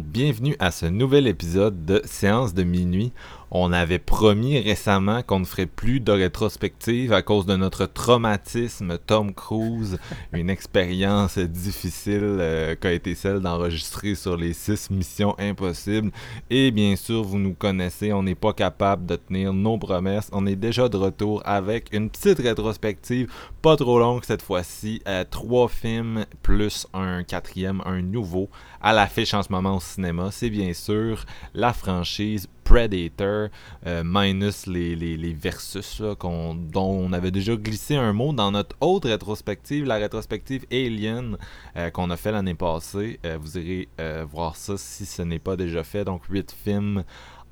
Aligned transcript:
Bienvenue 0.00 0.56
à 0.58 0.70
ce 0.70 0.86
nouvel 0.86 1.26
épisode 1.26 1.84
de 1.84 2.00
Séance 2.04 2.54
de 2.54 2.62
minuit. 2.62 3.12
On 3.52 3.72
avait 3.72 3.98
promis 3.98 4.60
récemment 4.60 5.22
qu'on 5.22 5.40
ne 5.40 5.44
ferait 5.44 5.66
plus 5.66 5.98
de 5.98 6.12
rétrospective 6.12 7.12
à 7.12 7.22
cause 7.22 7.46
de 7.46 7.56
notre 7.56 7.86
traumatisme 7.86 8.96
Tom 9.04 9.34
Cruise, 9.34 9.98
une 10.32 10.48
expérience 10.48 11.36
difficile 11.36 12.20
euh, 12.22 12.76
qu'a 12.76 12.92
été 12.92 13.16
celle 13.16 13.40
d'enregistrer 13.40 14.14
sur 14.14 14.36
les 14.36 14.52
six 14.52 14.88
missions 14.90 15.34
impossibles. 15.38 16.12
Et 16.48 16.70
bien 16.70 16.94
sûr, 16.94 17.24
vous 17.24 17.40
nous 17.40 17.54
connaissez, 17.54 18.12
on 18.12 18.22
n'est 18.22 18.36
pas 18.36 18.52
capable 18.52 19.06
de 19.06 19.16
tenir 19.16 19.52
nos 19.52 19.78
promesses. 19.78 20.30
On 20.32 20.46
est 20.46 20.54
déjà 20.54 20.88
de 20.88 20.96
retour 20.96 21.42
avec 21.44 21.92
une 21.92 22.08
petite 22.08 22.38
rétrospective, 22.38 23.32
pas 23.62 23.76
trop 23.76 23.98
longue 23.98 24.22
cette 24.24 24.42
fois-ci, 24.42 25.02
euh, 25.08 25.24
trois 25.28 25.68
films 25.68 26.24
plus 26.42 26.86
un 26.94 27.24
quatrième, 27.24 27.82
un 27.84 28.00
nouveau 28.00 28.48
à 28.80 28.92
l'affiche 28.92 29.34
en 29.34 29.42
ce 29.42 29.50
moment 29.50 29.76
au 29.76 29.80
cinéma. 29.80 30.28
C'est 30.30 30.50
bien 30.50 30.72
sûr 30.72 31.24
la 31.52 31.72
franchise 31.72 32.46
Predator, 32.70 33.48
euh, 33.84 34.04
minus 34.04 34.68
les, 34.68 34.94
les, 34.94 35.32
versus 35.32 36.00
dont 36.20 36.56
on 36.72 37.12
avait 37.12 37.32
déjà 37.32 37.56
glissé 37.56 37.96
un 37.96 38.12
mot 38.12 38.32
dans 38.32 38.52
notre 38.52 38.76
autre 38.80 39.08
rétrospective, 39.08 39.84
la 39.84 39.96
rétrospective 39.96 40.64
Alien 40.70 41.36
euh, 41.76 41.90
qu'on 41.90 42.10
a 42.10 42.16
fait 42.16 42.30
l'année 42.30 42.54
passée. 42.54 43.18
Euh, 43.26 43.38
vous 43.40 43.58
irez 43.58 43.88
voir 44.30 44.54
ça 44.54 44.74
si 44.76 45.04
ce 45.04 45.22
n'est 45.22 45.40
pas 45.40 45.56
déjà 45.56 45.82
fait. 45.82 46.04
Donc 46.04 46.26
8 46.30 46.52
films 46.52 47.02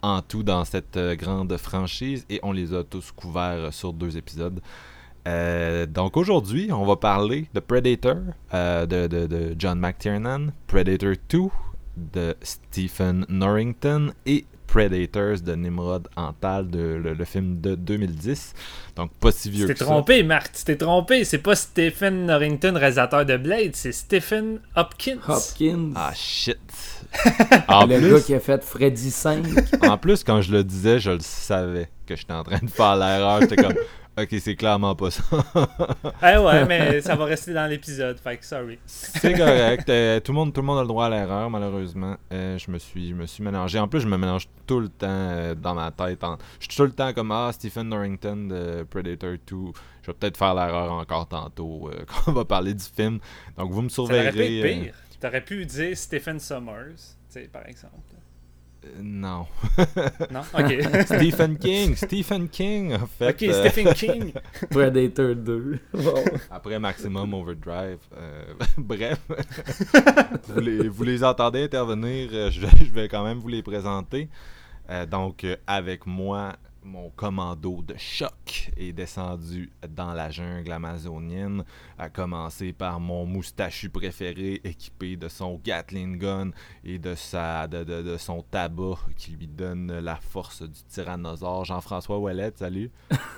en 0.02 0.22
tout 0.22 0.44
dans 0.44 0.64
cette 0.64 0.96
grande 0.96 1.56
franchise 1.56 2.24
et 2.30 2.38
on 2.44 2.52
les 2.52 2.72
a 2.72 2.84
tous 2.84 3.10
couverts 3.10 3.74
sur 3.74 3.92
deux 3.92 4.16
épisodes. 4.16 4.60
donc 5.26 6.16
aujourd'hui, 6.16 6.70
on 6.70 6.86
va 6.86 6.94
parler 6.94 7.48
de 7.54 7.58
Predator 7.58 8.18
de, 8.52 8.86
de, 9.08 9.26
de, 9.26 9.56
John 9.58 9.80
McTiernan, 9.80 10.52
Predator 10.68 11.14
2 11.28 11.38
de 11.96 12.36
Stephen 12.40 13.26
Norrington 13.28 14.12
et 14.24 14.44
Predators 14.68 15.40
de 15.40 15.54
Nimrod 15.54 16.08
Antal, 16.14 16.70
de, 16.70 17.00
le, 17.18 17.24
film 17.24 17.60
de 17.60 17.74
2010. 17.74 18.54
Donc, 18.94 19.10
pas 19.18 19.32
si 19.32 19.50
vieux 19.50 19.66
que 19.66 19.72
ça. 19.72 19.74
Tu 19.74 19.78
t'es 19.78 19.84
trompé, 19.84 20.22
Marc, 20.22 20.52
tu 20.52 20.64
t'es 20.64 20.76
trompé. 20.76 21.24
C'est 21.24 21.38
pas 21.38 21.56
Stephen 21.56 22.26
Norrington, 22.26 22.74
réalisateur 22.76 23.24
de 23.24 23.36
Blade, 23.36 23.74
c'est 23.74 23.92
Stephen 23.92 24.60
Hopkins. 24.76 25.18
Hopkins. 25.26 25.92
Ah, 25.96 26.12
shit. 26.14 26.58
le 27.24 28.10
gars 28.10 28.20
qui 28.20 28.34
a 28.34 28.40
fait 28.40 28.62
Freddy 28.62 29.10
5. 29.10 29.44
en 29.82 29.96
plus, 29.96 30.22
quand 30.22 30.42
je 30.42 30.52
le 30.52 30.62
disais, 30.62 30.98
je 30.98 31.12
le 31.12 31.20
savais 31.20 31.88
que 32.06 32.14
j'étais 32.14 32.34
en 32.34 32.44
train 32.44 32.60
de 32.62 32.70
faire 32.70 32.96
l'erreur. 32.96 33.40
J'étais 33.40 33.56
comme, 33.56 33.74
Ok, 34.20 34.34
c'est 34.40 34.56
clairement 34.56 34.96
pas 34.96 35.12
ça. 35.12 35.22
eh 36.22 36.38
ouais, 36.38 36.66
mais 36.66 37.00
ça 37.00 37.14
va 37.14 37.24
rester 37.26 37.52
dans 37.52 37.66
l'épisode, 37.66 38.18
fait 38.18 38.36
que 38.38 38.44
sorry. 38.44 38.78
c'est 38.84 39.34
correct. 39.34 39.88
Euh, 39.98 40.20
tout, 40.20 40.32
le 40.32 40.36
monde, 40.36 40.52
tout 40.52 40.60
le 40.60 40.66
monde 40.66 40.78
a 40.78 40.82
le 40.82 40.88
droit 40.88 41.06
à 41.06 41.10
l'erreur, 41.10 41.48
malheureusement. 41.50 42.16
Euh, 42.32 42.58
je, 42.58 42.70
me 42.70 42.78
suis, 42.78 43.10
je 43.10 43.14
me 43.14 43.26
suis 43.26 43.42
mélangé. 43.42 43.78
En 43.78 43.88
plus, 43.88 44.00
je 44.00 44.06
me 44.06 44.16
mélange 44.16 44.48
tout 44.66 44.80
le 44.80 44.88
temps 44.88 45.06
euh, 45.08 45.54
dans 45.54 45.74
ma 45.74 45.90
tête. 45.90 46.20
Je 46.60 46.66
suis 46.66 46.76
tout 46.76 46.84
le 46.84 46.92
temps 46.92 47.12
comme 47.12 47.32
Ah, 47.32 47.50
Stephen 47.52 47.88
Norrington 47.88 48.48
de 48.48 48.84
Predator 48.88 49.32
2. 49.32 49.38
Je 50.02 50.06
vais 50.08 50.12
peut-être 50.14 50.36
faire 50.36 50.54
l'erreur 50.54 50.92
encore 50.92 51.26
tantôt 51.26 51.90
quand 52.06 52.30
on 52.30 52.32
va 52.32 52.44
parler 52.44 52.74
du 52.74 52.84
film. 52.84 53.18
Donc, 53.56 53.72
vous 53.72 53.82
me 53.82 53.88
surveillerez. 53.88 54.92
T'aurais 55.20 55.44
pu 55.44 55.64
dire 55.64 55.96
Stephen 55.96 56.38
Summers, 56.38 57.16
par 57.52 57.66
exemple. 57.66 58.17
Euh, 58.84 59.02
non. 59.02 59.46
non? 60.30 60.42
Ok. 60.54 61.04
Stephen 61.04 61.58
King. 61.58 61.96
Stephen 61.96 62.48
King, 62.48 62.94
en 62.94 63.06
fait. 63.06 63.30
Ok, 63.30 63.42
euh, 63.42 63.68
Stephen 63.68 63.94
King. 63.94 64.32
Predator 64.70 65.34
2. 65.34 65.78
Après 66.50 66.78
Maximum 66.78 67.34
Overdrive. 67.34 67.98
Euh, 68.16 68.54
bref. 68.78 69.20
vous, 70.48 70.60
les, 70.60 70.88
vous, 70.88 71.04
les, 71.04 71.24
entendez 71.24 71.64
intervenir. 71.64 72.30
Je, 72.50 72.66
je, 72.84 72.92
vais 72.92 73.08
quand 73.08 73.24
même 73.24 73.38
vous 73.38 73.48
les 73.48 73.62
présenter. 73.62 74.28
donc, 75.10 75.46
avec 75.66 76.06
moi, 76.06 76.54
mon 76.88 77.10
commando 77.10 77.82
de 77.82 77.94
choc 77.98 78.70
est 78.76 78.92
descendu 78.92 79.70
dans 79.94 80.14
la 80.14 80.30
jungle 80.30 80.72
amazonienne, 80.72 81.62
à 81.98 82.08
commencer 82.08 82.72
par 82.72 82.98
mon 82.98 83.26
moustachu 83.26 83.90
préféré 83.90 84.60
équipé 84.64 85.16
de 85.16 85.28
son 85.28 85.60
Gatling 85.62 86.16
gun 86.16 86.50
et 86.84 86.98
de, 86.98 87.14
sa, 87.14 87.68
de, 87.68 87.84
de, 87.84 88.16
son 88.16 88.42
tabac 88.42 88.98
qui 89.16 89.32
lui 89.32 89.46
donne 89.46 89.98
la 90.00 90.16
force 90.16 90.62
du 90.62 90.82
tyrannosaure. 90.88 91.66
Jean-François 91.66 92.18
Ouellet, 92.18 92.52
salut. 92.56 92.90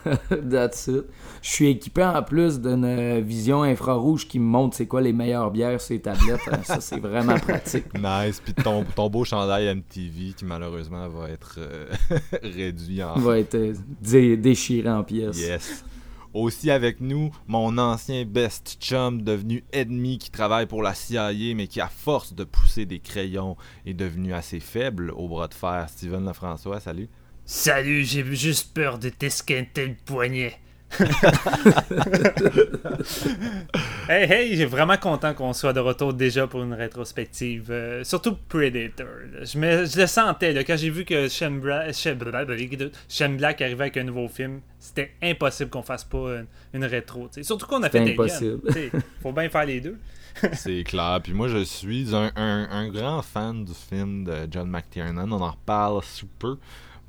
That's 0.30 0.86
it. 0.86 1.06
Je 1.42 1.48
suis 1.48 1.66
équipé 1.66 2.04
en 2.04 2.22
plus 2.22 2.60
d'une 2.60 3.20
vision 3.20 3.62
infrarouge 3.62 4.28
qui 4.28 4.38
me 4.38 4.44
montre 4.44 4.76
c'est 4.76 4.86
quoi 4.86 5.00
les 5.00 5.12
meilleures 5.12 5.50
bières 5.50 5.80
sur 5.80 5.94
les 5.94 6.02
tablettes. 6.02 6.40
Ça, 6.64 6.80
c'est 6.80 7.00
vraiment 7.00 7.34
pratique. 7.38 7.86
Nice. 7.98 8.40
Puis 8.40 8.54
ton, 8.54 8.84
ton 8.84 9.10
beau 9.10 9.24
chandail 9.24 9.74
MTV 9.74 10.34
qui 10.34 10.44
malheureusement 10.44 11.08
va 11.08 11.30
être 11.30 11.56
euh, 11.58 11.86
réduit 12.42 13.02
en 13.02 13.14
être 13.40 13.54
euh, 13.54 14.36
déchiré 14.36 14.88
en 14.88 15.04
pièces. 15.04 15.38
Yes. 15.38 15.84
Aussi 16.32 16.70
avec 16.70 17.00
nous, 17.00 17.32
mon 17.48 17.76
ancien 17.76 18.24
best 18.24 18.76
chum 18.80 19.22
devenu 19.22 19.64
ennemi 19.72 20.18
qui 20.18 20.30
travaille 20.30 20.66
pour 20.66 20.80
la 20.80 20.94
CIA 20.94 21.32
mais 21.56 21.66
qui 21.66 21.80
à 21.80 21.88
force 21.88 22.34
de 22.34 22.44
pousser 22.44 22.86
des 22.86 23.00
crayons 23.00 23.56
est 23.84 23.94
devenu 23.94 24.32
assez 24.32 24.60
faible 24.60 25.10
au 25.16 25.26
bras 25.26 25.48
de 25.48 25.54
fer. 25.54 25.86
Steven 25.88 26.24
Lefrançois, 26.24 26.78
salut. 26.78 27.08
Salut, 27.44 28.04
j'ai 28.04 28.24
juste 28.36 28.72
peur 28.74 29.00
de 29.00 29.08
t'esquinter 29.08 29.88
le 29.88 29.96
poignet. 30.04 30.56
hey, 34.08 34.30
hey, 34.30 34.56
j'ai 34.56 34.66
vraiment 34.66 34.96
content 34.96 35.34
qu'on 35.34 35.52
soit 35.52 35.72
de 35.72 35.80
retour 35.80 36.12
déjà 36.12 36.46
pour 36.46 36.62
une 36.62 36.74
rétrospective. 36.74 37.68
Euh, 37.70 38.04
surtout 38.04 38.36
Predator. 38.48 39.06
Je, 39.42 39.58
me, 39.58 39.86
je 39.86 40.00
le 40.00 40.06
sentais 40.06 40.64
quand 40.64 40.76
j'ai 40.76 40.90
vu 40.90 41.04
que 41.04 41.28
Shem, 41.28 41.60
Black 41.60 43.62
arrivait 43.62 43.82
avec 43.82 43.96
un 43.96 44.04
nouveau 44.04 44.28
film. 44.28 44.60
C'était 44.78 45.12
impossible 45.22 45.70
qu'on 45.70 45.82
fasse 45.82 46.04
pas 46.04 46.42
une, 46.74 46.84
rétro. 46.84 47.28
Surtout 47.42 47.66
qu'on 47.66 47.82
a 47.82 47.90
fait 47.90 48.04
des 48.04 48.12
impossible. 48.12 48.60
faut 49.22 49.32
bien 49.32 49.48
faire 49.48 49.66
les 49.66 49.80
deux. 49.80 49.98
C'est 50.52 50.84
clair. 50.84 51.20
Puis 51.22 51.32
moi, 51.32 51.48
je 51.48 51.64
suis 51.64 52.14
un, 52.14 52.30
un, 52.36 52.88
grand 52.88 53.22
fan 53.22 53.64
du 53.64 53.74
film 53.74 54.24
de 54.24 54.48
John 54.50 54.68
McTiernan. 54.68 55.30
On 55.30 55.40
en 55.40 55.50
reparle 55.50 56.02
sous 56.02 56.28
peu. 56.38 56.56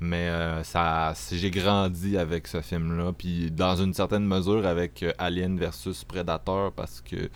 Mais 0.02 0.28
euh, 0.30 0.64
ça, 0.64 1.14
j'ai 1.30 1.52
grandi 1.52 2.18
avec 2.18 2.48
ce 2.48 2.60
film-là, 2.60 3.12
puis 3.12 3.52
dans 3.52 3.76
une 3.76 3.94
certaine 3.94 4.26
mesure 4.26 4.66
avec 4.66 5.04
euh, 5.04 5.12
Alien 5.16 5.56
versus 5.56 6.02
Predator 6.02 6.72
parce 6.72 7.00
que 7.00 7.30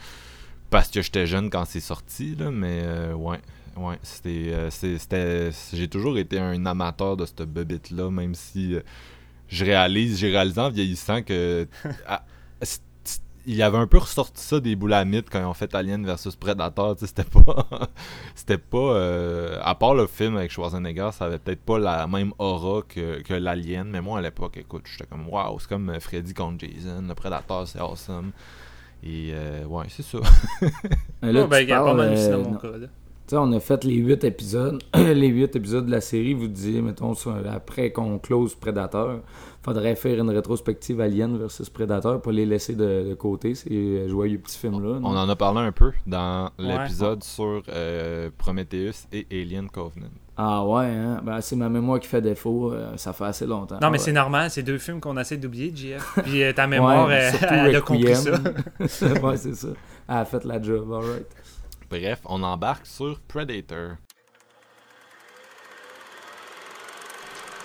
parce 0.69 0.89
que 0.89 1.01
j'étais 1.01 1.29
jeune 1.29 1.49
quand 1.49 1.65
c'est 1.65 1.79
sorti, 1.79 2.35
là, 2.35 2.51
mais 2.51 2.81
euh, 2.83 3.15
ouais, 3.15 3.39
ouais, 3.77 4.01
c'était, 4.03 4.69
c'était, 4.71 5.51
j'ai 5.73 5.87
toujours 5.87 6.19
été 6.19 6.41
un 6.41 6.67
amateur 6.67 7.17
de 7.17 7.25
cette 7.25 7.43
bebite 7.43 7.93
là, 7.93 8.11
même 8.11 8.35
si 8.35 8.75
je 9.47 9.65
réalise, 9.65 10.19
j'ai 10.19 10.33
réalisé 10.33 10.61
en 10.61 10.71
vieillissant 10.71 11.23
que 11.23 11.69
il 13.47 13.55
y 13.55 13.63
avait 13.63 13.79
un 13.79 13.87
peu 13.87 13.99
ressorti 13.99 14.43
ça 14.43 14.59
des 14.59 14.75
boulamites 14.75 15.31
quand 15.31 15.39
ils 15.39 15.47
ont 15.47 15.55
fait 15.55 15.73
Alien 15.75 16.05
versus 16.05 16.35
Predator. 16.35 16.97
C'était 16.99 17.25
pas. 17.25 17.67
c'était 18.35 18.59
pas. 18.59 18.79
Euh, 18.79 19.59
à 19.63 19.75
part 19.77 19.95
le 19.95 20.07
film 20.07 20.37
avec 20.37 20.51
Schwarzenegger, 20.51 21.11
ça 21.13 21.27
avait 21.27 21.39
peut-être 21.39 21.63
pas 21.63 21.79
la 21.79 22.07
même 22.09 22.33
aura 22.39 22.83
que, 22.83 23.23
que 23.23 23.35
l'Alien. 23.35 23.89
Mais 23.89 24.01
moi, 24.01 24.19
à 24.19 24.23
l'époque, 24.23 24.57
écoute, 24.57 24.83
j'étais 24.91 25.07
comme 25.07 25.29
waouh, 25.29 25.59
c'est 25.61 25.69
comme 25.69 25.99
Freddy 26.01 26.35
contre 26.35 26.67
Jason. 26.67 27.05
Le 27.07 27.15
Predator, 27.15 27.69
c'est 27.69 27.81
awesome. 27.81 28.33
Et 29.05 29.31
euh, 29.33 29.65
ouais, 29.65 29.87
c'est 29.89 30.03
ça. 30.03 30.19
là, 31.23 31.43
oh, 31.45 31.47
ben, 31.47 31.61
tu 31.61 31.69
parles, 31.69 31.85
pas 31.85 31.95
mal 31.95 32.15
euh, 32.17 32.39
mon 32.39 32.59
on 33.33 33.53
a 33.53 33.61
fait 33.61 33.85
les 33.85 33.95
huit 33.95 34.23
épisodes. 34.25 34.83
les 34.95 35.29
huit 35.29 35.55
épisodes 35.55 35.87
de 35.87 35.91
la 35.91 36.01
série, 36.01 36.35
vous 36.35 36.49
disiez, 36.49 36.81
mettons, 36.83 37.15
après 37.49 37.91
qu'on 37.91 38.19
close 38.19 38.55
Predator, 38.55 39.21
faudrait 39.67 39.97
faire 39.97 40.21
une 40.21 40.31
rétrospective 40.31 41.01
Alien 41.01 41.37
versus 41.37 41.69
Predator 41.69 42.23
pour 42.23 42.31
les 42.31 42.47
laisser 42.47 42.77
de, 42.77 43.15
côté, 43.19 43.57
ces 43.57 44.09
joyeux 44.09 44.39
petits 44.39 44.59
films-là. 44.59 45.01
On 45.03 45.17
en 45.17 45.29
a 45.29 45.35
parlé 45.35 45.61
un 45.61 45.73
peu 45.73 45.91
dans 46.07 46.51
l'épisode 46.57 47.25
sur 47.25 47.65
euh, 47.69 48.31
Prometheus 48.39 49.09
et 49.13 49.27
Alien 49.33 49.69
Covenant. 49.69 50.07
Ah 50.37 50.65
ouais, 50.65 50.85
hein? 50.85 51.21
ben, 51.25 51.41
c'est 51.41 51.57
ma 51.57 51.69
mémoire 51.69 51.99
qui 51.99 52.07
fait 52.07 52.21
défaut. 52.21 52.73
Euh, 52.73 52.97
ça 52.97 53.13
fait 53.13 53.25
assez 53.25 53.45
longtemps. 53.47 53.79
Non, 53.83 53.91
mais 53.91 53.99
c'est 53.99 54.13
normal. 54.13 54.51
C'est 54.51 54.63
deux 54.63 54.79
films 54.79 55.01
qu'on 55.01 55.17
essaie 55.17 55.37
d'oublier, 55.37 55.73
JF. 55.75 56.21
Puis 56.23 56.45
euh, 56.45 56.53
ta 56.53 56.69
mémoire, 56.69 57.11
elle, 57.11 57.75
a 57.75 57.81
compris 57.81 58.15
ça. 58.15 58.33
ouais, 59.23 59.37
c'est 59.37 59.55
ça. 59.55 59.69
Elle 60.09 60.17
a 60.17 60.25
fait 60.25 60.45
la 60.45 60.63
job, 60.63 60.93
alright. 60.93 61.27
Bref, 61.91 62.21
on 62.27 62.43
embarque 62.45 62.87
sur 62.87 63.19
Predator. 63.27 63.97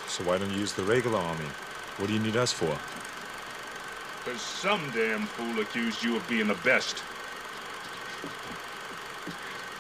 So 0.08 0.24
why 0.24 0.40
don't 0.40 0.52
you 0.52 0.62
use 0.62 0.74
the 0.74 0.84
regular 0.84 1.20
army? 1.20 1.71
What 1.98 2.08
do 2.08 2.14
you 2.14 2.20
need 2.20 2.36
us 2.36 2.52
for? 2.52 2.78
Because 4.24 4.42
some 4.42 4.82
damn 4.92 5.26
fool 5.26 5.62
accused 5.62 6.04
you 6.04 6.16
of 6.16 6.28
being 6.28 6.48
the 6.48 6.56
best. 6.56 7.04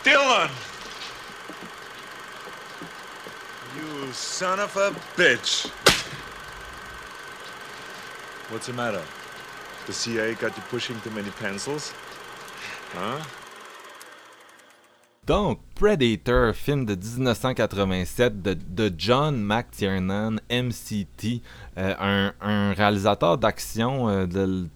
Dylan! 0.03 0.49
You 3.75 4.11
son 4.11 4.59
of 4.59 4.75
a 4.77 4.91
bitch! 5.15 5.69
What's 8.49 8.67
the 8.67 8.73
matter? 8.73 9.01
The 9.87 9.93
CIA 9.93 10.33
got 10.33 10.55
you 10.57 10.63
pushing 10.69 10.99
too 11.01 11.11
many 11.11 11.29
pencils? 11.31 11.93
Huh? 12.93 13.21
Donc, 15.27 15.59
Predator, 15.75 16.55
film 16.55 16.83
de 16.83 16.95
1987 16.95 18.41
de, 18.41 18.91
John 18.97 19.39
McTiernan, 19.39 20.39
MCT, 20.49 21.43
euh, 21.77 22.31
un, 22.41 22.73
réalisateur 22.73 23.37
d'action 23.37 24.09
euh, 24.09 24.25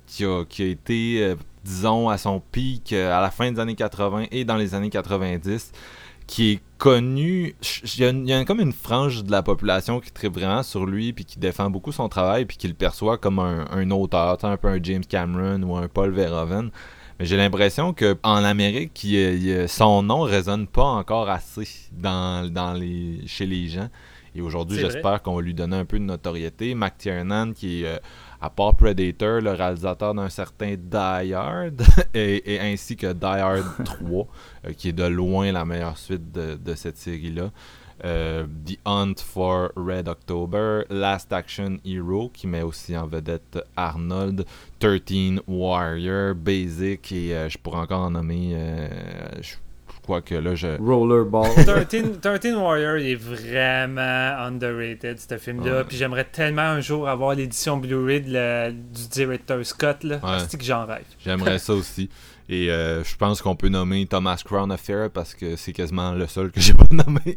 qui, 0.06 0.24
a, 0.24 0.44
été, 0.68 1.24
euh, 1.24 1.36
disons, 1.64 2.10
à 2.10 2.20
son 2.20 2.40
pic 2.40 2.94
à 2.94 3.22
la 3.22 3.32
fin 3.32 3.52
des 3.52 3.60
années 3.60 3.74
80 3.74 4.26
et 4.30 4.46
dans 4.46 4.56
les 4.56 4.76
années 4.76 4.92
90, 4.92 5.72
qui 6.28 6.52
est 6.52 6.60
connu. 6.78 7.56
Il 7.98 8.28
y, 8.28 8.34
a, 8.34 8.46
comme 8.46 8.60
une 8.60 8.72
frange 8.72 9.24
de 9.24 9.32
la 9.32 9.42
population 9.42 10.00
qui 10.00 10.12
tripe 10.12 10.34
vraiment 10.34 10.62
sur 10.62 10.86
lui, 10.86 11.12
puis 11.12 11.26
qui 11.26 11.40
défend 11.40 11.72
beaucoup 11.72 11.92
son 11.92 12.08
travail, 12.08 12.46
puis 12.46 12.58
qui 12.58 12.68
le 12.68 12.76
perçoit 12.76 13.18
comme 13.18 13.40
un, 13.40 13.66
un 13.72 13.90
auteur, 13.90 14.38
un 14.46 14.58
peu 14.58 14.68
un 14.68 14.78
James 14.84 15.06
Cameron 15.10 15.64
ou 15.64 15.76
un 15.76 15.88
Paul 15.88 16.12
Verhoeven. 16.12 16.70
Mais 17.20 17.26
j'ai 17.26 17.38
l'impression 17.38 17.94
que 17.94 18.18
en 18.24 18.44
Amérique, 18.44 19.08
son 19.68 20.04
nom 20.04 20.22
résonne 20.22 20.68
pas 20.68 20.84
encore 20.84 21.30
assez 21.30 21.68
dans, 21.92 22.52
dans 22.52 22.74
les, 22.74 23.22
chez 23.26 23.46
les 23.46 23.68
gens. 23.70 23.90
Et 24.36 24.42
aujourd'hui, 24.42 24.80
j'espère 24.80 25.22
qu'on 25.22 25.36
va 25.36 25.42
lui 25.42 25.54
donner 25.54 25.78
un 25.78 25.86
peu 25.86 25.98
de 25.98 26.04
notoriété. 26.04 26.76
McTiernan, 26.76 27.54
qui 27.54 27.84
est, 27.84 27.88
euh, 27.88 27.98
à 28.42 28.50
part 28.50 28.76
Predator, 28.76 29.40
le 29.40 29.52
réalisateur 29.52 30.14
d'un 30.14 30.28
certain 30.28 30.76
Die 30.76 31.34
Hard, 31.34 31.82
et, 32.14 32.60
ainsi 32.60 32.98
que 32.98 33.14
Die 33.14 33.26
Hard 33.26 33.64
3, 33.86 34.28
euh, 34.66 34.74
qui 34.74 34.90
est 34.90 34.94
de 34.94 35.06
loin 35.06 35.54
la 35.54 35.64
meilleure 35.64 35.98
suite 35.98 36.34
de, 36.34 36.56
de 36.56 36.76
cette 36.76 36.98
série-là. 36.98 37.50
Euh, 38.04 38.46
The 38.66 38.78
Hunt 38.86 39.16
for 39.20 39.72
Red 39.76 40.08
October, 40.10 40.84
Last 40.90 41.32
Action 41.32 41.78
Hero, 41.86 42.30
qui 42.34 42.46
met 42.48 42.62
aussi 42.62 42.96
en 42.98 43.08
vedette 43.08 43.58
Arnold, 43.78 44.46
13 44.80 45.40
Warrior, 45.48 46.36
Basic, 46.36 47.12
et 47.12 47.36
euh, 47.36 47.50
je 47.50 47.58
pourrais 47.58 47.80
encore 47.80 48.02
en 48.02 48.12
nommer. 48.12 48.52
Euh, 48.54 48.88
je 49.42 49.54
crois 50.04 50.22
que 50.22 50.36
là, 50.36 50.56
je. 50.56 50.78
Rollerball. 50.78 51.50
13, 52.22 52.56
Warrior, 52.56 52.98
il 52.98 53.12
est 53.12 53.16
vraiment 53.16 54.02
underrated, 54.40 55.18
ce 55.18 55.38
film-là. 55.38 55.86
Puis 55.86 55.98
j'aimerais 55.98 56.26
tellement 56.26 56.62
un 56.64 56.82
jour 56.82 57.08
avoir 57.08 57.34
l'édition 57.34 57.78
Blu-ray 57.78 58.22
du 58.22 59.08
directeur 59.10 59.66
Scott. 59.66 60.04
là. 60.04 60.20
C'est 60.48 60.58
que 60.58 60.66
j'en 60.66 60.86
rêve. 60.86 61.06
J'aimerais 61.24 61.60
ça 61.60 61.74
aussi. 61.76 62.10
Et 62.48 62.70
euh, 62.70 63.04
je 63.04 63.16
pense 63.16 63.42
qu'on 63.42 63.56
peut 63.56 63.70
nommer 63.70 64.06
Thomas 64.06 64.42
Crown 64.46 64.72
Affair 64.72 65.10
parce 65.10 65.34
que 65.34 65.56
c'est 65.56 65.74
quasiment 65.74 66.12
le 66.12 66.28
seul 66.28 66.52
que 66.52 66.60
j'ai 66.62 66.74
pas 66.74 66.86
nommé. 66.92 67.36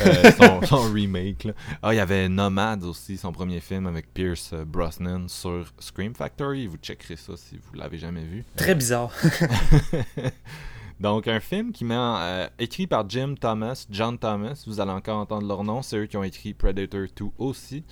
Euh, 0.00 0.62
son, 0.64 0.80
remake. 0.92 1.48
Ah, 1.82 1.92
il 1.92 1.98
y 1.98 2.00
avait 2.00 2.28
Nomad 2.28 2.82
aussi, 2.84 3.18
son 3.18 3.32
premier 3.32 3.60
film 3.60 3.86
avec 3.86 4.12
Pierce 4.14 4.50
euh, 4.54 4.64
Brosnan 4.64 5.28
sur 5.28 5.66
Scream 5.78 6.14
Factory. 6.14 6.66
Vous 6.66 6.78
checkerez 6.78 7.16
ça 7.16 7.34
si 7.36 7.56
vous 7.56 7.78
l'avez 7.78 7.98
jamais 7.98 8.24
vu. 8.24 8.44
Très 8.56 8.74
bizarre. 8.74 9.12
Donc, 11.00 11.28
un 11.28 11.40
film 11.40 11.72
qui 11.72 11.84
met 11.84 12.48
écrit 12.58 12.86
par 12.86 13.06
Jim 13.06 13.34
Thomas, 13.38 13.86
John 13.90 14.16
Thomas. 14.16 14.64
Vous 14.66 14.80
allez 14.80 14.92
encore 14.92 15.18
entendre 15.18 15.46
leur 15.46 15.62
nom. 15.62 15.82
C'est 15.82 15.98
eux 15.98 16.06
qui 16.06 16.16
ont 16.16 16.24
écrit 16.24 16.54
Predator 16.54 17.02
2 17.14 17.26
aussi. 17.36 17.84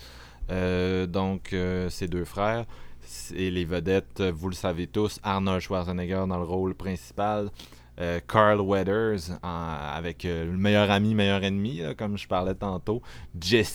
donc, 0.48 1.54
ces 1.90 2.08
deux 2.08 2.24
frères. 2.24 2.64
Et 3.34 3.50
les 3.50 3.64
vedettes, 3.64 4.20
vous 4.20 4.48
le 4.48 4.54
savez 4.54 4.86
tous, 4.86 5.20
Arnold 5.22 5.60
Schwarzenegger 5.60 6.24
dans 6.28 6.38
le 6.38 6.44
rôle 6.44 6.74
principal, 6.74 7.50
euh, 8.00 8.18
Carl 8.26 8.60
Weathers 8.60 9.38
avec 9.42 10.24
euh, 10.24 10.46
le 10.46 10.58
meilleur 10.58 10.90
ami, 10.90 11.14
meilleur 11.14 11.44
ennemi, 11.44 11.80
comme 11.96 12.18
je 12.18 12.26
parlais 12.26 12.54
tantôt, 12.54 13.02
Jesse, 13.40 13.74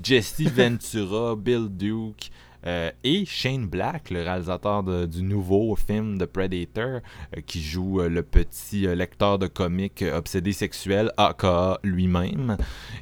Jesse 0.00 0.42
Ventura, 0.54 1.34
Bill 1.34 1.66
Duke, 1.68 2.30
euh, 2.64 2.90
et 3.02 3.24
Shane 3.24 3.66
Black, 3.66 4.10
le 4.10 4.22
réalisateur 4.22 4.84
du 5.08 5.22
nouveau 5.22 5.74
film 5.74 6.16
de 6.18 6.26
Predator, 6.26 7.00
qui 7.46 7.60
joue 7.62 8.02
le 8.02 8.22
petit 8.22 8.82
lecteur 8.82 9.38
de 9.38 9.48
comics 9.48 10.04
obsédé 10.14 10.52
sexuel, 10.52 11.10
aka 11.16 11.80
lui-même. 11.82 12.56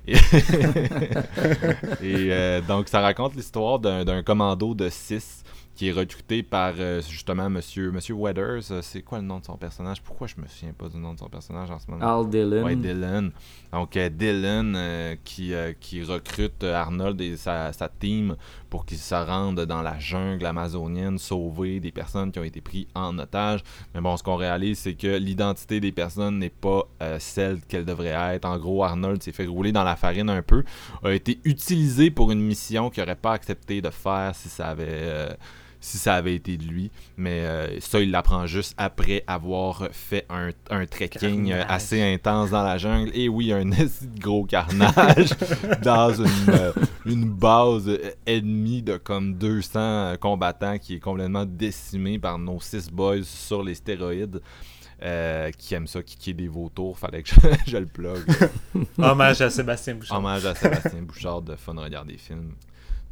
Et, 0.07 0.17
et 2.03 2.61
donc, 2.67 2.89
ça 2.89 3.01
raconte 3.01 3.35
l'histoire 3.35 3.81
d'un 3.81 4.23
commando 4.23 4.75
de 4.75 4.89
6 4.89 5.43
qui 5.79 5.91
est 5.91 5.93
recruté 5.93 6.43
par 6.43 6.75
euh, 6.81 7.01
justement 7.09 7.49
Monsieur, 7.49 7.93
Monsieur 7.93 8.15
Weathers. 8.15 8.73
Euh, 8.73 8.83
c'est 8.83 9.03
quoi 9.03 9.19
le 9.19 9.25
nom 9.25 9.39
de 9.39 9.45
son 9.45 9.57
personnage? 9.57 10.03
Pourquoi 10.03 10.27
je 10.27 10.35
me 10.37 10.49
souviens 10.49 10.73
pas 10.77 10.89
du 10.89 10.97
nom 10.97 11.15
de 11.15 11.21
son 11.21 11.29
personnage 11.29 11.71
en 11.71 11.79
ce 11.79 11.89
moment? 11.89 12.19
Al 12.19 12.29
Dillon. 12.29 12.65
Ouais, 12.65 12.75
Dillon. 12.75 13.31
Donc 13.73 13.97
euh, 13.97 14.09
Dillon 14.09 15.17
qui, 15.23 15.53
qui 15.79 16.03
recrute 16.03 16.65
Arnold 16.65 17.21
et 17.21 17.37
sa, 17.37 17.73
sa 17.73 17.89
team 17.89 18.35
pour 18.69 18.87
qu'ils 18.87 18.99
se 18.99 19.15
rendent 19.15 19.61
dans 19.67 19.83
la 19.83 19.97
jungle 20.01 20.45
amazonienne 20.47 21.17
sauver 21.17 21.79
des 21.79 21.93
personnes 21.93 22.33
qui 22.33 22.41
ont 22.41 22.45
été 22.45 22.61
prises 22.61 22.89
en 22.97 23.17
otage. 23.17 23.61
Mais 23.95 24.01
bon, 24.01 24.17
ce 24.17 24.25
qu'on 24.25 24.35
réalise, 24.35 24.81
c'est 24.81 24.95
que 24.95 25.17
l'identité 25.17 25.79
des 25.79 25.93
personnes 25.93 26.41
n'est 26.41 26.51
pas 26.51 26.89
celle 27.21 27.61
qu'elle 27.61 27.85
devrait 27.85 28.35
être. 28.35 28.47
En 28.47 28.59
gros, 28.59 28.83
Arnold 28.83 29.23
s'est 29.23 29.31
fait 29.31 29.47
rouler 29.47 29.71
dans 29.71 29.85
la 29.85 29.95
farine 29.95 30.29
un 30.29 30.43
peu, 30.43 30.65
a 31.05 31.13
été 31.13 31.39
utilisé 31.45 32.11
pour 32.11 32.33
une 32.33 32.41
mission 32.41 32.91
qu'il 32.91 33.05
n'aurait 33.05 33.15
pas 33.15 33.33
accepté 33.33 33.81
de 33.81 33.91
faire 33.91 34.33
si 34.35 34.49
ça 34.49 34.71
avait 34.71 35.37
si 35.81 35.99
ça 35.99 36.15
avait 36.15 36.35
été 36.35 36.57
de 36.57 36.65
lui. 36.65 36.91
Mais 37.17 37.41
euh, 37.41 37.81
ça, 37.81 38.01
il 38.01 38.11
l'apprend 38.11 38.47
juste 38.47 38.75
après 38.77 39.25
avoir 39.27 39.89
fait 39.93 40.27
un, 40.29 40.51
un 40.71 40.87
trekking 40.87 41.53
euh, 41.53 41.65
assez 41.69 42.03
intense 42.03 42.51
dans 42.51 42.63
la 42.63 42.79
jungle. 42.79 43.11
Et 43.15 43.29
oui, 43.29 43.53
un 43.53 43.71
gros 44.19 44.45
carnage 44.45 45.31
dans 45.83 46.13
une, 46.13 46.51
euh, 46.51 46.73
une, 47.07 47.29
base 47.29 47.91
ennemie 48.27 48.83
de 48.83 48.97
comme 48.97 49.35
200 49.35 50.15
combattants 50.21 50.79
qui 50.79 50.95
est 50.95 51.01
complètement 51.01 51.45
décimée 51.45 52.19
par 52.19 52.39
nos 52.39 52.61
six 52.61 52.91
boys 52.91 53.23
sur 53.23 53.63
les 53.63 53.75
stéroïdes. 53.75 54.41
qui 55.59 55.75
aiment 55.75 55.87
ça, 55.87 56.03
qui 56.03 56.31
est 56.31 56.35
des 56.35 56.49
vautours, 56.49 56.99
fallait 56.99 57.23
que 57.23 57.31
je, 57.67 57.77
le 57.77 57.87
plug. 57.87 58.25
Hommage 58.99 59.41
à 59.41 59.51
Sébastien 59.51 59.95
Bouchard. 59.95 60.19
Hommage 60.19 60.45
à 60.47 60.55
Sébastien 60.55 61.03
Bouchard 61.03 61.43
de 61.43 61.55
Fun 61.55 61.75
Regarder 61.75 62.17
Films. 62.17 62.55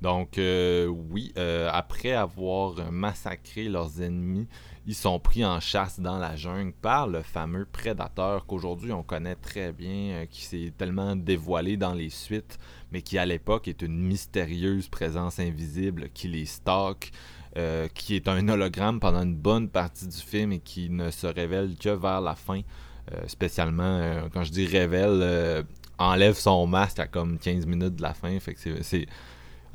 Donc, 0.03 0.37
euh, 0.37 0.87
oui, 0.87 1.33
euh, 1.38 1.71
après 1.73 2.12
avoir 2.12 2.93
massacré 2.93 3.65
leurs 3.65 4.03
ennemis, 4.03 4.47
ils 4.87 4.95
sont 4.95 5.19
pris 5.19 5.45
en 5.45 5.59
chasse 5.59 6.00
dans 6.00 6.19
la 6.19 6.37
jungle 6.37 6.73
par 6.73 7.07
le 7.07 7.23
fameux 7.23 7.65
prédateur 7.65 8.47
qu'aujourd'hui 8.47 8.93
on 8.93 9.03
connaît 9.03 9.35
très 9.35 9.73
bien, 9.73 10.12
euh, 10.12 10.26
qui 10.26 10.45
s'est 10.45 10.73
tellement 10.76 11.17
dévoilé 11.17 11.76
dans 11.76 11.95
les 11.95 12.11
suites, 12.11 12.59
mais 12.93 13.00
qui 13.03 13.17
à 13.19 13.25
l'époque 13.25 13.69
est 13.69 13.83
une 13.83 13.99
mystérieuse 13.99 14.88
présence 14.88 15.41
invisible 15.41 16.11
qui 16.12 16.29
les 16.29 16.47
stocke. 16.47 17.11
qui 17.95 18.15
est 18.17 18.29
un 18.29 18.47
hologramme 18.50 19.00
pendant 19.00 19.23
une 19.23 19.35
bonne 19.35 19.71
partie 19.71 20.07
du 20.07 20.17
film 20.19 20.53
et 20.53 20.59
qui 20.61 20.91
ne 20.91 21.11
se 21.11 21.26
révèle 21.26 21.75
que 21.81 21.88
vers 21.88 22.21
la 22.21 22.35
fin. 22.35 22.61
spécialement, 23.29 24.29
quand 24.31 24.45
je 24.45 24.53
dis 24.53 24.67
révèle, 24.67 25.65
enlève 25.99 26.35
son 26.35 26.67
masque 26.67 26.99
à 26.99 27.07
comme 27.07 27.38
15 27.38 27.65
minutes 27.65 27.97
de 27.97 28.03
la 28.03 28.12
fin. 28.12 28.38
Fait 28.41 28.53
que 28.53 28.83
c'est 28.83 29.07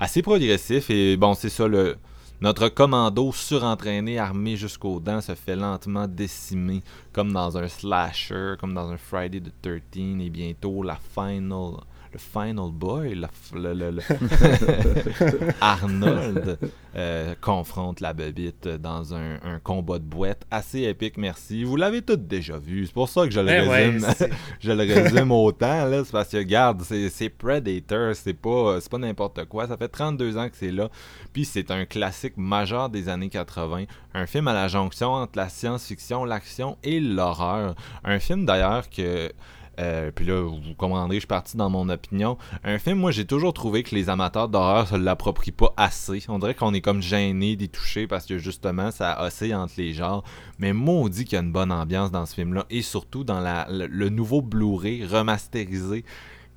assez 0.01 0.23
progressif. 0.23 0.89
Et 0.89 1.15
bon, 1.15 1.35
c'est 1.35 1.49
ça, 1.49 1.67
le, 1.67 1.95
notre 2.41 2.67
commando 2.69 3.31
surentraîné, 3.31 4.17
armé 4.17 4.57
jusqu'aux 4.57 4.99
dents, 4.99 5.21
se 5.21 5.35
fait 5.35 5.55
lentement 5.55 6.07
décimer, 6.07 6.81
comme 7.13 7.31
dans 7.31 7.55
un 7.55 7.67
slasher, 7.67 8.55
comme 8.59 8.73
dans 8.73 8.89
un 8.89 8.97
Friday 8.97 9.39
the 9.39 9.53
13 9.61 10.19
et 10.19 10.29
bientôt 10.29 10.81
la 10.81 10.97
final, 10.97 11.75
le 12.13 12.19
Final 12.19 12.71
Boy, 12.71 13.15
le, 13.15 13.73
le, 13.73 13.91
le 13.91 14.01
Arnold, 15.61 16.57
euh, 16.95 17.35
confronte 17.39 18.01
la 18.01 18.13
bébite 18.13 18.67
dans 18.67 19.13
un, 19.13 19.35
un, 19.43 19.59
combat 19.59 19.97
de 19.97 20.03
boîte 20.03 20.45
assez 20.51 20.81
épique, 20.81 21.17
merci. 21.17 21.63
Vous 21.63 21.77
l'avez 21.77 22.01
tous 22.01 22.17
déjà 22.17 22.57
vu, 22.57 22.85
c'est 22.85 22.93
pour 22.93 23.07
ça 23.07 23.25
que 23.25 23.31
je 23.31 23.39
le 23.39 23.47
ouais, 23.47 23.89
résume, 23.89 24.07
je 24.59 24.71
le 24.71 24.83
résume 24.83 25.31
autant, 25.31 25.85
là, 25.85 26.03
c'est 26.03 26.11
parce 26.11 26.29
que, 26.29 26.37
regarde, 26.37 26.81
c'est 26.83 27.29
Predator, 27.29 28.15
c'est 28.15 28.33
pas, 28.33 28.81
c'est 28.81 28.91
pas 28.91 28.97
n'importe 28.97 29.45
quoi, 29.45 29.67
ça 29.67 29.77
fait 29.77 29.87
32 29.87 30.37
ans 30.37 30.49
que 30.49 30.57
c'est 30.57 30.71
là, 30.71 30.89
puis 31.31 31.45
c'est 31.45 31.71
un 31.71 31.85
classique 31.85 32.35
majeur 32.35 32.89
des 32.89 33.07
années 33.07 33.29
80, 33.29 33.85
un 34.13 34.25
film 34.25 34.47
à 34.49 34.53
la 34.53 34.67
jonction 34.67 35.13
entre 35.13 35.37
la 35.37 35.47
science-fiction, 35.47 36.25
l'action 36.25 36.77
et 36.83 36.99
l'horreur, 36.99 37.75
un 38.03 38.19
film 38.19 38.45
d'ailleurs 38.45 38.89
que... 38.89 39.31
euh, 39.79 40.11
puis 40.13 40.25
là, 40.25 40.41
vous 40.41 40.75
comprendrez, 40.75 41.15
je 41.15 41.21
suis 41.21 41.27
parti 41.27 41.57
dans 41.57 41.69
mon 41.69 41.87
opinion. 41.89 42.37
Un 42.63 42.77
film, 42.77 42.99
moi, 42.99 43.11
j'ai 43.11 43.25
toujours 43.25 43.53
trouvé 43.53 43.83
que 43.83 43.95
les 43.95 44.09
amateurs 44.09 44.49
d'horreur 44.49 44.87
se 44.87 44.95
l'approprient 44.95 45.51
pas 45.51 45.73
assez. 45.77 46.23
On 46.27 46.39
dirait 46.39 46.53
qu'on 46.53 46.73
est 46.73 46.81
comme 46.81 47.01
gêné 47.01 47.55
d'y 47.55 47.69
toucher 47.69 48.07
parce 48.07 48.25
que 48.25 48.37
justement, 48.37 48.91
ça 48.91 49.23
oscille 49.23 49.55
entre 49.55 49.73
les 49.77 49.93
genres. 49.93 50.23
Mais 50.59 50.73
maudit 50.73 51.25
qu'il 51.25 51.33
y 51.33 51.37
a 51.37 51.41
une 51.41 51.51
bonne 51.51 51.71
ambiance 51.71 52.11
dans 52.11 52.25
ce 52.25 52.35
film-là. 52.35 52.65
Et 52.69 52.81
surtout 52.81 53.23
dans 53.23 53.39
la, 53.39 53.67
le, 53.69 54.09
nouveau 54.09 54.41
Blu-ray 54.41 55.05
remasterisé. 55.05 56.03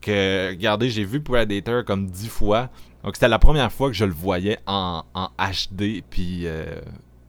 Que, 0.00 0.50
regardez, 0.50 0.90
j'ai 0.90 1.04
vu 1.04 1.23
Predator 1.23 1.85
comme 1.85 2.11
dix 2.11 2.28
fois. 2.28 2.68
Donc, 3.04 3.16
c'était 3.16 3.28
la 3.28 3.38
première 3.38 3.73
fois 3.73 3.88
que 3.88 3.94
je 3.94 4.04
le 4.04 4.12
voyais 4.12 4.59
en, 4.66 5.02
en 5.14 5.28
HD. 5.38 6.02
Puis, 6.11 6.47
euh, 6.47 6.80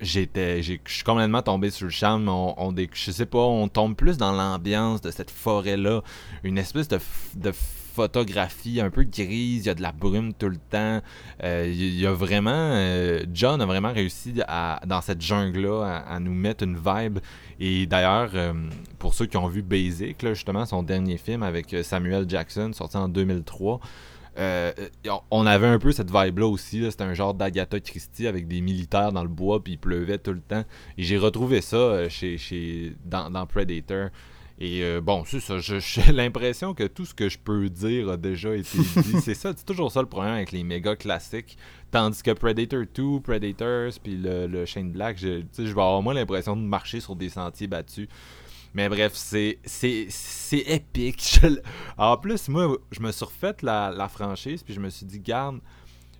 j'étais 0.01 0.61
j'ai- 0.61 0.81
je 0.85 0.93
suis 0.93 1.03
complètement 1.03 1.41
tombé 1.41 1.69
sur 1.69 1.85
le 1.85 1.91
charme 1.91 2.27
on, 2.29 2.53
on 2.57 2.73
je 2.93 3.11
sais 3.11 3.25
pas 3.25 3.39
on 3.39 3.67
tombe 3.67 3.95
plus 3.95 4.17
dans 4.17 4.31
l'ambiance 4.31 5.01
de 5.01 5.11
cette 5.11 5.31
forêt 5.31 5.77
là 5.77 6.01
une 6.43 6.57
espèce 6.57 6.87
de, 6.87 6.99
de 7.35 7.51
photographie 7.95 8.81
un 8.81 8.89
peu 8.89 9.03
grise 9.03 9.63
il 9.63 9.67
y 9.67 9.69
a 9.69 9.73
de 9.73 9.81
la 9.81 9.93
brume 9.93 10.33
tout 10.33 10.49
le 10.49 10.57
temps. 10.57 11.01
Euh, 11.43 11.65
il 11.73 11.97
y, 11.97 12.05
a 12.05 12.11
vraiment 12.11 12.51
euh, 12.51 13.23
John 13.33 13.61
a 13.61 13.65
vraiment 13.65 13.93
réussi 13.93 14.33
à, 14.49 14.81
dans 14.85 14.99
cette 14.99 15.21
jungle 15.21 15.61
là 15.61 15.83
à, 16.05 16.15
à 16.15 16.19
nous 16.19 16.33
mettre 16.33 16.65
une 16.65 16.75
vibe. 16.75 17.19
Et 17.61 17.85
d'ailleurs 17.85 18.31
euh, 18.33 18.53
pour 18.99 19.13
ceux 19.13 19.27
qui 19.27 19.37
ont 19.37 19.47
vu 19.47 19.61
Basic 19.61 20.21
là, 20.23 20.33
justement 20.33 20.65
son 20.65 20.83
dernier 20.83 21.17
film 21.17 21.41
avec 21.41 21.73
euh, 21.73 21.83
Samuel 21.83 22.29
Jackson 22.29 22.71
sorti 22.73 22.97
en 22.97 23.07
2003 23.07 23.79
euh, 24.37 24.71
on 25.31 25.45
avait 25.45 25.67
un 25.67 25.79
peu 25.79 25.91
cette 25.91 26.11
vibe-là 26.11 26.47
aussi. 26.47 26.79
là. 26.79 26.91
C'était 26.91 27.03
un 27.03 27.13
genre 27.13 27.33
d'Agatha 27.33 27.79
Christie 27.79 28.27
avec 28.27 28.47
des 28.47 28.61
militaires 28.61 29.11
dans 29.11 29.23
le 29.23 29.29
bois, 29.29 29.63
puis 29.63 29.73
il 29.73 29.77
pleuvait 29.77 30.17
tout 30.17 30.33
le 30.33 30.41
temps. 30.41 30.63
Et 30.97 31.03
j'ai 31.03 31.17
retrouvé 31.17 31.61
ça 31.61 31.77
euh, 31.77 32.09
chez, 32.09 32.37
chez, 32.37 32.93
dans, 33.05 33.29
dans 33.29 33.45
Predator. 33.45 34.09
Et 34.57 34.83
euh, 34.83 35.01
bon, 35.01 35.23
c'est 35.25 35.41
ça. 35.41 35.59
je- 35.59 35.79
J'ai 35.79 36.11
l'impression 36.13 36.73
que 36.73 36.83
tout 36.85 37.05
ce 37.05 37.13
que 37.13 37.27
je 37.27 37.37
peux 37.37 37.69
dire 37.69 38.09
a 38.09 38.17
déjà 38.17 38.55
été 38.55 38.77
dit. 38.77 39.19
c'est 39.21 39.33
ça, 39.33 39.51
c'est 39.55 39.65
toujours 39.65 39.91
ça 39.91 40.01
le 40.01 40.07
problème 40.07 40.33
avec 40.33 40.51
les 40.53 40.63
méga 40.63 40.95
classiques. 40.95 41.57
Tandis 41.91 42.23
que 42.23 42.31
Predator 42.31 42.83
2, 42.93 43.19
Predators, 43.21 43.91
puis 44.03 44.15
le, 44.17 44.47
le 44.47 44.65
Shane 44.65 44.91
Black, 44.91 45.17
je, 45.17 45.41
je 45.57 45.63
vais 45.63 45.69
avoir 45.69 46.01
moins 46.01 46.13
l'impression 46.13 46.55
de 46.55 46.61
marcher 46.61 46.99
sur 47.01 47.15
des 47.15 47.29
sentiers 47.29 47.67
battus. 47.67 48.07
Mais 48.75 48.89
bref, 48.89 49.13
c'est 49.15 49.57
c'est 49.63 50.07
c'est 50.09 50.59
épique. 50.59 51.39
Je 51.41 51.47
en 51.97 52.17
plus, 52.17 52.49
moi, 52.49 52.77
je 52.91 52.99
me 52.99 53.11
suis 53.11 53.23
refait 53.23 53.55
la, 53.61 53.89
la 53.89 54.09
franchise, 54.09 54.63
puis 54.63 54.73
je 54.73 54.81
me 54.81 54.89
suis 54.89 55.05
dit, 55.05 55.19
garde, 55.21 55.59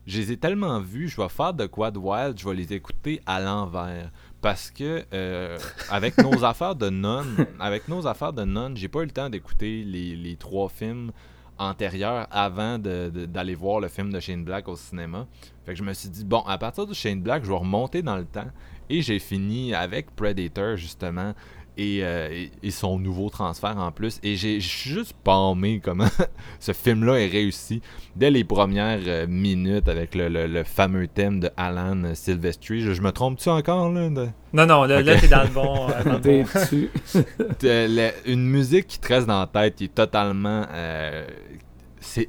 je 0.07 0.19
les 0.19 0.31
ai 0.31 0.37
tellement 0.37 0.79
vus, 0.79 1.09
je 1.09 1.21
vais 1.21 1.27
faire 1.27 1.53
de 1.53 1.65
quoi 1.65 1.91
de 1.91 1.99
wild, 1.99 2.39
je 2.39 2.47
vais 2.47 2.55
les 2.55 2.71
écouter 2.71 3.21
à 3.25 3.41
l'envers. 3.41 4.09
Parce 4.41 4.71
que 4.71 5.03
euh, 5.13 5.57
avec 5.89 6.17
nos 6.23 6.45
affaires 6.45 6.75
de 6.75 6.89
non, 6.89 7.25
avec 7.59 7.89
nos 7.89 8.07
affaires 8.07 8.31
de 8.31 8.45
non, 8.45 8.71
j'ai 8.73 8.87
pas 8.87 9.01
eu 9.01 9.05
le 9.05 9.11
temps 9.11 9.29
d'écouter 9.29 9.83
les, 9.83 10.15
les 10.15 10.37
trois 10.37 10.69
films 10.69 11.11
antérieurs 11.57 12.27
avant 12.31 12.79
d'aller 12.79 13.55
voir 13.55 13.81
le 13.81 13.89
film 13.89 14.13
de 14.13 14.19
Shane 14.21 14.45
Black 14.45 14.69
au 14.69 14.77
cinéma. 14.77 15.27
Fait 15.65 15.73
que 15.73 15.77
je 15.77 15.83
me 15.83 15.93
suis 15.93 16.09
dit, 16.09 16.23
bon, 16.23 16.39
à 16.41 16.57
partir 16.57 16.87
de 16.87 16.93
Shane 16.93 17.21
Black, 17.21 17.43
je 17.43 17.49
vais 17.49 17.57
remonter 17.57 18.01
dans 18.01 18.17
le 18.17 18.25
temps. 18.25 18.47
Et 18.89 19.01
j'ai 19.01 19.19
fini 19.19 19.73
avec 19.73 20.15
Predator, 20.15 20.75
justement, 20.77 21.33
et, 21.77 21.99
euh, 22.03 22.45
et- 22.63 22.71
son 22.71 22.99
nouveau 22.99 23.29
transfert 23.29 23.77
en 23.77 23.91
plus. 23.91 24.19
Et 24.23 24.35
j'ai 24.35 24.59
juste 24.59 25.13
palmé 25.23 25.79
comment 25.83 26.07
ce 26.59 26.71
film-là 26.73 27.15
est 27.21 27.27
réussi 27.27 27.81
dès 28.15 28.31
les 28.31 28.43
premières 28.43 28.99
euh, 29.07 29.27
minutes 29.27 29.87
avec 29.87 30.13
le, 30.15 30.27
le- 30.29 30.47
le 30.47 30.63
fameux 30.63 31.07
thème 31.07 31.39
de 31.39 31.49
Alan 31.57 32.13
Silvestri. 32.13 32.81
Je, 32.81 32.93
je 32.93 33.01
me 33.01 33.11
trompe-tu 33.11 33.49
encore, 33.49 33.91
là? 33.91 34.09
de- 34.09 34.27
Non, 34.53 34.65
non, 34.65 34.83
là, 34.83 35.01
là 35.01 35.13
Ok. 35.15 35.21
t'es 35.21 35.27
dans 35.27 35.43
le 35.43 35.49
bon. 35.49 35.87
euh, 35.89 36.03
dans 36.03 36.13
le 36.13 36.21
T'es 36.21 36.43
bon. 36.43 38.21
une 38.31 38.45
musique 38.45 38.87
qui 38.87 38.99
te 38.99 39.07
reste 39.07 39.27
dans 39.27 39.39
la 39.39 39.47
tête, 39.47 39.75
qui 39.75 39.85
est 39.85 39.95
totalement. 39.95 40.65
euh, 40.71 41.25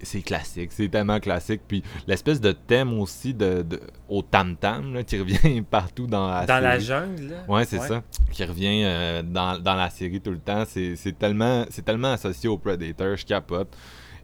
c'est 0.03 0.23
classique, 0.23 0.71
c'est 0.73 0.89
tellement 0.89 1.21
classique. 1.21 1.61
Puis 1.69 1.83
l'espèce 2.07 2.41
de 2.41 2.53
thème 2.53 2.99
aussi 2.99 3.35
de, 3.35 3.63
de- 3.63 3.81
au 4.09 4.23
tam-tam 4.23 4.95
là, 4.95 5.03
qui 5.05 5.19
revient 5.19 5.63
partout 5.71 6.07
dans 6.07 6.29
la 6.29 6.47
Dans 6.47 6.61
la 6.61 6.79
jungle, 6.79 7.29
là? 7.29 7.37
Ouais, 7.49 7.65
c'est 7.65 7.81
ça. 7.81 8.03
Qui 8.33 8.45
revient 8.45 8.83
euh, 8.85 9.23
dans, 9.23 9.59
dans 9.63 9.75
la 9.75 9.91
série 9.91 10.21
tout 10.21 10.31
le 10.33 10.39
temps. 10.39 10.65
C'est 10.67 10.97
c'est 10.97 11.19
tellement, 11.19 11.65
c'est 11.71 11.85
tellement 11.85 12.13
associé 12.13 12.49
au 12.49 12.59
Predator, 12.59 13.17
je 13.17 13.25
capote. 13.27 13.69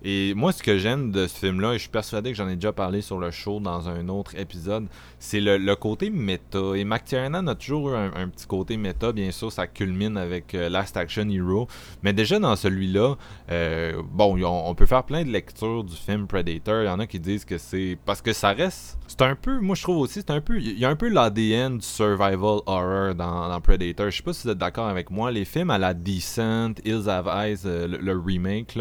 Et 0.05 0.35
moi, 0.35 0.51
ce 0.51 0.65
que 0.65 0.79
j'aime 0.79 1.13
de 1.13 1.29
ce 1.29 1.39
film-là, 1.39 1.71
et 1.75 1.75
je 1.75 1.83
suis 1.83 1.89
persuadé 1.89 2.31
que 2.33 2.37
j'en 2.37 2.49
ai 2.49 2.57
déjà 2.57 2.73
parlé 2.73 3.03
sur 3.03 3.19
le 3.21 3.31
show 3.31 3.61
dans 3.61 3.89
un 3.89 4.09
autre 4.09 4.35
épisode, 4.37 4.89
c'est 5.23 5.41
le, 5.41 5.57
le 5.57 5.77
côté 5.77 6.11
méta. 6.11 6.59
Et 6.75 6.85
McTiernan 6.85 7.47
a 7.47 7.55
toujours 7.55 7.91
eu 7.91 7.95
un, 7.95 8.29
petit 8.29 8.45
côté 8.45 8.77
méta. 8.77 9.13
Bien 9.13 9.31
sûr, 9.31 9.53
ça 9.53 9.69
culmine 9.69 10.17
avec 10.17 10.53
euh, 10.53 10.69
Last 10.69 10.97
Action 10.97 11.29
Hero. 11.31 11.69
Mais 12.03 12.13
déjà 12.13 12.41
dans 12.41 12.57
celui-là, 12.57 13.15
euh, 13.53 14.03
bon, 14.11 14.37
on, 14.45 14.75
peut 14.75 14.85
faire 14.85 15.05
plein 15.05 15.23
de 15.23 15.31
lectures 15.31 15.85
du 15.85 15.95
film 15.95 16.27
Predator. 16.27 16.83
Il 16.83 16.87
y 16.87 16.89
en 16.89 16.99
a 16.99 17.07
qui 17.07 17.21
disent 17.21 17.45
que 17.45 17.57
c'est... 17.57 17.97
Parce 18.05 18.21
que 18.21 18.33
ça 18.33 18.49
reste... 18.49 18.99
C'est 19.07 19.23
un 19.23 19.37
peu... 19.37 19.61
Moi, 19.61 19.77
je 19.77 19.83
trouve 19.85 19.99
aussi, 19.99 20.15
c'est 20.15 20.31
un 20.33 20.41
peu... 20.41 20.59
Il 20.59 20.77
y 20.77 20.85
a 20.85 20.89
un 20.89 20.97
peu 20.97 21.09
l'ADN 21.09 21.79
du 21.79 21.87
survival 21.87 22.59
horror 22.67 23.15
dans, 23.15 23.61
Predator. 23.61 24.11
Je 24.11 24.17
sais 24.17 24.23
pas 24.25 24.33
si 24.33 24.43
vous 24.43 24.51
êtes 24.51 24.59
d'accord 24.59 24.89
avec 24.89 25.09
moi. 25.09 25.31
Les 25.31 25.45
films 25.45 25.71
à 25.71 25.79
la 25.79 25.95
Decent, 25.95 26.75
Hills 26.85 27.09
Have 27.09 27.29
Eyes, 27.29 27.61
euh, 27.65 27.87
le, 27.87 28.19
remake, 28.19 28.77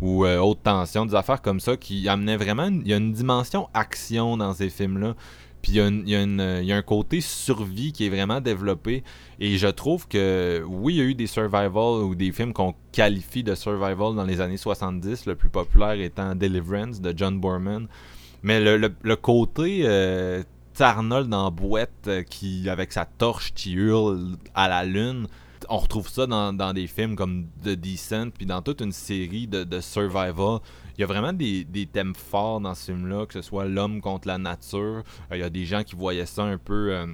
ou 0.00 0.24
euh, 0.24 0.38
Haute 0.38 0.62
Tension, 0.62 1.04
des 1.04 1.16
affaires 1.16 1.42
comme 1.42 1.58
ça 1.58 1.76
qui 1.76 2.08
amenaient 2.08 2.36
vraiment... 2.36 2.68
Il 2.68 2.86
y 2.86 2.94
a 2.94 2.96
une 2.98 3.12
dimension 3.12 3.68
action 3.74 4.36
dans 4.36 4.54
ces 4.54 4.70
films-là. 4.70 5.16
Puis 5.62 5.72
il 5.72 6.08
y, 6.08 6.72
a 6.72 6.76
un 6.76 6.82
côté 6.82 7.20
survie 7.20 7.92
qui 7.92 8.06
est 8.06 8.08
vraiment 8.08 8.40
développé. 8.40 9.04
Et 9.38 9.58
je 9.58 9.66
trouve 9.68 10.08
que, 10.08 10.62
oui, 10.66 10.94
il 10.94 10.98
y 10.98 11.00
a 11.00 11.04
eu 11.04 11.14
des 11.14 11.26
survival 11.26 12.02
ou 12.02 12.14
des 12.14 12.32
films 12.32 12.52
qu'on 12.52 12.74
qualifie 12.92 13.42
de 13.42 13.54
survival 13.54 14.14
dans 14.14 14.24
les 14.24 14.40
années 14.40 14.56
70, 14.56 15.26
le 15.26 15.34
plus 15.34 15.50
populaire 15.50 16.00
étant 16.00 16.34
Deliverance 16.34 17.00
de 17.00 17.12
John 17.16 17.38
Borman. 17.38 17.88
Mais 18.42 18.60
le, 18.60 18.90
le- 19.02 19.16
côté 19.16 19.82
euh, 19.84 20.42
Arnold 20.78 21.32
en 21.34 21.50
boîte 21.50 21.90
euh, 22.06 22.22
qui, 22.22 22.68
avec 22.70 22.92
sa 22.92 23.04
torche 23.04 23.52
qui 23.54 23.74
hurle 23.74 24.36
à 24.54 24.68
la 24.68 24.84
lune, 24.84 25.26
on 25.70 25.78
retrouve 25.78 26.08
ça 26.08 26.26
dans, 26.26 26.52
dans 26.52 26.72
des 26.72 26.86
films 26.88 27.14
comme 27.16 27.46
The 27.64 27.70
Descent, 27.70 28.30
puis 28.36 28.44
dans 28.44 28.60
toute 28.60 28.80
une 28.80 28.92
série 28.92 29.46
de, 29.46 29.62
de 29.64 29.80
survival. 29.80 30.58
Il 30.98 31.00
y 31.00 31.04
a 31.04 31.06
vraiment 31.06 31.32
des, 31.32 31.64
des 31.64 31.86
thèmes 31.86 32.14
forts 32.14 32.60
dans 32.60 32.74
ce 32.74 32.86
film-là, 32.92 33.24
que 33.24 33.32
ce 33.34 33.42
soit 33.42 33.64
l'homme 33.64 34.00
contre 34.00 34.28
la 34.28 34.36
nature. 34.36 35.02
Euh, 35.30 35.36
il 35.36 35.38
y 35.38 35.42
a 35.42 35.48
des 35.48 35.64
gens 35.64 35.82
qui 35.84 35.94
voyaient 35.94 36.26
ça 36.26 36.42
un 36.42 36.58
peu. 36.58 36.92
euh, 36.92 37.06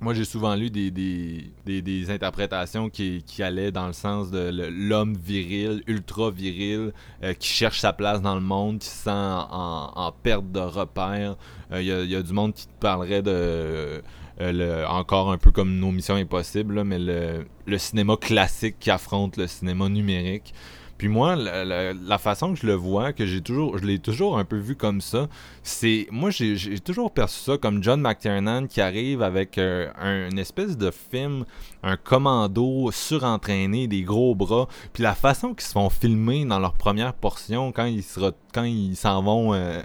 moi, 0.00 0.14
j'ai 0.14 0.24
souvent 0.24 0.54
lu 0.54 0.70
des, 0.70 0.90
des, 0.90 1.52
des, 1.82 2.10
interprétations 2.10 2.88
qui, 2.88 3.22
qui 3.26 3.42
allaient 3.42 3.70
dans 3.72 3.86
le 3.86 3.92
sens 3.92 4.30
de 4.30 4.48
l'homme 4.70 5.14
viril, 5.14 5.82
ultra 5.86 6.30
viril, 6.30 6.92
euh, 7.22 7.34
qui 7.34 7.48
cherche 7.48 7.80
sa 7.80 7.92
place 7.92 8.22
dans 8.22 8.34
le 8.34 8.40
monde, 8.40 8.78
qui 8.78 8.88
se 8.88 9.02
sent 9.04 9.10
en, 9.10 9.92
en 9.94 10.12
perte 10.12 10.50
de 10.50 10.60
repère. 10.60 11.36
Il 11.72 11.82
y, 11.82 11.88
y 11.88 12.16
a 12.16 12.22
du 12.22 12.32
monde 12.32 12.54
qui 12.54 12.66
te 12.66 12.80
parlerait 12.80 13.20
de. 13.22 14.00
Euh, 14.40 14.86
encore 14.86 15.30
un 15.30 15.38
peu 15.38 15.50
comme 15.50 15.76
nos 15.78 15.90
missions 15.90 16.14
impossibles, 16.14 16.76
là, 16.76 16.84
mais 16.84 16.98
le, 16.98 17.78
cinéma 17.78 18.16
classique 18.16 18.76
qui 18.80 18.90
affronte 18.90 19.36
le 19.36 19.46
cinéma 19.46 19.88
numérique. 19.88 20.54
Puis 21.00 21.08
moi, 21.08 21.34
la, 21.34 22.18
façon 22.18 22.52
que 22.52 22.60
je 22.60 22.66
le 22.66 22.74
vois, 22.74 23.14
que 23.14 23.24
j'ai 23.24 23.40
toujours, 23.40 23.78
je 23.78 23.86
l'ai 23.86 23.98
toujours 23.98 24.38
un 24.38 24.44
peu 24.44 24.56
vu 24.56 24.76
comme 24.76 25.00
ça, 25.00 25.28
c'est 25.62 26.06
moi 26.10 26.28
j'ai 26.28 26.78
toujours 26.80 27.10
perçu 27.10 27.40
ça 27.40 27.56
comme 27.56 27.82
John 27.82 28.02
McTiernan 28.02 28.66
qui 28.66 28.82
arrive 28.82 29.22
avec 29.22 29.56
euh, 29.56 29.88
un, 29.98 30.28
une 30.28 30.38
espèce 30.38 30.76
de 30.76 30.90
film, 30.90 31.46
un 31.82 31.96
commando 31.96 32.90
surentraîné, 32.92 33.86
des 33.88 34.02
gros 34.02 34.34
bras, 34.34 34.68
puis 34.92 35.02
la 35.02 35.14
façon 35.14 35.54
qu'ils 35.54 35.66
se 35.66 35.72
font 35.72 35.88
filmer 35.88 36.44
dans 36.44 36.58
leur 36.58 36.74
première 36.74 37.14
portion 37.14 37.72
quand 37.72 37.86
ils 37.86 38.04
quand 38.52 38.64
ils 38.64 38.94
s'en 38.94 39.22
vont 39.22 39.54
euh, 39.54 39.80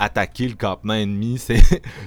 attaquer 0.00 0.48
le 0.48 0.54
campement 0.54 0.94
ennemi. 0.94 1.38
C'est, 1.38 1.60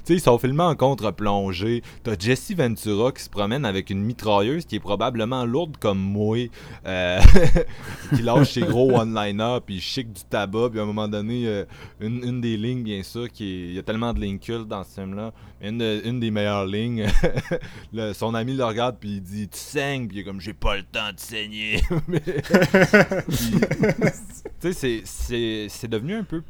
ils 0.10 0.20
sont 0.20 0.38
filmés 0.38 0.64
en 0.64 0.76
contre-plongée. 0.76 1.84
T'as 2.04 2.18
Jesse 2.20 2.54
Ventura 2.56 3.12
qui 3.12 3.24
se 3.24 3.30
promène 3.30 3.64
avec 3.64 3.90
une 3.90 4.02
mitrailleuse 4.02 4.66
qui 4.66 4.76
est 4.76 4.82
probablement 4.82 5.46
lourde 5.46 5.78
comme 5.78 6.00
moi, 6.00 6.50
euh, 6.86 7.22
qui 8.16 8.22
lâche 8.24 8.54
ses 8.54 8.62
gros 8.62 8.92
one-liners, 8.92 9.60
puis 9.66 9.80
chic 9.80 10.12
du 10.12 10.24
tabac, 10.24 10.72
puis 10.72 10.80
à 10.80 10.84
un 10.84 10.88
moment 10.88 11.08
donné, 11.08 11.48
euh, 11.48 11.66
une, 12.00 12.24
une, 12.24 12.42
des 12.42 12.58
lignes, 12.58 12.84
bien 12.84 13.04
sûr, 13.04 13.32
qui 13.32 13.68
il 13.68 13.74
y 13.74 13.80
a 13.80 13.84
tellement 13.84 14.14
de 14.14 14.20
lignes 14.20 14.40
cultes 14.40 14.68
dans 14.68 14.84
ce 14.84 15.00
film-là, 15.02 15.32
une, 15.62 15.82
une 16.04 16.20
des 16.20 16.32
meilleures 16.32 16.66
lignes, 16.66 17.06
son 18.14 18.34
ami 18.34 18.56
le 18.56 18.66
regarde, 18.66 18.98
puis 19.00 19.18
il 19.18 19.22
dit 19.22 19.48
«Tu 19.50 19.60
saignes», 19.60 20.08
puis 20.10 20.18
il 20.18 20.20
est 20.22 20.24
comme 20.24 20.42
«J'ai 20.42 20.54
pas 20.54 20.78
le 20.78 20.84
temps 20.84 21.12
de 21.14 21.20
saigner 21.20 21.82
Tu 24.60 24.74
sais, 24.74 25.04
c'est 25.06 25.88
devenu 25.88 26.16
un 26.16 26.24
peu 26.24 26.42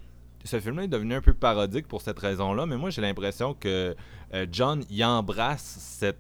ce 0.44 0.60
film-là 0.60 0.84
est 0.84 0.88
devenu 0.88 1.16
un 1.16 1.22
peu 1.22 1.34
parodique 1.34 1.88
pour 1.88 2.02
cette 2.02 2.20
raison-là, 2.20 2.66
mais 2.66 2.78
moi 2.78 2.90
j'ai 2.90 3.02
l'impression 3.02 3.54
que 3.54 3.96
euh, 4.34 4.46
John 4.52 4.84
y 4.90 5.04
embrasse 5.04 5.62
cette 5.62 6.20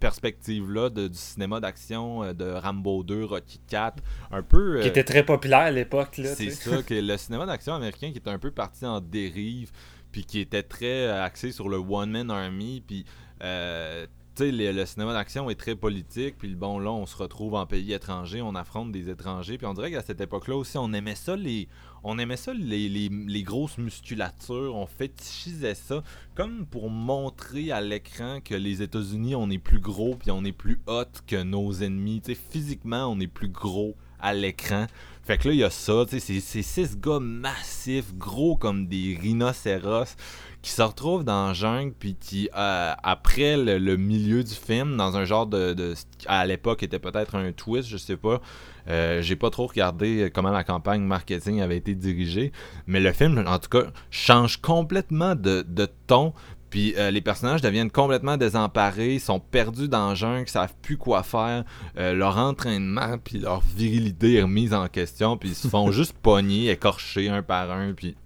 perspective-là 0.00 0.90
du 0.90 1.08
cinéma 1.12 1.60
d'action 1.60 2.24
euh, 2.24 2.32
de 2.34 2.50
Rambo 2.50 3.02
2, 3.02 3.24
Rocky 3.24 3.60
4, 3.68 4.02
un 4.32 4.42
peu... 4.42 4.80
qui 4.80 4.88
était 4.88 5.04
très 5.04 5.24
populaire 5.24 5.60
à 5.60 5.70
l'époque. 5.70 6.20
C'est 6.22 6.50
ça, 6.50 6.82
que 6.86 6.94
le 6.94 7.16
cinéma 7.16 7.46
d'action 7.46 7.74
américain 7.74 8.10
qui 8.10 8.18
était 8.18 8.30
un 8.30 8.38
peu 8.38 8.50
parti 8.50 8.84
en 8.84 9.00
dérive, 9.00 9.70
puis 10.12 10.24
qui 10.24 10.40
était 10.40 10.62
très 10.62 11.06
euh, 11.06 11.24
axé 11.24 11.52
sur 11.52 11.68
le 11.68 11.78
one-man 11.78 12.30
army, 12.30 12.82
puis 12.86 13.04
tu 13.40 14.44
sais, 14.44 14.50
le, 14.50 14.84
cinéma 14.84 15.12
d'action 15.12 15.48
est 15.48 15.54
très 15.54 15.76
politique, 15.76 16.36
puis 16.38 16.54
bon, 16.54 16.80
là, 16.80 16.90
on 16.90 17.06
se 17.06 17.16
retrouve 17.16 17.54
en 17.54 17.66
pays 17.66 17.92
étranger, 17.92 18.42
on 18.42 18.56
affronte 18.56 18.90
des 18.90 19.08
étrangers, 19.08 19.58
puis 19.58 19.66
on 19.66 19.74
dirait 19.74 19.92
qu'à 19.92 20.02
cette 20.02 20.20
époque-là 20.20 20.56
aussi, 20.56 20.76
on 20.76 20.92
aimait 20.92 21.14
ça, 21.14 21.36
les, 21.36 21.68
on 22.04 22.18
aimait 22.18 22.36
ça, 22.36 22.52
les, 22.52 22.88
les, 22.88 23.42
grosses 23.42 23.78
musculatures, 23.78 24.76
on 24.76 24.86
fétichisait 24.86 25.74
ça, 25.74 26.04
comme 26.34 26.66
pour 26.66 26.90
montrer 26.90 27.72
à 27.72 27.80
l'écran 27.80 28.40
que 28.44 28.54
les 28.54 28.82
États-Unis, 28.82 29.34
on 29.34 29.48
est 29.50 29.58
plus 29.58 29.80
gros, 29.80 30.14
puis 30.14 30.30
on 30.30 30.44
est 30.44 30.52
plus 30.52 30.80
hot 30.86 31.04
que 31.26 31.42
nos 31.42 31.72
ennemis, 31.72 32.22
physiquement, 32.50 33.06
on 33.06 33.18
est 33.20 33.26
plus 33.26 33.48
gros 33.48 33.96
à 34.20 34.34
l'écran. 34.34 34.86
Fait 35.22 35.38
que 35.38 35.48
là, 35.48 35.54
il 35.54 35.60
y 35.60 35.64
a 35.64 35.70
ça, 35.70 36.04
c'est 36.06 36.20
six 36.20 36.98
gars 36.98 37.20
massifs, 37.20 38.14
gros 38.14 38.56
comme 38.56 38.86
des 38.86 39.18
rhinocéros, 39.20 40.16
qui 40.64 40.70
se 40.70 40.80
retrouvent 40.80 41.24
dans 41.24 41.52
jungle, 41.52 41.92
puis 41.92 42.16
qui, 42.18 42.48
euh, 42.56 42.94
après 43.02 43.58
le, 43.58 43.96
milieu 43.98 44.42
du 44.42 44.54
film, 44.54 44.96
dans 44.96 45.14
un 45.18 45.26
genre 45.26 45.46
de. 45.46 45.94
à 46.24 46.46
l'époque, 46.46 46.82
était 46.82 46.98
peut-être 46.98 47.34
un 47.34 47.52
twist, 47.52 47.86
je 47.86 47.98
sais 47.98 48.16
pas. 48.16 48.40
Euh, 48.88 49.20
j'ai 49.20 49.36
pas 49.36 49.50
trop 49.50 49.66
regardé 49.66 50.30
comment 50.34 50.50
la 50.50 50.64
campagne 50.64 51.02
marketing 51.02 51.60
avait 51.60 51.76
été 51.76 51.94
dirigée, 51.94 52.50
mais 52.86 52.98
le 52.98 53.12
film, 53.12 53.44
en 53.46 53.58
tout 53.58 53.68
cas, 53.68 53.90
change 54.10 54.56
complètement 54.56 55.34
de, 55.34 55.66
de 55.68 55.86
ton. 56.06 56.32
Puis 56.70 56.94
euh, 56.96 57.10
les 57.10 57.20
personnages 57.20 57.60
deviennent 57.60 57.90
complètement 57.90 58.38
désemparés, 58.38 59.18
sont 59.18 59.40
perdus 59.40 59.88
dans 59.88 60.10
le 60.10 60.14
jungle, 60.14 60.48
savent 60.48 60.74
plus 60.80 60.96
quoi 60.96 61.22
faire. 61.22 61.64
leur 61.94 62.38
entraînement 62.38 63.18
puis 63.22 63.38
leur 63.38 63.60
virilité 63.60 64.36
est 64.36 64.42
remise 64.42 64.72
en 64.72 64.88
question, 64.88 65.36
puis 65.36 65.50
ils 65.50 65.54
se 65.54 65.68
font 65.68 65.90
juste 65.92 66.14
pogner, 66.22 66.70
écorcher 66.70 67.28
un 67.28 67.42
par 67.42 67.70
un, 67.70 67.92
puis 67.92 68.16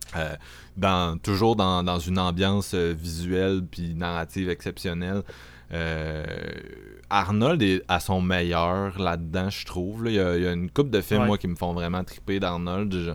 dans, 0.79 1.19
toujours 1.19 1.57
dans, 1.57 1.99
une 1.99 2.19
ambiance 2.19 2.73
euh, 2.75 2.95
visuelle 2.97 3.63
puis 3.71 3.95
narrative 3.95 4.49
exceptionnelle. 4.49 5.23
Euh, 5.73 6.25
Arnold 7.11 7.61
est 7.63 7.83
à 7.89 8.01
son 8.01 8.23
meilleur 8.23 8.99
là-dedans, 8.99 9.51
je 9.51 9.67
trouve. 9.67 10.05
Il, 10.07 10.15
y 10.15 10.21
a, 10.21 10.53
une 10.53 10.71
coupe 10.71 10.91
de 10.91 11.01
films, 11.01 11.27
moi, 11.27 11.37
qui 11.37 11.49
me 11.49 11.57
font 11.57 11.73
vraiment 11.73 12.03
triper 12.05 12.41
d'Arnold. 12.41 12.93
Je, 12.93 13.11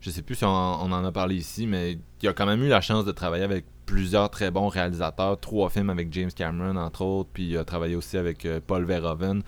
je 0.00 0.10
sais 0.10 0.22
plus 0.22 0.34
si 0.34 0.44
on, 0.44 0.48
en 0.50 1.04
a 1.04 1.12
parlé 1.12 1.36
ici, 1.36 1.66
mais 1.66 1.98
il 2.20 2.28
a 2.28 2.34
quand 2.34 2.46
même 2.46 2.62
eu 2.62 2.68
la 2.68 2.82
chance 2.82 3.06
de 3.06 3.12
travailler 3.12 3.44
avec 3.44 3.64
plusieurs 3.86 4.28
très 4.28 4.50
bons 4.50 4.68
réalisateurs. 4.68 5.40
Trois 5.40 5.70
films 5.70 5.88
avec 5.88 6.12
James 6.12 6.30
Cameron, 6.34 6.76
entre 6.76 7.02
autres, 7.02 7.30
puis 7.32 7.50
il 7.50 7.56
a 7.56 7.64
travaillé 7.64 7.96
aussi 7.96 8.18
avec 8.18 8.44
euh, 8.44 8.60
Paul 8.64 8.84
Verhoeven. 8.84 9.42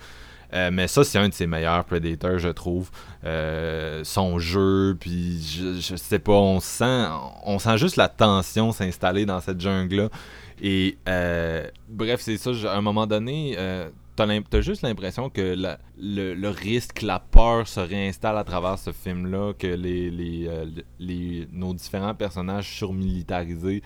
Euh, 0.53 0.71
mais 0.73 0.88
ça, 0.88 1.05
c'est 1.05 1.19
un 1.19 1.29
de 1.29 1.35
ses 1.35 1.47
meilleurs 1.47 1.85
Predators, 1.85 2.38
je 2.38 2.49
trouve. 2.49 2.91
Euh, 3.25 4.03
son 4.05 4.38
jeu, 4.38 4.97
puis 4.99 5.43
je, 5.81 5.97
sais 5.97 6.19
pas, 6.19 6.33
on 6.33 6.61
sent, 6.61 7.07
on 7.45 7.59
sent 7.59 7.79
juste 7.79 7.97
la 7.97 8.09
tension 8.09 8.73
s'installer 8.73 9.26
dans 9.26 9.41
cette 9.41 9.61
jungle-là. 9.61 10.09
Et 10.62 10.99
euh, 11.09 11.67
bref, 11.88 12.21
c'est 12.23 12.38
ça, 12.38 12.50
à 12.71 12.76
un 12.76 12.81
moment 12.81 13.07
donné, 13.07 13.57
t'as 14.17 14.61
juste 14.61 14.83
l'impression 14.83 15.29
que 15.29 15.57
le, 15.99 16.49
risque, 16.49 17.03
la 17.03 17.19
peur 17.19 17.67
se 17.67 17.81
réinstalle 17.81 18.38
à 18.38 18.45
travers 18.45 18.79
ce 18.79 18.93
film-là, 18.93 19.53
que 19.55 19.67
les, 19.67 20.11
les, 20.99 21.49
nos 21.53 21.75
différents 21.75 22.15
personnages 22.15 22.71
surmilitarisés 22.79 23.83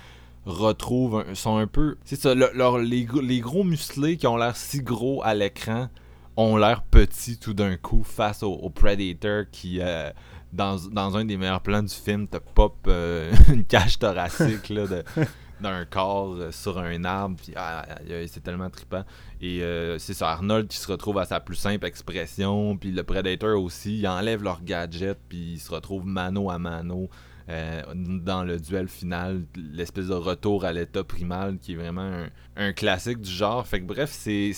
retrouvent, 0.46 1.24
sont 1.34 1.56
un 1.56 1.66
peu... 1.66 1.96
C'est 2.04 2.16
ça, 2.16 2.34
les, 2.34 3.06
les 3.22 3.40
gros 3.40 3.64
musclés 3.64 4.16
qui 4.16 4.26
ont 4.26 4.36
l'air 4.36 4.56
si 4.56 4.82
gros 4.82 5.22
à 5.22 5.34
l'écran 5.34 5.88
ont 6.40 6.56
l'air 6.56 6.82
petits 6.82 7.38
tout 7.38 7.54
d'un 7.54 7.76
coup 7.76 8.02
face 8.02 8.42
au, 8.42 8.70
Predator 8.70 9.44
qui, 9.50 9.78
euh, 9.80 10.10
dans, 10.52 11.16
un 11.16 11.24
des 11.24 11.36
meilleurs 11.36 11.60
plans 11.60 11.82
du 11.82 11.94
film, 11.94 12.26
te 12.26 12.38
pop 12.38 12.76
euh, 12.86 13.32
une 13.48 13.64
cage 13.64 13.98
thoracique 13.98 14.72
d'un 15.60 15.84
corps 15.84 16.34
euh, 16.34 16.50
sur 16.50 16.78
un 16.78 17.04
arbre. 17.04 17.36
Puis, 17.42 17.52
ah, 17.56 17.84
c'est 18.26 18.42
tellement 18.42 18.70
trippant. 18.70 19.04
Et 19.42 19.62
c'est 19.98 20.14
ça, 20.14 20.30
Arnold 20.30 20.68
qui 20.68 20.78
se 20.78 20.90
retrouve 20.90 21.18
à 21.18 21.26
sa 21.26 21.40
plus 21.40 21.56
simple 21.56 21.86
expression. 21.86 22.76
Puis 22.76 22.90
le 22.90 23.02
Predator 23.02 23.60
aussi, 23.60 23.98
il 23.98 24.08
enlève 24.08 24.42
leur 24.42 24.62
gadget. 24.62 25.18
Puis 25.28 25.52
il 25.54 25.60
se 25.60 25.70
retrouve 25.70 26.06
mano 26.06 26.50
à 26.50 26.58
mano 26.58 27.10
euh, 27.50 27.82
dans 27.94 28.44
le 28.44 28.60
duel 28.60 28.86
final, 28.86 29.42
l'espèce 29.56 30.06
de 30.06 30.14
retour 30.14 30.64
à 30.64 30.72
l'état 30.72 31.02
primal 31.02 31.58
qui 31.58 31.72
est 31.72 31.76
vraiment 31.76 32.26
un, 32.56 32.72
classique 32.72 33.20
du 33.20 33.30
genre. 33.30 33.66
Fait 33.66 33.80
que 33.80 33.86
bref, 33.86 34.10
c'est 34.12 34.52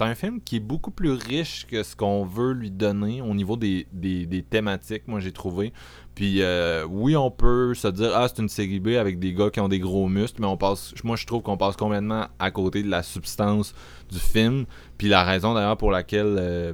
un 0.00 0.14
film 0.14 0.40
qui 0.40 0.56
est 0.56 0.60
beaucoup 0.60 0.90
plus 0.90 1.10
riche 1.10 1.66
que 1.66 1.82
ce 1.82 1.94
qu'on 1.94 2.24
veut 2.24 2.52
lui 2.52 2.70
donner 2.70 3.20
au 3.20 3.34
niveau 3.34 3.56
des, 3.56 3.86
des, 3.92 4.42
thématiques, 4.48 5.06
moi 5.08 5.20
j'ai 5.20 5.32
trouvé. 5.32 5.74
Puis 6.14 6.40
euh, 6.40 6.86
oui, 6.88 7.16
on 7.16 7.30
peut 7.30 7.74
se 7.74 7.88
dire 7.88 8.12
ah 8.14 8.28
c'est 8.28 8.40
une 8.40 8.48
série 8.48 8.80
B 8.80 8.88
avec 8.88 9.18
des 9.18 9.34
gars 9.34 9.50
qui 9.50 9.60
ont 9.60 9.68
des 9.68 9.78
gros 9.78 10.08
muscles, 10.08 10.40
mais 10.40 10.46
on 10.46 10.56
passe, 10.56 10.94
moi 11.04 11.16
je 11.16 11.26
trouve 11.26 11.42
qu'on 11.42 11.58
passe 11.58 11.76
complètement 11.76 12.28
à 12.38 12.50
côté 12.50 12.82
de 12.82 12.88
la 12.88 13.02
substance 13.02 13.74
du 14.10 14.18
film. 14.18 14.64
Puis 14.96 15.08
la 15.08 15.22
raison 15.22 15.52
d'ailleurs 15.52 15.76
pour 15.76 15.90
laquelle, 15.90 16.36
euh, 16.38 16.72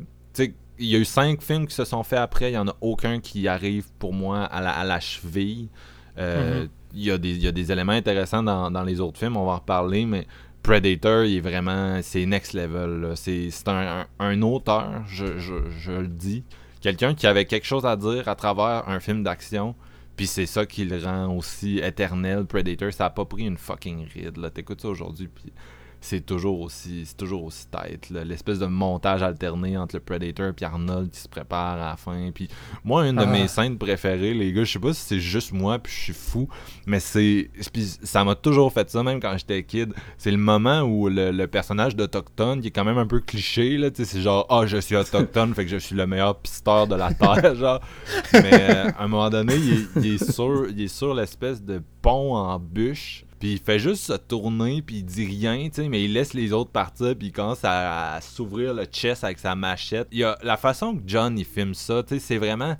il 0.78 0.86
y 0.86 0.96
a 0.96 0.98
eu 0.98 1.04
cinq 1.04 1.42
films 1.42 1.66
qui 1.66 1.74
se 1.74 1.84
sont 1.84 2.02
faits 2.02 2.18
après. 2.18 2.50
Il 2.50 2.52
n'y 2.52 2.58
en 2.58 2.68
a 2.68 2.76
aucun 2.80 3.20
qui 3.20 3.46
arrive 3.48 3.86
pour 3.98 4.12
moi 4.12 4.44
à 4.44 4.60
la, 4.60 4.72
à 4.72 4.84
la 4.84 5.00
cheville. 5.00 5.68
Euh, 6.18 6.64
mm-hmm. 6.64 6.68
il, 6.94 7.04
y 7.04 7.10
a 7.10 7.18
des, 7.18 7.30
il 7.30 7.42
y, 7.42 7.48
a 7.48 7.52
des, 7.52 7.72
éléments 7.72 7.92
intéressants 7.92 8.42
dans, 8.42 8.70
dans, 8.70 8.82
les 8.82 9.00
autres 9.00 9.18
films, 9.18 9.36
on 9.36 9.46
va 9.46 9.52
en 9.52 9.56
reparler, 9.56 10.06
mais 10.06 10.26
Predator, 10.62 11.24
il 11.24 11.36
est 11.36 11.40
vraiment. 11.40 12.00
C'est 12.02 12.24
next 12.24 12.54
level. 12.54 13.12
C'est 13.16 13.50
un, 13.66 14.06
un, 14.18 14.42
auteur, 14.42 15.04
je, 15.06 15.38
je, 15.38 15.54
je, 15.78 15.92
le 15.92 16.08
dis. 16.08 16.42
Quelqu'un 16.80 17.14
qui 17.14 17.26
avait 17.26 17.44
quelque 17.44 17.66
chose 17.66 17.84
à 17.84 17.96
dire 17.96 18.28
à 18.28 18.34
travers 18.34 18.88
un 18.88 19.00
film 19.00 19.22
d'action. 19.22 19.74
Puis 20.16 20.28
c'est 20.28 20.46
ça 20.46 20.64
qui 20.64 20.84
le 20.84 21.04
rend 21.04 21.36
aussi 21.36 21.78
éternel. 21.78 22.44
Predator, 22.44 22.92
ça 22.92 23.06
a 23.06 23.10
pas 23.10 23.24
pris 23.24 23.42
une 23.42 23.58
fucking 23.58 24.06
ride. 24.14 24.52
T'écoutes 24.54 24.80
ça 24.80 24.88
aujourd'hui, 24.88 25.28
puis 25.28 25.52
c'est 26.04 26.20
toujours 26.20 26.60
aussi 26.60 27.06
c'est 27.06 27.16
toujours 27.16 27.44
aussi 27.44 27.66
tête 27.68 28.10
l'espèce 28.10 28.58
de 28.58 28.66
montage 28.66 29.22
alterné 29.22 29.78
entre 29.78 29.96
le 29.96 30.00
Predator 30.00 30.52
et 30.60 30.64
Arnold 30.64 31.10
qui 31.10 31.18
se 31.18 31.28
prépare 31.28 31.74
à 31.80 31.90
la 31.90 31.96
fin. 31.96 32.30
Puis 32.32 32.48
moi 32.84 33.08
une 33.08 33.16
de 33.16 33.24
mes 33.24 33.44
ah. 33.44 33.48
scènes 33.48 33.78
préférées 33.78 34.34
les 34.34 34.52
gars 34.52 34.64
je 34.64 34.72
sais 34.72 34.78
pas 34.78 34.92
si 34.92 35.00
c'est 35.00 35.20
juste 35.20 35.52
moi 35.52 35.78
puis 35.78 35.92
je 35.92 36.00
suis 36.00 36.12
fou 36.12 36.48
mais 36.86 37.00
c'est 37.00 37.48
ça 38.02 38.22
m'a 38.22 38.34
toujours 38.34 38.70
fait 38.70 38.90
ça 38.90 39.02
même 39.02 39.18
quand 39.18 39.34
j'étais 39.38 39.62
kid. 39.62 39.94
C'est 40.18 40.30
le 40.30 40.36
moment 40.36 40.82
où 40.82 41.08
le, 41.08 41.46
personnage 41.46 41.96
d'Autochtone 41.96 42.60
qui 42.60 42.68
est 42.68 42.70
quand 42.70 42.84
même 42.84 42.98
un 42.98 43.06
peu 43.06 43.20
cliché 43.20 43.78
là 43.78 43.88
c'est 43.94 44.20
genre 44.20 44.44
ah 44.50 44.66
je 44.66 44.76
suis 44.76 44.96
autochtone 44.96 45.54
fait 45.54 45.64
que 45.64 45.70
je 45.70 45.78
suis 45.78 45.96
le 45.96 46.06
meilleur 46.06 46.38
pisteur 46.38 46.86
de 46.86 46.96
la 46.96 47.14
terre 47.14 47.54
genre. 47.56 47.80
Mais 48.34 48.52
euh, 48.52 48.90
à 48.98 49.04
un 49.04 49.08
moment 49.08 49.30
donné 49.30 49.54
il 49.56 50.06
est, 50.06 50.32
sur 50.32 50.68
il 50.68 50.82
est 50.82 50.88
sur 50.88 51.14
l'espèce 51.14 51.62
de 51.62 51.80
pont 52.02 52.34
en 52.36 52.58
bûche 52.58 53.24
puis 53.44 53.52
il 53.52 53.58
fait 53.58 53.78
juste 53.78 54.04
se 54.04 54.14
tourner, 54.14 54.80
puis 54.80 55.00
il 55.00 55.04
dit 55.04 55.26
rien, 55.26 55.68
tu 55.68 55.82
sais, 55.82 55.88
mais 55.90 56.02
il 56.02 56.14
laisse 56.14 56.32
les 56.32 56.54
autres 56.54 56.70
partir, 56.70 57.14
puis 57.14 57.26
il 57.26 57.30
commence 57.30 57.60
à, 57.62 58.18
s'ouvrir 58.22 58.72
le 58.72 58.86
chest 58.86 59.22
avec 59.22 59.38
sa 59.38 59.54
machette. 59.54 60.08
Il 60.12 60.26
la 60.42 60.56
façon 60.56 60.96
que 60.96 61.02
John 61.06 61.38
il 61.38 61.44
filme 61.44 61.74
ça, 61.74 62.02
tu 62.02 62.14
sais, 62.14 62.20
c'est 62.20 62.38
vraiment 62.38 62.74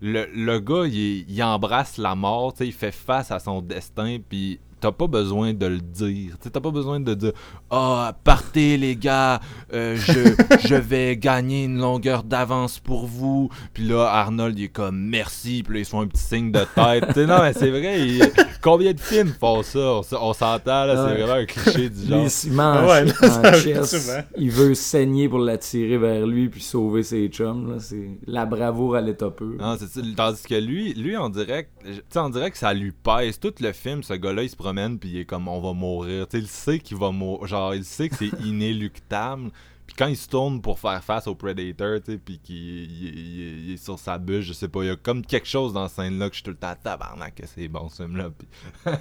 le, 0.00 0.26
le, 0.34 0.58
gars, 0.58 0.86
il, 0.88 1.40
embrasse 1.40 1.98
la 1.98 2.16
mort, 2.16 2.52
tu 2.52 2.58
sais, 2.58 2.66
il 2.66 2.72
fait 2.72 2.90
face 2.90 3.30
à 3.30 3.38
son 3.38 3.62
destin, 3.62 4.18
puis 4.28 4.58
t'as 4.80 4.92
pas 4.92 5.06
besoin 5.06 5.52
de 5.54 5.66
le 5.66 5.80
dire. 5.80 6.34
T'as 6.52 6.60
pas 6.60 6.70
besoin 6.70 7.00
de 7.00 7.14
dire 7.14 7.32
Ah, 7.70 8.16
partez 8.24 8.76
les 8.76 8.96
gars, 8.96 9.40
euh, 9.72 9.96
je, 9.96 10.34
je 10.68 10.74
vais 10.74 11.16
gagner 11.16 11.64
une 11.64 11.78
longueur 11.78 12.22
d'avance 12.22 12.78
pour 12.78 13.06
vous. 13.06 13.48
Puis 13.74 13.84
là, 13.86 14.06
Arnold, 14.06 14.58
il 14.58 14.64
est 14.64 14.68
comme 14.68 14.98
merci. 14.98 15.62
Puis 15.64 15.74
là, 15.74 15.80
ils 15.80 15.84
font 15.86 16.00
un 16.00 16.06
petit 16.06 16.22
signe 16.22 16.52
de 16.52 16.60
tête. 16.74 17.04
Tu 17.08 17.12
sais, 17.14 17.26
non, 17.26 17.38
mais 17.42 17.52
c'est 17.52 17.70
vrai. 17.70 18.00
il- 18.06 18.32
Combien 18.60 18.92
de 18.92 19.00
films 19.00 19.32
font 19.38 19.62
ça? 19.62 20.00
On, 20.20 20.32
s'entend, 20.32 20.84
là, 20.84 21.06
c'est 21.08 21.14
vraiment 21.14 21.32
un 21.40 21.46
cliché 21.46 21.88
du 21.88 22.06
genre. 22.06 22.26
il 22.44 22.60
en, 22.60 22.86
Ouais, 22.88 23.04
en 23.22 23.52
chess. 23.54 23.90
souvent. 24.02 24.20
Il 24.36 24.50
veut 24.50 24.74
saigner 24.74 25.28
pour 25.28 25.38
l'attirer 25.38 25.96
vers 25.96 26.26
lui 26.26 26.48
puis 26.48 26.60
sauver 26.60 27.02
ses 27.04 27.28
chums. 27.28 27.70
là. 27.72 27.76
C'est 27.80 28.18
la 28.26 28.46
bravoure 28.46 28.96
à 28.96 29.00
l'état 29.00 29.30
pur. 29.30 29.54
Non, 29.58 29.76
c'est 29.78 29.86
ça. 29.88 30.00
Tandis 30.16 30.42
que 30.42 30.54
lui, 30.54 30.92
lui, 30.94 31.12
sais, 31.12 32.18
on 32.18 32.30
dirait 32.30 32.50
que 32.50 32.58
ça 32.58 32.74
lui 32.74 32.92
pèse. 32.92 33.38
Tout 33.38 33.54
le 33.60 33.72
film, 33.72 34.02
ce 34.02 34.14
gars-là, 34.14 34.42
il 34.42 34.50
se 34.50 34.56
puis 34.98 35.10
il 35.10 35.16
est 35.18 35.24
comme, 35.24 35.48
on 35.48 35.60
va 35.60 35.72
mourir. 35.72 36.26
Tu 36.28 36.38
sais, 36.38 36.42
il 36.42 36.48
sait 36.48 36.78
qu'il 36.78 36.96
va 36.96 37.10
mourir. 37.10 37.46
Genre, 37.46 37.74
il 37.74 37.84
sait 37.84 38.08
que 38.08 38.16
c'est 38.16 38.32
inéluctable. 38.40 39.50
Puis 39.88 39.96
quand 39.98 40.06
il 40.06 40.16
se 40.16 40.28
tourne 40.28 40.60
pour 40.60 40.78
faire 40.78 41.02
face 41.02 41.26
au 41.26 41.34
Predator, 41.34 41.98
tu 42.04 42.12
sais, 42.12 42.18
puis 42.18 42.38
qu'il 42.38 42.54
il- 42.56 43.18
il- 43.18 43.68
il 43.70 43.72
est 43.74 43.82
sur 43.82 43.98
sa 43.98 44.18
bûche, 44.18 44.44
je 44.44 44.52
sais 44.52 44.68
pas, 44.68 44.82
il 44.82 44.86
y 44.88 44.90
a 44.90 44.96
comme 44.96 45.24
quelque 45.24 45.48
chose 45.48 45.72
dans 45.72 45.88
cette 45.88 45.96
scène-là 46.04 46.28
que 46.28 46.34
je 46.34 46.36
suis 46.36 46.44
tout 46.44 46.50
le 46.50 46.56
temps 46.58 46.74
tabarnak 46.80 47.34
que 47.34 47.46
c'est 47.46 47.66
bon 47.68 47.88
ce 47.88 48.04
film-là. 48.04 48.28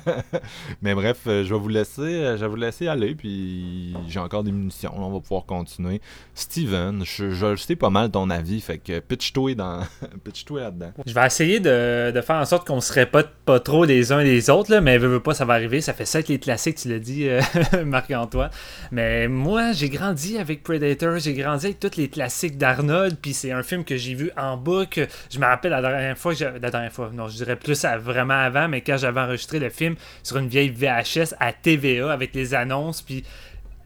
Mais 0.81 0.95
bref, 0.95 1.19
euh, 1.27 1.43
je 1.43 1.53
vais 1.53 1.59
vous 1.59 1.67
laisser, 1.67 2.01
euh, 2.01 2.37
je 2.37 2.41
vais 2.41 2.47
vous 2.47 2.55
laisser 2.55 2.87
aller, 2.87 3.15
puis 3.15 3.95
j'ai 4.07 4.19
encore 4.19 4.43
des 4.43 4.51
munitions, 4.51 4.91
on 4.95 5.11
va 5.11 5.19
pouvoir 5.19 5.45
continuer. 5.45 6.01
Steven, 6.33 7.03
je, 7.05 7.31
je 7.31 7.55
sais 7.57 7.75
pas 7.75 7.89
mal 7.89 8.09
ton 8.09 8.29
avis, 8.29 8.61
fait 8.61 8.77
que 8.77 8.99
pitch-toi 8.99 9.55
dans, 9.55 9.81
pitch-toi 10.23 10.61
là-dedans. 10.61 10.93
Je 11.05 11.13
vais 11.13 11.25
essayer 11.25 11.59
de, 11.59 12.21
faire 12.25 12.37
en 12.37 12.45
sorte 12.45 12.65
qu'on 12.65 12.81
se 12.81 12.93
répète 12.93 13.27
pas 13.45 13.59
trop 13.59 13.85
les 13.85 14.11
uns 14.11 14.23
les 14.23 14.49
autres, 14.49 14.75
mais 14.79 14.97
veux, 14.97 15.07
veux 15.07 15.19
pas, 15.21 15.33
ça 15.33 15.45
va 15.45 15.53
arriver. 15.53 15.81
Ça 15.81 15.93
fait 15.93 16.05
ça 16.05 16.19
avec 16.19 16.29
les 16.29 16.39
classiques, 16.39 16.77
tu 16.77 16.87
l'as 16.89 16.99
dit, 16.99 17.27
euh, 17.27 17.41
Marc-Antoine. 17.85 18.49
Mais 18.91 19.27
moi, 19.27 19.71
j'ai 19.73 19.89
grandi 19.89 20.37
avec 20.37 20.63
Predator, 20.63 20.76
j'ai 21.19 21.33
grandi 21.33 21.65
avec 21.67 21.79
tous 21.79 21.97
les 21.97 22.09
classiques 22.09 22.57
d'Arnold, 22.57 23.17
puis 23.21 23.33
c'est 23.33 23.51
un 23.51 23.63
film 23.63 23.83
que 23.83 23.97
j'ai 23.97 24.13
vu 24.13 24.31
en 24.37 24.57
boucle. 24.57 25.07
Je 25.31 25.39
me 25.39 25.45
rappelle 25.45 25.71
la 25.71 25.81
dernière 25.81 26.17
fois, 26.17 26.33
que 26.35 26.43
la 26.43 26.69
dernière 26.71 26.91
non, 27.13 27.27
je 27.27 27.35
dirais 27.37 27.55
plus 27.55 27.83
à- 27.85 27.97
vraiment 27.97 28.33
avant, 28.33 28.67
mais 28.67 28.81
quand 28.81 28.97
j'avais 28.97 29.19
enregistré 29.19 29.59
le 29.59 29.69
film 29.69 29.95
sur 30.23 30.37
une 30.37 30.47
vieille 30.47 30.69
VHS 30.69 31.33
à 31.39 31.53
TVA 31.53 32.11
avec 32.11 32.33
les 32.33 32.53
annonces, 32.53 33.01
puis 33.01 33.23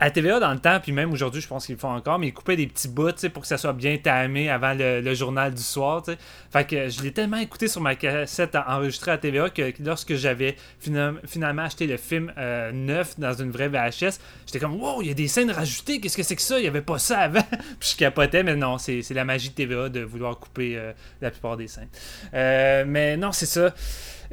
à 0.02 0.10
TVA 0.10 0.40
dans 0.40 0.52
le 0.52 0.58
temps, 0.60 0.80
puis 0.82 0.92
même 0.92 1.12
aujourd'hui, 1.14 1.42
je 1.42 1.48
pense 1.48 1.68
qu'ils 1.68 1.76
le 1.76 1.80
font 1.80 1.94
encore, 1.96 2.18
mais 2.18 2.30
ils 2.30 2.34
coupaient 2.34 2.56
des 2.56 2.66
petits 2.66 2.88
bouts 2.88 3.12
pour 3.32 3.44
que 3.44 3.48
ça 3.48 3.60
soit 3.60 3.72
bien 3.74 3.98
tamé 3.98 4.50
avant 4.50 4.74
le, 4.76 5.14
journal 5.14 5.54
du 5.54 5.62
soir. 5.62 6.02
tu 6.02 6.12
sais. 6.12 6.18
Fait 6.52 6.66
que 6.68 6.90
je 6.90 7.04
l'ai 7.04 7.12
tellement 7.12 7.38
écouté 7.38 7.68
sur 7.68 7.82
ma 7.82 7.94
cassette 7.96 8.56
en- 8.56 8.68
enregistrée 8.68 9.12
à 9.12 9.18
TVA 9.20 9.52
que 9.52 9.72
lorsque 9.80 10.16
j'avais 10.16 10.56
fina- 10.80 11.14
finalement 11.28 11.62
acheté 11.62 11.86
le 11.86 11.98
film 11.98 12.34
euh, 12.40 12.72
neuf 12.72 13.20
dans 13.20 13.34
une 13.34 13.52
vraie 13.52 13.70
VHS, 13.70 14.18
j'étais 14.48 14.60
comme 14.60 14.82
Wow, 14.82 15.04
il 15.04 15.08
y 15.10 15.12
a 15.12 15.14
des 15.14 15.28
scènes 15.28 15.52
rajoutées, 15.52 16.00
qu'est-ce 16.02 16.18
que 16.18 16.24
c'est 16.24 16.36
que 16.36 16.42
ça? 16.42 16.58
Il 16.58 16.64
n'y 16.64 16.68
avait 16.68 16.82
pas 16.82 16.98
ça 16.98 17.20
avant. 17.20 17.44
puis 17.80 17.90
je 17.92 17.96
capotais, 17.98 18.42
mais 18.42 18.56
non, 18.56 18.80
c'est 18.80 19.04
c'est 19.04 19.14
la 19.14 19.24
magie 19.24 19.50
de 19.50 19.54
TVA 19.56 19.90
de 19.90 20.02
vouloir 20.02 20.40
couper 20.40 20.78
euh, 20.78 20.94
la 21.22 21.30
plupart 21.30 21.58
des 21.58 21.68
scènes. 21.68 21.90
Euh, 22.34 22.86
mais 22.88 23.18
non, 23.18 23.32
c'est 23.32 23.46
ça. 23.46 23.72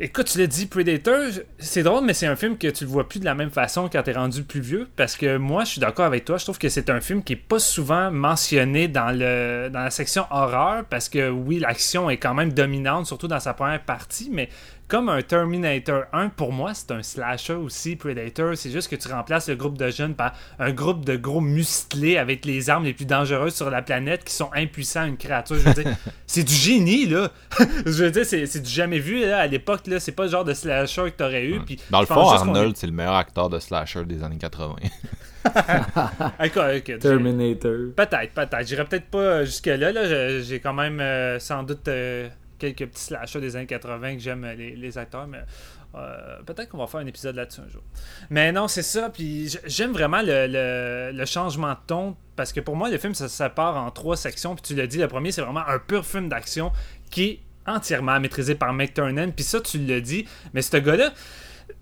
Écoute, 0.01 0.27
tu 0.27 0.39
l'as 0.39 0.47
dit, 0.47 0.67
Predator, 0.67 1.19
c'est 1.59 1.83
drôle, 1.83 2.05
mais 2.05 2.15
c'est 2.15 2.29
un 2.29 2.37
film 2.37 2.57
que 2.57 2.69
tu 2.69 2.85
le 2.85 2.91
vois 2.91 3.09
plus 3.09 3.19
de 3.19 3.25
la 3.25 3.35
même 3.35 3.51
façon 3.51 3.89
quand 3.91 4.01
t'es 4.01 4.13
rendu 4.13 4.45
plus 4.45 4.61
vieux. 4.61 4.89
Parce 4.95 5.17
que 5.17 5.39
moi, 5.39 5.65
je 5.65 5.71
suis 5.71 5.81
d'accord 5.81 6.05
avec 6.05 6.25
toi. 6.25 6.39
Je 6.39 6.45
trouve 6.45 6.57
que 6.57 6.69
c'est 6.69 6.89
un 6.89 7.01
film 7.01 7.25
qui 7.25 7.33
est 7.33 7.37
pas 7.37 7.59
souvent 7.59 8.09
mentionné 8.13 8.87
dans, 8.87 9.11
le, 9.11 9.69
dans 9.73 9.81
la 9.81 9.91
section 9.91 10.25
horreur. 10.31 10.85
Parce 10.85 11.09
que 11.09 11.29
oui, 11.29 11.59
l'action 11.59 12.09
est 12.11 12.17
quand 12.17 12.33
même 12.33 12.53
dominante, 12.53 13.07
surtout 13.07 13.27
dans 13.27 13.41
sa 13.41 13.55
première 13.55 13.83
partie. 13.83 14.31
Mais 14.33 14.49
comme 14.89 15.09
un 15.11 15.21
Terminator 15.23 16.05
1, 16.15 16.31
pour 16.31 16.53
moi, 16.53 16.73
c'est 16.75 16.91
un 16.93 17.03
slasher 17.03 17.53
aussi, 17.55 17.95
Predator. 17.95 18.57
C'est 18.57 18.71
juste 18.71 18.89
que 18.91 18.97
tu 18.97 19.07
remplaces 19.09 19.49
le 19.49 19.55
groupe 19.57 19.77
de 19.77 19.91
jeunes 19.91 20.15
par 20.15 20.33
un 20.59 20.73
groupe 20.73 21.05
de 21.05 21.17
gros 21.17 21.41
musclés 21.43 22.17
avec 22.17 22.45
les 22.47 22.71
armes 22.71 22.85
les 22.85 22.95
plus 22.95 23.05
dangereuses 23.05 23.55
sur 23.55 23.69
la 23.71 23.83
planète 23.83 24.25
qui 24.25 24.33
sont 24.33 24.51
impuissants 24.55 25.03
à 25.03 25.07
une 25.07 25.19
créature. 25.19 25.57
Je 25.57 25.69
veux 25.69 25.75
dire, 25.83 25.95
c'est 26.27 26.43
du 26.45 26.55
génie, 26.55 27.07
là. 27.07 27.31
je 27.87 28.05
veux 28.05 28.11
dire, 28.11 28.25
c'est 28.25 28.47
c'est 28.47 28.61
du 28.61 28.71
jamais 28.71 28.99
vu, 28.99 29.21
là, 29.21 29.41
à 29.41 29.47
l'époque, 29.47 29.87
là. 29.87 30.01
C'est 30.01 30.13
pas 30.13 30.25
le 30.25 30.31
genre 30.31 30.45
de 30.45 30.55
slasher 30.55 31.03
que 31.11 31.17
t'aurais 31.17 31.45
eu. 31.45 31.61
puis 31.61 31.79
Dans 31.91 32.01
le 32.01 32.07
fond, 32.07 32.29
Arnold, 32.31 32.77
c'est 32.77 32.87
le 32.87 32.93
meilleur 32.95 33.15
acteur 33.15 33.51
de 33.51 33.59
slasher 33.59 34.05
des 34.05 34.23
années 34.25 34.39
80. 34.39 34.77
est- 34.83 34.91
Ok, 35.47 36.57
ok, 36.57 36.83
j'ai- 36.87 36.99
Terminator. 36.99 37.73
Peut-être, 37.97 38.33
peut-être. 38.35 38.67
J'irai 38.67 38.85
peut-être 38.85 39.07
pas 39.07 39.45
jusque-là. 39.45 39.93
Là. 39.93 40.41
J'ai 40.41 40.61
quand 40.61 40.75
même 40.75 41.01
euh, 41.01 41.39
sans 41.39 41.63
doute 41.63 41.87
euh, 41.89 42.29
quelques 42.59 42.87
petits 42.87 43.03
slashers 43.05 43.41
des 43.41 43.57
années 43.57 43.67
80 43.67 44.15
que 44.15 44.21
j'aime 44.21 44.45
euh, 44.45 44.55
les, 44.55 44.75
les 44.77 44.99
acteurs, 44.99 45.27
mais 45.27 45.41
euh, 45.95 46.39
peut-être 46.45 46.69
qu'on 46.69 46.79
va 46.79 46.87
faire 46.87 47.01
un 47.01 47.07
épisode 47.07 47.35
là-dessus 47.37 47.61
un 47.67 47.69
jour. 47.69 47.83
Mais 48.31 48.53
non, 48.53 48.69
c'est 48.69 48.83
ça. 48.83 49.09
Puis 49.11 49.57
j'aime 49.67 49.93
vraiment 49.93 50.21
le, 50.23 50.47
le- 50.47 51.11
le 51.17 51.25
changement 51.25 51.71
de 51.73 51.79
ton 51.87 52.17
parce 52.37 52.53
que 52.53 52.61
pour 52.61 52.77
moi, 52.77 52.91
le 52.91 52.99
film 52.99 53.15
ça 53.15 53.29
se 53.29 53.37
sépare 53.37 53.77
en 53.77 53.91
trois 53.91 54.17
sections. 54.17 54.55
Puis 54.55 54.63
tu 54.63 54.75
l'as 54.75 54.87
dit, 54.87 54.99
le 54.99 55.09
premier, 55.09 55.33
c'est 55.33 55.41
vraiment 55.43 55.67
un 55.67 55.79
pur 55.79 56.05
film 56.05 56.29
d'action 56.29 56.71
qui 57.11 57.25
est 57.25 57.41
entièrement 57.67 58.19
maîtrisé 58.21 58.55
par 58.55 58.73
McTurnan. 58.73 59.31
Puis 59.31 59.45
ça, 59.45 59.61
tu 59.61 59.79
l'as 59.79 60.01
dit. 60.01 60.27
Mais 60.55 60.63
ce 60.63 60.77
gars-là, 60.77 61.13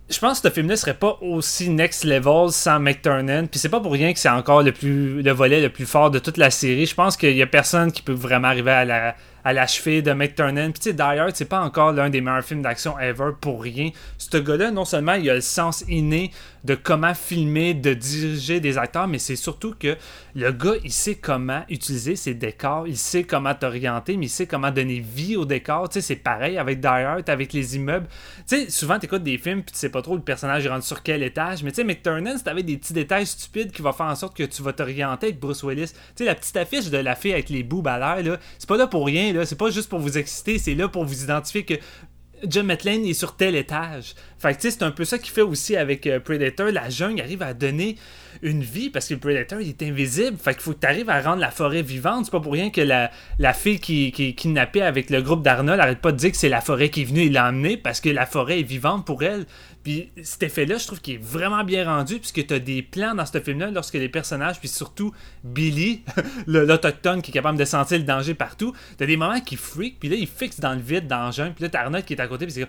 je 0.09 0.19
pense 0.21 0.41
que 0.41 0.49
ce 0.49 0.55
film-là 0.55 0.77
serait 0.77 0.95
pas 0.95 1.19
aussi 1.21 1.69
next 1.69 2.05
level 2.05 2.51
sans 2.53 2.79
McTurnan. 2.79 3.47
Puis 3.47 3.59
c'est 3.59 3.69
pas 3.69 3.81
pour 3.81 3.93
rien 3.93 4.13
que 4.13 4.19
c'est 4.21 4.29
encore 4.29 4.63
le 4.63 4.71
plus 4.73 5.21
le 5.23 5.31
volet 5.33 5.61
le 5.61 5.69
plus 5.69 5.85
fort 5.87 6.11
de 6.13 6.19
toute 6.21 6.37
la 6.37 6.51
série. 6.51 6.87
Je 6.87 6.95
pense 6.95 7.17
qu'il 7.17 7.37
y 7.37 7.43
a 7.43 7.47
personne 7.47 7.91
qui 7.91 8.03
peut 8.03 8.13
vraiment 8.13 8.49
arriver 8.49 8.71
à 8.71 8.85
la 8.85 9.17
à 9.47 9.53
la 9.53 9.65
de 9.67 10.13
McTurnan. 10.13 10.73
Puis 10.73 10.91
tu 10.91 10.91
sais, 10.91 11.01
Hard, 11.01 11.37
c'est 11.37 11.45
pas 11.45 11.61
encore 11.61 11.93
l'un 11.93 12.11
des 12.11 12.21
meilleurs 12.21 12.43
films 12.43 12.63
d'action 12.63 12.99
ever 12.99 13.31
pour 13.41 13.63
rien. 13.63 13.91
Ce 14.19 14.37
gars-là, 14.37 14.73
non 14.73 14.85
seulement 14.85 15.13
il 15.13 15.31
a 15.31 15.35
le 15.35 15.41
sens 15.41 15.85
inné 15.89 16.33
de 16.65 16.75
comment 16.75 17.15
filmer, 17.15 17.73
de 17.73 17.95
diriger 17.95 18.59
des 18.59 18.77
acteurs, 18.77 19.07
mais 19.07 19.21
c'est 19.21 19.37
surtout 19.37 19.77
que 19.79 19.97
le 20.35 20.51
gars, 20.51 20.75
il 20.83 20.91
sait 20.91 21.15
comment 21.15 21.63
utiliser 21.69 22.17
ses 22.17 22.35
décors, 22.35 22.89
il 22.89 22.97
sait 22.97 23.23
comment 23.23 23.55
t'orienter, 23.55 24.17
mais 24.17 24.27
il 24.27 24.31
sait 24.31 24.47
comment 24.47 24.73
donner 24.73 24.99
vie 24.99 25.37
aux 25.37 25.45
décors. 25.45 25.89
Tu 25.89 25.95
sais, 25.95 26.01
c'est 26.01 26.17
pareil 26.17 26.59
avec 26.59 26.81
Die 26.81 26.87
Hard, 26.89 27.31
avec 27.31 27.53
les 27.53 27.77
immeubles. 27.77 28.09
Tu 28.49 28.57
sais, 28.57 28.69
souvent, 28.69 28.99
t'écoutes 28.99 29.23
des 29.23 29.39
films, 29.39 29.63
puis 29.63 29.73
tu 29.73 29.79
sais 29.79 29.91
pas 29.91 30.03
trop 30.03 30.17
le 30.17 30.23
personnage 30.23 30.67
rendu 30.67 30.85
sur 30.85 31.05
quel 31.05 31.23
étage, 31.23 31.63
mais 31.63 31.71
tu 31.71 31.77
sais, 31.77 31.85
McTurnan, 31.85 32.37
c'est 32.37 32.49
avec 32.49 32.67
des 32.67 32.79
petits 32.79 32.95
détails 32.95 33.27
stupides 33.27 33.71
qui 33.71 33.81
vont 33.81 33.93
faire 33.93 34.07
en 34.07 34.17
sorte 34.17 34.37
que 34.37 34.43
tu 34.43 34.61
vas 34.63 34.73
t'orienter 34.73 35.29
avec 35.29 35.39
Bruce 35.39 35.63
Willis. 35.63 35.93
Tu 35.93 35.99
sais, 36.17 36.25
la 36.25 36.35
petite 36.35 36.57
affiche 36.57 36.91
de 36.91 36.99
la 36.99 37.15
fille 37.15 37.33
avec 37.33 37.49
les 37.49 37.63
boobs 37.63 37.87
à 37.87 37.99
l'air, 37.99 38.33
là, 38.33 38.41
c'est 38.59 38.69
pas 38.69 38.77
là 38.77 38.89
pour 38.89 39.07
rien, 39.07 39.33
c'est 39.45 39.57
pas 39.57 39.71
juste 39.71 39.89
pour 39.89 39.99
vous 39.99 40.19
exciter, 40.19 40.59
c'est 40.59 40.75
là 40.75 40.89
pour 40.89 41.05
vous 41.05 41.23
identifier 41.23 41.65
que 41.65 41.75
John 42.45 42.67
McClane 42.67 43.05
est 43.05 43.15
sur 43.15 43.37
tel 43.37 43.55
étage. 43.55 44.15
Fait 44.39 44.55
que 44.55 44.61
tu 44.61 44.71
c'est 44.71 44.83
un 44.83 44.91
peu 44.91 45.05
ça 45.05 45.19
qu'il 45.19 45.33
fait 45.33 45.43
aussi 45.43 45.77
avec 45.77 46.07
euh, 46.07 46.21
Predator. 46.21 46.71
La 46.71 46.91
jungle 46.91 47.21
arrive 47.21 47.43
à 47.43 47.55
donner 47.55 47.97
une 48.43 48.63
vie 48.63 48.91
parce 48.91 49.09
que 49.09 49.15
le 49.15 49.21
Predator 49.21 49.61
il 49.61 49.71
est 49.71 49.83
invisible. 49.83 50.37
Fait 50.37 50.53
qu'il 50.53 50.63
faut 50.63 50.73
que 50.73 50.81
tu 50.81 50.87
arrives 50.87 51.09
à 51.09 51.21
rendre 51.23 51.41
la 51.41 51.51
forêt 51.51 51.83
vivante. 51.83 52.27
C'est 52.27 52.31
pas 52.31 52.41
pour 52.41 52.53
rien 52.53 52.71
que 52.71 52.83
la, 52.83 53.11
fille 53.55 53.81
qui, 53.81 54.13
qui 54.13 54.29
est 54.29 54.33
kidnappée 54.35 54.83
avec 54.83 55.09
le 55.09 55.23
groupe 55.23 55.43
d'Arnold 55.43 55.81
arrête 55.81 56.01
pas 56.01 56.13
de 56.13 56.19
dire 56.19 56.31
que 56.33 56.37
c'est 56.37 56.51
la 56.51 56.61
forêt 56.61 56.91
qui 56.91 57.03
est 57.03 57.05
venue 57.05 57.23
et 57.23 57.29
l'a 57.31 57.49
emmenée 57.49 57.77
parce 57.77 58.01
que 58.01 58.11
la 58.11 58.27
forêt 58.27 58.61
est 58.61 58.65
vivante 58.65 59.07
pour 59.07 59.23
elle. 59.23 59.47
Puis 59.87 60.11
cet 60.23 60.43
effet-là, 60.43 60.79
je 60.79 60.87
trouve 60.87 61.01
qu'il 61.01 61.15
est 61.15 61.23
vraiment 61.23 61.63
bien 61.63 61.85
rendu 61.85 62.19
puisque 62.19 62.45
tu 62.45 62.53
as 62.53 62.59
des 62.59 62.83
plans 62.83 63.15
dans 63.15 63.25
ce 63.25 63.41
film-là 63.41 63.71
lorsque 63.71 63.95
les 63.95 64.09
personnages, 64.09 64.59
puis 64.59 64.69
surtout 64.69 65.13
Billy, 65.45 66.03
l'autochtone 66.47 67.23
qui 67.23 67.31
est 67.31 67.35
capable 67.35 67.57
de 67.57 67.65
sentir 67.65 67.97
le 67.99 68.05
danger 68.05 68.35
partout, 68.35 68.75
t'as 68.99 69.07
des 69.07 69.17
moments 69.17 69.41
qui 69.41 69.57
freak, 69.57 70.01
puis 70.01 70.09
là 70.09 70.17
il 70.17 70.27
fixe 70.27 70.59
dans 70.59 70.75
le 70.75 70.81
vide, 70.81 71.07
dans 71.07 71.27
le 71.27 71.33
jungle, 71.33 71.55
puis 71.55 71.63
là 71.63 71.71
t'as 71.71 71.83
Arnold 71.83 72.05
qui 72.05 72.15
est 72.15 72.21
à 72.21 72.27
côté, 72.27 72.47
puis 72.47 72.53
c'est 72.53 72.67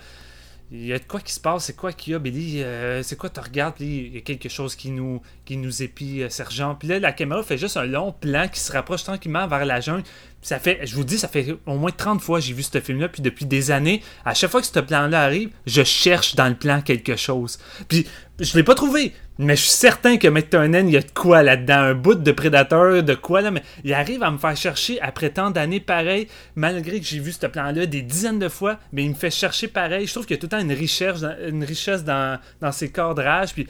il 0.71 0.85
y 0.85 0.93
a 0.93 0.99
de 0.99 1.03
quoi 1.05 1.21
qui 1.21 1.31
se 1.31 1.39
passe, 1.39 1.65
c'est 1.65 1.75
quoi 1.75 1.93
qu'il 1.93 2.13
y 2.13 2.15
a, 2.15 2.19
Billy, 2.19 2.61
Euh, 2.61 3.01
c'est 3.01 3.15
quoi 3.15 3.29
tu 3.29 3.39
regardes, 3.39 3.79
il 3.79 4.15
y 4.15 4.17
a 4.17 4.21
quelque 4.21 4.49
chose 4.49 4.75
qui 4.75 4.91
nous, 4.91 5.21
qui 5.45 5.55
nous 5.55 5.81
épie, 5.81 6.21
euh, 6.23 6.29
sergent. 6.29 6.75
Puis 6.75 6.89
là, 6.89 6.99
la 6.99 7.13
caméra 7.13 7.41
fait 7.41 7.57
juste 7.57 7.77
un 7.77 7.85
long 7.85 8.11
plan 8.11 8.47
qui 8.49 8.59
se 8.59 8.71
rapproche 8.73 9.03
tranquillement 9.03 9.47
vers 9.47 9.65
la 9.65 9.79
jungle. 9.79 10.03
Ça 10.47 10.59
fait, 10.59 10.79
je 10.85 10.95
vous 10.95 11.03
dis, 11.03 11.17
ça 11.17 11.27
fait 11.27 11.57
au 11.65 11.75
moins 11.75 11.91
30 11.91 12.21
fois 12.21 12.39
que 12.39 12.45
j'ai 12.45 12.53
vu 12.53 12.63
ce 12.63 12.79
film-là, 12.79 13.09
puis 13.09 13.21
depuis 13.21 13.43
des 13.45 13.69
années, 13.69 14.01
à 14.23 14.33
chaque 14.33 14.49
fois 14.49 14.61
que 14.61 14.67
ce 14.67 14.79
plan-là 14.79 15.21
arrive, 15.21 15.49
je 15.65 15.83
cherche 15.83 16.35
dans 16.35 16.47
le 16.47 16.55
plan 16.55 16.79
quelque 16.79 17.17
chose. 17.17 17.59
Puis 17.89 18.07
je 18.39 18.55
l'ai 18.55 18.63
pas 18.63 18.73
trouvé, 18.73 19.11
mais 19.39 19.57
je 19.57 19.63
suis 19.63 19.71
certain 19.71 20.15
que 20.15 20.29
McTurnan, 20.29 20.87
il 20.87 20.93
y 20.93 20.95
a 20.95 21.01
de 21.01 21.11
quoi 21.13 21.43
là-dedans, 21.43 21.79
un 21.79 21.93
bout 21.95 22.15
de 22.15 22.31
prédateur, 22.31 23.03
de 23.03 23.13
quoi 23.13 23.41
là, 23.41 23.51
mais 23.51 23.61
il 23.83 23.93
arrive 23.93 24.23
à 24.23 24.31
me 24.31 24.37
faire 24.37 24.55
chercher 24.55 25.01
après 25.01 25.31
tant 25.31 25.51
d'années 25.51 25.81
pareil, 25.81 26.29
malgré 26.55 27.01
que 27.01 27.05
j'ai 27.05 27.19
vu 27.19 27.33
ce 27.33 27.45
plan-là 27.45 27.85
des 27.85 28.01
dizaines 28.01 28.39
de 28.39 28.47
fois, 28.47 28.79
mais 28.93 29.03
il 29.03 29.09
me 29.09 29.15
fait 29.15 29.31
chercher 29.31 29.67
pareil. 29.67 30.07
Je 30.07 30.13
trouve 30.13 30.25
qu'il 30.25 30.37
y 30.37 30.39
a 30.39 30.39
tout 30.39 30.45
le 30.45 30.51
temps 30.51 30.59
une 30.61 30.71
richesse, 30.71 31.19
dans- 31.19 31.35
une 31.45 31.65
richesse 31.65 32.05
dans, 32.05 32.39
dans 32.61 32.71
ses 32.71 32.89
cadrages, 32.89 33.53
puis 33.53 33.67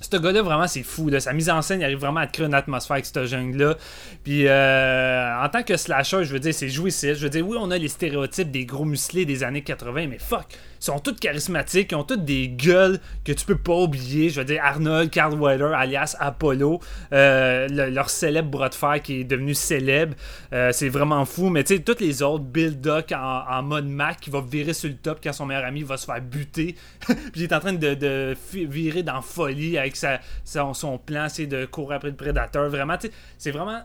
Ce 0.00 0.16
gars-là, 0.16 0.42
vraiment, 0.42 0.66
c'est 0.66 0.82
fou. 0.82 1.08
Là. 1.08 1.20
Sa 1.20 1.32
mise 1.32 1.50
en 1.50 1.62
scène, 1.62 1.80
il 1.80 1.84
arrive 1.84 1.98
vraiment 1.98 2.20
à 2.20 2.26
créer 2.26 2.46
une 2.46 2.54
atmosphère 2.54 2.94
avec 2.94 3.06
cette 3.06 3.24
jungle-là. 3.24 3.76
Puis, 4.24 4.46
euh, 4.46 5.42
en 5.42 5.48
tant 5.48 5.62
que 5.62 5.76
slasher, 5.76 6.24
je 6.24 6.32
veux 6.32 6.38
dire, 6.38 6.54
c'est 6.54 6.68
jouissif. 6.68 7.14
Je 7.14 7.24
veux 7.24 7.30
dire, 7.30 7.46
oui, 7.46 7.56
on 7.60 7.70
a 7.70 7.78
les 7.78 7.88
stéréotypes 7.88 8.50
des 8.50 8.66
gros 8.66 8.84
musclés 8.84 9.24
des 9.24 9.42
années 9.42 9.62
80, 9.62 10.06
mais 10.08 10.18
fuck, 10.18 10.46
ils 10.80 10.84
sont 10.84 10.98
tous 10.98 11.14
charismatiques, 11.14 11.92
ils 11.92 11.94
ont 11.94 12.04
toutes 12.04 12.24
des 12.24 12.48
gueules 12.48 13.00
que 13.24 13.32
tu 13.32 13.46
peux 13.46 13.56
pas 13.56 13.74
oublier. 13.74 14.28
Je 14.28 14.40
veux 14.40 14.44
dire, 14.44 14.60
Arnold, 14.62 15.10
Carl 15.10 15.38
Weller, 15.38 15.72
alias 15.74 16.16
Apollo, 16.18 16.80
euh, 17.12 17.68
leur 17.68 18.10
célèbre 18.10 18.50
bras 18.50 18.68
de 18.68 18.74
fer 18.74 19.00
qui 19.02 19.20
est 19.20 19.24
devenu 19.24 19.54
célèbre. 19.54 20.14
Euh, 20.52 20.70
c'est 20.72 20.88
vraiment 20.88 21.24
fou. 21.24 21.48
Mais 21.48 21.64
tu 21.64 21.76
sais, 21.76 21.82
tous 21.82 22.00
les 22.00 22.22
autres, 22.22 22.44
Bill 22.44 22.80
Duck 22.80 23.12
en, 23.12 23.62
mode 23.62 23.86
Mac 23.86 24.20
qui 24.20 24.30
va 24.30 24.40
virer 24.40 24.74
sur 24.74 24.88
le 24.88 24.96
top 24.96 25.18
quand 25.22 25.32
son 25.32 25.46
meilleur 25.46 25.64
ami 25.64 25.82
va 25.82 25.96
se 25.96 26.04
faire 26.04 26.20
buter. 26.20 26.76
Puis 27.06 27.16
il 27.36 27.42
est 27.44 27.52
en 27.52 27.60
train 27.60 27.72
de, 27.72 28.36
virer 28.52 29.02
dans 29.02 29.22
folie 29.22 29.78
avec 29.78 29.95
sa, 29.96 30.20
son, 30.44 30.98
plan, 30.98 31.28
c'est 31.28 31.46
de 31.46 31.64
courir 31.64 31.96
après 31.96 32.10
le 32.10 32.16
prédateur. 32.16 32.68
Vraiment, 32.68 32.96
c'est 33.38 33.50
vraiment, 33.50 33.80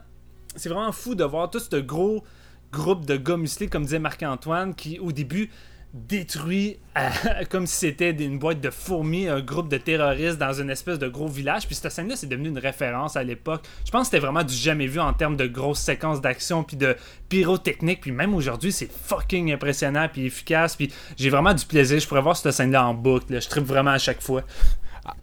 c'est 0.56 0.70
vraiment 0.70 0.92
fou 0.92 1.16
de 1.16 1.24
voir 1.24 1.50
tout 1.50 1.60
ce 1.60 1.76
gros 1.78 2.24
groupe 2.72 3.06
de 3.06 3.18
gars 3.18 3.38
musclés, 3.38 3.68
comme 3.68 3.84
disait 3.84 4.00
Marc-Antoine, 4.00 4.76
qui 4.76 5.00
au 5.00 5.12
début 5.12 5.50
détruit 5.94 6.78
comme 7.50 7.68
si 7.68 7.76
c'était 7.76 8.12
une 8.12 8.40
boîte 8.40 8.62
de 8.62 8.70
fourmis, 8.70 9.28
un 9.28 9.42
groupe 9.42 9.68
de 9.68 9.78
terroristes 9.78 10.38
dans 10.38 10.54
une 10.54 10.70
espèce 10.70 11.00
de 11.00 11.08
gros 11.08 11.28
village. 11.28 11.66
Puis 11.66 11.76
cette 11.76 11.92
scène-là, 11.92 12.16
c'est 12.16 12.28
devenu 12.28 12.50
une 12.50 12.58
référence 12.58 13.18
à 13.18 13.24
l'époque. 13.24 13.64
Je 13.86 13.92
pense 13.92 14.04
que 14.04 14.06
c'était 14.12 14.26
vraiment 14.26 14.44
du 14.44 14.54
jamais 14.54 14.88
vu 14.88 15.00
en 15.00 15.14
termes 15.14 15.36
de 15.36 15.48
grosses 15.48 15.80
séquences 15.80 16.22
d'action 16.22 16.64
puis 16.64 16.78
de 16.78 16.96
pyrotechnique. 17.30 18.02
Puis 18.02 18.12
même 18.12 18.34
aujourd'hui, 18.34 18.72
c'est 18.72 18.92
fucking 18.92 19.52
impressionnant 19.52 20.08
puis 20.12 20.26
efficace. 20.26 20.76
Puis 20.76 20.92
j'ai 21.18 21.30
vraiment 21.30 21.54
du 21.54 21.66
plaisir. 21.66 22.00
Je 22.00 22.08
pourrais 22.08 22.22
voir 22.22 22.38
cette 22.38 22.54
scène-là 22.54 22.88
en 22.88 22.94
boucle. 22.94 23.42
Je 23.42 23.50
tripe 23.50 23.66
vraiment 23.66 23.92
à 23.92 24.00
chaque 24.00 24.22
fois 24.22 24.44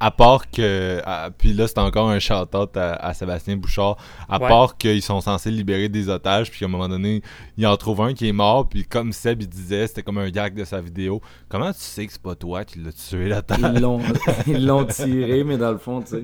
à 0.01 0.11
part 0.11 0.51
que. 0.51 1.01
puis 1.39 1.53
là, 1.53 1.69
c'est 1.69 1.79
encore 1.79 2.11
un 2.11 2.19
shout-out 2.19 2.77
à, 2.77 3.15
Sébastien 3.15 3.57
Bouchard. 3.57 3.97
À 4.29 4.39
part 4.39 4.77
qu'ils 4.77 5.03
sont 5.03 5.21
censés 5.21 5.51
libérer 5.51 5.89
des 5.89 6.09
otages, 6.09 6.51
puis 6.51 6.65
à 6.65 6.69
un 6.69 6.71
moment 6.71 6.89
donné, 6.89 7.23
il 7.57 7.67
en 7.67 7.77
trouve 7.77 8.01
un 8.03 8.15
qui 8.15 8.29
est 8.29 8.33
mort, 8.33 8.69
puis 8.69 8.85
comme 8.85 9.13
Seb 9.13 9.43
il 9.43 9.49
disait, 9.49 9.87
c'était 9.87 10.03
comme 10.03 10.19
un 10.19 10.31
gag 10.31 10.55
de 10.55 10.65
sa 10.65 10.81
vidéo. 10.81 11.21
Comment 11.49 11.73
tu 11.73 11.81
sais 11.81 12.07
que 12.07 12.13
c'est 12.13 12.23
pas 12.23 12.35
toi 12.35 12.65
qui 12.65 12.79
l'as 12.79 12.93
tué 12.93 13.29
l'otage 13.29 13.59
Ils 14.47 14.67
l'ont 14.67 14.85
tiré, 14.85 15.45
mais 15.45 15.57
dans 15.57 15.73
le 15.73 15.79
fond, 15.79 16.03
tu 16.03 16.09
sais, 16.09 16.23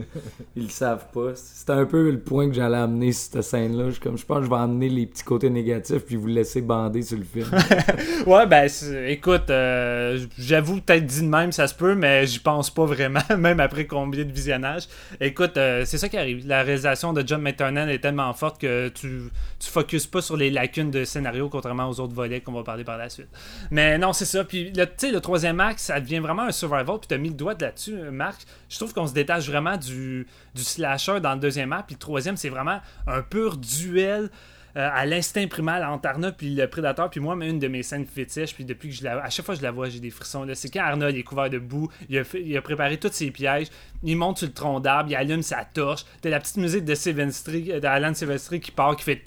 ils 0.57 0.65
le 0.65 0.69
savent 0.69 1.07
pas. 1.13 1.35
C'était 1.35 1.73
un 1.73 1.87
peu 1.87 2.11
le 2.11 2.21
point 2.21 2.49
que 2.49 2.55
j'allais 2.55 2.77
amener 2.77 3.13
cette 3.13 3.43
scène-là. 3.43 3.91
Je, 3.91 4.01
comme, 4.01 4.19
je 4.19 4.25
pense 4.25 4.39
que 4.39 4.45
je 4.45 4.51
vais 4.51 4.57
amener 4.57 4.89
les 4.89 5.07
petits 5.07 5.25
côtés 5.25 5.51
négatifs, 5.51 6.05
puis 6.05 6.17
vous 6.17 6.27
laisser 6.27 6.61
bander 6.61 7.03
sur 7.03 7.19
le 7.19 7.25
film. 7.25 7.51
ouais, 8.27 8.47
ben, 8.47 8.69
écoute, 9.07 9.51
euh, 9.51 10.19
j'avoue, 10.39 10.81
peut-être 10.81 11.07
dit 11.07 11.23
de 11.23 11.29
même, 11.29 11.53
ça 11.53 11.67
se 11.67 11.75
peut, 11.75 11.95
mais 11.95 12.27
j'y 12.27 12.39
pense 12.39 12.71
pas 12.71 12.85
vraiment 12.85 13.21
même 13.45 13.61
après 13.61 13.87
combien 13.87 14.25
de 14.25 14.33
visionnages. 14.33 14.89
Écoute, 15.21 15.57
euh, 15.57 15.85
c'est 15.85 15.99
ça 15.99 16.09
qui 16.09 16.17
arrive. 16.17 16.47
La 16.49 16.63
réalisation 16.63 17.13
de 17.13 17.23
John 17.27 17.41
McTernan 17.43 17.89
est 17.89 17.99
tellement 17.99 18.33
forte 18.33 18.61
que 18.61 18.89
tu 18.89 19.31
tu 19.61 19.71
focuses 19.71 20.07
pas 20.07 20.21
sur 20.21 20.37
les 20.37 20.51
lacunes 20.51 20.91
de 20.91 21.05
scénario, 21.05 21.49
contrairement 21.49 21.89
aux 21.89 22.01
autres 22.01 22.15
volets 22.15 22.41
qu'on 22.41 22.53
va 22.53 22.65
parler 22.65 22.85
par 22.85 22.99
la 22.99 23.09
suite. 23.09 23.29
Mais 23.71 23.99
non, 23.99 24.13
c'est 24.13 24.25
ça. 24.25 24.45
Puis 24.45 24.73
le, 24.73 24.87
le 25.13 25.21
troisième 25.21 25.61
acte, 25.61 25.79
ça 25.79 26.01
devient 26.01 26.19
vraiment 26.19 26.43
un 26.43 26.53
survival. 26.53 26.99
Puis 26.99 27.09
tu 27.09 27.15
as 27.15 27.19
mis 27.19 27.29
le 27.29 27.35
doigt 27.35 27.55
là-dessus, 27.59 27.97
Marc. 28.11 28.43
Je 28.69 28.77
trouve 28.77 28.93
qu'on 28.93 29.07
se 29.07 29.15
détache 29.15 29.47
vraiment 29.47 29.77
du, 29.77 30.27
du 30.55 30.65
slasher 30.65 31.21
dans 31.21 31.35
le 31.35 31.41
deuxième 31.41 31.73
acte. 31.73 31.87
Puis 31.87 31.95
le 31.95 32.01
troisième, 32.01 32.37
c'est 32.37 32.49
vraiment 32.49 32.81
un 33.07 33.23
pur 33.23 33.57
duel 33.57 34.31
euh, 34.77 34.91
à 34.93 35.07
l'instinct 35.07 35.47
primal 35.47 35.85
entre 35.85 36.09
Arnold 36.09 36.35
puis 36.37 36.55
le 36.55 36.67
prédateur. 36.69 37.09
Puis 37.11 37.21
moi, 37.21 37.37
une 37.41 37.59
de 37.59 37.69
mes 37.69 37.83
scènes 37.83 38.07
fétiches, 38.07 38.55
puis 38.55 38.65
depuis 38.65 38.89
que 38.89 38.95
je 38.97 39.05
la 39.05 39.23
à 39.23 39.31
chaque 39.31 39.47
fois 39.47 39.55
que 39.55 39.61
je 39.61 39.65
la 39.65 39.71
vois, 39.71 39.89
j'ai 39.89 40.01
des 40.01 40.11
frissons. 40.11 40.47
C'est 40.55 40.69
quand 40.69 40.83
Arnold 40.83 41.17
est 41.17 41.23
couvert 41.23 41.49
de 41.49 41.59
boue, 41.59 41.89
il 42.09 42.19
a, 42.57 42.63
préparé 42.63 42.97
tous 42.97 43.13
ses 43.13 43.31
pièges, 43.31 43.69
il 44.03 44.17
monte 44.17 44.39
sur 44.39 44.49
le 44.49 44.53
tronc 44.53 44.81
d'arbre, 44.81 45.11
il 45.11 45.17
allume 45.17 45.43
sa 45.43 45.65
torche. 45.65 46.05
T'as 46.21 46.31
la 46.31 46.41
petite 46.41 46.57
musique 46.57 46.85
de 46.85 46.95
Silvestri, 46.95 47.81
d'Alan 47.81 48.15
Silvestri 48.15 48.61
qui 48.61 48.71
part, 48.71 48.97
qui 48.97 49.05
fait 49.05 49.23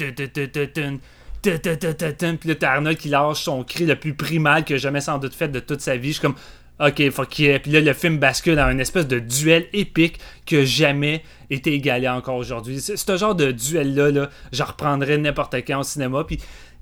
puis 1.41 2.49
là, 2.49 2.55
t'as 2.55 2.71
Arnold 2.71 2.97
qui 2.97 3.09
lâche 3.09 3.43
son 3.43 3.63
cri 3.63 3.85
le 3.85 3.95
plus 3.95 4.13
primal 4.13 4.63
a 4.67 4.77
jamais 4.77 5.01
sans 5.01 5.17
doute 5.17 5.33
fait 5.33 5.47
de 5.47 5.59
toute 5.59 5.81
sa 5.81 5.95
vie. 5.95 6.09
Je 6.09 6.13
suis 6.13 6.21
comme, 6.21 6.35
ok, 6.79 7.09
fuck 7.09 7.39
yeah. 7.39 7.59
Puis 7.59 7.71
là, 7.71 7.81
le 7.81 7.93
film 7.93 8.17
bascule 8.17 8.55
dans 8.55 8.69
une 8.69 8.79
espèce 8.79 9.07
de 9.07 9.19
duel 9.19 9.67
épique 9.73 10.19
qui 10.45 10.65
jamais 10.65 11.23
été 11.49 11.73
égalé 11.73 12.07
encore 12.07 12.35
aujourd'hui. 12.35 12.79
Ce 12.79 13.17
genre 13.17 13.35
de 13.35 13.51
duel-là, 13.51 14.11
là, 14.11 14.29
je 14.51 14.63
reprendrais 14.63 15.17
n'importe 15.17 15.55
quand 15.55 15.79
au 15.79 15.83
cinéma. 15.83 16.23
Puis 16.23 16.39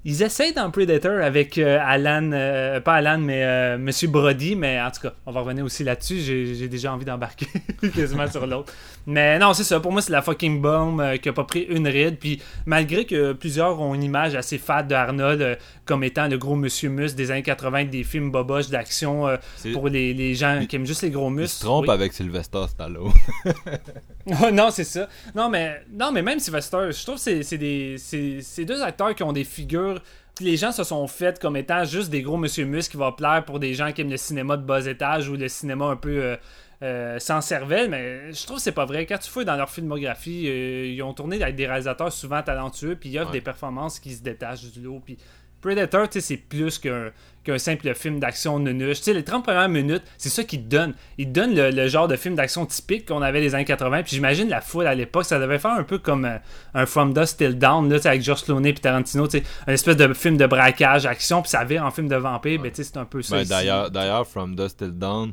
ils 0.08 0.22
essayent 0.22 0.54
dans 0.54 0.70
Predator 0.70 1.20
avec 1.20 1.58
euh, 1.58 1.80
Alan, 1.82 2.30
euh, 2.32 2.80
pas 2.80 2.94
Alan, 2.94 3.18
mais 3.18 3.44
euh, 3.44 3.80
Monsieur 3.80 4.08
Brody, 4.08 4.56
mais 4.56 4.80
en 4.80 4.92
tout 4.92 5.02
cas, 5.02 5.14
on 5.26 5.32
va 5.32 5.42
revenir 5.42 5.66
aussi 5.66 5.84
là-dessus. 5.84 6.20
J'ai 6.20 6.68
déjà 6.68 6.94
envie 6.94 7.06
d'embarquer 7.06 7.48
quasiment 7.96 8.30
sur 8.30 8.46
l'autre. 8.46 8.72
Mais 9.08 9.40
non, 9.40 9.56
c'est 9.56 9.64
ça. 9.64 9.80
Pour 9.80 9.92
moi, 9.92 10.04
c'est 10.04 10.12
la 10.12 10.22
fucking 10.22 10.62
bombe 10.62 11.18
qui 11.18 11.30
a 11.30 11.34
pas 11.34 11.44
pris 11.44 11.62
une 11.62 11.88
ride. 11.88 12.20
Puis 12.20 12.40
malgré 12.68 13.06
que 13.06 13.34
plusieurs 13.34 13.82
ont 13.82 13.96
une 13.96 14.04
image 14.04 14.36
assez 14.36 14.60
fade 14.60 14.88
de 14.88 14.94
Arnold 14.94 15.58
comme 15.86 16.04
étant 16.04 16.28
le 16.28 16.38
gros 16.38 16.56
Monsieur 16.56 16.90
Mus 16.90 17.16
des 17.16 17.32
années 17.32 17.42
80 17.42 17.86
des 17.86 18.04
films 18.04 18.30
boboches 18.30 18.70
d'action 18.70 19.26
pour 19.74 19.90
les, 19.90 20.14
les, 20.14 20.36
gens 20.36 20.66
qui 20.70 20.76
aiment 20.76 20.86
juste 20.86 21.02
les 21.02 21.12
gros 21.12 21.32
muscles. 21.32 21.58
Se 21.58 21.66
trompe 21.66 21.90
avec 21.90 22.14
Sylvester 22.14 22.66
Stallone. 22.68 23.12
oh, 24.28 24.52
non, 24.52 24.70
c'est 24.70 24.84
ça. 24.84 25.08
Non 25.34 25.50
mais, 25.50 25.82
non, 25.92 26.12
mais 26.12 26.22
même 26.22 26.40
Sylvester, 26.40 26.90
je 26.92 27.04
trouve 27.04 27.24
que 27.24 27.42
c'est 27.42 27.58
des 27.58 28.66
deux 28.66 28.82
acteurs 28.84 29.16
qui 29.16 29.24
ont 29.24 29.34
des 29.34 29.44
figures 29.44 29.95
les 30.42 30.58
gens 30.58 30.72
se 30.72 30.84
sont 30.84 31.08
faits 31.08 31.40
comme 31.40 31.56
étant 31.56 31.84
juste 31.86 32.10
des 32.10 32.22
gros 32.22 32.38
Monsieur 32.38 32.66
Mus 32.66 32.90
qui 32.90 32.98
va 32.98 33.12
plaire 33.12 33.44
pour 33.46 33.60
des 33.60 33.74
gens 33.74 33.92
qui 33.92 34.02
aiment 34.02 34.12
le 34.12 34.18
cinéma 34.18 34.58
de 34.58 34.64
bas 34.64 34.86
étage 34.86 35.30
ou 35.30 35.36
le 35.36 35.48
cinéma 35.48 35.86
un 35.86 35.96
peu 35.96 36.22
euh, 36.22 36.36
euh, 36.84 37.20
sans 37.20 37.42
cervelle, 37.42 37.90
mais 37.90 38.34
je 38.34 38.44
trouve 38.46 38.58
que 38.58 38.64
c'est 38.64 38.72
pas 38.72 38.86
vrai. 38.86 39.06
Quand 39.06 39.18
tu 39.18 39.30
fouilles 39.30 39.46
dans 39.46 39.56
leur 39.56 39.70
filmographie, 39.70 40.46
euh, 40.48 40.88
ils 40.88 41.02
ont 41.02 41.14
tourné 41.14 41.42
avec 41.42 41.56
des 41.56 41.68
réalisateurs 41.68 42.12
souvent 42.12 42.42
talentueux, 42.44 42.96
puis 42.96 43.10
ils 43.10 43.20
offrent 43.20 43.32
des 43.32 43.42
performances 43.42 44.00
qui 44.00 44.14
se 44.14 44.22
détachent 44.22 44.72
du 44.72 44.82
lot. 44.82 45.02
Puis 45.04 45.18
Predator, 45.62 46.08
c'est 46.12 46.38
plus 46.38 46.78
qu'un 46.78 47.12
simple 47.58 47.94
film 47.94 48.20
d'action 48.20 48.60
nunuche. 48.60 48.98
Tu 48.98 49.04
sais, 49.04 49.14
les 49.14 49.24
30 49.24 49.44
premières 49.44 49.70
minutes, 49.70 50.04
c'est 50.18 50.30
ça 50.30 50.44
qu'il 50.44 50.68
donne. 50.68 50.94
Il 51.18 51.32
donne 51.32 51.56
le, 51.56 51.88
genre 51.88 52.08
de 52.08 52.16
film 52.16 52.36
d'action 52.36 52.66
typique 52.66 53.08
qu'on 53.08 53.22
avait 53.22 53.42
les 53.42 53.56
années 53.56 53.66
80. 53.66 54.04
Puis 54.04 54.16
j'imagine 54.16 54.50
la 54.50 54.62
foule 54.62 54.88
à 54.88 54.96
l'époque, 54.96 55.26
ça 55.26 55.40
devait 55.40 55.60
faire 55.60 55.72
un 55.72 55.84
peu 55.84 55.98
comme 55.98 56.26
euh, 56.26 56.38
un 56.74 56.86
From 56.86 57.14
Dust 57.14 57.38
Till 57.38 57.58
Down, 57.58 57.90
là, 57.90 57.98
avec 58.04 58.22
George 58.22 58.44
Clooney 58.44 58.70
et 58.70 58.74
Tarantino. 58.74 59.28
Tu 59.28 59.40
sais, 59.40 59.44
un 59.68 59.74
espèce 59.74 59.98
de 59.98 60.14
film 60.14 60.38
de 60.38 60.46
braquage, 60.46 61.06
action, 61.06 61.42
puis 61.42 61.50
ça 61.50 61.64
vire 61.64 61.84
en 61.84 61.92
film 61.92 62.08
de 62.08 62.16
vampire. 62.16 62.62
Ben, 62.62 62.72
tu 62.72 62.78
sais, 62.78 62.84
c'est 62.84 62.98
un 62.98 63.06
peu 63.06 63.22
ça. 63.22 63.38
Ben, 63.38 63.46
d'ailleurs, 63.46 63.92
d'ailleurs, 63.92 64.28
From 64.28 64.56
Dust 64.56 64.80
Till 64.80 64.92
Dawn, 64.92 65.32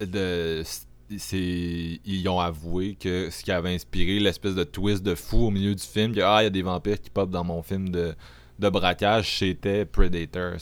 de 0.00 0.62
ils 1.10 2.28
ont 2.28 2.38
avoué 2.38 2.94
que 2.94 3.30
ce 3.30 3.42
qui 3.42 3.50
avait 3.50 3.74
inspiré 3.74 4.20
l'espèce 4.20 4.54
de 4.54 4.64
twist 4.64 5.02
de 5.02 5.14
fou 5.14 5.46
au 5.46 5.50
milieu 5.50 5.74
du 5.74 5.82
film, 5.82 6.14
que 6.14 6.20
ah, 6.20 6.38
il 6.40 6.44
y 6.44 6.46
a 6.46 6.50
des 6.50 6.62
vampires 6.62 7.00
qui 7.00 7.10
pop 7.10 7.30
dans 7.30 7.42
mon 7.42 7.62
film 7.62 7.88
de, 7.88 8.14
de 8.60 8.68
braquage, 8.68 9.38
c'était 9.38 9.84
Predator. 9.84 10.52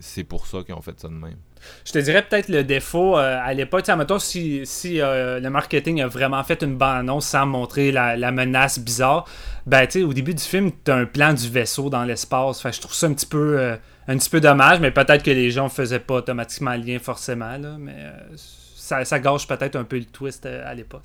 C'est 0.00 0.24
pour 0.24 0.46
ça 0.46 0.62
qu'ils 0.62 0.74
ont 0.74 0.80
fait 0.80 0.98
ça 0.98 1.08
de 1.08 1.14
même. 1.14 1.36
Je 1.84 1.92
te 1.92 1.98
dirais 1.98 2.22
peut-être 2.22 2.48
le 2.48 2.64
défaut 2.64 3.18
euh, 3.18 3.38
à 3.42 3.52
l'époque. 3.52 3.84
Si, 4.18 4.62
si 4.64 5.00
euh, 5.00 5.40
le 5.40 5.50
marketing 5.50 6.00
a 6.00 6.06
vraiment 6.06 6.42
fait 6.42 6.62
une 6.62 6.76
bande-annonce 6.76 7.26
sans 7.26 7.44
montrer 7.46 7.92
la, 7.92 8.30
menace 8.30 8.78
bizarre, 8.78 9.26
ben, 9.66 9.86
tu 9.86 10.02
au 10.02 10.12
début 10.12 10.34
du 10.34 10.42
film, 10.42 10.70
tu 10.84 10.90
as 10.90 10.96
un 10.96 11.04
plan 11.04 11.34
du 11.34 11.48
vaisseau 11.48 11.90
dans 11.90 12.04
l'espace. 12.04 12.62
je 12.64 12.80
trouve 12.80 12.94
ça 12.94 13.06
un 13.06 13.12
petit 13.12 13.26
peu, 13.26 13.58
euh, 13.58 13.76
un 14.08 14.16
petit 14.16 14.30
peu 14.30 14.40
dommage, 14.40 14.80
mais 14.80 14.90
peut-être 14.90 15.22
que 15.22 15.30
les 15.30 15.50
gens 15.50 15.68
faisaient 15.68 16.00
pas 16.00 16.14
automatiquement 16.14 16.74
le 16.74 16.82
lien 16.82 16.98
forcément. 16.98 17.58
Là, 17.58 17.76
mais 17.78 17.96
ça, 19.04 19.18
gâche 19.20 19.46
peut-être 19.46 19.76
un 19.76 19.84
peu 19.84 19.98
le 19.98 20.04
twist 20.04 20.46
euh, 20.46 20.62
à 20.66 20.74
l'époque. 20.74 21.04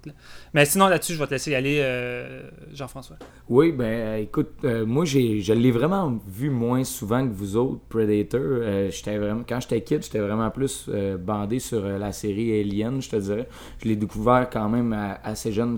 Mais 0.53 0.65
sinon, 0.65 0.87
là-dessus, 0.87 1.13
je 1.13 1.19
vais 1.19 1.27
te 1.27 1.31
laisser 1.31 1.51
y 1.51 1.55
aller, 1.55 1.79
euh, 1.81 2.49
Jean-François. 2.73 3.17
Oui, 3.49 3.71
ben 3.71 3.85
euh, 3.85 4.17
écoute, 4.17 4.63
moi, 4.63 5.05
j'ai, 5.05 5.41
je 5.41 5.53
l'ai 5.53 5.71
vraiment 5.71 6.19
vu 6.27 6.49
moins 6.49 6.83
souvent 6.83 7.27
que 7.27 7.33
vous 7.33 7.55
autres, 7.55 7.81
Predator. 7.89 8.89
j'étais 8.89 9.17
vraiment, 9.17 9.43
quand 9.47 9.59
j'étais 9.59 9.81
kid, 9.81 10.03
j'étais 10.03 10.19
vraiment 10.19 10.49
plus 10.49 10.89
bandé 11.19 11.59
sur 11.59 11.83
la 11.83 12.11
série 12.11 12.59
Alien, 12.59 13.01
je 13.01 13.09
te 13.09 13.15
dirais. 13.15 13.47
Je 13.81 13.87
l'ai 13.87 13.95
découvert 13.95 14.49
quand 14.51 14.69
même 14.69 14.93
assez 15.23 15.51
jeune, 15.51 15.77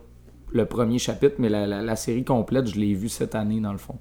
le 0.52 0.66
premier 0.66 1.00
chapitre, 1.00 1.36
mais 1.40 1.50
la, 1.50 1.68
la 1.68 1.96
série 1.96 2.24
complète, 2.24 2.68
je 2.68 2.80
l'ai 2.80 2.94
vue 2.94 3.10
cette 3.10 3.36
année, 3.36 3.60
dans 3.60 3.74
le 3.74 3.78
fond. 3.78 3.98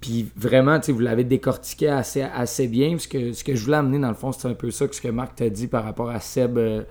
Puis 0.00 0.30
vraiment, 0.34 0.80
vous 0.86 0.98
l'avez 0.98 1.24
décortiqué 1.24 1.88
assez, 1.88 2.22
assez 2.22 2.68
bien. 2.68 2.92
Parce 2.92 3.06
que 3.06 3.32
ce 3.32 3.44
que 3.44 3.54
je 3.54 3.64
voulais 3.64 3.76
amener, 3.76 3.98
dans 3.98 4.08
le 4.08 4.14
fond, 4.14 4.32
c'est 4.32 4.48
un 4.48 4.54
peu 4.54 4.70
ça 4.70 4.88
que 4.88 4.94
ce 4.94 5.00
que 5.00 5.08
Marc 5.08 5.36
t'a 5.36 5.50
dit 5.50 5.66
par 5.66 5.84
rapport 5.84 6.08
à 6.08 6.20
Seb. 6.20 6.56
Euh, 6.56 6.82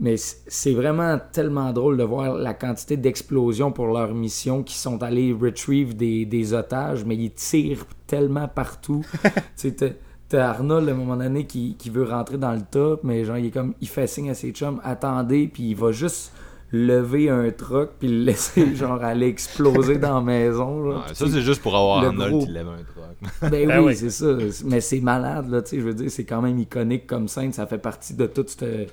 mais 0.00 0.16
c'est 0.16 0.74
vraiment 0.74 1.18
tellement 1.32 1.72
drôle 1.72 1.96
de 1.96 2.02
voir 2.02 2.34
la 2.34 2.54
quantité 2.54 2.96
d'explosions 2.96 3.72
pour 3.72 3.86
leur 3.86 4.12
mission 4.14 4.62
qui 4.62 4.74
sont 4.74 5.02
allés 5.02 5.32
retrieve 5.32 5.96
des, 5.96 6.54
otages, 6.54 7.04
mais 7.04 7.16
ils 7.16 7.30
tirent 7.30 7.86
tellement 8.06 8.48
partout. 8.48 9.04
tu 9.56 9.72
sais, 9.78 9.96
t'as 10.28 10.48
Arnold 10.48 10.88
à 10.88 10.92
un 10.92 10.96
moment 10.96 11.16
donné 11.16 11.46
qui, 11.46 11.76
qui, 11.78 11.88
veut 11.90 12.02
rentrer 12.02 12.36
dans 12.36 12.52
le 12.52 12.62
top, 12.68 13.04
mais 13.04 13.24
genre 13.24 13.38
il 13.38 13.46
est 13.46 13.50
comme 13.50 13.74
il 13.80 13.88
fait 13.88 14.06
signe 14.06 14.30
à 14.30 14.34
ses 14.34 14.50
chums, 14.50 14.80
attendez, 14.82 15.46
puis 15.46 15.70
il 15.70 15.76
va 15.76 15.92
juste 15.92 16.32
lever 16.72 17.30
un 17.30 17.50
truck 17.50 17.90
puis 17.98 18.08
le 18.08 18.24
laisser 18.24 18.74
genre 18.76 19.02
aller 19.02 19.28
exploser 19.28 19.98
dans 19.98 20.16
la 20.16 20.20
maison. 20.20 21.02
ça 21.12 21.26
c'est 21.28 21.42
juste 21.42 21.62
pour 21.62 21.76
avoir 21.76 22.04
Arnold 22.04 22.44
qui 22.44 22.50
lève 22.50 22.68
un 22.68 22.82
truck. 22.82 23.06
ben, 23.50 23.68
ben, 23.68 23.80
oui, 23.80 23.96
c'est 23.96 24.10
ça. 24.10 24.36
Mais 24.64 24.80
c'est 24.80 25.00
malade 25.00 25.48
là, 25.48 25.62
tu 25.62 25.70
sais, 25.70 25.76
je 25.78 25.82
veux 25.82 25.94
dire, 25.94 26.10
c'est 26.10 26.24
quand 26.24 26.42
même 26.42 26.58
iconique 26.58 27.06
comme 27.06 27.28
scène, 27.28 27.52
ça 27.52 27.66
fait 27.66 27.78
partie 27.78 28.14
de 28.14 28.26
toute 28.26 28.50
cette 28.50 28.92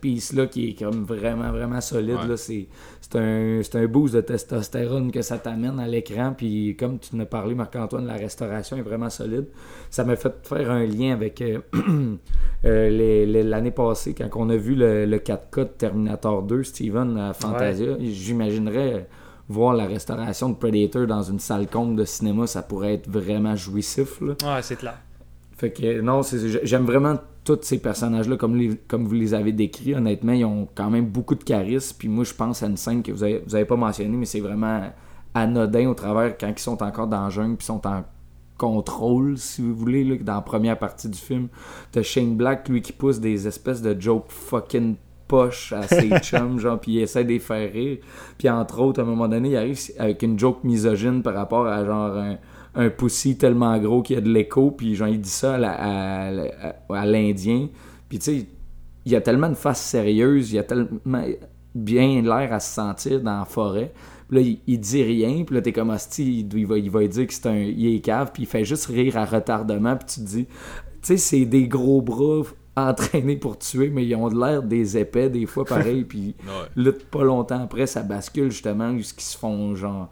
piece-là 0.00 0.46
qui 0.46 0.70
est 0.70 0.78
comme 0.78 1.04
vraiment, 1.04 1.50
vraiment 1.50 1.80
solide. 1.80 2.16
Ouais. 2.28 2.36
C'est 2.36 3.16
un, 3.16 3.60
c'est 3.62 3.76
un 3.76 3.86
boost 3.86 4.14
de 4.14 4.20
testostérone 4.20 5.10
que 5.10 5.22
ça 5.22 5.38
t'amène 5.38 5.78
à 5.80 5.86
l'écran. 5.88 6.34
Puis 6.36 6.76
comme 6.78 6.98
tu 6.98 7.14
en 7.16 7.20
as 7.20 7.24
parlé, 7.26 7.54
Marc-Antoine, 7.54 8.06
la 8.06 8.14
restauration 8.14 8.76
est 8.76 8.82
vraiment 8.82 9.08
solide. 9.10 9.46
Ça 9.90 10.04
m'a 10.04 10.16
fait 10.16 10.34
faire 10.46 10.70
un 10.70 10.84
lien 10.84 11.12
avec 11.12 11.40
euh, 11.40 11.60
euh, 12.64 13.42
l'année 13.44 13.70
passée, 13.70 14.14
quand 14.14 14.28
on 14.36 14.50
a 14.50 14.56
vu 14.56 14.74
le, 14.74 15.06
le 15.06 15.18
4K 15.18 15.58
de 15.60 15.64
Terminator 15.78 16.42
2, 16.42 16.62
Steven, 16.62 17.16
à 17.18 17.32
Fantasia. 17.34 17.96
J'imaginerais 18.00 19.08
voir 19.48 19.74
la 19.74 19.86
restauration 19.86 20.48
de 20.48 20.54
Predator 20.54 21.06
dans 21.06 21.22
une 21.22 21.38
salle 21.38 21.66
comble 21.66 21.96
de 21.96 22.04
cinéma, 22.04 22.46
ça 22.46 22.62
pourrait 22.62 22.94
être 22.94 23.08
vraiment 23.08 23.54
jouissif. 23.56 24.20
là. 24.20 24.32
Ouais, 24.42 24.62
c'est 24.62 24.76
clair. 24.76 24.98
Fait 25.56 25.70
que 25.70 26.00
non, 26.00 26.22
c'est- 26.22 26.64
j'aime 26.66 26.84
vraiment 26.84 27.18
tous 27.44 27.58
ces 27.62 27.78
personnages-là, 27.78 28.36
comme, 28.36 28.56
les- 28.56 28.76
comme 28.88 29.04
vous 29.04 29.14
les 29.14 29.34
avez 29.34 29.52
décrits. 29.52 29.94
Honnêtement, 29.94 30.32
ils 30.32 30.44
ont 30.44 30.66
quand 30.74 30.90
même 30.90 31.06
beaucoup 31.06 31.34
de 31.34 31.44
charisme. 31.44 31.96
Puis 31.98 32.08
moi, 32.08 32.24
je 32.24 32.32
pense 32.34 32.62
à 32.62 32.66
une 32.66 32.76
scène 32.76 33.02
que 33.02 33.12
vous 33.12 33.22
avez, 33.22 33.42
vous 33.46 33.54
avez 33.54 33.64
pas 33.66 33.76
mentionnée, 33.76 34.16
mais 34.16 34.24
c'est 34.24 34.40
vraiment 34.40 34.80
anodin 35.34 35.88
au 35.88 35.94
travers 35.94 36.36
quand 36.38 36.48
ils 36.48 36.58
sont 36.58 36.82
encore 36.82 37.06
dans 37.06 37.24
le 37.26 37.30
jungle, 37.30 37.56
puis 37.56 37.66
sont 37.66 37.86
en 37.86 38.04
contrôle, 38.56 39.36
si 39.36 39.60
vous 39.62 39.74
voulez, 39.74 40.04
là, 40.04 40.16
dans 40.20 40.34
la 40.36 40.40
première 40.40 40.78
partie 40.78 41.08
du 41.08 41.18
film. 41.18 41.48
T'as 41.92 42.02
Shane 42.02 42.36
Black, 42.36 42.68
lui, 42.68 42.82
qui 42.82 42.92
pousse 42.92 43.20
des 43.20 43.46
espèces 43.46 43.82
de 43.82 44.00
jokes 44.00 44.30
fucking 44.30 44.94
poche 45.26 45.72
à 45.72 45.82
ses 45.88 46.08
chums, 46.22 46.58
genre, 46.58 46.78
puis 46.80 46.92
il 46.92 46.98
essaie 47.00 47.24
de 47.24 47.30
les 47.30 47.38
faire 47.40 47.72
rire. 47.72 47.98
Puis 48.38 48.48
entre 48.48 48.80
autres, 48.80 49.00
à 49.00 49.02
un 49.02 49.06
moment 49.06 49.26
donné, 49.28 49.50
il 49.50 49.56
arrive 49.56 49.78
avec 49.98 50.22
une 50.22 50.38
joke 50.38 50.62
misogyne 50.64 51.22
par 51.22 51.34
rapport 51.34 51.66
à 51.66 51.84
genre 51.84 52.16
un, 52.16 52.36
un 52.74 52.90
pussy 52.90 53.36
tellement 53.38 53.76
gros 53.78 54.02
qu'il 54.02 54.14
y 54.16 54.18
a 54.18 54.22
de 54.22 54.28
l'écho, 54.30 54.70
puis 54.70 54.94
genre 54.94 55.08
il 55.08 55.20
dit 55.20 55.28
ça 55.28 55.54
à, 55.54 55.58
la- 55.58 55.72
à- 55.72 56.48
à- 56.90 57.00
à 57.00 57.06
l'Indien. 57.06 57.68
Puis 58.08 58.18
tu 58.18 58.24
sais, 58.40 58.46
il 59.06 59.12
y 59.12 59.16
a 59.16 59.20
tellement 59.20 59.48
de 59.48 59.54
face 59.54 59.80
sérieuse, 59.82 60.52
il 60.52 60.56
y 60.56 60.58
a 60.58 60.62
tellement 60.64 61.22
bien 61.74 62.22
l'air 62.22 62.52
à 62.52 62.60
se 62.60 62.72
sentir 62.74 63.20
dans 63.20 63.38
la 63.40 63.44
forêt. 63.44 63.92
Puis 64.28 64.36
là, 64.38 64.42
il, 64.42 64.58
il 64.66 64.80
dit 64.80 65.02
rien, 65.02 65.44
puis 65.44 65.54
là, 65.56 65.60
t'es 65.62 65.72
comme 65.72 65.90
hostie, 65.90 66.40
il, 66.50 66.58
il 66.58 66.66
va, 66.66 66.78
il 66.78 66.90
va 66.90 67.06
dire 67.06 67.26
que 67.26 67.34
c'est 67.34 67.46
un. 67.46 67.56
Il 67.56 67.94
est 67.94 68.00
cave, 68.00 68.30
puis 68.32 68.44
il 68.44 68.46
fait 68.46 68.64
juste 68.64 68.86
rire 68.86 69.16
à 69.18 69.24
retardement, 69.24 69.96
puis 69.96 70.06
tu 70.14 70.20
te 70.20 70.26
dis, 70.26 70.46
tu 70.46 70.52
sais, 71.02 71.16
c'est 71.18 71.44
des 71.44 71.68
gros 71.68 72.00
bras 72.00 72.42
entraînés 72.76 73.36
pour 73.36 73.58
tuer, 73.58 73.90
mais 73.90 74.04
ils 74.04 74.14
ont 74.16 74.28
de 74.28 74.38
l'air 74.40 74.62
des 74.62 74.96
épais, 74.98 75.28
des 75.30 75.46
fois 75.46 75.64
pareil, 75.64 76.04
puis 76.04 76.34
Ouais. 76.44 76.82
là, 76.84 76.90
pas 77.10 77.22
longtemps 77.22 77.62
après, 77.62 77.86
ça 77.86 78.02
bascule 78.02 78.50
justement, 78.50 78.90
où 78.90 78.96
ils 78.96 79.04
se 79.04 79.36
font 79.38 79.74
genre 79.76 80.08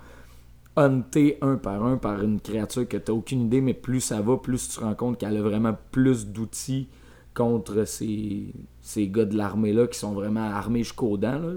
hunter 0.77 1.39
un 1.43 1.57
par 1.57 1.85
un 1.85 1.97
par 1.97 2.23
une 2.23 2.41
créature 2.41 2.89
que 2.89 2.97
t'as 2.97 3.13
aucune 3.13 3.43
idée, 3.43 3.61
mais 3.61 3.75
plus 3.75 4.01
ça 4.01 4.21
va, 4.21 4.37
plus 4.37 4.69
tu 4.69 4.77
te 4.77 4.85
rends 4.85 4.95
compte 4.95 5.19
qu'elle 5.19 5.37
a 5.37 5.43
vraiment 5.43 5.77
plus 5.91 6.27
d'outils 6.27 6.89
contre 7.35 7.87
ces, 7.87 8.53
ces 8.81 9.09
gars 9.09 9.25
de 9.25 9.37
l'armée-là 9.37 9.87
qui 9.87 9.99
sont 9.99 10.13
vraiment 10.13 10.43
armés 10.43 10.83
jusqu'aux 10.83 11.17
dents. 11.17 11.39
Là. 11.39 11.53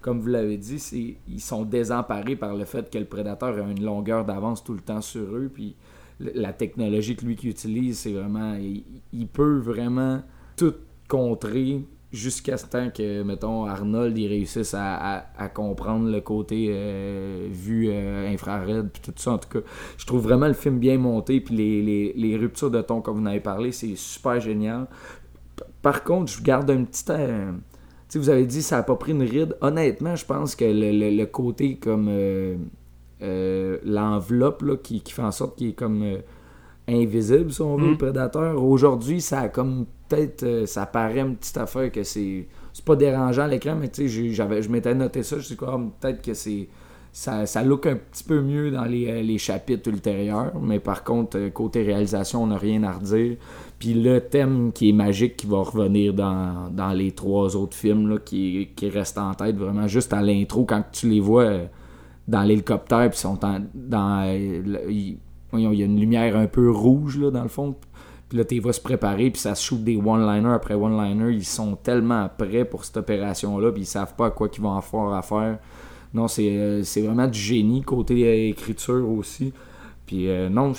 Comme 0.00 0.20
vous 0.20 0.28
l'avez 0.28 0.56
dit, 0.56 0.78
c'est, 0.78 1.16
ils 1.28 1.40
sont 1.40 1.64
désemparés 1.64 2.36
par 2.36 2.56
le 2.56 2.64
fait 2.64 2.90
que 2.90 2.98
le 2.98 3.04
prédateur 3.04 3.56
a 3.56 3.70
une 3.70 3.84
longueur 3.84 4.24
d'avance 4.24 4.64
tout 4.64 4.74
le 4.74 4.80
temps 4.80 5.00
sur 5.00 5.36
eux. 5.36 5.50
Puis 5.52 5.76
la 6.18 6.52
technologie 6.52 7.16
que 7.16 7.24
lui 7.24 7.36
qu'il 7.36 7.50
utilise, 7.50 7.98
c'est 7.98 8.12
vraiment. 8.12 8.56
Il 9.12 9.28
peut 9.28 9.58
vraiment 9.58 10.22
tout 10.56 10.74
contrer 11.08 11.84
jusqu'à 12.14 12.56
ce 12.56 12.66
temps 12.66 12.88
que, 12.90 13.22
mettons, 13.22 13.64
Arnold, 13.66 14.16
il 14.16 14.28
réussisse 14.28 14.72
à, 14.74 15.18
à- 15.18 15.24
à 15.36 15.48
comprendre 15.48 16.08
le 16.10 16.20
côté 16.20 16.68
euh, 16.70 17.46
vue 17.50 17.88
euh, 17.90 18.32
infrared, 18.32 18.88
puis 18.92 19.02
tout 19.02 19.12
ça. 19.16 19.32
En 19.32 19.38
tout 19.38 19.48
cas, 19.48 19.64
je 19.98 20.06
trouve 20.06 20.22
vraiment 20.22 20.46
le 20.46 20.54
film 20.54 20.78
bien 20.78 20.96
monté, 20.98 21.40
puis 21.40 21.54
les, 21.54 21.82
les- 21.82 22.12
les 22.16 22.36
ruptures 22.36 22.70
de 22.70 22.80
ton, 22.82 23.00
comme 23.00 23.16
vous 23.16 23.22
en 23.22 23.26
avez 23.26 23.40
parlé, 23.40 23.72
c'est 23.72 23.96
super 23.96 24.40
génial. 24.40 24.86
Par 25.82 26.04
contre, 26.04 26.32
je 26.32 26.42
garde 26.42 26.70
un 26.70 26.84
petit... 26.84 27.04
euh, 27.10 27.52
tu 27.52 27.58
sais, 28.08 28.18
vous 28.18 28.28
avez 28.30 28.46
dit 28.46 28.62
ça 28.62 28.78
a 28.78 28.82
pas 28.82 28.96
pris 28.96 29.12
une 29.12 29.22
ride. 29.22 29.56
Honnêtement, 29.60 30.14
je 30.16 30.24
pense 30.24 30.54
que 30.56 30.64
le, 30.64 30.92
le- 30.92 31.16
le 31.16 31.26
côté 31.26 31.76
comme 31.76 32.06
euh, 32.08 32.56
euh, 33.22 33.78
l'enveloppe 33.84 34.62
là, 34.62 34.76
qui, 34.76 35.00
qui 35.00 35.12
fait 35.12 35.22
en 35.22 35.30
sorte 35.32 35.56
qu'il 35.56 35.68
est 35.68 35.72
comme 35.72 36.02
euh, 36.02 36.18
invisible, 36.88 37.52
si 37.52 37.62
on 37.62 37.76
veut, 37.76 37.86
Mm. 37.88 37.90
le 37.92 37.96
prédateur. 37.98 38.62
Aujourd'hui, 38.62 39.20
ça 39.20 39.40
a 39.40 39.48
comme 39.48 39.86
peut-être 40.14 40.42
euh, 40.44 40.66
ça 40.66 40.86
paraît 40.86 41.20
une 41.20 41.36
petite 41.36 41.56
affaire 41.56 41.90
que 41.90 42.02
c'est 42.02 42.46
c'est 42.72 42.84
pas 42.84 42.96
dérangeant 42.96 43.42
à 43.44 43.48
l'écran, 43.48 43.76
mais 43.78 43.88
tu 43.88 44.08
sais, 44.08 44.30
j'avais 44.32 44.62
je 44.62 44.68
m'étais 44.68 44.94
noté 44.94 45.22
ça, 45.22 45.38
je 45.38 45.44
sais 45.46 45.56
quoi, 45.56 45.80
peut-être 46.00 46.22
que 46.22 46.34
c'est 46.34 46.68
ça, 47.12 47.46
ça 47.46 47.62
look 47.62 47.86
un 47.86 47.94
petit 47.94 48.24
peu 48.24 48.40
mieux 48.40 48.72
dans 48.72 48.84
les, 48.84 49.08
euh, 49.08 49.22
les 49.22 49.38
chapitres 49.38 49.88
ultérieurs, 49.88 50.52
mais 50.60 50.80
par 50.80 51.04
contre, 51.04 51.38
euh, 51.38 51.50
côté 51.50 51.84
réalisation, 51.84 52.42
on 52.42 52.48
n'a 52.48 52.56
rien 52.58 52.82
à 52.82 52.90
redire. 52.90 53.36
Puis 53.78 53.94
le 53.94 54.18
thème 54.20 54.72
qui 54.72 54.88
est 54.88 54.92
magique, 54.92 55.36
qui 55.36 55.46
va 55.46 55.58
revenir 55.58 56.12
dans, 56.12 56.68
dans 56.72 56.92
les 56.92 57.12
trois 57.12 57.54
autres 57.54 57.76
films, 57.76 58.08
là, 58.08 58.18
qui, 58.18 58.70
qui 58.74 58.88
reste 58.88 59.16
en 59.18 59.32
tête 59.34 59.56
vraiment 59.56 59.86
juste 59.86 60.12
à 60.12 60.22
l'intro, 60.22 60.64
quand 60.64 60.82
tu 60.90 61.08
les 61.08 61.20
vois 61.20 61.52
dans 62.26 62.42
l'hélicoptère, 62.42 63.08
puis 63.10 63.18
sont 63.20 63.44
en- 63.44 63.60
dans. 63.74 64.24
il 64.88 65.18
y 65.52 65.82
a 65.82 65.84
une 65.86 66.00
lumière 66.00 66.36
un 66.36 66.46
peu 66.48 66.68
rouge, 66.68 67.18
là, 67.20 67.30
dans 67.30 67.42
le 67.44 67.48
fond. 67.48 67.76
Puis 68.28 68.38
là, 68.38 68.44
tu 68.44 68.58
vas 68.60 68.72
se 68.72 68.80
préparer, 68.80 69.30
puis 69.30 69.40
ça 69.40 69.54
se 69.54 69.64
shoot 69.64 69.82
des 69.84 69.96
one-liners 69.96 70.54
après 70.54 70.74
one-liner. 70.74 71.32
Ils 71.32 71.44
sont 71.44 71.76
tellement 71.76 72.28
prêts 72.36 72.64
pour 72.64 72.84
cette 72.84 72.96
opération-là, 72.96 73.70
puis 73.72 73.82
ils 73.82 73.86
savent 73.86 74.14
pas 74.14 74.26
à 74.26 74.30
quoi 74.30 74.48
qu'ils 74.48 74.62
vont 74.62 74.76
avoir 74.76 75.14
à 75.14 75.22
faire. 75.22 75.58
Non, 76.14 76.28
c'est 76.28 76.48
euh, 76.56 76.82
c'est 76.84 77.02
vraiment 77.02 77.26
du 77.26 77.38
génie, 77.38 77.82
côté 77.82 78.24
euh, 78.26 78.48
écriture 78.50 79.08
aussi. 79.10 79.52
Puis 80.06 80.28
euh, 80.28 80.48
non, 80.48 80.72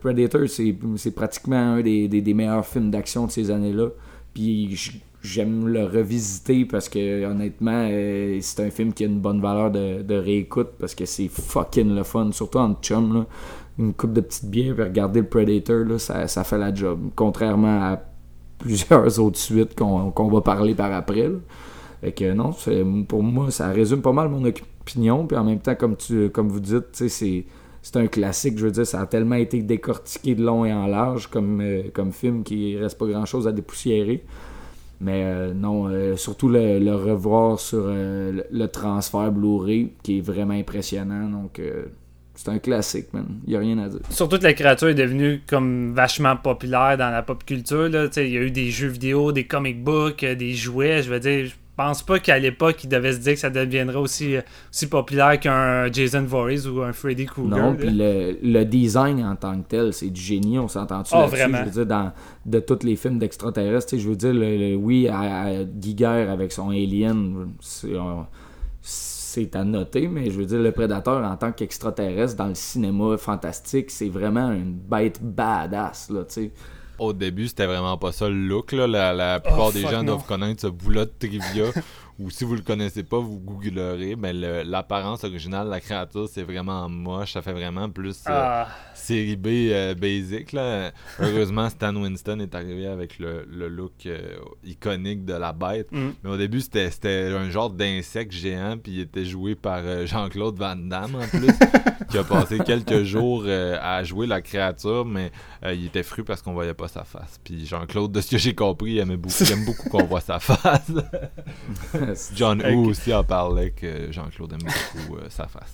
Predator, 0.00 0.42
c'est 0.48 1.10
pratiquement 1.14 1.56
un 1.74 1.80
des, 1.82 2.08
des- 2.08 2.34
meilleurs 2.34 2.66
films 2.66 2.90
d'action 2.90 3.26
de 3.26 3.30
ces 3.30 3.50
années-là. 3.50 3.88
Puis 4.34 4.76
j'aime 5.22 5.66
le 5.66 5.84
revisiter 5.84 6.64
parce 6.66 6.88
que 6.88 7.24
honnêtement, 7.24 7.88
c'est 8.40 8.60
un 8.66 8.70
film 8.70 8.92
qui 8.92 9.04
a 9.04 9.06
une 9.06 9.18
bonne 9.20 9.40
valeur 9.40 9.70
de, 9.70 10.02
de 10.02 10.14
réécoute 10.14 10.70
parce 10.78 10.94
que 10.94 11.06
c'est 11.06 11.28
fucking 11.28 11.94
le 11.94 12.02
fun, 12.02 12.30
surtout 12.32 12.58
en 12.58 12.74
chum. 12.74 13.14
Là. 13.14 13.26
Une 13.78 13.92
coupe 13.92 14.12
de 14.12 14.20
petites 14.20 14.46
bières, 14.46 14.74
puis 14.74 14.84
regarder 14.84 15.20
le 15.20 15.26
Predator, 15.26 16.00
ça, 16.00 16.44
fait 16.44 16.58
la 16.58 16.74
job. 16.74 17.10
Contrairement 17.14 17.82
à 17.82 18.02
plusieurs 18.58 19.18
autres 19.20 19.38
suites 19.38 19.74
qu'on 19.74 20.28
va 20.28 20.40
parler 20.40 20.74
par 20.74 20.92
après. 20.92 21.30
Fait 22.00 22.12
que 22.12 22.32
non, 22.32 22.54
pour 23.06 23.22
moi, 23.22 23.50
ça 23.50 23.68
résume 23.68 24.00
pas 24.00 24.12
mal 24.12 24.28
mon 24.28 24.44
opinion. 24.44 25.26
Puis 25.26 25.36
en 25.36 25.44
même 25.44 25.60
temps, 25.60 25.74
comme, 25.74 25.96
tu, 25.96 26.30
comme 26.30 26.48
vous 26.48 26.60
dites, 26.60 26.88
c'est, 26.94 27.44
c'est 27.82 27.96
un 27.96 28.06
classique. 28.06 28.58
Je 28.58 28.66
veux 28.66 28.72
dire, 28.72 28.86
ça 28.86 29.00
a 29.02 29.06
tellement 29.06 29.36
été 29.36 29.60
décortiqué 29.62 30.34
de 30.34 30.42
long 30.42 30.64
et 30.64 30.72
en 30.72 30.86
large 30.86 31.26
comme, 31.28 31.60
euh, 31.60 31.82
comme 31.92 32.12
film 32.12 32.44
qu'il 32.44 32.78
reste 32.78 32.96
pas 32.98 33.06
grand 33.06 33.26
chose 33.26 33.46
à 33.46 33.52
dépoussiérer. 33.52 34.24
Mais 35.00 35.24
euh, 35.24 35.52
non, 35.54 35.88
euh, 35.88 36.16
surtout 36.16 36.48
le, 36.48 36.94
revoir 36.94 37.60
sur 37.60 37.84
euh, 37.84 38.32
le, 38.32 38.46
le 38.50 38.68
transfert 38.68 39.30
Blu-ray 39.30 39.92
qui 40.02 40.18
est 40.18 40.20
vraiment 40.20 40.54
impressionnant. 40.54 41.28
Donc, 41.28 41.60
c'est 42.36 42.50
un 42.50 42.58
classique, 42.58 43.12
man. 43.12 43.26
Il 43.46 43.50
n'y 43.50 43.56
a 43.56 43.60
rien 43.60 43.78
à 43.78 43.88
dire. 43.88 44.00
Surtout 44.10 44.38
que 44.38 44.44
la 44.44 44.52
créature 44.54 44.88
est 44.88 44.94
devenue 44.94 45.42
comme 45.46 45.92
vachement 45.94 46.36
populaire 46.36 46.96
dans 46.98 47.10
la 47.10 47.22
pop 47.22 47.44
culture. 47.44 47.88
Là. 47.88 48.06
Il 48.16 48.28
y 48.28 48.36
a 48.36 48.40
eu 48.42 48.50
des 48.50 48.70
jeux 48.70 48.88
vidéo, 48.88 49.32
des 49.32 49.44
comic 49.44 49.82
books, 49.82 50.22
euh, 50.22 50.34
des 50.34 50.52
jouets. 50.54 51.02
Je 51.02 51.10
veux 51.10 51.20
dire, 51.20 51.46
je 51.46 51.52
pense 51.76 52.02
pas 52.02 52.18
qu'à 52.18 52.38
l'époque, 52.38 52.84
il 52.84 52.88
devait 52.88 53.12
se 53.12 53.18
dire 53.18 53.34
que 53.34 53.38
ça 53.38 53.50
deviendrait 53.50 53.96
aussi, 53.98 54.36
euh, 54.36 54.40
aussi 54.72 54.86
populaire 54.86 55.38
qu'un 55.38 55.92
Jason 55.92 56.22
Voorhees 56.22 56.66
ou 56.66 56.80
un 56.82 56.92
Freddy 56.94 57.26
Krueger. 57.26 57.50
Non, 57.58 57.74
puis 57.74 57.90
le, 57.90 58.38
le 58.42 58.64
design 58.64 59.22
en 59.22 59.36
tant 59.36 59.60
que 59.60 59.68
tel, 59.68 59.92
c'est 59.92 60.08
du 60.08 60.20
génie, 60.20 60.58
on 60.58 60.68
s'entend-tu 60.68 61.14
là-dessus? 61.14 61.36
vraiment. 61.36 61.58
Je 61.58 61.64
veux 61.64 61.70
dire, 61.70 61.86
dans, 61.86 62.12
de 62.46 62.60
tous 62.60 62.78
les 62.84 62.96
films 62.96 63.18
d'extraterrestres, 63.18 63.98
je 63.98 64.08
veux 64.08 64.16
dire, 64.16 64.32
le, 64.32 64.56
le- 64.56 64.74
oui, 64.76 65.06
à, 65.08 65.20
à 65.20 65.50
Giger 65.78 66.06
avec 66.06 66.50
son 66.52 66.70
Alien, 66.70 67.48
c'est 67.60 67.94
on- 67.96 68.24
c'est 69.36 69.54
à 69.54 69.64
noter, 69.64 70.08
mais 70.08 70.30
je 70.30 70.38
veux 70.38 70.46
dire, 70.46 70.58
le 70.60 70.72
Prédateur 70.72 71.22
en 71.22 71.36
tant 71.36 71.52
qu'extraterrestre 71.52 72.36
dans 72.36 72.46
le 72.46 72.54
cinéma 72.54 73.18
fantastique, 73.18 73.90
c'est 73.90 74.08
vraiment 74.08 74.50
une 74.50 74.72
bête 74.72 75.22
badass, 75.22 76.08
là, 76.10 76.24
tu 76.24 76.32
sais. 76.34 76.50
Au 76.98 77.12
début, 77.12 77.46
c'était 77.48 77.66
vraiment 77.66 77.98
pas 77.98 78.10
ça 78.12 78.26
le 78.30 78.34
look. 78.34 78.72
Là. 78.72 78.86
La, 78.86 79.12
la 79.12 79.38
plupart 79.40 79.66
Oh, 79.68 79.72
des 79.72 79.82
gens 79.82 79.98
non. 80.02 80.14
doivent 80.14 80.26
connaître 80.26 80.62
ce 80.62 80.68
bout-là 80.68 81.04
de 81.04 81.12
trivia. 81.18 81.66
ou 82.18 82.30
si 82.30 82.44
vous 82.44 82.54
le 82.54 82.62
connaissez 82.62 83.02
pas, 83.02 83.18
vous 83.18 83.38
googlerez. 83.38 84.16
Mais 84.16 84.32
l'apparence 84.32 85.24
originale 85.24 85.66
de 85.66 85.70
la 85.70 85.80
créature, 85.80 86.28
c'est 86.30 86.42
vraiment 86.42 86.88
moche. 86.88 87.32
Ça 87.32 87.42
fait 87.42 87.52
vraiment 87.52 87.90
plus 87.90 88.24
euh, 88.26 88.32
Ah, 88.32 88.68
série 88.94 89.36
B 89.36 89.46
euh, 89.70 89.94
basic. 89.94 90.52
Là. 90.52 90.92
Heureusement, 91.18 91.68
Stan 91.68 91.94
Winston 91.94 92.40
est 92.40 92.54
arrivé 92.54 92.86
avec 92.86 93.18
le, 93.18 93.46
le 93.50 93.68
look 93.68 94.06
euh, 94.06 94.36
iconique 94.64 95.24
de 95.26 95.34
la 95.34 95.52
bête. 95.52 95.92
mm. 95.92 96.10
Mais 96.24 96.30
au 96.30 96.36
début, 96.38 96.60
c'était 96.60 96.90
c'était 96.90 97.34
un 97.36 97.50
genre 97.50 97.70
d'insecte 97.70 98.32
géant, 98.32 98.78
puis 98.82 98.92
il 98.92 99.00
était 99.00 99.24
joué 99.26 99.54
par 99.54 100.06
Jean-Claude 100.06 100.56
Van 100.58 100.76
Damme 100.76 101.16
en 101.16 101.26
plus, 101.26 101.52
qui 102.10 102.16
a 102.18 102.24
passé 102.24 102.58
quelques 102.64 103.02
jours 103.02 103.44
à 103.46 104.02
jouer 104.04 104.26
la 104.26 104.40
créature, 104.40 105.04
mais 105.04 105.30
il 105.64 105.86
était 105.86 106.02
fru 106.02 106.24
parce 106.24 106.40
qu'on 106.40 106.54
voyait 106.54 106.74
pas 106.74 106.88
sa 106.88 107.04
face. 107.04 107.38
Puis 107.44 107.66
Jean-Claude, 107.66 108.12
de 108.12 108.20
ce 108.20 108.30
que 108.30 108.38
j'ai 108.38 108.54
compris, 108.54 108.92
il, 108.92 108.98
aimait 108.98 109.16
beaucoup, 109.16 109.34
il 109.40 109.52
aime 109.52 109.64
beaucoup 109.64 109.88
qu'on 109.88 110.04
voit 110.04 110.20
sa 110.20 110.38
face. 110.38 110.92
John 112.34 112.62
Woo 112.62 112.90
aussi 112.90 113.12
en 113.14 113.24
parlait 113.24 113.70
que 113.70 114.10
Jean-Claude 114.12 114.52
aime 114.52 114.58
beaucoup 114.60 115.16
euh, 115.16 115.26
sa 115.28 115.46
face. 115.46 115.72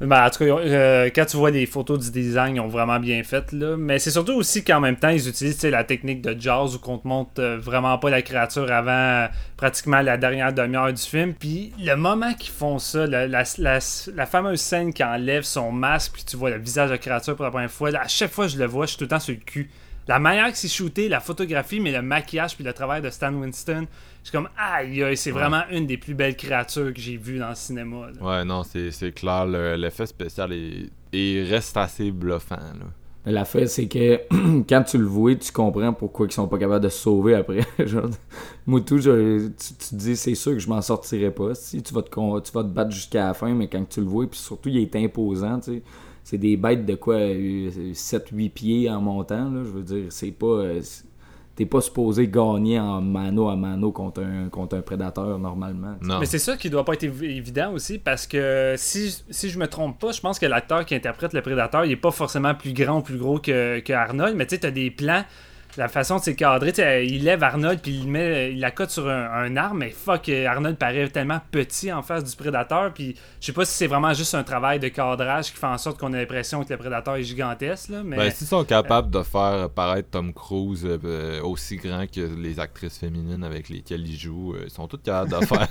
Ben, 0.00 0.26
en 0.26 0.28
tout 0.30 0.38
cas, 0.40 0.44
euh, 0.46 1.08
quand 1.14 1.24
tu 1.24 1.36
vois 1.36 1.52
les 1.52 1.66
photos 1.66 2.00
du 2.00 2.10
design, 2.10 2.56
ils 2.56 2.60
ont 2.60 2.66
vraiment 2.68 2.98
bien 2.98 3.22
fait. 3.22 3.52
Là. 3.52 3.76
Mais 3.76 4.00
c'est 4.00 4.10
surtout 4.10 4.32
aussi 4.32 4.64
qu'en 4.64 4.80
même 4.80 4.96
temps, 4.96 5.08
ils 5.10 5.28
utilisent 5.28 5.62
la 5.62 5.84
technique 5.84 6.20
de 6.20 6.34
Jaws 6.38 6.74
où 6.74 6.78
on 6.90 6.98
te 6.98 7.06
montre 7.06 7.30
euh, 7.40 7.58
vraiment 7.58 7.96
pas 7.98 8.10
la 8.10 8.20
créature 8.20 8.70
avant 8.72 8.90
euh, 8.90 9.26
pratiquement 9.56 10.00
la 10.00 10.16
dernière 10.16 10.52
demi-heure 10.52 10.92
du 10.92 11.00
film. 11.00 11.32
Puis 11.32 11.72
le 11.78 11.94
moment 11.94 12.34
qu'ils 12.34 12.52
font 12.52 12.80
ça, 12.80 13.06
la, 13.06 13.28
la- 13.28 13.44
la- 13.58 13.78
la 14.14 14.26
fameuse 14.26 14.60
scène 14.60 14.92
qui 14.92 15.04
enlève 15.04 15.44
son 15.44 15.70
masque, 15.70 16.14
puis 16.14 16.24
tu 16.24 16.36
vois 16.36 16.50
le 16.50 16.58
visage 16.58 16.88
de 16.88 16.94
la 16.94 16.98
créature 16.98 17.36
pour 17.36 17.44
la 17.44 17.52
première 17.52 17.70
fois, 17.70 17.92
là, 17.92 18.00
à 18.02 18.08
chaque 18.08 18.32
fois 18.32 18.46
que 18.46 18.52
je 18.52 18.58
le 18.58 18.66
vois, 18.66 18.86
je 18.86 18.90
suis 18.90 18.98
tout 18.98 19.04
le 19.04 19.08
temps 19.10 19.20
sur 19.20 19.32
le 19.32 19.40
cul. 19.40 19.70
La 20.06 20.18
manière 20.18 20.50
que 20.50 20.56
c'est 20.58 20.68
shooté, 20.68 21.08
la 21.08 21.20
photographie, 21.20 21.80
mais 21.80 21.90
le 21.92 22.02
maquillage 22.02 22.54
puis 22.56 22.64
le 22.64 22.72
travail 22.72 23.00
de 23.00 23.08
Stan 23.10 23.32
Winston, 23.32 23.86
je 24.22 24.28
suis 24.28 24.36
comme 24.36 24.48
aïe, 24.56 25.16
c'est 25.16 25.30
vraiment 25.30 25.62
une 25.70 25.86
des 25.86 25.96
plus 25.96 26.14
belles 26.14 26.36
créatures 26.36 26.92
que 26.92 27.00
j'ai 27.00 27.16
vues 27.16 27.38
dans 27.38 27.48
le 27.48 27.54
cinéma. 27.54 28.08
là. 28.20 28.22
Ouais, 28.40 28.44
non, 28.44 28.62
c'est 28.64 28.90
c'est 28.90 29.12
clair, 29.12 29.46
le- 29.46 29.76
l'effet 29.76 30.06
spécial 30.06 30.52
est, 30.52 30.90
il 31.12 31.44
reste 31.44 31.76
assez 31.76 32.10
bluffant. 32.10 32.56
Là. 32.56 32.86
L'affaire, 33.26 33.66
c'est 33.70 33.86
que 33.88 34.20
quand 34.68 34.82
tu 34.82 34.98
le 34.98 35.06
vois, 35.06 35.34
tu 35.36 35.50
comprends 35.50 35.94
pourquoi 35.94 36.26
ils 36.26 36.32
sont 36.32 36.46
pas 36.48 36.58
capables 36.58 36.84
de 36.84 36.90
se 36.90 36.98
sauver 36.98 37.34
après. 37.36 37.60
Genre, 37.86 38.10
Moutou, 38.66 38.98
je- 38.98 39.46
tu, 39.48 39.74
tu 39.78 39.88
te 39.88 39.94
dis, 39.94 40.16
c'est 40.16 40.34
sûr 40.34 40.52
que 40.52 40.58
je 40.58 40.68
m'en 40.68 40.82
sortirai 40.82 41.30
pas. 41.30 41.54
Si 41.54 41.82
tu 41.82 41.94
vas 41.94 42.02
te, 42.02 42.08
tu 42.10 42.52
vas 42.52 42.62
te 42.62 42.68
battre 42.68 42.90
jusqu'à 42.90 43.28
la 43.28 43.32
fin, 43.34 43.54
mais 43.54 43.68
quand 43.68 43.82
tu 43.88 44.00
le 44.00 44.06
vois, 44.06 44.26
puis 44.26 44.38
surtout, 44.38 44.68
il 44.68 44.76
est 44.78 44.96
imposant, 44.96 45.58
tu 45.60 45.72
sais. 45.76 45.82
C'est 46.24 46.38
des 46.38 46.56
bêtes 46.56 46.84
de 46.86 46.94
quoi, 46.94 47.18
7-8 47.18 48.50
pieds 48.50 48.90
en 48.90 49.00
montant, 49.00 49.50
là. 49.50 49.62
Je 49.64 49.70
veux 49.70 49.82
dire, 49.82 50.04
c'est 50.10 50.32
pas. 50.32 50.46
euh, 50.46 50.80
T'es 51.56 51.66
pas 51.66 51.80
supposé 51.80 52.26
gagner 52.26 52.80
en 52.80 53.00
mano 53.00 53.48
à 53.48 53.54
mano 53.54 53.92
contre 53.92 54.22
un, 54.24 54.48
contre 54.48 54.76
un 54.76 54.80
prédateur 54.82 55.38
normalement. 55.38 55.94
Non. 56.02 56.18
Mais 56.18 56.26
c'est 56.26 56.40
ça 56.40 56.56
qui 56.56 56.68
doit 56.68 56.84
pas 56.84 56.94
être 56.94 57.04
évi- 57.04 57.36
évident 57.36 57.72
aussi 57.72 57.98
parce 57.98 58.26
que 58.26 58.74
si, 58.76 59.22
si 59.30 59.48
je 59.50 59.56
me 59.60 59.68
trompe 59.68 60.00
pas, 60.00 60.10
je 60.10 60.20
pense 60.20 60.40
que 60.40 60.46
l'acteur 60.46 60.84
qui 60.84 60.96
interprète 60.96 61.32
le 61.32 61.42
prédateur, 61.42 61.84
il 61.84 61.92
est 61.92 61.96
pas 61.96 62.10
forcément 62.10 62.56
plus 62.56 62.72
grand 62.72 62.98
ou 62.98 63.02
plus 63.02 63.18
gros 63.18 63.38
que, 63.38 63.78
que 63.78 63.92
Arnold, 63.92 64.34
mais 64.36 64.46
tu 64.46 64.56
sais, 64.56 64.62
t'as 64.62 64.72
des 64.72 64.90
plans, 64.90 65.22
la 65.76 65.88
façon 65.88 66.18
de 66.18 66.22
c'est 66.22 66.34
cadré, 66.34 66.72
tu 66.72 66.82
sais, 66.82 67.06
il 67.06 67.24
lève 67.24 67.42
Arnold 67.42 67.80
puis 67.80 67.92
il 67.92 68.08
met 68.08 68.52
il 68.52 68.60
la 68.60 68.70
cote 68.70 68.90
sur 68.90 69.08
un, 69.08 69.30
un 69.30 69.56
arbre, 69.56 69.76
mais 69.76 69.90
fuck, 69.90 70.28
Arnold 70.28 70.76
paraît 70.76 71.08
tellement 71.08 71.40
petit 71.50 71.92
en 71.92 72.02
face 72.02 72.24
du 72.24 72.36
prédateur, 72.36 72.92
puis 72.92 73.16
je 73.40 73.46
sais 73.46 73.52
pas 73.52 73.64
si 73.64 73.74
c'est 73.74 73.86
vraiment 73.86 74.14
juste 74.14 74.34
un 74.34 74.42
travail 74.42 74.78
de 74.78 74.88
cadrage 74.88 75.52
qui 75.52 75.58
fait 75.58 75.66
en 75.66 75.78
sorte 75.78 75.98
qu'on 75.98 76.12
a 76.12 76.16
l'impression 76.16 76.64
que 76.64 76.72
le 76.72 76.78
prédateur 76.78 77.16
est 77.16 77.22
gigantesque, 77.22 77.90
là, 77.90 78.02
mais. 78.04 78.16
Ben, 78.16 78.30
s'ils 78.30 78.46
sont 78.46 78.64
capables 78.64 79.10
de 79.10 79.22
faire 79.22 79.70
paraître 79.70 80.10
Tom 80.10 80.32
Cruise 80.32 80.84
euh, 80.84 80.98
euh, 81.04 81.42
aussi 81.42 81.76
grand 81.76 82.06
que 82.10 82.20
les 82.20 82.60
actrices 82.60 82.98
féminines 82.98 83.44
avec 83.44 83.68
lesquelles 83.68 84.06
il 84.06 84.16
joue, 84.16 84.54
euh, 84.54 84.64
ils 84.64 84.70
sont 84.70 84.86
toutes 84.86 85.02
capables 85.02 85.40
de 85.40 85.46
faire. 85.46 85.68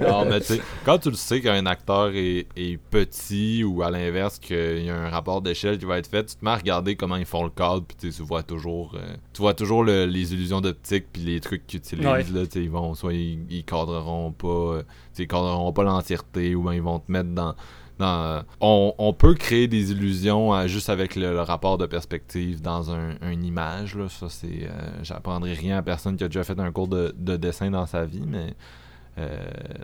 non, 0.08 0.24
mais 0.24 0.40
tu 0.40 0.54
sais, 0.54 0.60
quand 0.84 0.98
tu 0.98 1.10
le 1.10 1.16
sais 1.16 1.40
qu'un 1.40 1.66
acteur 1.66 2.10
est, 2.14 2.46
est 2.56 2.78
petit 2.78 3.64
ou 3.64 3.82
à 3.82 3.90
l'inverse 3.90 4.38
qu'il 4.38 4.84
y 4.84 4.90
a 4.90 4.96
un 4.96 5.10
rapport 5.10 5.42
d'échelle 5.42 5.78
qui 5.78 5.84
va 5.84 5.98
être 5.98 6.08
fait, 6.08 6.24
tu 6.24 6.36
te 6.36 6.44
mets 6.44 6.52
à 6.52 6.56
regarder 6.56 6.96
comment 6.96 7.16
ils 7.16 7.26
font 7.26 7.44
le 7.44 7.50
cadre, 7.50 7.84
puis 7.86 8.10
tu 8.10 8.22
vois 8.22 8.42
toujours, 8.44 8.92
euh, 8.94 9.16
tu 9.32 9.42
vois 9.42 9.54
toujours 9.54 9.82
le- 9.84 10.06
les 10.06 10.32
illusions 10.32 10.60
d'optique 10.60 11.06
puis 11.12 11.22
les 11.22 11.40
trucs 11.40 11.66
qu'ils 11.66 11.78
utilisent 11.80 12.06
Ouais. 12.06 12.22
là, 12.32 12.42
ils 12.54 12.70
vont 12.70 12.94
soit 12.94 13.12
ils, 13.14 13.40
ils 13.50 13.64
cadreront 13.64 14.32
pas, 14.32 14.48
euh, 14.48 14.82
ils 15.18 15.26
cadreront 15.26 15.72
pas 15.72 15.82
l'entièreté 15.82 16.54
ou 16.54 16.62
ben 16.62 16.72
ils 16.74 16.82
vont 16.82 16.98
te 17.00 17.10
mettre 17.10 17.30
dans 17.30 17.54
dans, 17.96 18.42
on, 18.60 18.92
on 18.98 19.12
peut 19.12 19.34
créer 19.34 19.68
des 19.68 19.92
illusions 19.92 20.52
euh, 20.52 20.66
juste 20.66 20.88
avec 20.90 21.14
le, 21.14 21.30
le 21.32 21.40
rapport 21.42 21.78
de 21.78 21.86
perspective 21.86 22.60
dans 22.60 22.90
un, 22.90 23.14
une 23.22 23.44
image. 23.44 23.94
Là. 23.94 24.08
Ça, 24.08 24.28
c'est. 24.28 24.64
euh, 24.68 24.70
J'apprendrai 25.04 25.52
rien 25.54 25.76
à 25.78 25.82
personne 25.82 26.16
qui 26.16 26.24
a 26.24 26.28
déjà 26.28 26.42
fait 26.42 26.58
un 26.58 26.72
cours 26.72 26.88
de, 26.88 27.14
de 27.16 27.36
dessin 27.36 27.70
dans 27.70 27.86
sa 27.86 28.04
vie, 28.04 28.24
mais. 28.26 28.54
Euh, 29.18 29.36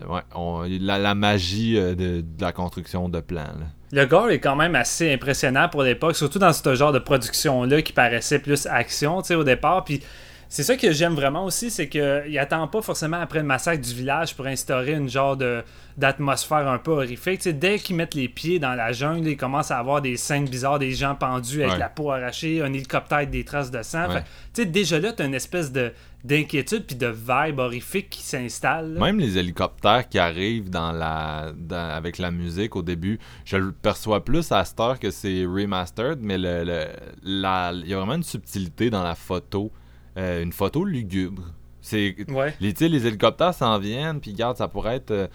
ouais, 0.08 0.20
on- 0.34 0.62
la, 0.80 0.98
la 0.98 1.14
magie 1.14 1.76
euh, 1.78 1.94
de, 1.94 2.20
de 2.20 2.40
la 2.40 2.52
construction 2.52 3.08
de 3.08 3.20
plans. 3.20 3.42
là. 3.42 3.66
Le 3.92 4.06
gore 4.06 4.30
est 4.30 4.38
quand 4.40 4.54
même 4.56 4.74
assez 4.76 5.12
impressionnant 5.12 5.68
pour 5.68 5.82
l'époque, 5.82 6.14
surtout 6.16 6.38
dans 6.38 6.52
ce 6.52 6.74
genre 6.74 6.92
de 6.92 7.00
production-là 7.00 7.82
qui 7.82 7.92
paraissait 7.92 8.38
plus 8.38 8.66
action, 8.66 9.20
tu 9.22 9.28
sais, 9.28 9.34
au 9.34 9.42
départ. 9.44 9.84
Puis 9.84 10.00
c'est 10.48 10.62
ça 10.62 10.76
que 10.76 10.92
j'aime 10.92 11.14
vraiment 11.14 11.44
aussi, 11.44 11.70
c'est 11.70 11.88
qu'il 11.88 12.38
attend 12.38 12.66
pas 12.68 12.82
forcément 12.82 13.20
après 13.20 13.40
le 13.40 13.44
massacre 13.46 13.82
du 13.82 13.92
village 13.94 14.34
pour 14.36 14.46
instaurer 14.46 14.92
une 14.92 15.08
genre 15.08 15.36
de 15.36 15.62
d'atmosphère 15.96 16.66
un 16.68 16.78
peu 16.78 16.92
horrifique. 16.92 17.38
Tu 17.38 17.44
sais, 17.44 17.52
dès 17.52 17.78
qu'ils 17.78 17.94
mettent 17.96 18.14
les 18.14 18.28
pieds 18.28 18.58
dans 18.58 18.74
la 18.74 18.92
jungle, 18.92 19.28
ils 19.28 19.36
commencent 19.36 19.70
à 19.72 19.78
avoir 19.78 20.00
des 20.00 20.16
scènes 20.16 20.46
bizarres, 20.48 20.78
des 20.78 20.92
gens 20.92 21.14
pendus 21.14 21.60
avec 21.62 21.74
Ouais. 21.74 21.78
la 21.78 21.88
peau 21.88 22.10
arrachée, 22.10 22.62
un 22.62 22.72
hélicoptère 22.72 23.18
avec 23.18 23.30
des 23.30 23.44
traces 23.44 23.70
de 23.70 23.82
sang. 23.82 24.06
Ouais. 24.08 24.14
Fait 24.14 24.20
que, 24.20 24.24
tu 24.54 24.62
sais, 24.62 24.66
déjà 24.66 24.98
là, 24.98 25.12
t'as 25.12 25.26
une 25.26 25.34
espèce 25.34 25.72
de 25.72 25.92
d'inquiétude 26.24 26.84
puis 26.86 26.96
de 26.96 27.06
vibe 27.06 27.58
horrifique 27.58 28.10
qui 28.10 28.22
s'installe. 28.22 28.98
Même 28.98 29.18
les 29.18 29.38
hélicoptères 29.38 30.08
qui 30.08 30.18
arrivent 30.18 30.68
dans 30.70 30.92
la, 30.92 31.52
dans- 31.56 31.76
avec 31.94 32.18
la 32.18 32.30
musique 32.30 32.76
au 32.76 32.82
début, 32.82 33.18
je 33.44 33.56
le 33.56 33.72
perçois 33.72 34.24
plus 34.24 34.52
à 34.52 34.64
cette 34.64 34.78
heure 34.80 34.98
que 34.98 35.10
c'est 35.10 35.44
remastered, 35.46 36.18
mais 36.20 36.36
le, 36.38 36.64
le- 36.64 36.86
la- 37.22 37.72
il 37.74 37.88
y 37.88 37.94
a 37.94 37.96
vraiment 37.98 38.14
une 38.16 38.22
subtilité 38.22 38.90
dans 38.90 39.02
la 39.02 39.14
photo, 39.14 39.70
euh, 40.18 40.42
une 40.42 40.52
photo 40.52 40.84
lugubre. 40.84 41.42
C'est 41.80 42.14
Ouais. 42.30 42.54
les, 42.60 42.74
hélicoptères 42.84 43.54
s'en 43.54 43.78
viennent, 43.78 44.20
puis 44.20 44.32
regarde, 44.32 44.58
ça 44.58 44.68
pourrait 44.68 44.96
être 44.96 45.12
euh, 45.12 45.26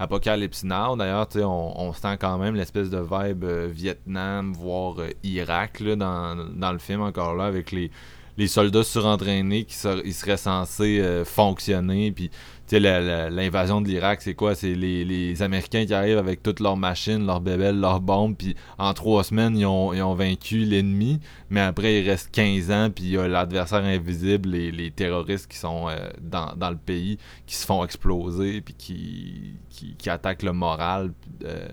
Apocalypse 0.00 0.64
Now. 0.64 0.96
D'ailleurs, 0.96 1.28
on, 1.36 1.72
on 1.76 1.92
sent 1.92 2.16
quand 2.20 2.38
même 2.38 2.56
l'espèce 2.56 2.90
de 2.90 2.98
vibe 2.98 3.44
euh, 3.44 3.68
Vietnam, 3.70 4.52
voire 4.52 4.96
Irak, 5.22 5.78
là, 5.78 5.94
dans, 5.94 6.34
dans 6.56 6.72
le 6.72 6.78
film, 6.78 7.02
encore 7.02 7.34
là, 7.36 7.44
avec 7.44 7.70
les, 7.70 7.92
les 8.38 8.46
soldats 8.46 8.84
surentraînés 8.84 9.64
qui 9.64 9.76
ils 10.04 10.14
seraient 10.14 10.36
censés 10.36 11.00
euh, 11.00 11.24
fonctionner. 11.24 12.12
Puis, 12.12 12.30
tu 12.68 12.78
l'invasion 12.78 13.82
de 13.82 13.88
l'Irak, 13.88 14.22
c'est 14.22 14.34
quoi? 14.34 14.54
C'est 14.54 14.74
les, 14.74 15.42
Américains 15.42 15.84
qui 15.84 15.92
arrivent 15.92 16.16
avec 16.16 16.42
toutes 16.42 16.60
leurs 16.60 16.76
machines, 16.76 17.26
leurs 17.26 17.42
bébelles, 17.42 17.78
leurs 17.78 18.00
bombes, 18.00 18.34
puis 18.34 18.54
en 18.78 18.94
trois 18.94 19.24
semaines, 19.24 19.58
ils 19.58 19.66
ont, 19.66 20.14
vaincu 20.14 20.64
l'ennemi. 20.64 21.20
Mais 21.50 21.60
après, 21.60 22.00
il 22.00 22.08
reste 22.08 22.30
15 22.30 22.70
ans, 22.70 22.88
puis 22.90 23.04
il 23.04 23.10
y 23.10 23.18
a 23.18 23.28
l'adversaire 23.28 23.84
invisible, 23.84 24.48
les, 24.48 24.90
terroristes 24.90 25.50
qui 25.50 25.58
sont 25.58 25.88
euh, 25.88 26.08
dans, 26.20 26.54
dans 26.56 26.70
le 26.70 26.76
pays, 26.76 27.18
qui 27.46 27.56
se 27.56 27.66
font 27.66 27.84
exploser, 27.84 28.62
puis 28.62 28.74
qui, 28.74 29.54
qui, 29.68 29.94
qui 29.96 30.08
attaquent 30.08 30.44
le 30.44 30.52
moral 30.52 31.12
euh, 31.44 31.68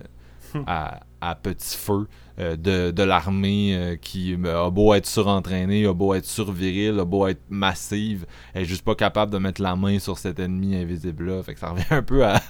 à, 0.66 1.34
petit 1.42 1.76
feu 1.76 2.08
euh, 2.38 2.56
de, 2.56 2.90
de 2.90 3.02
l'armée 3.02 3.74
euh, 3.74 3.96
qui 3.96 4.34
euh, 4.34 4.66
a 4.66 4.70
beau 4.70 4.94
être 4.94 5.06
surentraînée, 5.06 5.86
a 5.86 5.92
beau 5.92 6.14
être 6.14 6.24
surviril, 6.24 6.98
a 6.98 7.04
beau 7.04 7.26
être 7.26 7.42
massive, 7.50 8.26
elle 8.54 8.62
est 8.62 8.66
juste 8.66 8.84
pas 8.84 8.94
capable 8.94 9.32
de 9.32 9.38
mettre 9.38 9.60
la 9.60 9.76
main 9.76 9.98
sur 9.98 10.18
cet 10.18 10.38
ennemi 10.38 10.76
invisible-là. 10.76 11.42
Fait 11.42 11.54
que 11.54 11.60
ça 11.60 11.70
revient 11.70 11.84
un 11.90 12.02
peu 12.02 12.24
à, 12.24 12.40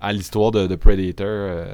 à 0.00 0.12
l'histoire 0.12 0.50
de, 0.52 0.74
Predator. 0.76 1.66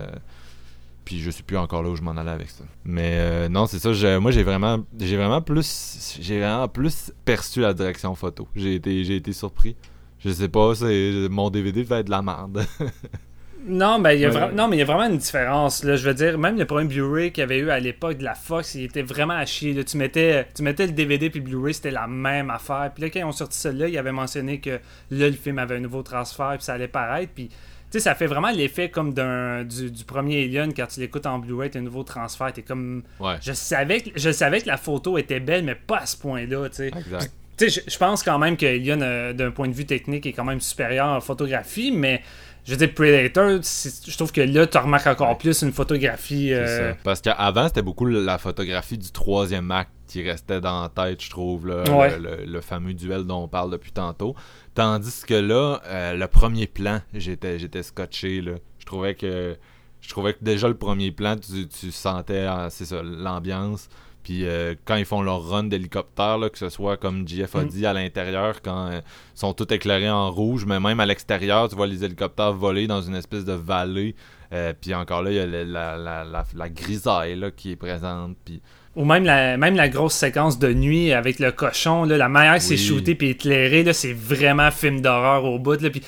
puis 1.04 1.20
je 1.20 1.30
sais 1.30 1.42
plus 1.42 1.56
encore 1.56 1.82
là 1.82 1.90
où 1.90 1.96
je 1.96 2.02
m'en 2.02 2.12
allais 2.12 2.30
avec 2.30 2.50
ça. 2.50 2.64
Mais 2.84 3.48
non, 3.48 3.66
c'est 3.66 3.78
ça. 3.78 4.20
moi, 4.20 4.30
j'ai 4.30 4.42
vraiment, 4.42 4.78
j'ai 4.98 5.16
vraiment 5.16 5.42
plus, 5.42 6.16
j'ai 6.20 6.38
vraiment 6.40 6.68
plus 6.68 7.12
perçu 7.24 7.60
la 7.60 7.74
direction 7.74 8.14
photo. 8.14 8.48
J'ai 8.54 8.76
été, 8.76 9.04
j'ai 9.04 9.16
été 9.16 9.32
surpris. 9.32 9.76
Je 10.18 10.30
sais 10.30 10.48
pas, 10.48 10.74
c'est 10.74 11.28
mon 11.30 11.50
DVD 11.50 11.82
devait 11.82 12.00
être 12.00 12.06
de 12.06 12.10
la 12.10 12.22
merde. 12.22 12.64
Non, 13.66 13.98
ben, 13.98 14.12
il 14.12 14.20
y 14.20 14.24
a 14.24 14.30
Ouais. 14.30 14.34
vra- 14.36 14.52
non, 14.54 14.68
mais 14.68 14.76
il 14.76 14.78
y 14.78 14.82
a 14.82 14.86
vraiment 14.86 15.06
une 15.06 15.18
différence. 15.18 15.84
Là. 15.84 15.96
Je 15.96 16.06
veux 16.08 16.14
dire, 16.14 16.38
même 16.38 16.58
le 16.58 16.64
premier 16.64 16.88
Blu-ray 16.88 17.30
qu'il 17.30 17.42
y 17.42 17.44
avait 17.44 17.58
eu 17.58 17.70
à 17.70 17.78
l'époque 17.78 18.18
de 18.18 18.24
la 18.24 18.34
Fox, 18.34 18.74
il 18.74 18.84
était 18.84 19.02
vraiment 19.02 19.34
à 19.34 19.44
chier. 19.44 19.72
là. 19.74 19.84
Tu, 19.84 19.96
mettais, 19.96 20.46
tu 20.54 20.62
mettais 20.62 20.86
le 20.86 20.92
DVD 20.92 21.28
puis 21.30 21.40
Blu-ray, 21.40 21.74
c'était 21.74 21.90
la 21.90 22.06
même 22.06 22.50
affaire. 22.50 22.90
Puis 22.94 23.02
là, 23.04 23.10
quand 23.10 23.20
ils 23.20 23.24
ont 23.24 23.32
sorti 23.32 23.58
celui-là, 23.58 23.88
ils 23.88 23.98
avaient 23.98 24.12
mentionné 24.12 24.60
que 24.60 24.70
là, 25.10 25.26
le 25.28 25.32
film 25.32 25.58
avait 25.58 25.76
un 25.76 25.80
nouveau 25.80 26.02
transfert 26.02 26.52
puis 26.56 26.64
ça 26.64 26.74
allait 26.74 26.88
paraître. 26.88 27.32
Puis, 27.34 27.48
tu 27.48 27.54
sais, 27.90 28.00
ça 28.00 28.14
fait 28.14 28.26
vraiment 28.26 28.50
l'effet 28.50 28.88
comme 28.88 29.12
d'un 29.12 29.64
du, 29.64 29.90
du 29.90 30.04
premier 30.04 30.44
Alien 30.44 30.72
quand 30.72 30.86
tu 30.86 31.00
l'écoutes 31.00 31.26
en 31.26 31.38
Blu-ray, 31.38 31.70
t'as 31.70 31.80
un 31.80 31.82
nouveau 31.82 32.02
transfert. 32.04 32.52
T'es 32.52 32.62
comme. 32.62 33.02
ouais. 33.18 33.34
Je 33.42 33.52
savais, 33.52 34.00
que, 34.00 34.10
je 34.14 34.30
savais 34.30 34.60
que 34.60 34.68
la 34.68 34.76
photo 34.78 35.18
était 35.18 35.40
belle, 35.40 35.64
mais 35.64 35.74
pas 35.74 35.98
à 35.98 36.06
ce 36.06 36.16
point-là, 36.16 36.68
tu 36.70 36.76
sais. 36.76 36.86
Exact. 36.86 37.30
Tu 37.58 37.68
sais, 37.68 37.82
je, 37.84 37.90
je 37.92 37.98
pense 37.98 38.22
quand 38.22 38.38
même 38.38 38.56
que 38.56 38.64
Alien, 38.64 39.02
euh, 39.02 39.32
d'un 39.34 39.50
point 39.50 39.68
de 39.68 39.74
vue 39.74 39.84
technique, 39.84 40.24
est 40.24 40.32
quand 40.32 40.44
même 40.44 40.60
supérieur 40.60 41.08
en 41.08 41.20
photographie, 41.20 41.92
mais 41.92 42.22
je 42.70 42.76
dire, 42.76 42.94
Predator, 42.94 43.50
je 43.62 44.16
trouve 44.16 44.32
que 44.32 44.40
là, 44.40 44.66
tu 44.66 44.78
remarques 44.78 45.06
encore 45.06 45.36
plus 45.36 45.62
une 45.62 45.72
photographie. 45.72 46.52
Euh, 46.52 46.92
ça. 46.92 46.96
Parce 47.02 47.20
qu'avant, 47.20 47.66
c'était 47.68 47.82
beaucoup 47.82 48.06
la 48.06 48.38
photographie 48.38 48.96
du 48.98 49.10
troisième 49.10 49.70
acte 49.70 49.90
qui 50.06 50.22
restait 50.28 50.60
dans 50.60 50.82
la 50.82 50.88
tête, 50.88 51.22
je 51.22 51.30
trouve, 51.30 51.66
là, 51.68 51.84
Ouais. 51.94 52.16
le, 52.18 52.36
le- 52.36 52.44
le 52.46 52.60
fameux 52.60 52.94
duel 52.94 53.24
dont 53.24 53.44
on 53.44 53.48
parle 53.48 53.70
depuis 53.70 53.92
tantôt. 53.92 54.34
Tandis 54.74 55.22
que 55.26 55.34
là, 55.34 55.80
euh, 55.86 56.14
le 56.14 56.26
premier 56.26 56.66
plan, 56.66 57.00
j'étais 57.14 57.58
j'étais 57.58 57.82
scotché. 57.82 58.40
Là. 58.40 58.52
Je 58.78 58.86
trouvais 58.86 59.14
que 59.14 59.56
je 60.00 60.08
trouvais 60.08 60.32
que 60.32 60.42
déjà 60.42 60.66
le 60.68 60.74
premier 60.76 61.10
plan, 61.12 61.36
tu, 61.36 61.68
tu 61.68 61.90
sentais 61.92 62.46
euh, 62.48 62.70
c'est 62.70 62.86
ça, 62.86 63.02
l'ambiance. 63.02 63.88
Puis 64.22 64.44
euh, 64.44 64.74
quand 64.84 64.96
ils 64.96 65.04
font 65.04 65.22
leur 65.22 65.42
run 65.48 65.64
d'hélicoptère, 65.64 66.38
que 66.52 66.58
ce 66.58 66.68
soit 66.68 66.96
comme 66.96 67.26
JF 67.26 67.54
a 67.56 67.62
Mm. 67.62 67.68
dit 67.68 67.86
à 67.86 67.92
l'intérieur, 67.92 68.60
quand 68.62 68.86
euh, 68.88 69.00
ils 69.34 69.38
sont 69.38 69.52
tous 69.54 69.72
éclairés 69.74 70.10
en 70.10 70.30
rouge, 70.30 70.64
mais 70.66 70.78
même 70.80 71.00
à 71.00 71.06
l'extérieur, 71.06 71.68
tu 71.68 71.76
vois 71.76 71.86
les 71.86 72.04
hélicoptères 72.04 72.52
voler 72.52 72.86
dans 72.86 73.00
une 73.02 73.14
espèce 73.16 73.44
de 73.44 73.52
vallée. 73.54 74.14
Euh, 74.52 74.72
puis 74.78 74.94
encore 74.94 75.22
là, 75.22 75.30
il 75.30 75.36
y 75.36 75.40
a 75.40 75.46
le- 75.46 75.64
la, 75.64 75.96
la, 75.96 76.24
la, 76.24 76.44
la 76.54 76.68
grisaille 76.68 77.36
là, 77.36 77.50
qui 77.50 77.70
est 77.72 77.76
présente. 77.76 78.36
Puis 78.44 78.60
Ou 78.96 79.04
même 79.04 79.24
la, 79.24 79.56
même 79.56 79.76
la 79.76 79.88
grosse 79.88 80.14
séquence 80.14 80.58
de 80.58 80.72
nuit 80.72 81.12
avec 81.12 81.38
le 81.38 81.52
cochon, 81.52 82.04
là, 82.04 82.16
la 82.16 82.28
manière 82.28 82.54
que 82.56 82.60
c'est 82.62 82.74
Oui. 82.74 82.78
shooté 82.78 83.14
puis 83.14 83.30
éclairé, 83.30 83.90
c'est 83.92 84.12
vraiment 84.12 84.70
film 84.72 85.00
d'horreur 85.00 85.44
au 85.44 85.58
bout. 85.58 85.80
Là, 85.80 85.88
puis, 85.90 86.00
tu 86.00 86.06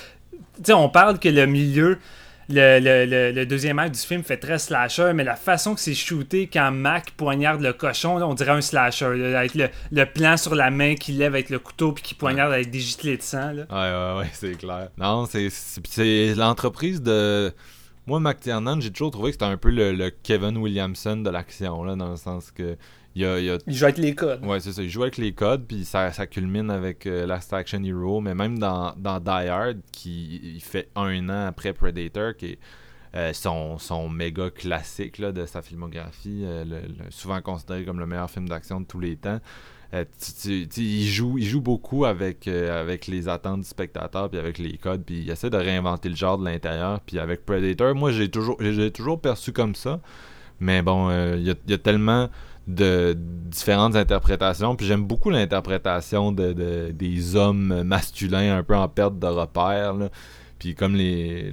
sais, 0.65 0.73
on 0.73 0.89
parle 0.89 1.19
que 1.21 1.29
le 1.29 1.47
milieu 1.47 1.99
le, 2.49 2.79
le- 2.81 3.07
le- 3.07 3.33
le 3.33 3.47
deuxième 3.47 3.79
acte 3.79 3.95
du 3.95 4.01
film 4.01 4.23
fait 4.23 4.37
très 4.37 4.59
slasher, 4.59 5.13
mais 5.15 5.25
la 5.25 5.37
façon 5.37 5.75
que 5.75 5.81
c'est 5.81 5.95
shooté 5.95 6.49
quand 6.53 6.71
Mac 6.73 7.13
poignarde 7.17 7.61
le 7.63 7.73
cochon, 7.73 8.19
là, 8.19 8.27
on 8.27 8.35
dirait 8.35 8.51
un 8.53 8.61
slasher. 8.61 9.17
là, 9.17 9.39
avec 9.41 9.55
le, 9.55 9.69
le 9.91 10.05
plan 10.07 10.37
sur 10.37 10.55
la 10.55 10.71
main 10.71 10.95
qui 10.95 11.13
lève 11.13 11.35
avec 11.35 11.51
le 11.51 11.59
couteau 11.59 11.93
puis 11.93 12.03
qui 12.03 12.15
poignarde 12.15 12.53
avec 12.53 12.71
des 12.71 12.81
giclées 12.81 13.17
de 13.17 13.23
sang. 13.23 13.53
Là. 13.53 13.65
Ouais, 13.71 14.17
ouais, 14.17 14.21
ouais, 14.21 14.31
c'est 14.33 14.57
clair. 14.59 14.89
Non, 14.99 15.27
c'est 15.27 16.35
l'entreprise 16.35 17.03
de. 17.03 17.53
Moi, 18.07 18.19
McTiernan, 18.19 18.81
j'ai 18.81 18.91
toujours 18.91 19.13
trouvé 19.13 19.31
que 19.31 19.35
c'était 19.35 19.45
un 19.45 19.57
peu 19.57 19.71
le, 19.71 19.93
le 19.93 20.11
Kevin 20.11 20.57
Williamson 20.59 21.19
de 21.19 21.31
l'action, 21.31 21.85
là, 21.85 21.95
dans 21.97 22.11
le 22.11 22.17
sens 22.17 22.51
que. 22.51 22.77
Il 23.15 23.23
y 23.23 23.27
a, 23.27 23.39
il 23.39 23.45
y 23.45 23.51
a 23.51 23.59
Il 23.67 23.75
joue 23.75 23.85
avec 23.85 23.99
les 23.99 24.15
codes. 24.15 24.45
Ouais, 24.45 24.59
c'est 24.61 24.73
ça. 24.73 24.83
Il 24.83 24.89
joue 24.89 25.03
avec 25.03 25.19
les 25.19 25.33
codes, 25.33 25.65
puis 25.67 25.85
ça, 25.85 26.11
ça 26.13 26.27
culmine 26.27 26.71
avec 26.71 27.07
euh, 27.07 27.27
Last 27.27 27.53
Action 27.53 27.83
Hero. 27.85 28.21
Mais 28.21 28.35
même 28.35 28.59
dans, 28.59 28.95
dans 28.97 29.21
Die 29.21 29.49
Hard, 29.49 29.79
qui 29.93 30.41
il 30.55 30.61
fait 30.63 30.89
un 30.97 31.29
an 31.29 31.47
après 31.49 31.73
Predator, 31.75 32.35
qui 32.37 32.47
est 32.53 32.59
euh, 33.15 33.33
son, 33.35 33.77
son 33.79 34.09
méga 34.09 34.49
classique 34.51 35.19
là, 35.19 35.33
de 35.33 35.45
sa 35.45 35.61
filmographie, 35.61 36.43
euh, 36.45 36.65
le- 36.65 36.81
le- 36.89 37.11
souvent 37.11 37.43
considéré 37.43 37.85
comme 37.85 37.99
le 38.01 38.07
meilleur 38.07 38.31
film 38.31 38.49
d'action 38.49 38.81
de 38.81 38.87
tous 38.87 39.01
les 39.01 39.17
temps. 39.17 39.41
Euh, 39.93 40.07
tu- 40.19 40.33
tu- 40.63 40.69
tu- 40.69 40.81
il, 40.81 41.07
joue, 41.07 41.37
il 41.37 41.45
joue 41.45 41.61
beaucoup 41.61 42.07
avec, 42.07 42.49
euh, 42.49 42.81
avec 42.81 43.07
les 43.09 43.29
attentes 43.29 43.61
du 43.61 43.67
spectateur, 43.67 44.31
puis 44.31 44.39
avec 44.39 44.57
les 44.57 44.79
codes, 44.79 45.03
puis 45.05 45.19
il 45.21 45.31
essaie 45.31 45.51
de 45.51 45.59
réinventer 45.59 46.09
le 46.09 46.17
genre 46.17 46.39
de 46.39 46.47
l'intérieur. 46.47 47.01
Puis 47.01 47.19
avec 47.19 47.45
Predator, 47.45 47.95
moi, 47.95 48.11
j'ai 48.13 48.31
toujours, 48.31 48.57
j'ai 48.59 48.91
toujours 48.91 49.21
perçu 49.21 49.53
comme 49.53 49.75
ça. 49.75 50.01
Mais 50.61 50.81
bon, 50.81 51.11
euh, 51.11 51.37
il 51.37 51.43
y, 51.43 51.51
a, 51.51 51.55
il 51.67 51.71
y 51.73 51.75
a 51.75 51.79
tellement 51.79 52.31
de 52.67 53.17
différentes 53.19 53.97
interprétations. 53.97 54.77
Puis 54.77 54.87
j'aime 54.87 55.05
beaucoup 55.05 55.31
l'interprétation 55.31 56.33
de, 56.33 56.53
de- 56.53 56.91
des 56.93 57.37
hommes 57.37 57.83
masculins 57.83 58.57
un 58.59 58.63
peu 58.63 58.77
en 58.77 58.89
perte 58.89 59.19
de 59.19 59.27
repère. 59.27 59.95
là. 59.95 60.09
Puis 60.59 60.75
comme 60.77 60.95
les... 60.95 61.53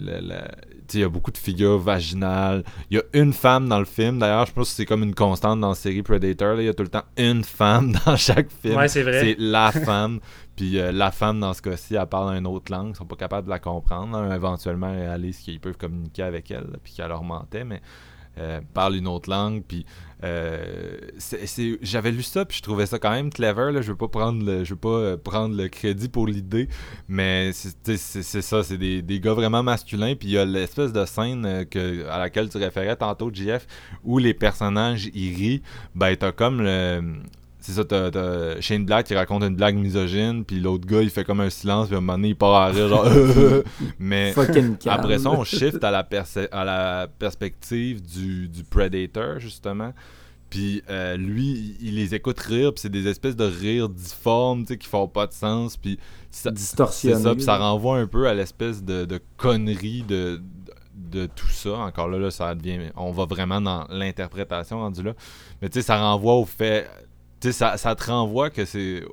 il 0.94 1.00
y 1.00 1.04
a 1.04 1.10
beaucoup 1.10 1.32
de 1.32 1.38
figures 1.38 1.80
vaginales. 1.80 2.64
Il 2.92 2.98
y 2.98 3.00
a 3.00 3.04
une 3.14 3.34
femme 3.34 3.68
dans 3.68 3.80
le 3.80 3.86
film. 3.86 4.20
D'ailleurs, 4.20 4.46
je 4.46 4.54
pense 4.54 4.70
que 4.70 4.76
c'est 4.76 4.86
comme 4.86 5.02
une 5.04 5.16
constante 5.16 5.60
dans 5.60 5.70
la 5.70 5.76
série 5.76 6.04
Predator. 6.04 6.60
Il 6.62 6.66
y 6.66 6.70
a 6.70 6.74
tout 6.76 6.84
le 6.84 6.90
temps 6.90 7.06
une 7.18 7.44
femme 7.44 7.94
dans 8.06 8.16
chaque 8.16 8.52
film. 8.52 8.76
Ouais, 8.78 8.88
c'est 8.88 9.02
vrai. 9.04 9.22
C'est 9.22 9.36
la 9.40 9.72
femme. 9.72 10.20
Puis 10.56 10.80
euh, 10.80 10.92
la 10.92 11.10
femme, 11.10 11.40
dans 11.40 11.54
ce 11.54 11.62
cas-ci, 11.64 11.96
elle 11.96 12.06
parle 12.06 12.36
une 12.38 12.46
autre 12.46 12.72
langue. 12.72 12.92
Ils 12.94 12.98
sont 12.98 13.06
pas 13.06 13.16
capables 13.16 13.46
de 13.46 13.50
la 13.52 13.60
comprendre. 13.60 14.16
hein. 14.18 14.36
Éventuellement, 14.36 14.92
réalisent 14.92 15.40
qu'ils 15.40 15.60
peuvent 15.60 15.78
communiquer 15.78 16.22
avec 16.24 16.52
elle. 16.52 16.68
là, 16.72 16.78
puis 16.84 16.94
qu'elle 16.94 17.08
leur 17.08 17.24
mentait. 17.24 17.64
Mais 17.64 17.82
euh, 18.38 18.62
parle 18.76 18.96
une 18.96 19.08
autre 19.08 19.30
langue. 19.30 19.64
Puis 19.68 19.86
euh, 20.24 20.98
j'avais 21.82 22.12
lu 22.12 22.24
ça, 22.24 22.44
puis 22.46 22.58
je 22.58 22.64
trouvais 22.64 22.86
ça 22.86 23.00
quand 23.00 23.12
même 23.12 23.30
clever. 23.30 23.72
Là. 23.72 23.82
Je 23.82 23.92
veux 23.92 23.98
pas 23.98 24.08
prendre 24.08 24.44
le, 24.44 24.64
je 24.64 24.72
veux 24.74 24.80
pas 24.80 24.90
euh, 24.90 25.18
prendre 25.18 25.56
le 25.56 25.68
crédit 25.70 26.10
pour 26.10 26.28
l'idée, 26.28 26.68
mais 27.08 27.52
c'est 27.54 28.42
ça, 28.42 28.64
c'est 28.64 28.78
des, 28.78 29.02
des 29.02 29.20
gars 29.20 29.34
vraiment 29.34 29.64
masculins. 29.64 30.16
Puis 30.16 30.30
il 30.30 30.32
y 30.32 30.38
a 30.38 30.46
l'espèce 30.46 30.92
de 30.92 31.06
scène 31.06 31.46
euh, 31.46 31.64
que, 31.64 32.08
à 32.08 32.18
laquelle 32.18 32.50
tu 32.50 32.58
référais 32.58 32.96
tantôt, 32.96 33.32
JF, 33.34 33.66
où 34.04 34.18
les 34.18 34.34
personnages 34.34 35.10
ils 35.14 35.36
rient. 35.36 35.62
Ben 35.96 36.16
t'as 36.16 36.32
comme 36.32 36.62
le 36.62 37.02
c'est 37.62 37.74
ça, 37.74 37.84
t'as, 37.84 38.10
t'as 38.12 38.62
Shane 38.62 38.86
Black 38.86 39.08
qui 39.08 39.16
raconte 39.16 39.44
une 39.44 39.56
blague 39.56 39.76
misogyne, 39.76 40.46
puis 40.46 40.60
l'autre 40.60 40.88
gars 40.88 41.02
il 41.02 41.10
fait 41.10 41.24
comme 41.26 41.42
un 41.42 41.50
silence, 41.50 41.88
puis 41.88 41.96
à 41.96 41.98
un 41.98 42.02
moment 42.02 42.18
donné 42.18 42.30
il 42.30 42.36
part 42.36 42.54
à 42.56 42.68
rire, 42.68 42.88
genre. 42.88 43.06
mais 44.00 44.32
après 44.90 45.20
ça, 45.20 45.30
on 45.32 45.44
shift 45.44 45.84
à 45.84 45.92
la, 45.92 46.04
perce- 46.04 46.48
à 46.52 46.64
la 46.64 47.08
perspective 47.08 48.02
du, 48.02 48.48
du 48.48 48.64
Predator, 48.64 49.40
justement. 49.40 49.94
Puis 50.50 50.82
euh, 50.90 51.16
lui, 51.16 51.76
il 51.80 51.96
les 51.96 52.16
écoute 52.16 52.40
rire, 52.40 52.74
puis 52.74 52.82
c'est 52.82 52.90
des 52.90 53.08
espèces 53.08 53.36
de 53.36 53.46
rires 53.46 53.88
difformes, 53.90 54.62
tu 54.62 54.70
sais, 54.74 54.78
qui 54.78 54.88
font 54.88 55.08
pas 55.08 55.28
de 55.28 55.34
sens. 55.34 55.78
Puis 55.78 56.00
ça- 56.32 56.52
c'est 56.92 57.10
ça, 57.22 57.36
puis 57.36 57.44
ça 57.44 57.58
renvoie 57.58 57.98
un 58.00 58.08
peu 58.08 58.28
à 58.28 58.34
l'espèce 58.34 58.84
de, 58.84 59.06
de 59.06 59.20
connerie 59.38 60.02
de, 60.08 60.42
de, 60.96 61.22
de 61.22 61.26
tout 61.28 61.50
ça. 61.50 61.72
Encore 61.78 62.08
là, 62.08 62.18
là, 62.18 62.32
ça 62.32 62.56
devient. 62.56 62.80
On 62.96 63.12
va 63.12 63.26
vraiment 63.26 63.62
dans 63.62 63.86
l'interprétation 63.90 64.80
rendu 64.80 65.04
là. 65.04 65.14
Mais 65.62 65.70
tu 65.70 65.80
sais, 65.82 65.86
ça 65.86 66.00
renvoie 66.02 66.34
au 66.34 66.46
fait. 66.46 66.88
Tu 67.40 67.48
sais, 67.48 67.52
ça, 67.54 67.78
ça 67.78 67.96
te 67.96 68.04
renvoie 68.06 68.50
que 68.50 68.66
c'est. 68.66 69.04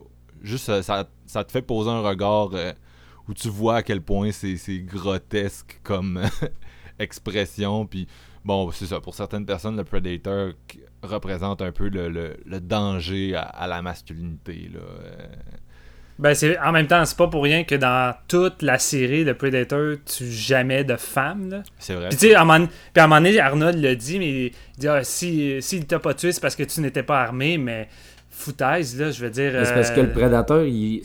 Juste, 0.42 0.80
ça, 0.82 1.06
ça, 1.26 1.44
te 1.44 1.52
fait 1.52 1.62
poser 1.62 1.90
un 1.90 2.00
regard 2.00 2.50
euh, 2.54 2.72
où 3.28 3.34
tu 3.34 3.48
vois 3.48 3.76
à 3.76 3.82
quel 3.82 4.00
point 4.00 4.30
c'est 4.32 4.56
grotesque 4.80 5.80
comme 5.82 6.20
expression. 6.98 7.86
Puis 7.86 8.06
bon, 8.44 8.70
c'est 8.72 8.86
ça. 8.86 9.00
Pour 9.00 9.14
certaines 9.14 9.46
personnes, 9.46 9.76
le 9.76 9.84
Predator 9.84 10.50
représente 11.02 11.62
un 11.62 11.72
peu 11.72 11.88
le, 11.88 12.08
le- 12.08 12.36
le 12.44 12.60
danger 12.60 13.34
à, 13.34 13.42
à 13.42 13.66
la 13.66 13.82
masculinité. 13.82 14.70
Là. 14.72 14.80
Euh, 14.80 15.26
Ben, 16.18 16.34
c'est, 16.34 16.58
en 16.58 16.72
même 16.72 16.86
temps, 16.86 17.04
c'est 17.04 17.16
pas 17.16 17.28
pour 17.28 17.42
rien 17.42 17.64
que 17.64 17.74
dans 17.74 18.14
toute 18.28 18.62
la 18.62 18.78
série 18.78 19.24
de 19.24 19.32
Predator, 19.32 19.96
tu 20.06 20.26
jamais 20.30 20.82
de 20.84 20.96
femmes. 20.96 21.50
Là. 21.50 21.62
c'est 21.78 21.94
vrai. 21.94 22.08
Puis, 22.08 22.18
tu 22.18 22.28
sais, 22.28 22.34
à 22.34 22.42
un 22.42 22.44
moment- 22.44 22.66
puis 22.66 23.00
à 23.00 23.04
un 23.04 23.06
moment 23.06 23.20
donné, 23.20 23.38
Arnold 23.38 23.80
le 23.80 23.94
dit, 23.96 24.18
mais 24.18 24.46
il 24.46 24.52
dit 24.78 24.88
ah, 24.88 25.04
si, 25.04 25.60
s'il 25.60 25.86
t'a 25.86 25.98
pas 25.98 26.14
tué, 26.14 26.32
c'est 26.32 26.40
parce 26.40 26.56
que 26.56 26.62
tu 26.64 26.80
n'étais 26.80 27.02
pas 27.02 27.20
armé, 27.22 27.58
mais 27.58 27.88
foutaise, 28.36 28.98
là, 29.00 29.10
je 29.10 29.24
veux 29.24 29.30
dire. 29.30 29.52
C'est 29.64 29.74
parce 29.74 29.90
que 29.90 30.00
euh, 30.00 30.04
le 30.04 30.12
prédateur, 30.12 30.62
il, 30.62 31.02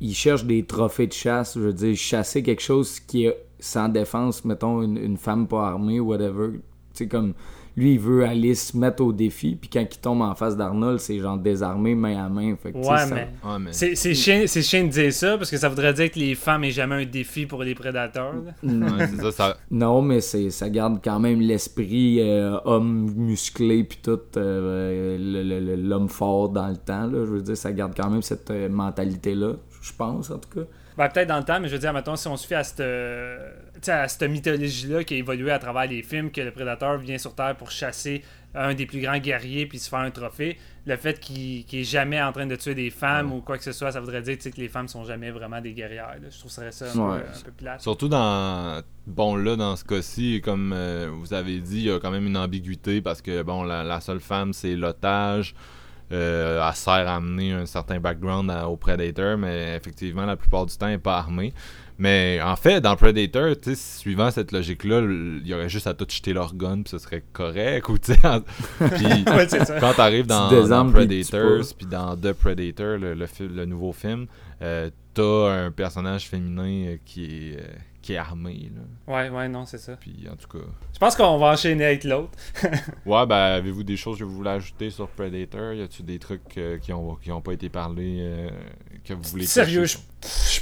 il 0.00 0.14
cherche 0.14 0.44
des 0.44 0.64
trophées 0.64 1.06
de 1.06 1.12
chasse. 1.12 1.54
Je 1.54 1.60
veux 1.60 1.72
dire, 1.72 1.96
chasser 1.96 2.42
quelque 2.42 2.60
chose 2.60 2.98
qui 2.98 3.26
est 3.26 3.36
sans 3.60 3.88
défense, 3.88 4.44
mettons 4.44 4.82
une, 4.82 4.96
une 4.96 5.16
femme 5.16 5.46
pas 5.46 5.68
armée 5.68 6.00
ou 6.00 6.08
whatever. 6.08 6.50
Tu 6.54 6.60
sais, 6.94 7.06
comme 7.06 7.34
lui, 7.76 7.94
il 7.94 7.98
veut 8.00 8.24
aller 8.24 8.54
se 8.54 8.76
mettre 8.76 9.02
au 9.02 9.12
défi, 9.12 9.56
puis 9.60 9.70
quand 9.72 9.80
il 9.80 9.98
tombe 9.98 10.20
en 10.22 10.34
face 10.34 10.56
d'Arnold, 10.56 10.98
c'est 11.00 11.18
genre 11.18 11.38
désarmé 11.38 11.94
main 11.94 12.24
à 12.24 12.28
main. 12.28 12.54
Fait 12.56 12.72
que, 12.72 12.78
Ouais, 12.78 12.98
ça- 12.98 13.06
mais. 13.14 13.28
Ah, 13.42 13.58
mais- 13.58 13.72
C'est, 13.72 13.94
c'est, 13.94 14.14
chiant, 14.14 14.42
c'est 14.46 14.62
chiant 14.62 14.84
de 14.84 14.88
dire 14.88 15.12
ça 15.12 15.36
parce 15.38 15.50
que 15.50 15.56
ça 15.56 15.68
voudrait 15.68 15.92
dire 15.94 16.10
que 16.10 16.18
les 16.18 16.34
femmes 16.34 16.64
aient 16.64 16.70
jamais 16.70 16.96
un 17.02 17.04
défi 17.06 17.46
pour 17.46 17.62
les 17.62 17.74
prédateurs. 17.74 18.34
là. 18.34 18.52
Ouais, 18.68 19.06
c'est 19.08 19.22
ça, 19.22 19.32
ça- 19.32 19.56
Non, 19.70 20.02
mais 20.02 20.20
c'est 20.20 20.50
ça 20.50 20.68
garde 20.68 21.00
quand 21.02 21.18
même 21.20 21.40
l'esprit 21.40 22.20
euh, 22.20 22.58
homme 22.64 23.10
musclé 23.16 23.84
puis 23.84 23.98
tout 24.02 24.20
euh, 24.36 25.16
le- 25.18 25.42
le- 25.42 25.60
le- 25.60 25.76
l'homme 25.88 26.08
fort 26.08 26.48
dans 26.50 26.68
le 26.68 26.76
temps. 26.76 27.06
Là. 27.06 27.24
Je 27.24 27.30
veux 27.32 27.42
dire, 27.42 27.56
ça 27.56 27.72
garde 27.72 27.94
quand 27.96 28.10
même 28.10 28.22
cette 28.22 28.50
euh, 28.50 28.68
mentalité-là, 28.68 29.54
je 29.80 29.92
pense 29.96 30.30
en 30.30 30.38
tout 30.38 30.60
cas. 30.60 30.66
Ben, 30.98 31.08
peut-être 31.08 31.28
dans 31.28 31.38
le 31.38 31.44
temps, 31.44 31.58
mais 31.58 31.68
je 31.68 31.72
veux 31.72 31.78
dire, 31.78 31.92
mettons, 31.94 32.16
si 32.16 32.28
on 32.28 32.36
se 32.36 32.46
fait 32.46 32.54
à 32.54 32.64
cette, 32.64 32.80
euh, 32.80 33.48
à 33.88 34.08
cette 34.08 34.28
mythologie-là 34.30 35.04
qui 35.04 35.14
a 35.14 35.16
évolué 35.18 35.50
à 35.50 35.58
travers 35.58 35.86
les 35.86 36.02
films, 36.02 36.30
que 36.30 36.40
le 36.40 36.50
prédateur 36.50 36.98
vient 36.98 37.18
sur 37.18 37.34
Terre 37.34 37.56
pour 37.56 37.70
chasser 37.70 38.22
un 38.54 38.74
des 38.74 38.84
plus 38.84 39.00
grands 39.00 39.16
guerriers 39.18 39.64
puis 39.66 39.78
se 39.78 39.88
faire 39.88 40.00
un 40.00 40.10
trophée, 40.10 40.58
le 40.84 40.96
fait 40.96 41.18
qu'il 41.18 41.64
qu'il 41.64 41.80
est 41.80 41.84
jamais 41.84 42.20
en 42.22 42.32
train 42.32 42.44
de 42.46 42.54
tuer 42.54 42.74
des 42.74 42.90
femmes 42.90 43.32
ou 43.32 43.40
quoi 43.40 43.56
que 43.56 43.64
ce 43.64 43.72
soit, 43.72 43.92
ça 43.92 44.00
voudrait 44.00 44.20
dire 44.20 44.36
que 44.38 44.60
les 44.60 44.68
femmes 44.68 44.88
sont 44.88 45.04
jamais 45.04 45.30
vraiment 45.30 45.60
des 45.60 45.72
guerrières. 45.72 46.16
là. 46.20 46.28
Je 46.30 46.38
trouverais 46.38 46.70
ça 46.70 46.84
un, 46.84 46.98
Ouais. 46.98 47.20
peu, 47.20 47.26
un 47.26 47.42
peu 47.46 47.52
plate. 47.52 47.80
Surtout 47.80 48.08
dans. 48.08 48.82
Bon, 49.06 49.36
là, 49.36 49.56
dans 49.56 49.74
ce 49.76 49.84
cas-ci, 49.84 50.40
comme 50.44 50.72
euh, 50.74 51.08
vous 51.12 51.32
avez 51.32 51.60
dit, 51.60 51.78
il 51.78 51.84
y 51.86 51.90
a 51.90 51.98
quand 51.98 52.10
même 52.10 52.26
une 52.26 52.36
ambiguïté 52.36 53.00
parce 53.00 53.22
que, 53.22 53.42
bon, 53.42 53.62
la, 53.64 53.82
la 53.82 54.00
seule 54.00 54.20
femme, 54.20 54.52
c'est 54.52 54.76
l'otage. 54.76 55.54
Euh, 56.12 56.62
elle 56.68 56.74
sert 56.74 56.92
à 57.08 57.16
amener 57.16 57.52
un 57.52 57.64
certain 57.64 57.98
background 57.98 58.50
à- 58.50 58.68
au 58.68 58.76
Predator, 58.76 59.38
mais 59.38 59.74
effectivement, 59.76 60.26
la 60.26 60.36
plupart 60.36 60.66
du 60.66 60.76
temps, 60.76 60.86
elle 60.86 60.92
n'est 60.94 60.98
pas 60.98 61.16
armée. 61.16 61.54
Mais 61.98 62.40
en 62.42 62.56
fait, 62.56 62.80
dans 62.80 62.96
Predator, 62.96 63.54
tu 63.60 63.74
sais, 63.74 63.98
suivant 64.00 64.30
cette 64.30 64.52
logique-là, 64.52 65.00
il 65.02 65.46
y 65.46 65.54
aurait 65.54 65.68
juste 65.68 65.86
à 65.86 65.94
tout 65.94 66.06
jeter 66.08 66.32
leur 66.32 66.54
gun, 66.54 66.82
puis 66.82 66.90
ce 66.90 66.98
serait 66.98 67.22
correct. 67.32 67.88
Ou, 67.88 67.98
tu 67.98 68.14
sais, 68.14 68.26
en- 68.26 68.40
puis 68.78 69.06
Ouais, 69.06 69.46
quand 69.80 69.94
t'arrives 69.94 70.26
dans, 70.26 70.48
Tu 70.48 70.68
dans 70.68 70.90
Predators, 70.90 71.64
puis 71.76 71.86
dans 71.86 72.16
The 72.16 72.32
Predator, 72.32 72.98
le, 72.98 73.14
le, 73.14 73.64
nouveau 73.66 73.92
film, 73.92 74.26
euh, 74.62 74.90
t'as 75.14 75.66
un 75.66 75.70
personnage 75.70 76.28
féminin 76.28 76.92
euh, 76.92 76.96
qui 77.04 77.24
est, 77.24 77.56
euh, 77.60 77.62
qui 78.00 78.14
est 78.14 78.16
armé. 78.16 78.70
Là. 78.74 79.14
Ouais, 79.14 79.28
ouais, 79.30 79.48
non, 79.48 79.64
c'est 79.66 79.78
ça. 79.78 79.96
Puis 79.96 80.26
en 80.30 80.34
tout 80.36 80.48
cas. 80.58 80.64
Je 80.92 80.98
pense 80.98 81.14
qu'on 81.14 81.38
va 81.38 81.52
enchaîner 81.52 81.84
avec 81.84 82.04
l'autre. 82.04 82.30
Ouais, 83.06 83.26
ben 83.26 83.36
avez-vous 83.36 83.82
des 83.84 83.96
choses 83.96 84.18
que 84.18 84.24
vous 84.24 84.34
voulez 84.34 84.50
ajouter 84.50 84.90
sur 84.90 85.08
Predator? 85.08 85.72
Y 85.74 85.82
a-tu 85.82 86.02
des 86.02 86.18
trucs 86.18 86.56
euh, 86.58 86.78
qui, 86.78 86.92
ont, 86.92 87.16
qui 87.16 87.30
ont 87.32 87.40
pas 87.40 87.52
été 87.52 87.68
parlés 87.68 88.18
euh, 88.20 88.48
que 89.04 89.14
vous 89.14 89.22
voulez 89.22 89.44
Sérieux, 89.46 89.84
je 89.84 89.96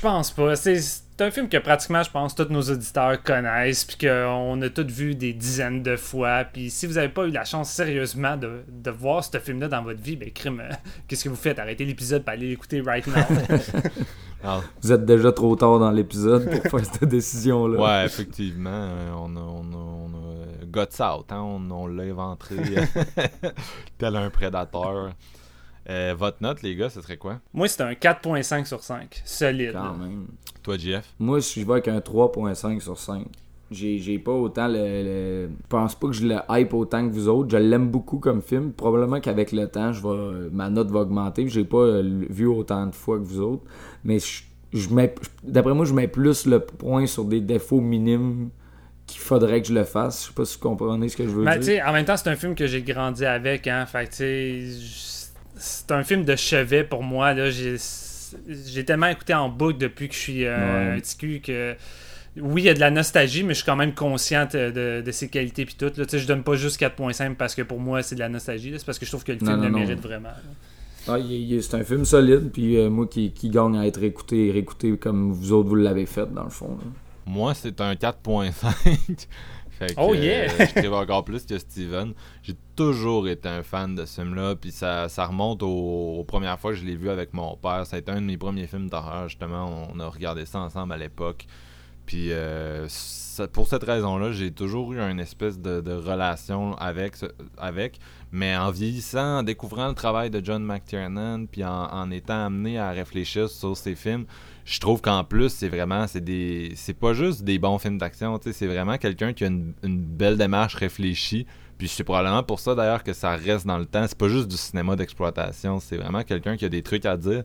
pense 0.01 0.31
pas. 0.31 0.57
C'est 0.57 0.79
un 1.21 1.31
film 1.31 1.49
que 1.49 1.59
pratiquement, 1.59 2.03
je 2.03 2.11
pense, 2.11 2.35
tous 2.35 2.49
nos 2.51 2.63
auditeurs 2.63 3.23
connaissent, 3.23 3.85
puis 3.85 4.07
qu'on 4.09 4.61
a 4.63 4.69
tous 4.71 4.87
vu 4.87 5.15
des 5.15 5.33
dizaines 5.33 5.83
de 5.83 5.97
fois. 5.97 6.45
Puis 6.45 6.71
si 6.71 6.87
vous 6.87 6.95
n'avez 6.95 7.09
pas 7.11 7.25
eu 7.27 7.31
la 7.31 7.45
chance 7.45 7.71
sérieusement 7.71 8.37
de, 8.37 8.63
de 8.69 8.91
voir 8.91 9.23
ce 9.25 9.39
film-là 9.39 9.69
dans 9.69 9.83
votre 9.83 10.01
vie, 10.01 10.17
ben 10.17 10.31
crime, 10.31 10.61
euh, 10.61 10.73
qu'est-ce 11.09 11.25
que 11.25 11.29
vous 11.29 11.37
faites? 11.37 11.59
Arrêtez 11.59 11.85
l'épisode 11.85 12.23
pour 12.23 12.33
aller 12.33 12.49
l'écouter 12.49 12.81
right 12.81 13.07
now. 13.07 13.23
Ah, 14.43 14.63
Vous 14.81 14.91
êtes 14.91 15.05
déjà 15.05 15.33
trop 15.33 15.55
tard 15.55 15.79
dans 15.79 15.91
l'épisode 15.91 16.49
pour 16.51 16.81
faire 16.81 16.91
cette 16.91 17.05
décision-là. 17.05 17.79
ouais, 17.79 18.07
effectivement, 18.07 18.71
euh, 18.73 19.11
on 19.15 19.37
a, 19.37 19.41
on 19.41 19.71
a, 19.71 19.77
on 19.77 20.15
a 20.15 20.35
euh, 20.35 20.65
Guts 20.65 21.03
Out, 21.03 21.27
hein, 21.31 21.43
on, 21.43 21.71
on 21.71 21.87
l'a 21.87 22.07
éventré 22.07 22.57
tel 23.99 24.17
un 24.17 24.31
prédateur. 24.31 25.11
Euh, 25.89 26.15
votre 26.17 26.39
note, 26.43 26.63
les 26.63 26.77
gars, 26.77 26.91
ce 26.91 27.01
serait 27.01 27.17
quoi? 27.17 27.41
Moi, 27.55 27.67
c'est 27.69 27.83
un 27.83 27.93
4.5 27.93 28.65
sur 28.67 28.83
5. 28.83 29.23
Solide. 29.25 29.73
Quand 29.73 29.97
même. 29.97 30.27
Toi, 30.63 30.77
JF 30.77 31.15
Moi, 31.19 31.41
je 31.41 31.61
vais 31.65 31.73
avec 31.73 31.89
un 31.89 31.99
3.5 32.01 32.81
sur 32.81 32.99
5. 32.99 33.25
J'ai 33.71 34.19
pas 34.19 34.33
autant 34.33 34.67
le, 34.67 34.75
le- 34.75 35.49
Je 35.49 35.67
pense 35.69 35.95
pas 35.95 36.09
que 36.09 36.13
je 36.13 36.27
le 36.27 36.37
hype 36.51 36.75
autant 36.75 37.07
que 37.09 37.13
vous 37.13 37.29
autres. 37.29 37.51
Je 37.51 37.57
l'aime 37.57 37.89
beaucoup 37.89 38.19
comme 38.19 38.43
film. 38.43 38.73
Probablement 38.73 39.21
qu'avec 39.21 39.53
le 39.53 39.67
temps, 39.69 39.93
je 39.93 40.03
vais, 40.03 40.51
ma 40.53 40.69
note 40.69 40.91
va 40.91 41.01
augmenter. 41.01 41.49
J'ai 41.49 41.65
pas 41.65 41.79
euh, 41.79 42.25
vu 42.29 42.47
autant 42.47 42.87
de 42.87 42.95
fois 42.95 43.17
que 43.19 43.23
vous 43.23 43.41
autres. 43.41 43.63
Mais 44.05 44.19
je, 44.19 44.43
je 44.73 44.89
mets. 44.93 45.15
D'après 45.45 45.73
moi, 45.73 45.85
je 45.85 45.95
mets 45.95 46.09
plus 46.09 46.47
le 46.47 46.59
point 46.61 47.07
sur 47.07 47.25
des 47.25 47.41
défauts 47.41 47.81
minimes 47.81 48.51
qu'il 49.07 49.21
faudrait 49.21 49.63
que 49.63 49.69
je 49.69 49.75
le 49.75 49.85
fasse. 49.85 50.23
Je 50.25 50.29
sais 50.29 50.35
pas 50.35 50.45
si 50.45 50.57
vous 50.61 50.69
comprenez 50.69 51.09
ce 51.09 51.17
que 51.17 51.25
je 51.25 51.31
veux 51.31 51.45
Ben, 51.45 51.53
tu 51.55 51.59
dire. 51.61 51.67
sais, 51.67 51.83
en 51.83 51.93
même 51.93 52.05
temps, 52.05 52.17
c'est 52.17 52.29
un 52.29 52.37
film 52.37 52.57
que 52.57 52.67
j'ai 52.67 52.83
grandi 52.83 53.25
avec, 53.25 53.69
hein. 53.69 53.87
Fait 53.87 54.05
que, 54.07 54.11
tu 54.11 54.17
sais, 54.17 54.61
j- 54.81 55.20
c'est 55.61 55.93
un 55.93 56.03
film 56.03 56.25
de 56.25 56.35
chevet 56.35 56.83
pour 56.85 57.03
moi, 57.05 57.33
là. 57.35 57.51
J'ai 57.51 57.77
j'ai 58.49 58.85
tellement 58.85 59.09
écouté 59.09 59.35
en 59.35 59.49
boucle 59.49 59.79
depuis 59.79 60.09
que 60.09 60.15
je 60.15 60.19
suis 60.21 60.45
euh, 60.45 60.57
Ouais. 60.57 60.97
un 60.97 61.01
petit 61.01 61.17
cul 61.17 61.41
que. 61.41 61.75
Oui, 62.41 62.63
il 62.63 62.65
y 62.67 62.69
a 62.69 62.75
de 62.75 62.79
la 62.81 62.93
nostalgie, 62.93 63.43
mais 63.43 63.55
je 63.55 63.59
suis 63.59 63.67
quand 63.67 63.75
même 63.75 63.93
consciente 63.93 64.55
de, 64.55 65.03
de 65.05 65.11
ses 65.11 65.29
qualités 65.29 65.65
puis 65.67 65.75
tout. 65.77 65.87
Là. 65.97 66.05
Tu 66.05 66.11
sais, 66.11 66.19
je 66.21 66.29
donne 66.29 66.45
pas 66.45 66.55
juste 66.55 66.81
4.5 66.81 67.35
parce 67.35 67.57
que 67.57 67.63
pour 67.63 67.81
moi 67.81 68.03
c'est 68.05 68.15
de 68.15 68.21
la 68.21 68.29
nostalgie. 68.29 68.71
là. 68.71 68.79
C'est 68.79 68.87
parce 68.87 68.99
que 69.01 69.05
je 69.05 69.11
trouve 69.11 69.25
que 69.25 69.33
le 69.33 69.39
Non, 69.39 69.47
film 69.47 69.57
non, 69.59 69.65
le 69.65 69.71
non. 69.71 69.79
mérite 69.81 70.01
vraiment. 70.01 70.29
là. 70.29 70.43
Ah, 71.09 71.19
il- 71.19 71.33
il- 71.53 71.63
c'est 71.63 71.75
un 71.75 71.83
film 71.83 72.05
solide, 72.05 72.51
puis 72.53 72.77
euh, 72.77 72.89
moi 72.89 73.07
qui, 73.09 73.33
qui 73.33 73.51
gagne 73.51 73.77
à 73.79 73.87
être 73.87 74.03
écouté 74.03 74.47
et 74.49 74.53
réécouté 74.53 74.97
comme 74.97 75.33
vous 75.33 75.51
autres 75.53 75.69
vous 75.69 75.75
l'avez 75.75 76.07
fait 76.07 76.33
dans 76.33 76.45
le 76.45 76.51
fond. 76.51 76.69
là. 76.79 76.85
Moi, 77.27 77.55
c'est 77.55 77.81
un 77.81 77.95
4.5. 77.95 79.27
fait 79.81 79.95
que, 79.95 80.01
Oh, 80.01 80.15
yeah! 80.15 80.45
euh, 80.53 80.67
je 80.77 80.89
encore 80.89 81.25
plus 81.25 81.45
que 81.45 81.59
Steven. 81.59 82.13
J'ai 82.43 82.55
toujours 82.77 83.27
été 83.29 83.49
un 83.49 83.63
fan 83.63 83.95
de 83.97 84.05
ce 84.05 84.21
film-là, 84.23 84.55
puis 84.55 84.71
ça, 84.71 85.09
ça 85.09 85.25
remonte 85.27 85.63
aux, 85.63 86.19
aux 86.21 86.25
premières 86.25 86.59
fois 86.61 86.71
que 86.73 86.77
je 86.79 86.85
l'ai 86.85 86.97
vu 86.97 87.11
avec 87.11 87.33
mon 87.35 87.57
père. 87.57 87.85
Ça 87.87 87.97
a 87.97 87.99
été 87.99 88.13
un 88.13 88.21
de 88.21 88.27
mes 88.27 88.37
premiers 88.37 88.67
films 88.67 88.89
d'horreur, 88.89 89.29
justement. 89.29 89.89
On 89.93 89.99
a 89.99 90.07
regardé 90.07 90.45
ça 90.47 90.61
ensemble 90.61 90.93
à 90.93 90.97
l'époque. 90.99 91.47
Puis 92.07 92.33
euh, 92.33 92.87
ça- 92.89 93.47
pour 93.49 93.69
cette 93.69 93.85
raison-là, 93.85 94.33
j'ai 94.33 94.51
toujours 94.51 94.93
eu 94.93 94.99
une 95.01 95.21
espèce 95.21 95.59
de, 95.61 95.81
de 95.81 95.93
relation 95.93 96.75
avec, 96.77 97.17
ce- 97.17 97.27
avec. 97.57 97.99
Mais 98.33 98.57
en 98.57 98.71
vieillissant, 98.71 99.39
en 99.39 99.43
découvrant 99.43 99.89
le 99.89 99.95
travail 99.95 100.29
de 100.31 100.45
John 100.45 100.65
McTiernan, 100.65 101.47
puis 101.47 101.65
en, 101.65 101.85
en 101.87 102.11
étant 102.11 102.47
amené 102.47 102.79
à 102.79 102.91
réfléchir 102.91 103.49
sur 103.49 103.77
ses 103.77 103.95
films, 103.95 104.27
je 104.71 104.79
trouve 104.79 105.01
qu'en 105.01 105.25
plus, 105.25 105.49
c'est 105.49 105.69
vraiment, 105.69 106.07
c'est 106.07 106.21
des, 106.21 106.75
c'est 106.77 106.95
pas 106.95 107.13
juste 107.13 107.43
des 107.43 107.59
bons 107.59 107.79
films 107.79 107.99
d'action, 107.99 108.39
c'est 108.41 108.69
vraiment 108.69 108.99
quelqu'un 108.99 109.33
qui 109.33 109.43
a 109.43 109.49
une, 109.49 109.75
une 109.83 110.01
belle 110.01 110.37
démarche 110.37 110.77
réfléchie. 110.77 111.45
Puis 111.77 111.89
c'est 111.89 112.05
probablement 112.05 112.45
pour 112.45 112.61
ça 112.61 112.77
d'ailleurs 112.77 113.03
que 113.03 113.13
ça 113.13 113.31
reste 113.35 113.67
dans 113.67 113.79
le 113.79 113.85
temps. 113.87 114.05
C'est 114.07 114.17
pas 114.17 114.29
juste 114.29 114.47
du 114.47 114.57
cinéma 114.57 114.95
d'exploitation, 114.95 115.81
c'est 115.81 115.97
vraiment 115.97 116.23
quelqu'un 116.23 116.57
qui 116.57 116.65
a 116.65 116.69
des 116.69 116.83
trucs 116.83 117.05
à 117.05 117.17
dire. 117.17 117.43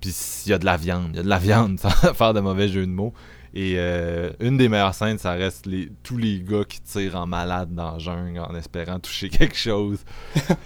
Puis 0.00 0.14
il 0.46 0.50
y 0.50 0.52
a 0.54 0.58
de 0.58 0.64
la 0.64 0.78
viande, 0.78 1.10
il 1.12 1.16
y 1.16 1.18
a 1.18 1.22
de 1.22 1.28
la 1.28 1.38
viande, 1.38 1.78
sans 1.80 1.90
faire 1.90 2.32
de 2.32 2.40
mauvais 2.40 2.68
jeu 2.68 2.86
de 2.86 2.90
mots. 2.90 3.12
Et 3.58 3.76
euh, 3.78 4.32
une 4.40 4.58
des 4.58 4.68
meilleures 4.68 4.92
scènes, 4.94 5.16
ça 5.16 5.32
reste 5.32 5.64
les, 5.64 5.88
tous 6.02 6.18
les 6.18 6.40
gars 6.40 6.64
qui 6.68 6.78
tirent 6.82 7.16
en 7.16 7.26
malade 7.26 7.74
dans 7.74 7.92
la 7.92 7.98
jungle 7.98 8.38
en 8.38 8.54
espérant 8.54 8.98
toucher 8.98 9.28
quelque 9.30 9.56
chose. 9.56 10.00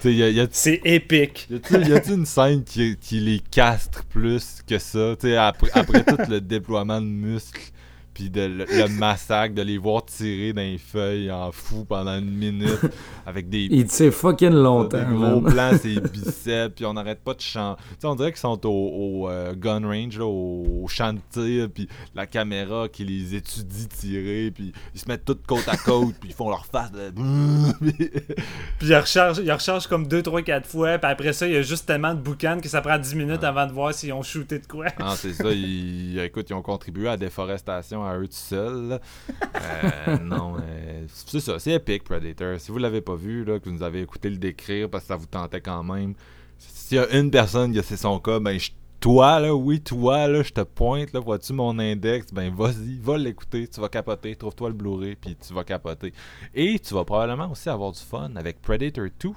y 0.04 0.20
a, 0.24 0.28
y 0.28 0.40
a- 0.40 0.48
C'est 0.50 0.80
épique. 0.84 1.46
y 1.50 1.54
a-t-il 1.92 2.14
une 2.14 2.26
scène 2.26 2.64
qui, 2.64 2.96
qui 3.00 3.20
les 3.20 3.38
castre 3.38 4.02
plus 4.06 4.58
que 4.66 4.78
ça? 4.78 5.14
Après 5.72 6.02
tout 6.04 6.16
le 6.28 6.40
déploiement 6.40 7.00
de 7.00 7.06
muscles, 7.06 7.70
puis 8.14 8.30
de, 8.30 8.42
le, 8.42 8.64
le 8.64 8.88
massacre, 8.98 9.54
de 9.54 9.62
les 9.62 9.78
voir 9.78 10.04
tirer 10.04 10.52
dans 10.52 10.62
les 10.62 10.78
feuilles 10.78 11.30
en 11.30 11.52
fou 11.52 11.84
pendant 11.84 12.18
une 12.18 12.30
minute, 12.30 12.80
avec 13.26 13.48
des, 13.48 13.68
Il 13.70 13.86
tire 13.86 14.12
fucking 14.12 14.50
des 14.50 14.56
longtemps. 14.56 15.10
gros 15.10 15.40
man. 15.40 15.52
plans, 15.52 15.78
ses 15.82 16.00
biceps, 16.00 16.74
puis 16.76 16.84
on 16.84 16.94
n'arrête 16.94 17.20
pas 17.22 17.34
de 17.34 17.40
chanter. 17.40 17.82
Tu 17.90 17.96
sais, 18.00 18.06
on 18.06 18.14
dirait 18.14 18.32
qu'ils 18.32 18.40
sont 18.40 18.66
au, 18.66 18.70
au, 18.70 19.28
euh, 19.30 19.54
gun 19.54 19.86
range, 19.86 20.18
là, 20.18 20.24
au, 20.26 20.82
au 20.84 20.88
champ 20.88 21.12
de 21.12 21.20
tir, 21.30 21.68
puis 21.72 21.88
la 22.14 22.26
caméra 22.26 22.88
qui 22.88 23.04
les 23.04 23.34
étudie 23.34 23.88
tirer, 23.88 24.50
puis 24.54 24.72
ils 24.94 25.00
se 25.00 25.08
mettent 25.08 25.24
tous 25.24 25.38
côte 25.46 25.68
à 25.68 25.76
côte, 25.76 26.14
puis 26.20 26.30
ils 26.30 26.34
font 26.34 26.48
leur 26.50 26.66
face 26.66 26.92
de... 26.92 27.12
Puis 28.78 28.88
il 28.88 28.96
recharge, 28.96 29.38
il 29.38 29.52
recharge 29.52 29.86
comme 29.86 30.06
2, 30.06 30.22
3, 30.22 30.42
4 30.42 30.66
fois. 30.66 30.98
Puis 30.98 31.10
après 31.10 31.32
ça, 31.32 31.46
il 31.46 31.52
y 31.54 31.56
a 31.56 31.62
juste 31.62 31.86
tellement 31.86 32.14
de 32.14 32.20
boucan 32.20 32.58
que 32.62 32.68
ça 32.68 32.80
prend 32.80 32.98
10 32.98 33.14
minutes 33.14 33.44
avant 33.44 33.66
de 33.66 33.72
voir 33.72 33.94
s'ils 33.94 34.12
ont 34.12 34.22
shooté 34.22 34.58
de 34.58 34.66
quoi. 34.66 34.86
Ah, 34.98 35.14
c'est 35.16 35.32
ça. 35.32 35.50
Ils, 35.50 36.18
écoute, 36.20 36.50
ils 36.50 36.54
ont 36.54 36.62
contribué 36.62 37.08
à 37.08 37.12
la 37.12 37.16
déforestation 37.16 37.99
à 38.04 38.18
eux 38.18 38.26
tout 38.26 38.34
seuls. 38.34 39.00
Euh, 39.54 40.18
non, 40.22 40.56
c'est 41.08 41.40
ça. 41.40 41.58
C'est 41.58 41.72
épique, 41.72 42.04
Predator. 42.04 42.58
Si 42.58 42.72
vous 42.72 42.78
l'avez 42.78 43.00
pas 43.00 43.14
vu, 43.14 43.44
là, 43.44 43.58
que 43.58 43.68
vous 43.68 43.76
nous 43.76 43.82
avez 43.82 44.02
écouté 44.02 44.30
le 44.30 44.36
décrire 44.36 44.88
parce 44.88 45.04
que 45.04 45.08
ça 45.08 45.16
vous 45.16 45.26
tentait 45.26 45.60
quand 45.60 45.82
même, 45.82 46.14
s'il 46.58 46.98
y 46.98 47.00
a 47.00 47.08
une 47.18 47.30
personne 47.30 47.72
que 47.72 47.82
c'est 47.82 47.96
son 47.96 48.18
cas, 48.18 48.40
ben, 48.40 48.58
toi, 49.00 49.40
là, 49.40 49.54
oui, 49.54 49.80
toi, 49.80 50.28
là, 50.28 50.42
je 50.42 50.52
te 50.52 50.60
pointe, 50.60 51.12
là, 51.12 51.20
vois-tu 51.20 51.54
mon 51.54 51.78
index, 51.78 52.32
ben, 52.32 52.54
vas-y, 52.54 52.98
va 52.98 53.16
l'écouter, 53.16 53.66
tu 53.66 53.80
vas 53.80 53.88
capoter, 53.88 54.36
trouve-toi 54.36 54.68
le 54.68 54.74
Blu-ray, 54.74 55.16
puis 55.16 55.36
tu 55.36 55.54
vas 55.54 55.64
capoter. 55.64 56.12
Et 56.54 56.78
tu 56.78 56.94
vas 56.94 57.04
probablement 57.04 57.50
aussi 57.50 57.70
avoir 57.70 57.92
du 57.92 58.00
fun 58.00 58.30
avec 58.36 58.60
Predator 58.60 59.06
2. 59.18 59.30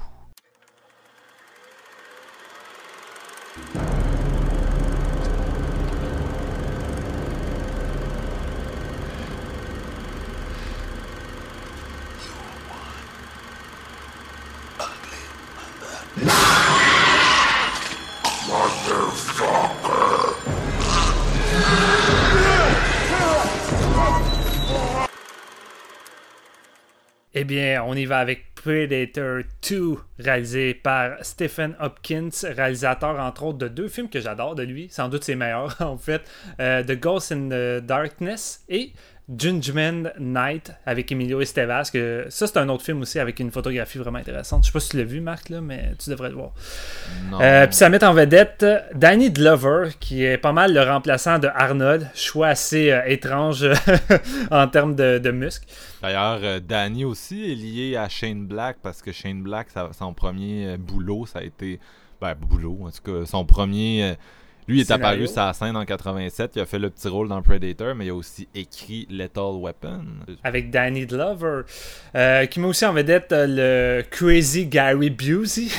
Eh 27.43 27.45
bien, 27.45 27.83
on 27.85 27.93
y 27.93 28.05
va 28.05 28.19
avec 28.19 28.55
Predator 28.55 29.41
2, 29.69 29.97
réalisé 30.17 30.73
par 30.73 31.17
Stephen 31.23 31.75
Hopkins, 31.81 32.29
réalisateur 32.43 33.19
entre 33.19 33.43
autres 33.43 33.57
de 33.57 33.67
deux 33.67 33.89
films 33.89 34.07
que 34.07 34.21
j'adore 34.21 34.55
de 34.55 34.63
lui, 34.63 34.87
sans 34.89 35.09
doute 35.09 35.25
ses 35.25 35.35
meilleurs 35.35 35.75
en 35.81 35.97
fait, 35.97 36.21
euh, 36.61 36.83
The 36.83 36.97
Ghost 36.97 37.33
in 37.33 37.49
the 37.49 37.85
Darkness 37.85 38.63
et 38.69 38.93
Judgment 39.29 40.09
Night 40.19 40.73
avec 40.85 41.11
Emilio 41.11 41.39
Estevez, 41.39 41.83
que 41.93 42.25
ça 42.29 42.45
c'est 42.45 42.57
un 42.57 42.67
autre 42.67 42.83
film 42.83 43.01
aussi 43.01 43.19
avec 43.19 43.39
une 43.39 43.51
photographie 43.51 43.97
vraiment 43.97 44.17
intéressante. 44.19 44.63
Je 44.63 44.67
sais 44.67 44.73
pas 44.73 44.79
si 44.81 44.89
tu 44.89 44.97
l'as 44.97 45.03
vu 45.05 45.21
Marc 45.21 45.49
là, 45.49 45.61
mais 45.61 45.93
tu 45.97 46.09
devrais 46.09 46.29
le 46.29 46.35
voir. 46.35 46.51
Euh, 47.41 47.65
Puis 47.67 47.75
ça 47.75 47.89
met 47.89 48.03
en 48.03 48.13
vedette 48.13 48.65
Danny 48.93 49.31
Glover, 49.31 49.89
qui 49.99 50.23
est 50.25 50.37
pas 50.37 50.51
mal 50.51 50.73
le 50.73 50.81
remplaçant 50.83 51.39
de 51.39 51.47
Arnold, 51.55 52.09
choix 52.13 52.47
assez 52.47 52.91
euh, 52.91 53.01
étrange 53.05 53.65
en 54.51 54.67
termes 54.67 54.95
de, 54.95 55.19
de 55.19 55.31
muscles. 55.31 55.67
D'ailleurs, 56.01 56.39
euh, 56.43 56.59
Danny 56.59 57.05
aussi 57.05 57.49
est 57.51 57.55
lié 57.55 57.95
à 57.95 58.09
Shane 58.09 58.45
Black 58.45 58.77
parce 58.83 59.01
que 59.01 59.11
Shane 59.13 59.41
Black, 59.41 59.69
ça- 59.69 59.91
son 59.97 60.13
premier 60.13 60.75
boulot, 60.77 61.25
ça 61.25 61.39
a 61.39 61.43
été. 61.43 61.79
Ben, 62.21 62.35
boulot, 62.35 62.77
en 62.83 62.91
tout 62.91 63.01
cas, 63.21 63.25
son 63.25 63.45
premier. 63.45 64.15
Lui, 64.67 64.77
il 64.77 64.81
est 64.81 64.85
Scénario. 64.85 65.05
apparu 65.05 65.27
sur 65.27 65.41
la 65.41 65.53
scène 65.53 65.75
en 65.75 65.85
87. 65.85 66.51
Il 66.55 66.61
a 66.61 66.65
fait 66.65 66.79
le 66.79 66.89
petit 66.89 67.07
rôle 67.07 67.27
dans 67.29 67.41
Predator, 67.41 67.95
mais 67.95 68.05
il 68.05 68.09
a 68.11 68.15
aussi 68.15 68.47
écrit 68.55 69.07
Lethal 69.09 69.55
Weapon. 69.61 70.05
avec 70.43 70.69
Danny 70.71 71.05
Glover, 71.05 71.61
euh, 72.15 72.45
qui 72.45 72.59
met 72.59 72.67
aussi 72.67 72.85
en 72.85 72.93
vedette 72.93 73.31
euh, 73.31 73.45
le 73.99 74.03
Crazy 74.09 74.65
Gary 74.67 75.09
Busey 75.09 75.67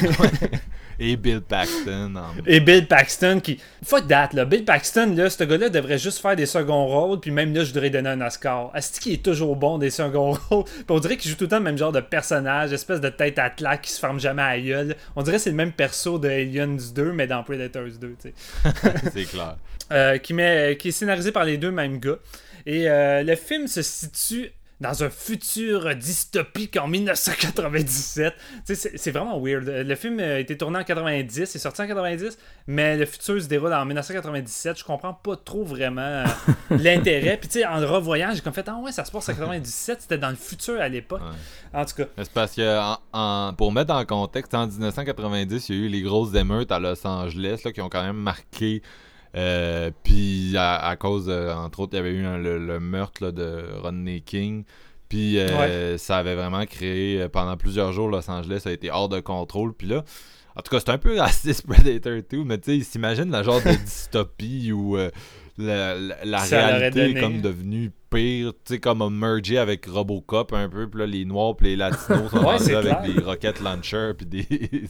Et 0.99 1.17
Bill 1.17 1.41
Paxton. 1.41 2.15
en- 2.17 2.45
et 2.47 2.61
Bill 2.61 2.87
Paxton 2.87 3.41
qui 3.43 3.59
fuck 3.85 4.07
that 4.09 4.31
là 4.33 4.45
Bill 4.45 4.65
Paxton 4.65 5.15
là 5.17 5.29
ce 5.31 5.45
gars-là 5.45 5.69
devrait 5.69 5.99
juste 5.99 6.19
faire 6.21 6.37
des 6.37 6.47
seconds 6.47 6.87
rôles 6.87 7.21
puis 7.21 7.31
même 7.31 7.55
là 7.55 7.65
je 7.65 7.73
voudrais 7.73 7.91
donner 7.91 8.11
un 8.11 8.21
Oscar 8.21 8.71
Asti 8.75 9.01
qui 9.01 9.13
est 9.15 9.23
toujours 9.25 9.57
bon 9.57 9.79
des 9.79 9.91
seconds 9.91 10.33
rôles 10.51 10.65
puis 10.65 10.85
on 10.89 10.99
dirait 11.01 11.17
qu'il 11.17 11.31
joue 11.31 11.37
tout 11.37 11.45
le 11.45 11.49
temps 11.51 11.59
le 11.59 11.65
même 11.65 11.79
genre 11.79 11.93
de 11.93 12.01
personnage 12.01 12.73
espèce 12.73 13.01
de 13.01 13.09
tête 13.09 13.39
à 13.39 13.51
claque 13.51 13.83
qui 13.83 13.91
se 13.93 13.99
ferme 14.01 14.21
jamais 14.21 14.43
à 14.43 14.61
gueule 14.61 14.97
on 15.17 15.23
dirait 15.23 15.37
que 15.37 15.43
c'est 15.43 15.51
le 15.51 15.57
même 15.57 15.73
perso 15.73 16.19
de 16.19 16.29
Aliens 16.29 16.77
2 16.95 17.13
mais 17.13 17.27
dans 17.27 17.43
Predators 17.43 17.89
2 18.01 18.17
tu 18.23 18.29
sais 18.31 18.35
C'est 19.13 19.25
clair. 19.25 19.57
euh, 19.93 20.19
qui, 20.19 20.33
met, 20.35 20.77
qui 20.79 20.89
est 20.89 20.93
scénarisé 20.93 21.33
par 21.33 21.45
les 21.45 21.59
deux 21.59 21.71
mêmes 21.71 21.99
gars. 21.99 22.17
Et 22.67 22.89
euh, 22.89 23.23
le 23.23 23.35
film 23.37 23.67
se 23.67 23.83
situe 23.83 24.51
dans 24.85 25.03
un 25.03 25.09
futur 25.11 25.97
dystopique 25.97 26.77
en 26.77 26.87
1997. 26.89 28.35
Tu 28.67 28.75
sais, 28.75 28.75
C'est 28.75 28.99
c'est 28.99 29.11
vraiment 29.11 29.41
weird. 29.41 29.65
Le 29.67 29.95
film 29.95 30.21
a 30.21 30.39
été 30.39 30.57
tourné 30.57 30.79
en 30.79 30.85
90, 30.85 31.41
est 31.43 31.59
sorti 31.59 31.83
en 31.83 31.87
90, 31.87 32.37
mais 32.67 32.97
le 32.97 33.07
futur 33.07 33.41
se 33.43 33.47
déroule 33.49 33.73
en 33.73 33.85
1997. 33.85 34.79
Je 34.79 34.85
comprends 34.85 35.15
pas 35.15 35.37
trop 35.37 35.65
vraiment 35.65 36.03
euh, 36.03 36.25
l'intérêt. 36.71 37.37
Puis 37.39 37.49
tu 37.49 37.61
sais, 37.61 37.67
en 37.67 37.79
le 37.81 37.87
revoyant, 37.87 38.31
j'ai 38.35 38.41
comme 38.41 38.53
fait 38.53 38.69
Ah 38.69 38.77
ouais, 38.77 38.93
ça 38.93 39.05
se 39.05 39.11
passe 39.11 39.29
en 39.29 39.33
97, 39.33 40.03
c'était 40.03 40.19
dans 40.19 40.31
le 40.31 40.37
futur 40.37 40.81
à 40.81 40.89
l'époque. 40.89 41.23
Ouais. 41.23 41.81
En 41.81 41.85
tout 41.85 41.95
cas, 41.97 42.05
C'est 42.19 42.31
parce 42.33 42.53
que, 42.55 42.79
en- 42.79 42.99
en- 43.13 43.55
pour 43.55 43.73
mettre 43.73 43.95
en 43.95 44.05
contexte, 44.05 44.55
en 44.55 44.67
1990, 44.67 45.69
il 45.71 45.75
y 45.75 45.79
a 45.79 45.85
eu 45.87 45.89
les 45.89 46.03
grosses 46.03 46.35
émeutes 46.35 46.71
à 46.71 46.79
Los 46.79 47.07
Angeles 47.07 47.63
là, 47.65 47.73
qui 47.73 47.81
ont 47.81 47.89
quand 47.89 48.03
même 48.05 48.17
marqué. 48.17 48.83
Euh, 49.35 49.91
Puis 50.03 50.55
à, 50.57 50.77
à 50.87 50.97
cause, 50.97 51.27
de- 51.27 51.51
entre 51.53 51.81
autres, 51.81 51.95
il 51.95 51.97
y 51.97 52.01
avait 52.01 52.13
eu 52.13 52.25
un- 52.25 52.39
le, 52.39 52.59
le 52.59 52.81
meurtre 52.81 53.25
là, 53.25 53.33
de 53.33 53.65
Rodney 53.83 54.21
King. 54.21 54.65
Puis 55.09 55.39
euh, 55.39 55.99
ça 55.99 56.17
avait 56.19 56.35
vraiment 56.35 56.65
créé, 56.67 57.21
euh, 57.23 57.29
pendant 57.29 57.57
plusieurs 57.57 57.93
jours, 57.93 58.09
Los 58.09 58.29
Angeles 58.31 58.63
a 58.67 58.73
été 58.73 58.91
hors 58.91 59.09
de 59.09 59.21
contrôle. 59.21 59.73
Puis 59.75 59.87
là, 59.87 60.03
en 60.57 60.63
tout 60.63 60.71
cas, 60.71 60.81
c'est 60.81 60.91
un 60.91 60.99
peu 60.99 61.19
raciste 61.19 61.67
Predator 61.67 62.21
2, 62.31 62.45
mais 62.45 62.59
tu 62.59 62.71
sais, 62.71 62.77
il 62.79 62.85
s'imagine 62.85 63.31
la 63.31 63.43
genre 63.43 63.61
de 63.63 63.71
dystopie 63.85 64.73
où 64.73 64.97
euh, 64.97 65.11
la, 65.59 65.95
la- 66.25 66.39
Ça 66.41 66.67
réalité 66.67 67.11
est 67.11 67.21
comme 67.21 67.41
devenue 67.41 67.93
pire, 68.11 68.53
tu 68.65 68.75
sais, 68.75 68.79
comme 68.81 69.09
mergé 69.17 69.59
avec 69.59 69.87
Robocop 69.87 70.53
un 70.53 70.69
peu, 70.69 70.89
puis 70.89 71.01
là, 71.01 71.07
les 71.07 71.25
Noirs 71.25 71.55
puis 71.57 71.69
les 71.69 71.77
Latinos 71.77 72.31
sont 72.31 72.39
Ouais, 72.45 72.55
avec 72.55 72.81
clair. 72.81 73.03
des 73.03 73.21
rocket 73.23 73.61
launchers, 73.61 74.13
puis 74.17 74.27
des... 74.27 74.47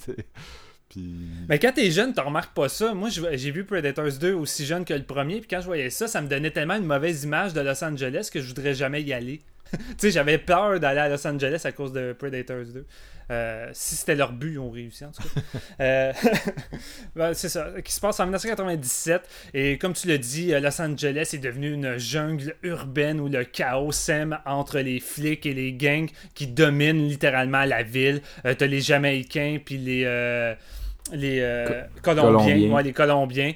puis... 0.95 1.12
Mais 1.49 1.59
quand 1.59 1.72
t'es 1.72 1.90
jeune, 1.90 2.12
t'en 2.12 2.26
remarques 2.26 2.55
pas 2.55 2.68
ça. 2.68 2.95
Moi, 2.95 3.09
j'ai 3.11 3.51
vu 3.51 3.64
Predators 3.64 4.12
2 4.12 4.32
aussi 4.32 4.64
jeune 4.64 4.84
que 4.84 4.95
le 4.95 5.03
premier, 5.03 5.40
puis 5.40 5.49
quand 5.49 5.61
je 5.61 5.66
voyais 5.66 5.90
ça, 5.90 6.07
ça 6.07 6.20
me 6.22 6.28
donnait 6.28 6.51
tellement 6.51 6.76
une 6.76 6.86
mauvaise 6.86 7.24
image 7.24 7.53
de 7.53 7.61
Los 7.61 7.82
Angeles 7.82 8.30
que 8.32 8.40
je 8.40 8.47
voudrais 8.47 8.74
jamais 8.74 9.03
y 9.03 9.12
aller. 9.12 9.40
tu 9.72 9.78
sais, 9.99 10.11
j'avais 10.11 10.38
peur 10.38 10.78
d'aller 10.78 11.01
à 11.01 11.09
Los 11.09 11.26
Angeles 11.26 11.62
à 11.64 11.72
cause 11.72 11.92
de 11.92 12.12
Predators 12.12 12.66
2. 12.72 12.86
Euh, 13.30 13.70
si 13.72 13.97
c'était 13.97 14.14
leur 14.14 14.32
but, 14.32 14.53
ils 14.53 14.59
ont 14.59 14.70
réussi 14.70 15.05
en 15.05 15.11
tout 15.11 15.22
cas. 15.22 15.40
Euh, 15.80 16.12
ben, 17.16 17.34
c'est 17.34 17.49
ça, 17.49 17.72
qui 17.82 17.92
se 17.92 18.01
passe 18.01 18.20
en 18.20 18.24
1997. 18.24 19.22
Et 19.55 19.78
comme 19.78 19.92
tu 19.92 20.07
l'as 20.07 20.18
dit, 20.18 20.53
euh, 20.53 20.61
Los 20.61 20.80
Angeles 20.80 21.30
est 21.32 21.38
devenu 21.38 21.72
une 21.72 21.99
jungle 21.99 22.55
urbaine 22.62 23.18
où 23.18 23.28
le 23.28 23.45
chaos 23.45 23.92
sème 23.92 24.38
entre 24.47 24.78
les 24.78 25.01
flics 25.01 25.47
et 25.47 25.55
les 25.55 25.72
gangs 25.72 26.11
qui 26.34 26.47
dominent 26.47 27.09
littéralement 27.09 27.64
la 27.64 27.82
ville. 27.82 28.20
T'as 28.45 28.66
les 28.66 28.80
Jamaïcains 28.80 29.59
puis 29.64 29.78
les 29.78 30.05
les 31.13 31.65
Colombiens, 32.03 32.83
les 32.83 32.93
Colombiens. 32.93 33.53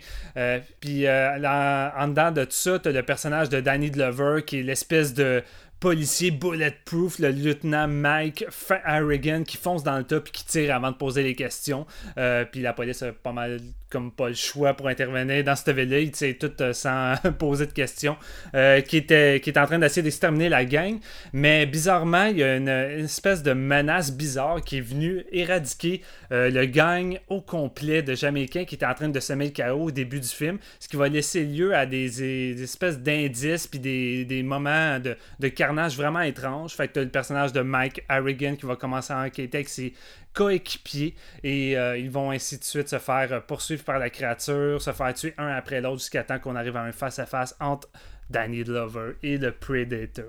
puis 0.80 1.08
en 1.08 2.08
dedans 2.08 2.30
de 2.30 2.44
tout 2.44 2.52
ça, 2.52 2.78
tu 2.78 2.88
as 2.88 2.92
le 2.92 3.02
personnage 3.02 3.48
de 3.48 3.60
Danny 3.60 3.90
Glover 3.90 4.42
qui 4.46 4.60
est 4.60 4.62
l'espèce 4.62 5.14
de 5.14 5.42
policier 5.80 6.32
bulletproof, 6.32 7.20
le 7.20 7.30
lieutenant 7.30 7.86
Mike 7.86 8.44
Harrigan 8.84 9.44
qui 9.44 9.56
fonce 9.56 9.84
dans 9.84 9.96
le 9.96 10.04
tas 10.04 10.20
puis 10.20 10.32
qui 10.32 10.44
tire 10.44 10.74
avant 10.74 10.90
de 10.90 10.96
poser 10.96 11.22
les 11.22 11.34
questions. 11.34 11.86
Euh, 12.16 12.44
puis 12.44 12.60
la 12.60 12.72
police 12.72 13.02
a 13.02 13.12
pas 13.12 13.32
mal 13.32 13.60
comme 13.90 14.12
pas 14.12 14.28
le 14.28 14.34
choix 14.34 14.74
pour 14.74 14.88
intervenir 14.88 15.42
dans 15.44 15.56
cette 15.56 15.74
ville-là. 15.74 16.00
Il 16.00 16.10
tire 16.10 16.34
tout 16.38 16.52
euh, 16.60 16.72
sans 16.72 17.14
poser 17.38 17.66
de 17.66 17.72
questions. 17.72 18.16
Euh, 18.54 18.80
qui, 18.80 18.98
était, 18.98 19.40
qui 19.40 19.50
est 19.50 19.58
en 19.58 19.66
train 19.66 19.78
d'essayer 19.78 20.02
d'exterminer 20.02 20.48
la 20.48 20.64
gang. 20.64 20.98
Mais 21.32 21.64
bizarrement, 21.64 22.24
il 22.24 22.38
y 22.38 22.42
a 22.42 22.56
une, 22.56 22.68
espèce 22.68 23.42
de 23.42 23.52
menace 23.52 24.12
bizarre 24.12 24.60
qui 24.62 24.78
est 24.78 24.82
venue 24.82 25.24
éradiquer 25.30 26.02
le 26.30 26.66
gang 26.66 27.18
au 27.28 27.40
complet 27.40 28.02
de 28.02 28.14
Jamaïcains 28.14 28.64
qui 28.64 28.74
était 28.74 28.86
en 28.86 28.94
train 28.94 29.08
de 29.08 29.20
semer 29.20 29.46
le 29.46 29.50
chaos 29.52 29.84
au 29.84 29.90
début 29.90 30.20
du 30.20 30.28
film. 30.28 30.58
Ce 30.80 30.88
qui 30.88 30.96
va 30.96 31.08
laisser 31.08 31.44
lieu 31.44 31.74
à 31.74 31.86
des, 31.86 32.62
espèces 32.62 32.98
d'indices 32.98 33.66
puis 33.66 33.78
des, 33.78 34.24
des 34.24 34.42
moments 34.42 34.98
de, 34.98 35.16
de 35.38 35.48
vraiment 35.74 36.20
étrange. 36.20 36.74
Fait 36.74 36.88
que 36.88 36.94
t'as 36.94 37.02
le 37.02 37.08
personnage 37.08 37.52
de 37.52 37.60
Mike 37.60 38.04
Harrigan 38.08 38.56
qui 38.56 38.66
va 38.66 38.76
commencer 38.76 39.12
à 39.12 39.20
enquêter 39.20 39.58
avec 39.58 39.68
ses 39.68 39.94
coéquipiers 40.32 41.14
et 41.42 41.76
euh, 41.76 41.98
ils 41.98 42.10
vont 42.10 42.30
ainsi 42.30 42.58
de 42.58 42.64
suite 42.64 42.88
se 42.88 42.98
faire 42.98 43.32
euh, 43.32 43.40
poursuivre 43.40 43.82
par 43.84 43.98
la 43.98 44.10
créature, 44.10 44.80
se 44.80 44.92
faire 44.92 45.14
tuer 45.14 45.34
un 45.38 45.48
après 45.48 45.80
l'autre 45.80 45.98
jusqu'à 45.98 46.22
temps 46.22 46.38
qu'on 46.38 46.54
arrive 46.56 46.76
à 46.76 46.82
un 46.82 46.92
face-à-face 46.92 47.56
entre 47.60 47.88
Danny 48.30 48.62
Glover 48.62 49.14
et 49.22 49.38
le 49.38 49.52
Predator. 49.52 50.26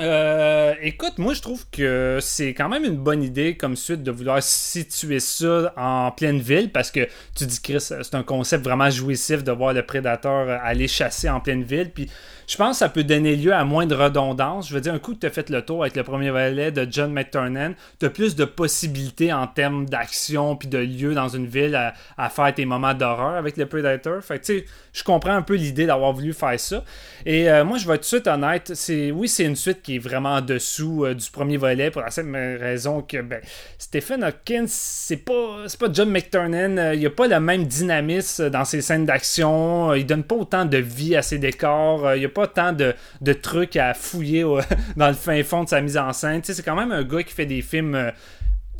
Euh, 0.00 0.74
écoute, 0.80 1.18
moi 1.18 1.34
je 1.34 1.42
trouve 1.42 1.68
que 1.70 2.18
c'est 2.20 2.54
quand 2.54 2.68
même 2.68 2.84
une 2.84 2.98
bonne 2.98 3.20
idée 3.20 3.56
comme 3.56 3.74
suite 3.74 4.04
de 4.04 4.12
vouloir 4.12 4.40
situer 4.40 5.18
ça 5.18 5.72
en 5.76 6.12
pleine 6.12 6.38
ville 6.38 6.70
parce 6.70 6.92
que 6.92 7.08
tu 7.34 7.46
dis 7.46 7.60
Chris, 7.60 7.80
c'est 7.80 8.14
un 8.14 8.22
concept 8.22 8.62
vraiment 8.62 8.90
jouissif 8.90 9.42
de 9.42 9.50
voir 9.50 9.72
le 9.72 9.84
prédateur 9.84 10.48
aller 10.62 10.86
chasser 10.86 11.28
en 11.28 11.40
pleine 11.40 11.64
ville. 11.64 11.90
Puis 11.90 12.08
je 12.48 12.56
pense 12.56 12.76
que 12.76 12.78
ça 12.78 12.88
peut 12.88 13.04
donner 13.04 13.36
lieu 13.36 13.52
à 13.52 13.64
moins 13.64 13.84
de 13.84 13.94
redondance. 13.94 14.68
Je 14.68 14.74
veux 14.74 14.80
dire, 14.80 14.94
un 14.94 14.98
coup 14.98 15.14
tu 15.14 15.26
as 15.26 15.30
fait 15.30 15.50
le 15.50 15.60
tour 15.60 15.82
avec 15.82 15.94
le 15.96 16.02
premier 16.02 16.30
volet 16.30 16.72
de 16.72 16.86
John 16.90 17.12
McTurnan, 17.12 17.74
tu 18.00 18.06
as 18.06 18.10
plus 18.10 18.36
de 18.36 18.46
possibilités 18.46 19.32
en 19.34 19.46
termes 19.46 19.84
d'action 19.84 20.56
puis 20.56 20.66
de 20.66 20.78
lieu 20.78 21.12
dans 21.12 21.28
une 21.28 21.46
ville 21.46 21.76
à, 22.16 22.30
faire 22.30 22.54
tes 22.54 22.64
moments 22.64 22.94
d'horreur 22.94 23.34
avec 23.34 23.58
le 23.58 23.66
Predator. 23.66 24.22
Fait 24.22 24.38
tu 24.38 24.60
sais, 24.60 24.64
je 24.94 25.04
comprends 25.04 25.34
un 25.34 25.42
peu 25.42 25.56
l'idée 25.56 25.84
d'avoir 25.84 26.12
voulu 26.12 26.32
faire 26.32 26.58
ça. 26.58 26.82
Et 27.26 27.50
euh, 27.50 27.64
moi, 27.64 27.76
je 27.76 27.86
vais 27.86 27.94
être 27.94 28.08
tout 28.08 28.16
de 28.16 28.20
suite 28.20 28.26
honnête. 28.26 28.72
C'est, 28.74 29.10
oui, 29.10 29.28
c'est 29.28 29.44
une 29.44 29.56
suite 29.56 29.82
qui 29.82 29.96
est 29.96 29.98
vraiment 29.98 30.36
en 30.36 30.40
dessous 30.40 31.04
euh, 31.04 31.14
du 31.14 31.30
premier 31.30 31.58
volet 31.58 31.90
pour 31.90 32.00
la 32.00 32.10
simple 32.10 32.34
raison 32.34 33.02
que 33.02 33.20
ben, 33.20 33.40
Stephen 33.76 34.24
Hawkins, 34.24 34.66
c'est 34.68 35.18
pas, 35.18 35.64
c'est 35.66 35.78
pas 35.78 35.88
John 35.92 36.10
McTurnan. 36.10 36.78
Euh, 36.78 36.94
il 36.94 37.00
n'y 37.00 37.06
a 37.06 37.10
pas 37.10 37.28
le 37.28 37.40
même 37.40 37.64
dynamisme 37.64 38.48
dans 38.48 38.64
ses 38.64 38.80
scènes 38.80 39.04
d'action. 39.04 39.92
il 39.94 40.06
donne 40.06 40.24
pas 40.24 40.36
autant 40.36 40.64
de 40.64 40.78
vie 40.78 41.14
à 41.14 41.22
ses 41.22 41.38
décors. 41.38 42.14
il 42.14 42.24
a 42.24 42.28
pas 42.28 42.37
tant 42.46 42.72
de, 42.72 42.94
trucs 43.32 43.76
à 43.76 43.94
fouiller 43.94 44.44
dans 44.96 45.08
le 45.08 45.14
fin 45.14 45.42
fond 45.42 45.64
de 45.64 45.68
sa 45.68 45.80
mise 45.80 45.98
en 45.98 46.12
scène. 46.12 46.40
c'est 46.42 46.62
quand 46.62 46.76
même 46.76 46.92
un 46.92 47.02
gars 47.02 47.22
qui 47.22 47.34
fait 47.34 47.46
des 47.46 47.62
films 47.62 47.94
euh, 47.94 48.10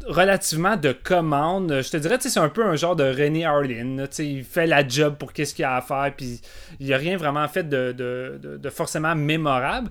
relativement 0.07 0.77
de 0.77 0.93
commande. 0.93 1.81
Je 1.83 1.91
te 1.91 1.97
dirais, 1.97 2.17
c'est 2.21 2.39
un 2.39 2.49
peu 2.49 2.65
un 2.65 2.77
genre 2.77 2.97
de 2.97 3.05
René 3.05 3.45
Harlin. 3.45 4.05
Il 4.19 4.45
fait 4.45 4.67
la 4.67 4.87
job 4.87 5.17
pour 5.19 5.33
qu'est-ce 5.33 5.55
qu'il 5.55 5.65
a 5.65 5.77
à 5.77 5.81
faire, 5.81 6.13
puis 6.17 6.41
il 6.81 6.87
n'y 6.87 6.95
a 6.95 6.97
rien 6.97 7.17
vraiment 7.17 7.47
fait 7.49 7.69
de, 7.69 8.71
forcément 8.71 9.15
mémorable. 9.15 9.91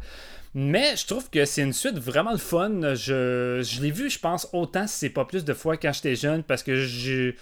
Mais 0.55 0.95
je 0.95 1.05
trouve 1.05 1.29
que 1.29 1.45
c'est 1.45 1.61
une 1.61 1.73
suite 1.73 1.99
vraiment 1.99 2.31
le 2.31 2.37
fun. 2.37 2.95
Je, 2.95 3.81
l'ai 3.81 3.91
vu, 3.91 4.09
je 4.09 4.17
pense, 4.17 4.47
autant 4.53 4.87
si 4.87 4.97
c'est 4.97 5.09
pas 5.09 5.25
plus 5.25 5.45
de 5.45 5.53
fois 5.53 5.77
quand 5.77 5.93
j'étais 5.93 6.15
jeune, 6.15 6.41
parce 6.41 6.63
que 6.63 6.75
je 6.75 7.33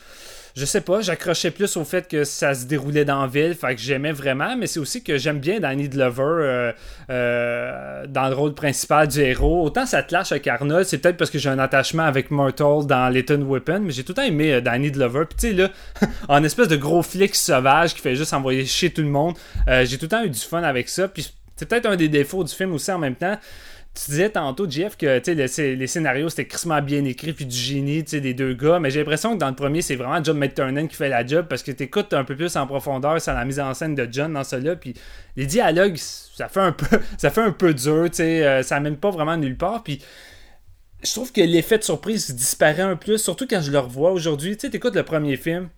sais 0.63 0.79
pas, 0.79 1.01
j'accrochais 1.01 1.51
plus 1.51 1.75
au 1.75 1.83
fait 1.83 2.07
que 2.07 2.23
ça 2.23 2.53
se 2.53 2.63
déroulait 2.63 3.03
dans 3.03 3.19
la 3.19 3.27
ville, 3.27 3.55
fait 3.55 3.75
que 3.75 3.81
j'aimais 3.81 4.13
vraiment, 4.13 4.55
mais 4.55 4.67
c'est 4.67 4.79
aussi 4.79 5.03
que 5.03 5.17
j'aime 5.17 5.39
bien 5.39 5.59
Danny 5.59 5.89
Glover 5.89 6.23
euh, 6.23 6.71
euh, 7.09 8.05
dans 8.07 8.29
le 8.29 8.35
rôle 8.35 8.53
principal 8.53 9.09
du 9.09 9.19
héros. 9.19 9.65
Autant 9.65 9.85
ça 9.85 10.01
te 10.01 10.13
lâche 10.13 10.31
avec 10.31 10.47
Arnold, 10.47 10.85
c'est 10.85 10.99
peut-être 10.99 11.17
parce 11.17 11.29
que 11.29 11.39
j'ai 11.39 11.49
un 11.49 11.59
attachement 11.59 12.03
avec 12.03 12.31
Myrtle 12.31 12.87
dans 12.87 13.09
Little 13.13 13.43
Weapon, 13.43 13.79
mais 13.79 13.91
j'ai 13.91 14.05
tout 14.05 14.13
le 14.13 14.15
temps 14.15 14.21
aimé 14.21 14.53
euh, 14.53 14.61
Danny 14.61 14.91
Glover. 14.91 15.25
Puis 15.25 15.37
tu 15.37 15.47
sais, 15.49 15.53
là, 15.53 15.71
en 16.29 16.41
espèce 16.41 16.69
de 16.69 16.77
gros 16.77 17.01
flic 17.01 17.35
sauvage 17.35 17.93
qui 17.93 17.99
fait 17.99 18.15
juste 18.15 18.33
envoyer 18.33 18.65
chier 18.65 18.91
tout 18.91 19.01
le 19.01 19.09
monde, 19.09 19.35
j'ai 19.83 19.97
tout 19.97 20.05
le 20.05 20.09
temps 20.09 20.23
eu 20.23 20.29
du 20.29 20.39
fun 20.39 20.63
avec 20.63 20.87
ça. 20.87 21.09
Puis 21.09 21.33
c'est 21.57 21.67
peut-être 21.67 21.85
un 21.85 21.97
des 21.97 22.07
défauts 22.07 22.45
du 22.45 22.53
film 22.53 22.73
aussi 22.73 22.91
en 22.91 22.99
même 22.99 23.15
temps 23.15 23.37
tu 23.95 24.11
disais 24.11 24.29
tantôt, 24.29 24.69
Jeff, 24.69 24.97
que 24.97 25.21
les 25.31 25.87
scénarios 25.87 26.29
c'était 26.29 26.45
crissement 26.45 26.81
bien 26.81 27.03
écrit 27.05 27.33
puis 27.33 27.45
du 27.45 27.55
génie 27.55 28.03
des 28.03 28.33
deux 28.33 28.53
gars, 28.53 28.79
mais 28.79 28.91
j'ai 28.91 28.99
l'impression 28.99 29.33
que 29.33 29.39
dans 29.39 29.49
le 29.49 29.55
premier, 29.55 29.81
c'est 29.81 29.95
vraiment 29.95 30.21
John 30.23 30.37
McTurnan 30.37 30.87
qui 30.87 30.95
fait 30.95 31.09
la 31.09 31.25
job 31.25 31.45
parce 31.49 31.63
que 31.63 31.71
tu 31.71 31.83
écoutes 31.83 32.13
un 32.13 32.25
peu 32.25 32.35
plus 32.35 32.55
en 32.57 32.67
profondeur 32.67 33.21
sur 33.21 33.33
la 33.33 33.45
mise 33.45 33.59
en 33.59 33.73
scène 33.73 33.95
de 33.95 34.07
John 34.11 34.33
dans 34.33 34.43
cela, 34.43 34.75
puis 34.75 34.93
les 35.37 35.45
dialogues, 35.45 35.95
ça 35.97 36.49
fait 36.49 36.59
un 36.59 36.73
peu, 36.73 36.99
ça 37.17 37.29
fait 37.29 37.41
un 37.41 37.51
peu 37.51 37.73
dur, 37.73 38.09
euh, 38.19 38.63
ça 38.63 38.79
mène 38.79 38.97
pas 38.97 39.11
vraiment 39.11 39.37
nulle 39.37 39.57
part, 39.57 39.81
puis 39.83 40.01
je 41.03 41.11
trouve 41.11 41.31
que 41.31 41.41
l'effet 41.41 41.77
de 41.77 41.83
surprise 41.83 42.33
disparaît 42.35 42.81
un 42.81 42.95
peu, 42.95 43.17
surtout 43.17 43.47
quand 43.47 43.61
je 43.61 43.71
le 43.71 43.79
revois 43.79 44.11
aujourd'hui. 44.11 44.57
Tu 44.57 44.67
sais, 44.67 44.75
écoutes 44.75 44.95
le 44.95 45.03
premier 45.03 45.37
film, 45.37 45.69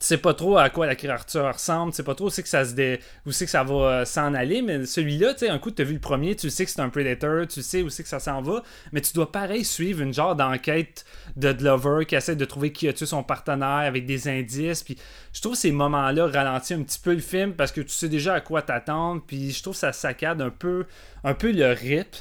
tu 0.00 0.06
sais 0.06 0.18
pas 0.18 0.34
trop 0.34 0.58
à 0.58 0.70
quoi 0.70 0.86
la 0.86 0.94
créature 0.94 1.52
ressemble, 1.52 1.92
tu 1.92 1.96
sais 1.96 2.02
pas 2.02 2.14
trop 2.14 2.30
c'est 2.30 2.42
que 2.42 2.48
ça 2.48 2.64
se 2.64 2.74
dé... 2.74 3.00
où 3.26 3.32
c'est 3.32 3.46
que 3.46 3.50
ça 3.50 3.64
va 3.64 3.74
euh, 3.74 4.04
s'en 4.04 4.32
aller, 4.34 4.62
mais 4.62 4.86
celui-là, 4.86 5.34
tu 5.34 5.40
sais, 5.40 5.48
un 5.48 5.58
coup 5.58 5.70
tu 5.70 5.82
as 5.82 5.84
vu 5.84 5.94
le 5.94 6.00
premier, 6.00 6.36
tu 6.36 6.50
sais 6.50 6.64
que 6.64 6.70
c'est 6.70 6.80
un 6.80 6.88
Predator, 6.88 7.46
tu 7.48 7.62
sais 7.62 7.82
où 7.82 7.90
c'est 7.90 8.02
que 8.02 8.08
ça 8.08 8.20
s'en 8.20 8.40
va, 8.40 8.62
mais 8.92 9.00
tu 9.00 9.12
dois 9.12 9.32
pareil 9.32 9.64
suivre 9.64 10.00
une 10.00 10.14
genre 10.14 10.36
d'enquête 10.36 11.04
de 11.36 11.52
Glover 11.52 12.06
qui 12.06 12.14
essaie 12.14 12.36
de 12.36 12.44
trouver 12.44 12.72
qui 12.72 12.88
a 12.88 12.92
tué 12.92 13.06
son 13.06 13.22
partenaire 13.22 13.68
avec 13.86 14.06
des 14.06 14.28
indices, 14.28 14.82
puis 14.82 14.96
je 15.32 15.40
trouve 15.40 15.54
ces 15.54 15.72
moments-là 15.72 16.28
ralentissent 16.28 16.78
un 16.78 16.82
petit 16.82 17.00
peu 17.00 17.14
le 17.14 17.20
film 17.20 17.54
parce 17.54 17.72
que 17.72 17.80
tu 17.80 17.90
sais 17.90 18.08
déjà 18.08 18.34
à 18.34 18.40
quoi 18.40 18.62
t'attendre, 18.62 19.22
puis 19.26 19.50
je 19.50 19.62
trouve 19.62 19.76
ça 19.76 19.92
saccade 19.92 20.40
un 20.40 20.50
peu, 20.50 20.86
un 21.24 21.34
peu 21.34 21.50
le 21.50 21.72
rythme. 21.72 22.18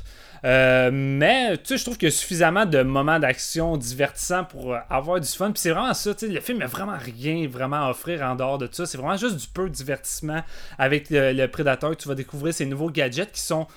Euh, 0.48 0.92
mais 0.94 1.58
tu 1.58 1.66
sais, 1.66 1.78
je 1.78 1.84
trouve 1.84 1.98
qu'il 1.98 2.08
y 2.08 2.12
a 2.12 2.16
suffisamment 2.16 2.66
de 2.66 2.82
moments 2.82 3.20
d'action 3.20 3.76
divertissants 3.76 4.46
pour 4.46 4.74
euh, 4.74 4.80
avoir 4.90 5.20
du 5.20 5.28
fun. 5.28 5.52
Puis 5.52 5.60
c'est 5.60 5.72
vraiment 5.72 5.94
ça, 5.94 6.14
tu 6.14 6.26
sais, 6.26 6.32
le 6.32 6.40
film 6.40 6.60
n'a 6.60 6.68
vraiment 6.68 6.98
rien 6.98 7.48
vraiment 7.50 7.86
à 7.86 7.90
offrir 7.90 8.22
en 8.22 8.36
dehors 8.36 8.58
de 8.58 8.70
ça. 8.72 8.86
C'est 8.86 8.98
vraiment 8.98 9.18
juste 9.18 9.36
du 9.36 9.48
peu 9.48 9.68
de 9.68 9.74
divertissement 9.74 10.42
avec 10.78 11.10
le, 11.10 11.34
le 11.34 11.48
prédateur. 11.50 11.98
Tu 11.98 12.08
vas 12.08 12.16
découvrir 12.16 12.54
ces 12.54 12.66
nouveaux 12.66 12.90
gadgets 12.90 13.32
qui 13.34 13.42
sont 13.42 13.68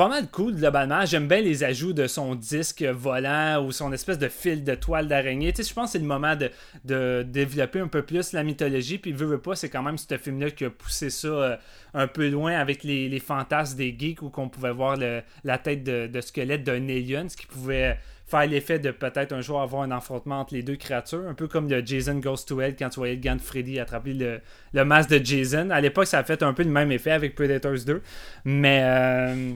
pas 0.00 0.08
mal 0.08 0.30
cool 0.30 0.54
globalement. 0.54 1.04
J'aime 1.04 1.28
bien 1.28 1.42
les 1.42 1.62
ajouts 1.62 1.92
de 1.92 2.06
son 2.06 2.34
disque 2.34 2.82
volant 2.82 3.62
ou 3.62 3.70
son 3.70 3.92
espèce 3.92 4.18
de 4.18 4.28
fil 4.28 4.64
de 4.64 4.74
toile 4.74 5.08
d'araignée. 5.08 5.52
Tu 5.52 5.62
sais, 5.62 5.68
je 5.68 5.74
pense 5.74 5.88
que 5.88 5.92
c'est 5.92 5.98
le 5.98 6.06
moment 6.06 6.34
de, 6.84 7.22
développer 7.22 7.80
un 7.80 7.86
peu 7.86 8.00
plus 8.00 8.32
la 8.32 8.42
mythologie. 8.42 8.96
Puis, 8.96 9.12
veux, 9.12 9.26
veux 9.26 9.42
pas, 9.42 9.56
c'est 9.56 9.68
quand 9.68 9.82
même 9.82 9.98
ce 9.98 10.16
film-là 10.16 10.52
qui 10.52 10.64
a 10.64 10.70
poussé 10.70 11.10
ça 11.10 11.28
euh, 11.28 11.56
un 11.92 12.06
peu 12.06 12.30
loin 12.30 12.52
avec 12.52 12.82
les, 12.82 13.20
fantasmes 13.20 13.76
des 13.76 13.94
geeks 13.98 14.22
où 14.22 14.30
qu'on 14.30 14.48
pouvait 14.48 14.72
voir 14.72 14.96
la 14.96 15.58
tête 15.58 15.84
de, 15.84 16.20
squelette 16.22 16.64
d'un 16.64 16.88
alien, 16.88 17.28
ce 17.28 17.36
qui 17.36 17.46
pouvait 17.46 17.98
faire 18.30 18.46
l'effet 18.46 18.78
de 18.78 18.90
peut-être 18.90 19.32
un 19.32 19.40
jour 19.40 19.60
avoir 19.60 19.82
un 19.82 19.90
affrontement 19.90 20.40
entre 20.40 20.54
les 20.54 20.62
deux 20.62 20.76
créatures, 20.76 21.26
un 21.28 21.34
peu 21.34 21.48
comme 21.48 21.68
le 21.68 21.84
Jason 21.84 22.14
Ghost 22.14 22.48
to 22.48 22.60
Hell 22.60 22.76
quand 22.78 22.88
tu 22.88 23.00
voyais 23.00 23.20
le 23.22 23.38
Freddy 23.38 23.78
attraper 23.78 24.14
le, 24.14 24.40
le 24.72 24.84
masque 24.84 25.10
de 25.10 25.24
Jason. 25.24 25.70
À 25.70 25.80
l'époque, 25.80 26.06
ça 26.06 26.18
a 26.18 26.24
fait 26.24 26.42
un 26.42 26.52
peu 26.52 26.62
le 26.62 26.70
même 26.70 26.92
effet 26.92 27.10
avec 27.10 27.34
Predators 27.34 27.84
2. 27.84 28.02
Mais 28.44 28.82
euh, 28.84 29.52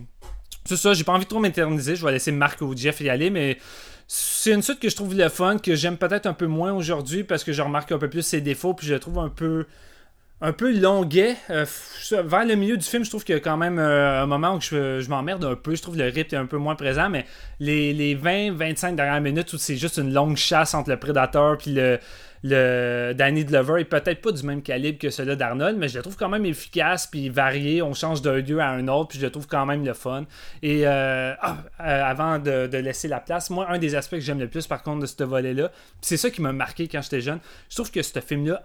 c'est 0.64 0.76
ça, 0.76 0.92
j'ai 0.94 1.04
pas 1.04 1.12
envie 1.12 1.24
de 1.24 1.30
trop 1.30 1.40
m'éterniser. 1.40 1.96
Je 1.96 2.04
vais 2.04 2.12
laisser 2.12 2.32
Marc 2.32 2.60
ou 2.62 2.76
Jeff 2.76 3.00
y 3.00 3.08
aller, 3.08 3.30
mais 3.30 3.58
c'est 4.06 4.52
une 4.52 4.62
suite 4.62 4.80
que 4.80 4.88
je 4.88 4.96
trouve 4.96 5.16
le 5.16 5.28
fun, 5.28 5.58
que 5.58 5.74
j'aime 5.74 5.96
peut-être 5.96 6.26
un 6.26 6.34
peu 6.34 6.46
moins 6.46 6.72
aujourd'hui 6.72 7.24
parce 7.24 7.44
que 7.44 7.52
je 7.52 7.62
remarque 7.62 7.92
un 7.92 7.98
peu 7.98 8.10
plus 8.10 8.22
ses 8.22 8.40
défauts, 8.40 8.74
puis 8.74 8.86
je 8.86 8.94
le 8.94 9.00
trouve 9.00 9.18
un 9.18 9.28
peu 9.30 9.66
un 10.44 10.52
peu 10.52 10.78
longuet. 10.78 11.36
Euh, 11.48 11.64
vers 12.10 12.44
le 12.44 12.54
milieu 12.54 12.76
du 12.76 12.84
film, 12.84 13.02
je 13.02 13.08
trouve 13.08 13.24
qu'il 13.24 13.34
y 13.34 13.38
a 13.38 13.40
quand 13.40 13.56
même 13.56 13.78
euh, 13.78 14.22
un 14.22 14.26
moment 14.26 14.54
où 14.54 14.60
je, 14.60 15.00
je 15.00 15.08
m'emmerde 15.08 15.42
un 15.44 15.54
peu. 15.54 15.74
Je 15.74 15.80
trouve 15.80 15.96
le 15.96 16.04
rythme 16.04 16.34
est 16.34 16.38
un 16.38 16.44
peu 16.44 16.58
moins 16.58 16.74
présent, 16.74 17.08
mais 17.08 17.24
les, 17.60 17.94
les 17.94 18.14
20-25 18.14 18.94
dernières 18.94 19.22
minutes 19.22 19.52
où 19.54 19.58
c'est 19.58 19.76
juste 19.76 19.96
une 19.96 20.12
longue 20.12 20.36
chasse 20.36 20.74
entre 20.74 20.90
le 20.90 20.98
prédateur 20.98 21.56
puis 21.56 21.72
le, 21.72 21.98
le 22.46 23.14
Danny 23.14 23.42
Glover 23.46 23.80
est 23.80 23.86
peut-être 23.86 24.20
pas 24.20 24.30
du 24.30 24.42
même 24.44 24.60
calibre 24.60 24.98
que 24.98 25.08
celui 25.08 25.34
d'Arnold, 25.34 25.78
mais 25.78 25.88
je 25.88 25.96
le 25.96 26.02
trouve 26.02 26.16
quand 26.16 26.28
même 26.28 26.44
efficace 26.44 27.06
puis 27.06 27.30
varié. 27.30 27.80
On 27.80 27.94
change 27.94 28.20
d'un 28.20 28.34
lieu 28.34 28.60
à 28.60 28.68
un 28.68 28.86
autre, 28.88 29.08
puis 29.08 29.18
je 29.18 29.24
le 29.24 29.32
trouve 29.32 29.46
quand 29.46 29.64
même 29.64 29.82
le 29.82 29.94
fun. 29.94 30.26
Et 30.62 30.86
euh, 30.86 31.32
ah, 31.40 31.56
euh, 31.80 32.04
avant 32.04 32.38
de, 32.38 32.68
laisser 32.76 33.08
la 33.08 33.20
place, 33.20 33.48
moi, 33.48 33.66
un 33.70 33.78
des 33.78 33.94
aspects 33.94 34.16
que 34.16 34.20
j'aime 34.20 34.40
le 34.40 34.48
plus, 34.48 34.66
par 34.66 34.82
contre, 34.82 35.00
de 35.00 35.06
ce 35.06 35.24
volet-là, 35.24 35.70
c'est 36.02 36.18
ça 36.18 36.28
qui 36.28 36.42
m'a 36.42 36.52
marqué 36.52 36.86
quand 36.86 37.00
j'étais 37.00 37.22
jeune, 37.22 37.40
je 37.70 37.76
trouve 37.76 37.90
que 37.90 38.02
ce 38.02 38.20
film-là 38.20 38.62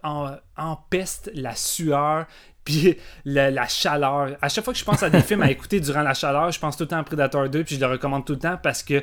empeste 0.58 1.32
la 1.34 1.56
sueur 1.56 2.26
puis 2.66 2.98
la, 3.24 3.50
la 3.50 3.68
chaleur. 3.70 4.36
À 4.42 4.50
chaque 4.50 4.66
fois 4.66 4.74
que 4.74 4.80
je 4.80 4.84
pense 4.84 5.02
à 5.04 5.10
des 5.10 5.22
films 5.22 5.42
à 5.42 5.50
écouter 5.50 5.80
durant 5.80 6.02
la 6.02 6.14
chaleur, 6.14 6.52
je 6.52 6.60
pense 6.60 6.76
tout 6.76 6.84
le 6.84 6.90
temps 6.90 6.98
à 6.98 7.04
Predator 7.04 7.48
2, 7.48 7.64
puis 7.64 7.76
je 7.76 7.80
le 7.80 7.88
recommande 7.88 8.26
tout 8.26 8.34
le 8.34 8.40
temps 8.40 8.58
parce 8.62 8.84
que 8.84 9.02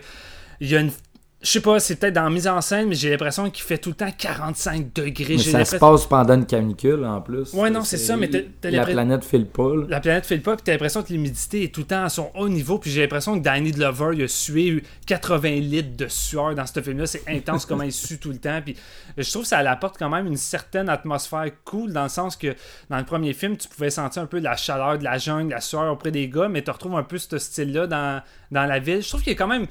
il 0.61 0.69
y 0.69 0.77
a 0.77 0.81
une. 0.81 0.93
Je 1.43 1.51
sais 1.51 1.61
pas, 1.61 1.79
c'est 1.79 1.97
peut-être 1.97 2.15
dans 2.15 2.25
la 2.25 2.31
mise 2.31 2.49
en 2.49 2.61
scène, 2.63 2.89
mais 2.89 2.95
j'ai 2.95 3.11
l'impression 3.11 3.51
qu'il 3.51 3.63
fait 3.63 3.77
tout 3.77 3.91
le 3.91 3.95
temps 3.95 4.11
45 4.11 4.93
degrés. 4.95 5.35
Mais 5.37 5.39
ça 5.39 5.65
se 5.67 5.77
passe 5.77 6.07
pendant 6.07 6.35
une 6.35 6.47
canicule 6.47 7.05
en 7.05 7.21
plus. 7.21 7.53
Ouais, 7.53 7.69
non, 7.69 7.85
c'est 7.85 7.99
ça, 7.99 8.17
mais 8.17 8.29
t'as- 8.29 8.39
t'as 8.41 8.71
La 8.71 8.79
l'impression- 8.79 8.97
planète 8.97 9.25
file 9.25 9.47
pas. 9.47 9.75
là. 9.77 9.85
La 9.91 10.01
planète 10.01 10.25
fait 10.25 10.37
le 10.37 10.43
pas, 10.43 10.57
puis 10.57 10.65
t'as 10.65 10.73
l'impression 10.73 11.03
que 11.03 11.13
l'humidité 11.13 11.65
est 11.65 11.75
tout 11.75 11.83
le 11.83 11.87
temps 11.89 12.05
à 12.05 12.09
son 12.09 12.31
haut 12.35 12.49
niveau, 12.49 12.79
puis 12.79 12.91
j'ai 12.91 13.03
l'impression 13.03 13.39
que 13.39 13.45
Danny 13.45 13.71
Glover, 13.71 14.13
il 14.15 14.23
a 14.25 14.29
sué 14.29 14.83
80 15.07 15.61
litres 15.61 15.95
de 15.97 16.09
sueur 16.09 16.55
dans 16.55 16.65
ce 16.67 16.81
film-là. 16.81 17.07
C'est 17.07 17.23
intense 17.29 17.67
comment 17.67 17.85
il 17.85 17.93
sue 17.93 18.19
tout 18.19 18.31
le 18.31 18.39
temps, 18.39 18.61
puis 18.65 18.75
je 19.19 19.31
trouve 19.31 19.43
que 19.43 19.49
ça 19.49 19.59
apporte 19.59 19.99
quand 19.99 20.09
même 20.09 20.27
une 20.27 20.39
certaine 20.39 20.89
atmosphère 20.89 21.45
cool, 21.65 21.93
dans 21.93 22.05
le 22.05 22.09
sens 22.09 22.35
que 22.37 22.55
dans 22.89 22.97
le 22.99 23.05
premier 23.05 23.35
film, 23.35 23.59
tu 23.59 23.69
pouvais 23.69 23.91
sentir 23.91 24.23
un 24.23 24.27
peu 24.27 24.39
de 24.41 24.45
la 24.45 24.57
chaleur, 24.57 24.99
de 24.99 25.05
la 25.05 25.19
jungle, 25.19 25.49
de 25.51 25.55
la 25.55 25.61
sueur 25.61 25.93
auprès 25.93 26.11
des 26.11 26.29
gars, 26.31 26.49
mais 26.49 26.63
tu 26.63 26.71
retrouves 26.71 26.97
un 26.97 27.03
peu 27.05 27.19
ce 27.19 27.37
style-là 27.39 27.87
dans, 27.87 28.23
dans 28.51 28.65
la 28.65 28.79
ville. 28.79 29.03
Je 29.03 29.09
trouve 29.11 29.23
qu'il 29.23 29.35
y 29.35 29.37
a 29.37 29.39
quand 29.39 29.47
même. 29.47 29.67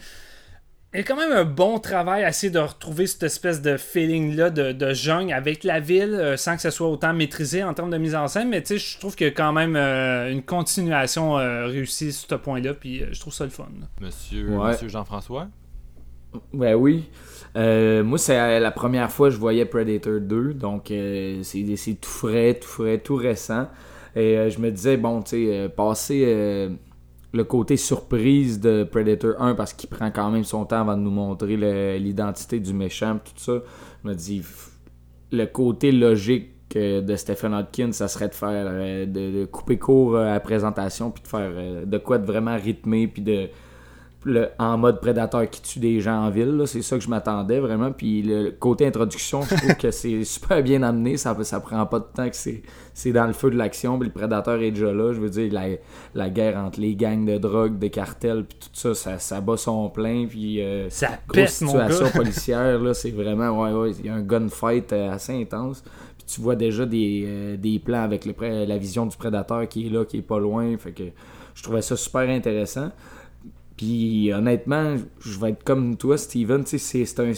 Il 0.95 0.99
y 0.99 1.01
a 1.01 1.03
quand 1.03 1.17
même 1.17 1.33
un 1.33 1.43
bon 1.43 1.77
travail 1.77 2.23
à 2.23 2.29
essayer 2.29 2.49
de 2.49 2.59
retrouver 2.59 3.05
cette 3.05 3.23
espèce 3.23 3.61
de 3.61 3.75
feeling-là 3.75 4.49
de, 4.49 4.71
de 4.71 4.93
jungle 4.93 5.33
avec 5.33 5.65
la 5.65 5.81
ville 5.81 6.13
euh, 6.13 6.37
sans 6.37 6.55
que 6.55 6.61
ce 6.61 6.69
soit 6.69 6.87
autant 6.87 7.13
maîtrisé 7.13 7.65
en 7.65 7.73
termes 7.73 7.89
de 7.89 7.97
mise 7.97 8.15
en 8.15 8.29
scène. 8.29 8.47
Mais 8.47 8.61
tu 8.61 8.67
sais, 8.67 8.77
je 8.77 8.97
trouve 8.97 9.13
qu'il 9.13 9.27
y 9.27 9.29
a 9.29 9.33
quand 9.33 9.51
même 9.51 9.75
euh, 9.75 10.31
une 10.31 10.41
continuation 10.41 11.37
euh, 11.37 11.65
réussie 11.65 12.13
sur 12.13 12.29
ce 12.29 12.35
point-là. 12.35 12.73
Puis 12.75 13.03
euh, 13.03 13.07
je 13.11 13.19
trouve 13.19 13.33
ça 13.33 13.43
le 13.43 13.49
fun. 13.49 13.67
là. 13.77 13.87
Monsieur, 13.99 14.47
Ouais. 14.47 14.71
Monsieur 14.71 14.87
Jean-François? 14.87 15.49
Ben 16.53 16.75
oui. 16.75 17.09
Euh, 17.57 18.01
moi, 18.01 18.17
c'est 18.17 18.59
la 18.61 18.71
première 18.71 19.11
fois 19.11 19.27
que 19.27 19.33
je 19.35 19.39
voyais 19.39 19.65
Predator 19.65 20.21
2, 20.21 20.53
donc 20.53 20.91
euh, 20.91 21.41
c'est 21.43 21.75
c'est 21.75 21.95
tout 21.95 22.09
frais, 22.09 22.53
tout 22.61 22.67
frais, 22.69 22.99
tout 22.99 23.15
récent. 23.15 23.67
Et 24.15 24.37
euh, 24.37 24.49
je 24.49 24.59
me 24.59 24.71
disais, 24.71 24.95
bon, 24.95 25.21
tu 25.21 25.31
sais, 25.31 25.45
euh, 25.49 25.67
passer 25.67 26.23
euh, 26.25 26.69
le 27.36 27.43
côté 27.43 27.77
surprise 27.77 28.59
de 28.59 28.83
Predator 28.83 29.39
1, 29.39 29.55
parce 29.55 29.73
qu'il 29.73 29.89
prend 29.89 30.09
quand 30.09 30.31
même 30.31 30.43
son 30.43 30.65
temps 30.65 30.81
avant 30.81 30.95
de 30.95 31.01
nous 31.01 31.11
montrer 31.11 31.57
l'identité 31.99 32.59
du 32.59 32.73
méchant, 32.73 33.19
tout 33.23 33.33
ça, 33.38 33.61
je 34.03 34.09
me 34.09 34.15
dis, 34.15 34.41
le 35.31 35.45
côté 35.45 35.91
logique 35.91 36.51
euh, 36.75 37.01
de 37.01 37.15
Stephen 37.15 37.53
Hodkins, 37.53 37.91
ça 37.91 38.07
serait 38.07 38.29
de 38.29 38.33
faire, 38.33 38.67
euh, 38.69 39.05
de, 39.05 39.45
couper 39.45 39.77
court 39.77 40.15
euh, 40.15 40.25
à 40.25 40.33
la 40.33 40.39
présentation, 40.39 41.11
puis 41.11 41.23
de 41.23 41.27
faire 41.27 41.51
euh, 41.53 41.86
de 41.86 41.97
quoi 41.97 42.17
de 42.17 42.25
vraiment 42.25 42.55
rythmé, 42.55 43.07
puis 43.07 43.21
de 43.21 43.49
le- 44.26 44.49
en 44.59 44.78
mode 44.78 44.99
prédateur 44.99 45.49
qui 45.49 45.61
tue 45.61 45.80
des 45.80 46.01
gens 46.01 46.26
en 46.26 46.30
ville. 46.32 46.57
là. 46.57 46.65
C'est 46.65 46.82
ça 46.82 46.97
que 46.97 47.03
je 47.03 47.09
m'attendais 47.09 47.59
vraiment. 47.59 47.91
Puis 47.91 48.21
le 48.23 48.51
côté 48.51 48.86
introduction, 48.88 49.41
je 49.43 49.55
trouve 49.55 49.76
que 49.76 49.91
c'est 49.91 50.23
super 50.26 50.61
bien 50.63 50.84
amené. 50.84 51.15
Ça, 51.15 51.38
ça 51.43 51.59
prend 51.59 51.86
pas 51.86 51.99
de 51.99 52.05
temps 52.13 52.28
que 52.30 52.36
c'est, 52.36 53.11
dans 53.11 53.28
le 53.28 53.34
feu 53.34 53.51
de 53.51 53.55
l'action. 53.55 53.97
Puis 53.99 54.07
le 54.09 54.13
prédateur 54.13 54.59
est 54.61 54.71
déjà 54.71 54.91
là. 54.91 55.13
Je 55.13 55.19
veux 55.21 55.30
dire, 55.30 55.53
la, 55.53 55.67
la 56.15 56.30
guerre 56.30 56.57
entre 56.57 56.80
les 56.82 56.95
gangs 56.95 57.23
de 57.26 57.38
drogue, 57.38 57.78
des 57.78 57.89
cartels, 57.91 58.45
puis 58.45 58.57
tout 58.59 58.69
ça, 58.73 58.93
ça, 58.95 59.19
ça 59.19 59.39
bat 59.41 59.57
son 59.57 59.89
plein. 59.89 60.26
Puis 60.28 60.61
euh, 60.61 60.89
Ça 60.89 61.09
grosse 61.28 61.59
pète, 61.59 61.61
mon 61.61 61.73
gars. 61.78 61.89
situation 61.91 62.17
policière, 62.19 62.80
là, 62.80 62.93
c'est 62.93 63.11
vraiment, 63.11 63.61
ouais, 63.61 63.71
ouais, 63.71 63.91
il 63.99 64.07
y 64.07 64.09
a 64.09 64.15
un 64.15 64.21
gunfight 64.21 64.91
euh, 64.91 65.11
assez 65.11 65.39
intense. 65.39 65.84
Puis 66.17 66.26
tu 66.36 66.41
vois 66.41 66.55
déjà 66.55 66.86
des, 66.88 67.23
euh, 67.28 67.57
des 67.57 67.78
plans 67.78 68.01
avec 68.03 68.26
le, 68.26 68.34
la 68.65 68.78
vision 68.78 69.05
du 69.05 69.15
prédateur 69.15 69.67
qui 69.67 69.86
est 69.86 69.89
là, 69.91 70.03
qui 70.03 70.17
est 70.17 70.21
pas 70.23 70.39
loin. 70.39 70.76
Fait 70.80 70.91
que 70.93 71.03
je 71.53 71.61
trouvais 71.63 71.84
ça 71.84 71.95
super 71.95 72.28
intéressant. 72.28 72.89
Puis 73.78 74.32
honnêtement, 74.34 74.95
je 75.19 75.39
vais 75.39 75.49
être 75.51 75.63
comme 75.63 75.97
toi, 75.97 76.17
Steven, 76.17 76.63
c'est 76.65 77.19
un, 77.19 77.32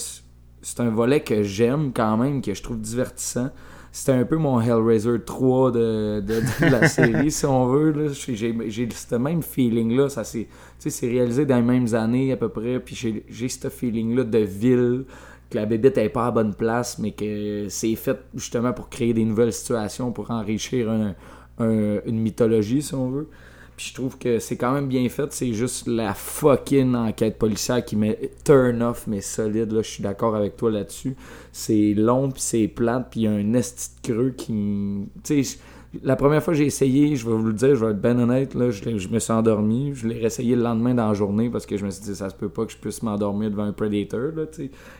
c'est 0.61 0.79
un 0.79 0.89
volet 0.89 1.21
que 1.21 1.43
j'aime 1.43 1.91
quand 1.93 2.17
même, 2.17 2.41
que 2.41 2.53
je 2.53 2.61
trouve 2.61 2.79
divertissant. 2.79 3.49
C'était 3.91 4.11
un 4.11 4.25
peu 4.25 4.35
mon 4.37 4.61
Hellraiser 4.61 5.17
3 5.25 5.71
de, 5.71 6.19
de, 6.21 6.41
de 6.41 6.65
la 6.71 6.87
série, 6.87 7.31
si 7.31 7.45
on 7.47 7.65
veut. 7.67 8.11
J'ai 8.13 8.89
ce 8.91 9.15
même 9.15 9.41
feeling-là. 9.41 10.09
C'est 10.09 11.07
réalisé 11.07 11.45
dans 11.47 11.55
les 11.55 11.61
mêmes 11.63 11.95
années 11.95 12.31
à 12.31 12.37
peu 12.37 12.49
près. 12.49 12.79
Puis 12.79 13.23
j'ai 13.27 13.49
ce 13.49 13.69
feeling-là 13.69 14.23
de 14.23 14.37
ville, 14.39 15.05
que 15.49 15.55
la 15.57 15.65
bébête 15.65 15.95
n'est 15.97 16.09
pas 16.09 16.27
à 16.27 16.31
bonne 16.31 16.53
place, 16.53 16.99
mais 16.99 17.11
que 17.11 17.65
c'est 17.69 17.95
fait 17.95 18.19
justement 18.35 18.73
pour 18.73 18.89
créer 18.89 19.13
des 19.13 19.25
nouvelles 19.25 19.53
situations, 19.53 20.11
pour 20.11 20.29
enrichir 20.29 20.91
un- 20.91 21.15
un- 21.57 21.99
une 22.05 22.19
mythologie, 22.19 22.83
si 22.83 22.93
on 22.93 23.09
veut. 23.09 23.29
Puis 23.77 23.89
je 23.89 23.93
trouve 23.93 24.17
que 24.17 24.39
c'est 24.39 24.57
quand 24.57 24.73
même 24.73 24.87
bien 24.87 25.07
fait. 25.07 25.31
C'est 25.31 25.53
juste 25.53 25.87
la 25.87 26.13
fucking 26.15 26.95
enquête 26.95 27.37
policière 27.37 27.85
qui 27.85 27.95
met 27.95 28.31
turn 28.43 28.81
off, 28.81 29.05
mais 29.07 29.21
solide. 29.21 29.71
Là, 29.71 29.83
je 29.83 29.89
suis 29.89 30.03
d'accord 30.03 30.35
avec 30.35 30.57
toi 30.57 30.71
là-dessus. 30.71 31.15
C'est 31.51 31.93
long, 31.95 32.31
puis 32.31 32.41
c'est 32.41 32.67
plate, 32.67 33.07
puis 33.11 33.21
il 33.21 33.23
y 33.23 33.27
a 33.27 33.31
un 33.31 33.53
esti 33.53 33.89
creux 34.01 34.31
qui. 34.35 34.51
me- 34.51 35.05
Tu 35.23 35.43
sais, 35.43 35.59
la 36.03 36.15
première 36.15 36.43
fois 36.43 36.53
que 36.53 36.57
j'ai 36.57 36.65
essayé, 36.65 37.15
je 37.15 37.25
vais 37.25 37.35
vous 37.35 37.47
le 37.47 37.53
dire, 37.53 37.75
je 37.75 37.85
vais 37.85 37.91
être 37.91 38.01
ben 38.01 38.19
honnête, 38.19 38.53
là, 38.55 38.71
je, 38.71 39.07
me 39.07 39.19
suis 39.19 39.33
endormi. 39.33 39.93
Je 39.93 40.07
l'ai 40.07 40.15
réessayé 40.19 40.55
le 40.55 40.61
lendemain 40.61 40.93
dans 40.93 41.07
la 41.07 41.13
journée 41.13 41.49
parce 41.49 41.65
que 41.65 41.77
je 41.77 41.85
me 41.85 41.91
suis 41.91 42.03
dit, 42.03 42.15
ça 42.15 42.29
se 42.29 42.35
peut 42.35 42.49
pas 42.49 42.65
que 42.65 42.71
je 42.73 42.77
puisse 42.77 43.01
m'endormir 43.03 43.49
devant 43.49 43.63
un 43.63 43.71
Predator. 43.71 44.31
Là, 44.35 44.43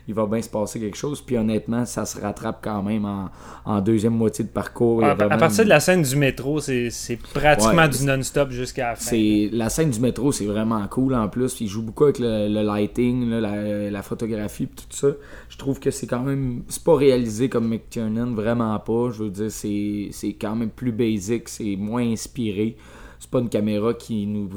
il 0.07 0.13
va 0.13 0.25
bien 0.25 0.41
se 0.41 0.49
passer 0.49 0.79
quelque 0.79 0.97
chose. 0.97 1.21
Puis 1.21 1.37
honnêtement, 1.37 1.85
ça 1.85 2.05
se 2.05 2.19
rattrape 2.19 2.59
quand 2.63 2.83
même 2.83 3.05
en, 3.05 3.29
en 3.65 3.81
deuxième 3.81 4.13
moitié 4.13 4.45
de 4.45 4.49
parcours. 4.49 5.03
À, 5.03 5.15
partir 5.15 5.65
de 5.65 5.69
la 5.69 5.79
scène 5.79 6.01
du 6.01 6.15
métro, 6.15 6.59
c'est 6.59 6.89
pratiquement 7.33 7.77
Ouais, 7.77 7.89
du 7.89 8.05
non-stop 8.05 8.51
jusqu'à 8.51 8.89
la 8.89 8.95
fin. 8.95 9.49
La 9.51 9.69
scène 9.69 9.91
du 9.91 9.99
métro, 9.99 10.31
c'est 10.31 10.45
vraiment 10.45 10.85
cool 10.87 11.13
en 11.15 11.27
plus. 11.27 11.59
Il 11.61 11.67
joue 11.67 11.81
beaucoup 11.81 12.05
avec 12.05 12.19
le, 12.19 12.47
le 12.47 12.63
lighting, 12.63 13.29
là, 13.29 13.41
la, 13.41 13.91
la 13.91 14.01
photographie, 14.01 14.67
tout 14.67 14.83
ça. 14.89 15.09
Je 15.49 15.57
trouve 15.57 15.79
que 15.79 15.91
c'est 15.91 16.07
quand 16.07 16.21
même, 16.21 16.63
c'est 16.69 16.83
pas 16.83 16.95
réalisé 16.95 17.49
comme 17.49 17.67
McTiernan, 17.67 18.33
vraiment 18.33 18.77
pas. 18.79 19.09
Je 19.11 19.23
veux 19.23 19.29
dire, 19.29 19.51
c'est 19.51 20.33
quand 20.39 20.55
même 20.55 20.69
plus 20.69 20.86
basic, 20.91 21.49
c'est 21.49 21.75
moins 21.75 22.03
inspiré. 22.03 22.77
C'est 23.19 23.31
pas 23.31 23.39
une 23.39 23.49
caméra 23.49 23.95
qui 23.95 24.27
nous 24.27 24.47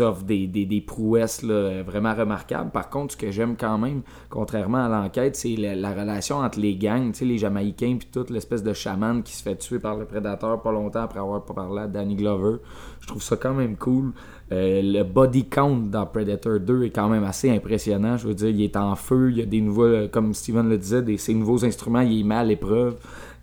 offre 0.00 0.22
des, 0.22 0.46
des, 0.46 0.64
des 0.64 0.80
prouesses 0.80 1.42
là, 1.42 1.82
vraiment 1.82 2.14
remarquables. 2.14 2.70
Par 2.70 2.88
contre, 2.88 3.14
ce 3.14 3.16
que 3.16 3.32
j'aime 3.32 3.56
quand 3.58 3.78
même, 3.78 4.02
contrairement 4.30 4.84
à 4.84 4.88
l'enquête, 4.88 5.34
c'est 5.34 5.56
la, 5.56 5.74
la 5.74 5.92
relation 5.92 6.36
entre 6.36 6.60
les 6.60 6.76
gangs, 6.76 7.12
les 7.20 7.38
Jamaïcains, 7.38 7.96
puis 7.98 8.08
toute 8.12 8.30
l'espèce 8.30 8.62
de 8.62 8.72
chaman 8.72 9.24
qui 9.24 9.32
se 9.32 9.42
fait 9.42 9.56
tuer 9.56 9.80
par 9.80 9.96
le 9.96 10.04
prédateur 10.04 10.62
pas 10.62 10.70
longtemps 10.70 11.02
après 11.02 11.18
avoir 11.18 11.44
parlé 11.44 11.82
à 11.82 11.86
Danny 11.88 12.14
Glover. 12.14 12.58
Je 13.00 13.08
trouve 13.08 13.22
ça 13.22 13.36
quand 13.36 13.54
même 13.54 13.76
cool. 13.76 14.12
Euh, 14.52 14.80
le 14.82 15.02
body 15.02 15.48
count 15.48 15.88
dans 15.90 16.06
Predator 16.06 16.60
2 16.60 16.84
est 16.84 16.90
quand 16.90 17.08
même 17.08 17.24
assez 17.24 17.50
impressionnant. 17.50 18.16
Je 18.16 18.28
veux 18.28 18.34
dire, 18.34 18.48
il 18.48 18.62
est 18.62 18.76
en 18.76 18.94
feu, 18.94 19.30
il 19.32 19.38
y 19.38 19.42
a 19.42 19.46
des 19.46 19.60
nouveaux, 19.60 19.84
euh, 19.84 20.08
comme 20.08 20.32
Steven 20.34 20.68
le 20.68 20.78
disait, 20.78 21.02
des, 21.02 21.16
ces 21.16 21.34
nouveaux 21.34 21.64
instruments, 21.64 22.00
il 22.00 22.30
est 22.30 22.34
à 22.34 22.44
l'épreuve. 22.44 22.96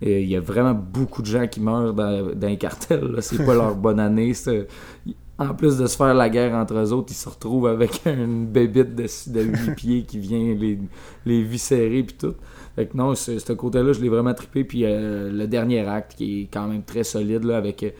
Il 0.04 0.28
y 0.28 0.36
a 0.36 0.40
vraiment 0.40 0.74
beaucoup 0.74 1.22
de 1.22 1.26
gens 1.26 1.46
qui 1.46 1.60
meurent 1.60 1.94
dans, 1.94 2.34
dans 2.34 2.48
les 2.48 2.58
cartels. 2.58 3.04
là. 3.12 3.20
C'est 3.22 3.44
pas 3.44 3.54
leur 3.54 3.74
bonne 3.74 4.00
année. 4.00 4.32
En 5.36 5.52
plus 5.54 5.76
de 5.78 5.86
se 5.86 5.96
faire 5.96 6.14
la 6.14 6.28
guerre 6.30 6.54
entre 6.54 6.74
eux 6.74 6.92
autres, 6.92 7.08
ils 7.10 7.16
se 7.16 7.28
retrouvent 7.28 7.66
avec 7.66 8.02
une 8.06 8.46
bébite 8.46 8.94
de, 8.94 9.06
de 9.32 9.40
8 9.42 9.74
pieds 9.76 10.02
qui 10.04 10.18
vient 10.20 10.54
les, 10.54 10.78
les 11.26 11.42
viscérer 11.42 12.04
puis 12.04 12.16
tout. 12.16 12.34
Fait 12.76 12.86
que 12.86 12.96
non, 12.96 13.14
ce, 13.16 13.38
ce 13.40 13.52
côté-là, 13.52 13.92
je 13.92 14.00
l'ai 14.00 14.08
vraiment 14.08 14.34
trippé. 14.34 14.62
Puis 14.64 14.84
euh, 14.84 15.30
le 15.32 15.46
dernier 15.48 15.80
acte 15.88 16.14
qui 16.16 16.42
est 16.42 16.48
quand 16.52 16.68
même 16.68 16.82
très 16.84 17.02
solide 17.04 17.44
là, 17.44 17.56
avec. 17.56 17.82
euh, 17.82 17.90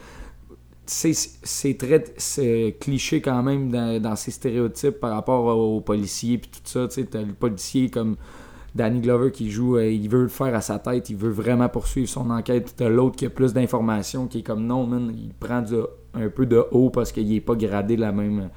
c'est 0.86 1.14
c'est 1.14 1.78
très 1.78 2.05
c'est 2.18 2.76
cliché 2.80 3.20
quand 3.22 3.42
même 3.42 3.70
dans, 3.70 4.00
dans 4.02 4.16
ses 4.16 4.30
stéréotypes 4.30 5.00
par 5.00 5.12
rapport 5.12 5.44
aux 5.57 5.80
policiers 5.80 6.38
puis 6.38 6.50
tout 6.50 6.61
ça. 6.64 6.86
Tu 6.88 6.94
sais, 6.96 7.05
t'as 7.07 7.22
le 7.22 7.32
policier 7.32 7.88
comme 7.90 8.16
Danny 8.75 9.01
Glover 9.01 9.31
qui 9.31 9.51
joue, 9.51 9.77
euh, 9.77 9.89
il 9.89 10.09
veut 10.09 10.22
le 10.22 10.29
faire 10.29 10.55
à 10.55 10.61
sa 10.61 10.79
tête, 10.79 11.09
il 11.11 11.16
veut 11.16 11.31
vraiment 11.31 11.68
poursuivre 11.68 12.09
son 12.09 12.29
enquête. 12.31 12.75
T'as 12.77 12.89
l'autre 12.89 13.16
qui 13.16 13.27
a 13.27 13.31
plus 13.31 13.53
d'informations, 13.53 14.27
qui 14.27 14.39
est 14.41 14.43
comme 14.43 14.66
non, 14.66 14.87
man, 14.87 15.12
il 15.16 15.33
prend 15.35 15.62
un 16.14 16.29
peu 16.29 16.47
de 16.47 16.64
haut 16.72 16.91
parce 16.91 17.12
qu'il 17.12 17.33
est 17.33 17.41
pas 17.41 17.55
gradé 17.55 17.97
la 17.97 18.11
même. 18.12 18.51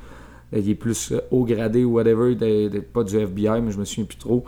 euh, 0.54 0.60
Il 0.60 0.70
est 0.70 0.76
plus 0.76 1.12
euh, 1.12 1.20
haut 1.30 1.44
gradé 1.46 1.84
ou 1.84 1.94
whatever, 1.94 2.36
pas 2.94 3.04
du 3.04 3.16
FBI, 3.18 3.62
mais 3.62 3.72
je 3.72 3.78
me 3.78 3.86
souviens 3.86 4.06
plus 4.06 4.18
trop. 4.18 4.44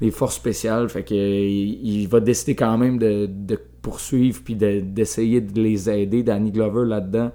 Les 0.00 0.10
forces 0.10 0.36
spéciales, 0.36 0.88
fait 0.88 1.02
que 1.02 1.14
il, 1.14 2.06
va 2.06 2.20
décider 2.20 2.54
quand 2.54 2.78
même 2.78 2.98
de, 2.98 3.26
de 3.26 3.58
poursuivre 3.82 4.40
puis 4.42 4.54
de- 4.54 4.80
d'essayer 4.80 5.40
de, 5.42 5.60
les 5.60 5.90
aider, 5.90 6.22
Danny 6.22 6.50
Glover 6.50 6.86
là-dedans, 6.86 7.30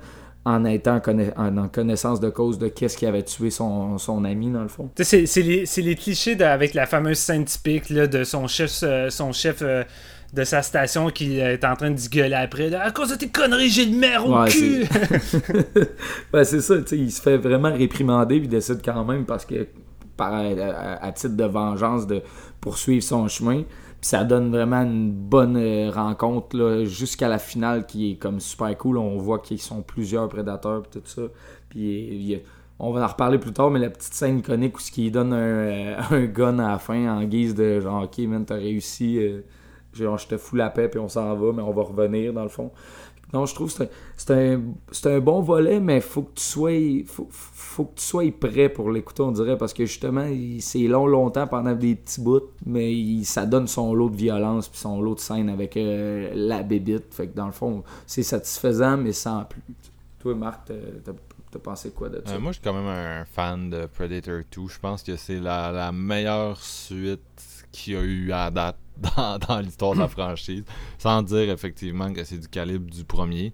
en 0.46 0.64
étant 0.66 1.02
en, 1.38 1.68
connaissance 1.70 2.20
de 2.20 2.30
cause 2.30 2.60
de 2.60 2.68
qu'est-ce 2.68 2.96
qui 2.98 3.06
avait 3.08 3.24
tué 3.24 3.50
son, 3.50 3.98
son 3.98 4.24
ami 4.26 4.52
dans 4.52 4.62
le 4.62 4.68
fond. 4.68 4.90
C'est- 4.98 5.26
c'est 5.26 5.42
les, 5.42 5.66
c'est 5.66 5.82
les 5.82 5.96
clichés 5.96 6.36
de- 6.36 6.44
avec 6.44 6.74
la 6.76 6.86
fameuse 6.86 7.18
scène 7.18 7.46
typique 7.46 7.90
là, 7.90 8.06
de 8.08 8.24
son 8.24 8.48
chef, 8.48 8.82
euh, 8.84 9.10
son 9.10 9.32
chef 9.32 9.58
euh, 9.64 9.84
de 10.34 10.44
sa 10.44 10.62
station 10.62 11.10
qui 11.10 11.42
euh, 11.42 11.54
est 11.54 11.66
en 11.66 11.76
train 11.76 11.90
de 11.92 11.98
se 12.00 12.10
gueuler 12.10 12.36
après. 12.36 12.70
là, 12.70 12.84
à 12.84 12.92
cause 12.92 13.10
de 13.10 13.16
tes 13.16 13.30
conneries, 13.30 13.70
j'ai 13.70 13.86
le 13.86 13.98
maire 13.98 14.28
au 14.28 14.40
Ouais, 14.40 14.50
cul! 14.50 14.86
Ben, 16.32 16.44
c'est 16.44 16.62
ça, 16.62 16.78
tu 16.78 16.88
sais, 16.88 16.98
il 16.98 17.12
se 17.12 17.22
fait 17.22 17.38
vraiment 17.38 17.74
réprimander 17.74 18.38
puis 18.38 18.46
il 18.46 18.50
décide 18.50 18.82
quand 18.86 19.04
même 19.04 19.26
parce 19.26 19.46
que 19.46 19.66
par, 20.16 20.34
à, 20.34 21.04
à 21.06 21.12
titre 21.12 21.36
de 21.36 21.44
vengeance 21.46 22.06
de 22.08 22.22
poursuivre 22.62 23.04
son 23.04 23.28
chemin. 23.28 23.64
Ça 24.06 24.24
donne 24.24 24.52
vraiment 24.52 24.82
une 24.84 25.12
bonne 25.12 25.58
euh, 25.58 25.90
rencontre 25.90 26.84
jusqu'à 26.86 27.28
la 27.28 27.40
finale 27.40 27.88
qui 27.88 28.12
est 28.12 28.16
comme 28.18 28.40
super 28.40 28.78
cool. 28.78 28.98
On 29.00 29.18
voit 29.18 29.40
qu'ils 29.40 29.60
sont 29.62 29.82
plusieurs 29.82 30.30
prédateurs 30.30 30.84
et 30.86 30.90
tout 31.00 31.02
ça. 31.06 31.24
Puis 31.70 32.36
a- 32.36 32.40
on 32.78 32.92
va 32.92 33.04
en 33.04 33.08
reparler 33.08 33.40
plus 33.40 33.54
tard, 33.54 33.72
mais 33.72 33.80
la 33.80 33.90
petite 33.90 34.14
scène 34.14 34.40
iconique 34.40 34.78
où 34.78 34.80
ce 34.80 34.92
qui 34.92 35.10
donne 35.10 35.34
un, 35.34 35.38
euh, 35.38 35.96
un 36.12 36.26
gun 36.26 36.60
à 36.60 36.72
la 36.74 36.78
fin 36.80 37.18
en 37.18 37.24
guise 37.24 37.56
de 37.56 37.80
genre 37.80 38.04
ok 38.04 38.18
man 38.28 38.46
t'as 38.46 38.56
réussi, 38.56 39.18
euh, 39.18 39.42
genre 39.94 40.18
je 40.20 40.28
te 40.28 40.38
fous 40.38 40.56
la 40.58 40.70
paix 40.70 40.88
puis 40.90 41.00
on 41.00 41.08
s'en 41.10 41.34
va, 41.36 41.52
mais 41.54 41.62
on 41.64 41.72
va 41.72 41.84
revenir 41.84 42.32
dans 42.34 42.44
le 42.44 42.50
fond. 42.50 42.72
Non, 43.34 43.46
je 43.48 43.56
trouve 43.56 43.76
que 43.76 43.86
c'est 44.18 44.32
un, 44.32 44.62
un, 44.62 45.10
un 45.16 45.20
bon 45.20 45.42
volet, 45.42 45.80
mais 45.80 46.00
faut 46.02 46.22
que 46.24 46.36
tu 46.36 46.44
sois 46.44 46.72
que 47.84 48.00
tu 48.00 48.06
sois 48.06 48.32
prêt 48.32 48.70
pour 48.70 48.90
l'écouter, 48.90 49.22
on 49.22 49.32
dirait, 49.34 49.58
parce 49.58 49.74
que 49.74 49.86
justement, 49.86 50.24
il- 50.26 50.62
c'est 50.62 50.88
long, 50.88 51.06
longtemps 51.06 51.46
pendant 51.48 51.74
des 51.76 51.96
petits 51.96 52.22
bouts, 52.22 52.40
mais 52.66 52.94
il- 52.94 53.26
ça 53.26 53.46
donne 53.46 53.68
son 53.68 53.94
lot 53.94 54.10
de 54.10 54.16
violence 54.16 54.70
puis 54.70 54.80
son 54.80 55.02
lot 55.02 55.16
de 55.16 55.20
scène 55.20 55.50
avec 55.50 55.76
euh, 55.76 56.32
la 56.34 56.64
bébite. 56.64 57.14
Fait 57.14 57.28
que 57.28 57.36
dans 57.36 57.48
le 57.48 57.52
fond, 57.52 57.84
c'est 58.08 58.24
satisfaisant, 58.24 58.96
mais 58.98 59.12
sans 59.12 59.44
plus. 59.44 59.62
Toi, 60.20 60.34
Marc, 60.36 60.66
t'as, 60.68 60.74
t'as- 61.04 61.12
t'as 61.52 61.60
pensé 61.60 61.92
quoi 61.92 62.10
de 62.10 62.22
ça? 62.26 62.34
Euh, 62.36 62.40
moi, 62.40 62.52
je 62.52 62.60
suis 62.60 62.64
quand 62.64 62.74
même 62.74 62.88
un 62.88 63.26
fan 63.26 63.70
de 63.70 63.86
Predator 63.86 64.40
2. 64.56 64.68
Je 64.70 64.80
pense 64.80 65.04
que 65.04 65.16
c'est 65.18 65.40
la, 65.40 65.72
la 65.72 65.92
meilleure 65.92 66.60
suite 66.62 67.20
qu'il 67.72 67.94
y 67.94 67.98
a 67.98 68.02
eu 68.02 68.32
à 68.32 68.50
date 68.50 68.78
dans, 69.18 69.38
dans 69.38 69.60
l'histoire 69.60 69.94
de 69.94 70.00
la 70.00 70.08
franchise. 70.08 70.64
Sans 70.98 71.22
dire 71.22 71.50
effectivement 71.52 72.12
que 72.14 72.24
c'est 72.24 72.38
du 72.38 72.48
calibre 72.48 72.90
du 72.90 73.04
premier. 73.04 73.52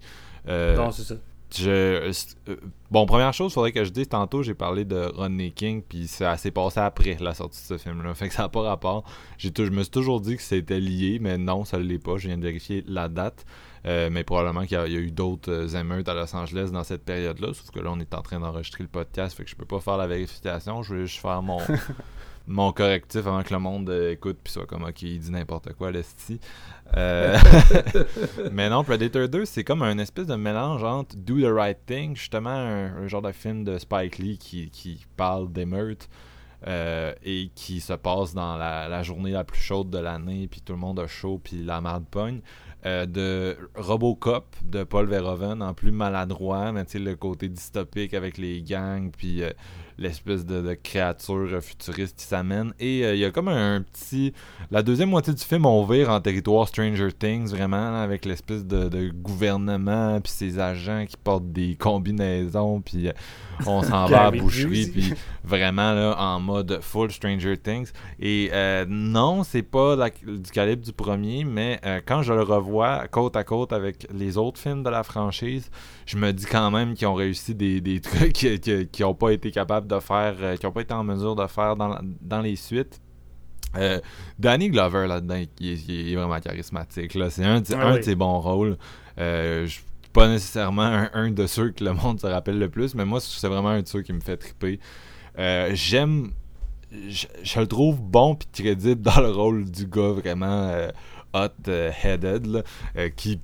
Euh, 0.48 0.76
Non, 0.76 0.90
c'est 0.92 1.02
ça. 1.02 1.14
Je, 1.56 2.12
euh, 2.48 2.56
bon, 2.90 3.06
première 3.06 3.32
chose, 3.32 3.52
faudrait 3.52 3.72
que 3.72 3.84
je 3.84 3.90
dise 3.90 4.08
tantôt, 4.08 4.42
j'ai 4.42 4.54
parlé 4.54 4.84
de 4.84 5.10
Rodney 5.14 5.50
King, 5.50 5.82
puis 5.86 6.06
ça 6.06 6.36
s'est 6.36 6.50
passé 6.50 6.80
après 6.80 7.16
la 7.20 7.34
sortie 7.34 7.60
de 7.60 7.78
ce 7.78 7.82
film-là. 7.82 8.14
Fait 8.14 8.28
que 8.28 8.34
ça 8.34 8.42
n'a 8.42 8.48
pas 8.48 8.62
rapport. 8.62 9.04
Je 9.38 9.48
me 9.70 9.82
suis 9.82 9.90
toujours 9.90 10.20
dit 10.20 10.36
que 10.36 10.42
c'était 10.42 10.80
lié, 10.80 11.18
mais 11.20 11.38
non, 11.38 11.64
ça 11.64 11.78
ne 11.78 11.82
l'est 11.82 11.98
pas. 11.98 12.16
Je 12.16 12.28
viens 12.28 12.38
de 12.38 12.42
vérifier 12.42 12.84
la 12.86 13.08
date. 13.08 13.44
Euh, 13.84 14.10
mais 14.12 14.22
probablement 14.22 14.64
qu'il 14.64 14.78
y, 14.78 14.84
il 14.84 14.92
y 14.92 14.96
a 14.96 15.00
eu 15.00 15.10
d'autres 15.10 15.50
euh, 15.50 15.80
émeutes 15.80 16.08
à 16.08 16.14
Los 16.14 16.34
Angeles 16.36 16.70
dans 16.72 16.84
cette 16.84 17.04
période-là. 17.04 17.48
Sauf 17.52 17.70
que 17.72 17.80
là, 17.80 17.90
on 17.92 17.98
est 17.98 18.14
en 18.14 18.22
train 18.22 18.38
d'enregistrer 18.38 18.84
le 18.84 18.88
podcast, 18.88 19.36
fait 19.36 19.42
que 19.42 19.50
je 19.50 19.56
peux 19.56 19.64
pas 19.64 19.80
faire 19.80 19.96
la 19.96 20.06
vérification. 20.06 20.82
Je 20.84 20.94
vais 20.94 21.06
juste 21.06 21.20
faire 21.20 21.42
mon, 21.42 21.58
mon 22.46 22.72
correctif 22.72 23.26
avant 23.26 23.42
que 23.42 23.52
le 23.52 23.60
monde 23.60 23.90
euh, 23.90 24.12
écoute 24.12 24.38
puis 24.42 24.52
soit 24.52 24.66
comme 24.66 24.84
ok, 24.84 25.02
il 25.02 25.18
dit 25.18 25.30
n'importe 25.30 25.72
quoi, 25.74 25.90
l'esti. 25.90 26.40
Euh, 26.96 27.38
mais 28.52 28.68
non, 28.68 28.84
Predator 28.84 29.28
2, 29.28 29.44
c'est 29.44 29.64
comme 29.64 29.82
un 29.82 29.98
espèce 29.98 30.26
de 30.26 30.34
mélange 30.34 30.84
entre 30.84 31.16
Do 31.16 31.40
the 31.40 31.52
Right 31.52 31.78
Thing, 31.86 32.16
justement 32.16 32.50
un, 32.50 33.04
un 33.04 33.06
genre 33.06 33.22
de 33.22 33.32
film 33.32 33.64
de 33.64 33.78
Spike 33.78 34.18
Lee 34.18 34.38
qui, 34.38 34.70
qui 34.70 35.04
parle 35.16 35.50
d'émeutes 35.52 36.08
euh, 36.68 37.12
et 37.24 37.50
qui 37.56 37.80
se 37.80 37.92
passe 37.92 38.34
dans 38.34 38.56
la, 38.56 38.88
la 38.88 39.02
journée 39.02 39.32
la 39.32 39.42
plus 39.42 39.60
chaude 39.60 39.90
de 39.90 39.98
l'année, 39.98 40.46
puis 40.48 40.60
tout 40.60 40.74
le 40.74 40.78
monde 40.78 41.00
a 41.00 41.08
chaud, 41.08 41.40
puis 41.42 41.64
la 41.64 41.80
marde 41.80 42.04
pogne. 42.06 42.40
Euh, 42.84 43.06
de 43.06 43.56
Robocop 43.76 44.56
de 44.64 44.82
Paul 44.82 45.06
Verhoeven 45.06 45.62
en 45.62 45.72
plus 45.72 45.92
maladroit, 45.92 46.72
mais 46.72 46.84
tu 46.84 46.92
sais, 46.92 46.98
le 46.98 47.14
côté 47.14 47.48
dystopique 47.48 48.12
avec 48.12 48.38
les 48.38 48.60
gangs, 48.62 49.10
puis 49.10 49.42
l'espèce 49.98 50.44
de, 50.46 50.60
de 50.62 50.74
créature 50.74 51.48
futuriste 51.62 52.16
qui 52.18 52.24
s'amène. 52.24 52.72
Et 52.80 53.04
euh, 53.04 53.14
il 53.14 53.20
y 53.20 53.24
a 53.24 53.30
comme 53.30 53.48
un, 53.48 53.82
petit. 53.82 54.32
La 54.70 54.82
deuxième 54.82 55.10
moitié 55.10 55.32
du 55.34 55.42
film, 55.42 55.66
on 55.66 55.84
vire 55.84 56.10
en 56.10 56.20
territoire 56.20 56.68
Stranger 56.68 57.12
Things, 57.12 57.48
vraiment, 57.50 57.90
là, 57.90 58.02
avec 58.02 58.24
l'espèce 58.24 58.64
de, 58.64 58.88
de 58.88 59.10
gouvernement, 59.10 60.20
puis 60.20 60.32
ses 60.32 60.58
agents 60.58 61.04
qui 61.08 61.16
portent 61.16 61.50
des 61.52 61.74
combinaisons, 61.76 62.80
puis 62.80 63.08
euh, 63.08 63.12
on 63.66 63.82
s'en 63.82 64.06
va 64.08 64.26
à 64.26 64.30
boucherie, 64.30 64.86
puis 64.90 65.14
vraiment 65.44 65.92
là, 65.92 66.14
en 66.18 66.40
mode 66.40 66.78
full 66.80 67.10
Stranger 67.10 67.56
Things. 67.56 67.90
Et 68.20 68.50
euh, 68.52 68.84
non, 68.88 69.44
c'est 69.44 69.62
pas 69.62 69.96
la- 69.96 70.10
du 70.10 70.50
calibre 70.52 70.82
du 70.84 70.92
premier, 70.92 71.44
mais 71.44 71.80
quand 72.06 72.22
je 72.22 72.32
le 72.32 72.42
revois 72.42 73.06
côte 73.08 73.36
à 73.36 73.44
côte 73.44 73.72
avec 73.72 74.06
les 74.12 74.36
autres 74.38 74.60
films 74.60 74.82
de 74.82 74.90
la 74.90 75.02
franchise, 75.02 75.70
je 76.06 76.16
me 76.16 76.32
dis 76.32 76.46
quand 76.46 76.70
même 76.70 76.94
qu'ils 76.94 77.06
ont 77.06 77.14
réussi 77.14 77.54
des, 77.54 77.80
des 77.80 78.00
trucs 78.00 78.32
qui- 78.32 78.58
qui 78.60 78.86
qui 78.88 79.04
ont 79.04 79.14
pas 79.14 79.30
été 79.30 79.50
capables 79.50 79.81
de 79.86 79.98
faire, 80.00 80.34
euh, 80.40 80.56
qui 80.56 80.66
ont 80.66 80.72
pas 80.72 80.80
été 80.82 80.94
en 80.94 81.04
mesure 81.04 81.34
de 81.36 81.46
faire 81.46 81.76
dans, 81.76 81.98
dans 82.20 82.40
les 82.40 82.56
suites. 82.56 83.00
Euh, 83.76 84.00
Danny 84.38 84.68
Glover 84.68 85.06
là-dedans, 85.06 85.42
il, 85.60 85.70
est- 85.72 86.14
vraiment 86.14 86.38
charismatique. 86.40 87.14
Là. 87.14 87.30
C'est 87.30 87.44
un, 87.44 87.60
de- 87.60 87.74
Ah 87.74 87.86
un 87.88 87.92
oui. 87.92 87.98
de 88.00 88.04
ses 88.04 88.14
bons 88.14 88.38
rôles. 88.40 88.76
Euh, 89.18 89.66
je- 89.66 89.80
pas 90.12 90.28
nécessairement 90.28 90.82
un, 90.82 91.10
un 91.14 91.30
de 91.30 91.46
ceux 91.46 91.70
que 91.70 91.82
le 91.82 91.94
monde 91.94 92.20
se 92.20 92.26
rappelle 92.26 92.58
le 92.58 92.68
plus, 92.68 92.94
mais 92.94 93.04
moi, 93.06 93.18
c'est 93.20 93.48
vraiment 93.48 93.70
un 93.70 93.80
de 93.82 93.88
ceux 93.88 94.02
qui 94.02 94.12
me 94.12 94.20
fait 94.20 94.36
triper. 94.36 94.78
J'aime. 95.72 96.32
Je, 96.90 97.26
je 97.42 97.60
le 97.60 97.66
trouve 97.66 98.02
bon 98.02 98.34
puis 98.34 98.46
crédible 98.52 99.00
dans 99.00 99.20
le 99.22 99.30
rôle 99.30 99.70
du 99.70 99.86
gars 99.86 100.12
vraiment 100.12 100.70
hot-headed, 101.32 102.46
là, 102.46 102.62
euh, 102.96 103.08
qui. 103.08 103.40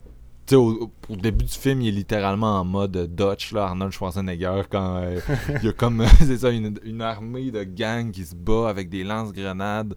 Tu 0.49 0.55
sais, 0.55 0.57
Au, 0.57 0.91
au 1.09 1.17
début 1.17 1.45
du 1.45 1.53
film, 1.53 1.83
il 1.83 1.89
est 1.89 1.93
littéralement 1.93 2.61
en 2.61 2.65
mode 2.65 3.15
Dutch, 3.15 3.53
là, 3.53 3.67
Arnold 3.67 3.93
Schwarzenegger, 3.93 4.63
quand 4.71 4.97
euh, 4.97 5.21
il 5.61 5.67
y 5.67 5.69
a 5.69 5.73
comme, 5.73 6.05
c'est 6.19 6.39
ça, 6.39 6.51
une, 6.51 6.79
une 6.85 7.03
armée 7.03 7.51
de 7.51 7.63
gangs 7.65 8.11
qui 8.11 8.25
se 8.25 8.35
bat 8.35 8.69
avec 8.69 8.89
des 8.89 9.05
lance-grenades. 9.05 9.95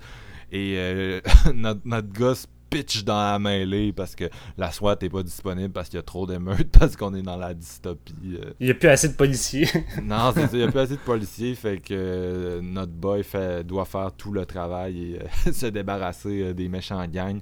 Et 0.52 0.76
euh, 0.78 1.22
notre, 1.56 1.82
notre 1.86 2.12
gars 2.12 2.36
se 2.36 2.46
pitch 2.70 3.04
dans 3.04 3.18
la 3.18 3.38
mêlée 3.38 3.92
parce 3.92 4.16
que 4.16 4.26
la 4.58 4.72
SWAT 4.72 4.96
n'est 5.02 5.10
pas 5.10 5.24
disponible 5.24 5.72
parce 5.74 5.90
qu'il 5.90 5.98
y 5.98 6.00
a 6.00 6.04
trop 6.04 6.26
d'émeutes, 6.26 6.70
parce 6.80 6.96
qu'on 6.96 7.14
est 7.14 7.22
dans 7.22 7.36
la 7.38 7.54
dystopie. 7.54 8.14
euh. 8.42 8.52
Il 8.62 8.66
n'y 8.68 8.72
a 8.72 8.76
plus 8.76 8.88
assez 8.90 9.10
de 9.10 9.14
policiers. 9.14 9.68
Non, 10.02 10.32
c'est 10.34 10.42
ça, 10.48 10.50
il 10.54 10.60
n'y 10.60 10.64
a 10.64 10.72
plus 10.72 10.80
assez 10.80 10.94
de 10.96 11.00
policiers, 11.00 11.54
fait 11.56 11.80
que 11.80 11.94
euh, 11.94 12.62
notre 12.62 12.94
boy 12.94 13.24
fait, 13.24 13.66
doit 13.66 13.84
faire 13.86 14.12
tout 14.14 14.32
le 14.32 14.46
travail 14.46 15.16
et 15.16 15.20
euh, 15.50 15.52
se 15.52 15.66
débarrasser 15.66 16.54
des 16.54 16.70
méchants 16.70 17.06
gangs. 17.08 17.42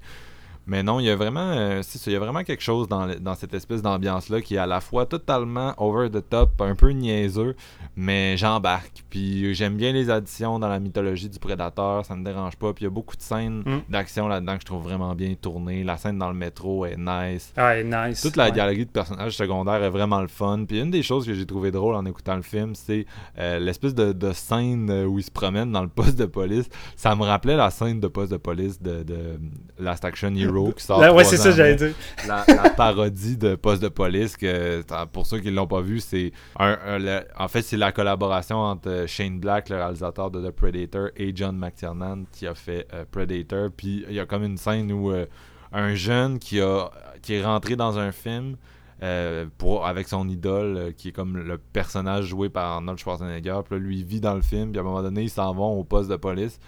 Mais 0.70 0.84
non, 0.84 1.00
il 1.00 1.06
y 1.08 1.10
a 1.10 1.16
vraiment, 1.16 1.52
euh, 1.52 1.82
il 2.06 2.14
y 2.14 2.16
a 2.16 2.20
vraiment 2.20 2.44
quelque 2.44 2.62
chose 2.62 2.88
dans, 2.88 3.08
dans 3.20 3.34
cette 3.36 3.54
espèce 3.56 3.82
d'ambiance-là 3.82 4.40
qui 4.42 4.56
est 4.56 4.60
à 4.60 4.68
la 4.68 4.80
fois 4.82 5.06
totalement 5.08 5.74
over 5.78 6.10
the 6.12 6.22
top, 6.30 6.62
un 6.62 6.76
peu 6.76 6.92
niaiseux, 6.92 7.56
mais 7.96 8.38
j'embarque. 8.38 9.04
Puis 9.10 9.54
j'aime 9.56 9.76
bien 9.78 9.92
les 9.92 10.10
additions 10.12 10.60
dans 10.60 10.68
la 10.70 10.80
mythologie 10.80 11.28
du 11.28 11.40
prédateur, 11.40 12.06
ça 12.06 12.16
me 12.16 12.24
dérange 12.24 12.56
pas. 12.56 12.72
Puis 12.74 12.84
il 12.84 12.88
y 12.88 12.92
a 12.92 12.92
beaucoup 12.92 13.16
de 13.18 13.22
scènes 13.22 13.64
Mm. 13.66 13.82
d'action 13.90 14.28
là-dedans 14.28 14.56
que 14.56 14.62
je 14.62 14.66
trouve 14.68 14.84
vraiment 14.84 15.16
bien 15.16 15.34
tournées. 15.34 15.84
La 15.84 15.98
scène 15.98 16.18
dans 16.20 16.30
le 16.30 16.36
métro 16.36 16.86
est 16.86 16.98
nice. 16.98 17.52
Ah, 17.58 17.82
nice. 17.84 18.22
Toute 18.22 18.36
la 18.36 18.46
Ouais. 18.46 18.52
galerie 18.52 18.86
de 18.86 18.92
personnages 18.92 19.36
secondaires 19.36 19.84
est 19.84 19.90
vraiment 19.90 20.22
le 20.22 20.28
fun. 20.28 20.66
Puis 20.68 20.80
une 20.80 20.92
des 20.92 21.02
choses 21.04 21.26
que 21.26 21.34
j'ai 21.34 21.46
trouvé 21.48 21.72
drôle 21.72 21.96
en 21.96 22.06
écoutant 22.06 22.36
le 22.36 22.42
film, 22.44 22.76
c'est 22.76 23.06
euh, 23.40 23.58
l'espèce 23.60 23.96
de, 23.96 24.14
de 24.14 24.32
scène 24.34 24.90
euh, 24.92 25.06
où 25.06 25.18
il 25.20 25.24
se 25.24 25.32
promène 25.32 25.72
dans 25.72 25.82
le 25.82 25.88
poste 25.90 26.18
de 26.20 26.26
police. 26.26 26.70
Ça 26.96 27.16
me 27.16 27.24
rappelait 27.24 27.56
la 27.58 27.72
scène 27.72 28.00
de 28.00 28.08
poste 28.08 28.32
de 28.32 28.38
police 28.38 28.82
de, 28.82 29.02
de 29.04 29.40
Last 29.80 30.06
Action 30.06 30.34
Hero 30.36 30.59
qui 30.68 30.84
sort. 30.84 31.00
Là, 31.02 31.14
ouais, 31.14 31.24
c'est 31.24 31.38
ça, 31.38 31.52
j'allais 31.52 31.76
dire. 31.76 31.94
La, 32.28 32.44
la 32.48 32.70
parodie 32.70 33.38
de 33.38 33.56
poste 33.56 33.82
de 33.82 33.88
police 33.88 34.38
que 34.38 34.82
pour 35.12 35.26
ceux 35.26 35.40
qui 35.40 35.52
l'ont 35.52 35.68
pas 35.68 35.82
vu, 35.82 36.00
c'est 36.00 36.32
un, 36.58 36.78
un- 36.86 37.00
le- 37.00 37.24
en 37.38 37.48
fait 37.48 37.62
c'est 37.62 37.78
la 37.78 37.92
collaboration 37.92 38.58
entre 38.58 38.90
euh, 38.90 39.08
Shane 39.08 39.40
Black, 39.40 39.70
le 39.70 39.78
réalisateur 39.78 40.30
de 40.32 40.48
The 40.48 40.52
Predator, 40.52 41.10
et 41.16 41.32
John 41.36 41.58
McTiernan 41.58 42.24
qui 42.32 42.48
a 42.48 42.54
fait 42.56 42.88
euh, 42.94 43.06
Predator. 43.10 43.70
Puis 43.76 44.06
il 44.10 44.16
y 44.16 44.20
a 44.20 44.26
comme 44.26 44.44
une 44.44 44.58
scène 44.58 44.92
où 44.92 45.12
euh, 45.12 45.26
un 45.72 45.94
jeune 45.96 46.40
qui 46.40 46.60
a 46.62 46.90
qui 47.22 47.34
est 47.36 47.44
rentré 47.44 47.76
dans 47.76 47.98
un 48.00 48.12
film 48.12 48.56
euh, 49.02 49.46
pour, 49.58 49.86
avec 49.88 50.08
son 50.10 50.28
idole, 50.28 50.78
euh, 50.78 50.92
qui 50.92 51.10
est 51.10 51.12
comme 51.14 51.38
le 51.38 51.58
personnage 51.58 52.26
joué 52.26 52.50
par 52.50 52.66
Arnold 52.74 53.00
Schwarzenegger. 53.00 53.60
Puis 53.66 53.76
là, 53.78 53.80
lui, 53.82 54.00
il 54.00 54.06
vit 54.06 54.20
dans 54.20 54.34
le 54.36 54.42
film, 54.42 54.72
puis 54.72 54.80
à 54.80 54.82
un 54.82 54.86
moment 54.86 55.02
donné, 55.02 55.22
ils 55.24 55.30
s'en 55.30 55.54
vont 55.54 55.72
au 55.80 55.84
poste 55.86 56.10
de 56.10 56.18
police. 56.18 56.60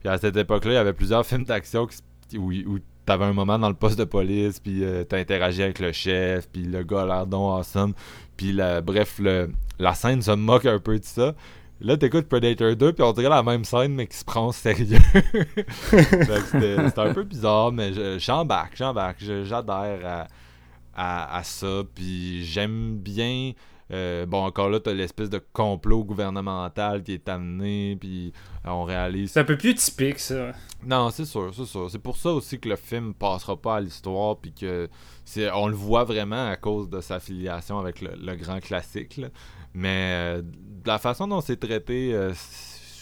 Puis 0.00 0.08
à 0.08 0.18
cette 0.18 0.36
époque-là, 0.36 0.72
il 0.72 0.74
y 0.74 0.78
avait 0.78 0.92
plusieurs 0.92 1.24
films 1.24 1.44
d'action 1.44 1.86
où 2.36 2.78
t'avais 3.12 3.24
un 3.26 3.32
moment 3.32 3.58
dans 3.58 3.68
le 3.68 3.74
poste 3.74 3.98
de 3.98 4.04
police, 4.04 4.58
puis 4.60 4.82
euh, 4.84 5.04
t'interagis 5.04 5.62
avec 5.62 5.78
le 5.80 5.92
chef, 5.92 6.48
puis 6.48 6.62
le 6.64 6.82
gars 6.82 7.24
donc 7.26 7.58
awesome. 7.58 7.92
Puis 8.36 8.52
la- 8.52 8.80
bref, 8.80 9.18
le, 9.18 9.50
la 9.78 9.94
scène 9.94 10.22
se 10.22 10.30
moque 10.30 10.64
un 10.66 10.78
peu 10.78 10.98
de 10.98 11.04
ça. 11.04 11.34
Là, 11.80 11.96
t'écoutes 11.96 12.28
Predator 12.28 12.76
2, 12.76 12.92
puis 12.92 13.02
on 13.02 13.12
dirait 13.12 13.28
la 13.28 13.42
même 13.42 13.64
scène, 13.64 13.94
mais 13.94 14.06
qui 14.06 14.16
se 14.16 14.24
prend 14.24 14.46
au 14.48 14.52
sérieux. 14.52 14.98
C'était 15.90 16.98
un 17.00 17.12
peu 17.14 17.24
bizarre, 17.24 17.72
mais 17.72 17.92
je- 17.92 18.18
j'embarque, 18.18 18.76
j'embarque. 18.76 19.18
Je- 19.20 19.44
J'adhère 19.44 19.98
à, 20.06 20.26
à, 20.94 21.36
à 21.38 21.42
ça, 21.42 21.82
puis 21.94 22.44
j'aime 22.44 22.96
bien... 22.98 23.52
euh, 23.90 24.26
bon, 24.26 24.44
encore 24.44 24.70
là, 24.70 24.80
t'as 24.80 24.92
l'espèce 24.92 25.28
de 25.28 25.40
complot 25.52 26.04
gouvernemental 26.04 27.02
qui 27.02 27.12
est 27.14 27.28
amené, 27.28 27.96
puis 28.00 28.32
on 28.64 28.84
réalise 28.84 29.32
C'est 29.32 29.40
un 29.40 29.44
peu 29.44 29.58
plus 29.58 29.74
typique, 29.74 30.18
ça. 30.18 30.52
non, 30.86 31.10
c'est 31.10 31.24
sûr, 31.24 31.52
c'est 31.54 31.64
sûr. 31.66 31.90
C'est 31.90 31.98
pour 31.98 32.16
ça 32.16 32.30
aussi 32.30 32.58
que 32.58 32.68
le 32.68 32.76
film 32.76 33.12
passera 33.14 33.56
pas 33.60 33.76
à 33.76 33.80
l'histoire, 33.80 34.38
puis 34.38 34.52
que 34.52 34.88
c'est, 35.24 35.50
on 35.50 35.66
le 35.68 35.74
voit 35.74 36.04
vraiment 36.04 36.48
à 36.48 36.56
cause 36.56 36.88
de 36.88 37.00
sa 37.00 37.20
filiation 37.20 37.78
avec 37.78 38.00
le, 38.00 38.12
le 38.20 38.36
grand 38.36 38.60
classique. 38.60 39.16
là. 39.16 39.28
Mais 39.74 40.38
euh, 40.38 40.42
de 40.42 40.86
la 40.88 40.98
façon 40.98 41.26
dont 41.26 41.40
c'est 41.40 41.56
traité, 41.56 42.12
euh, 42.14 42.32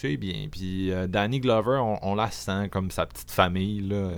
c'est 0.01 0.17
bien. 0.17 0.47
Puis 0.51 0.91
euh, 0.91 1.07
Danny 1.07 1.39
Glover, 1.39 1.77
on, 1.81 1.99
on 2.01 2.15
la 2.15 2.31
sent 2.31 2.69
comme 2.71 2.89
sa 2.91 3.05
petite 3.05 3.31
famille, 3.31 3.81
là. 3.81 4.09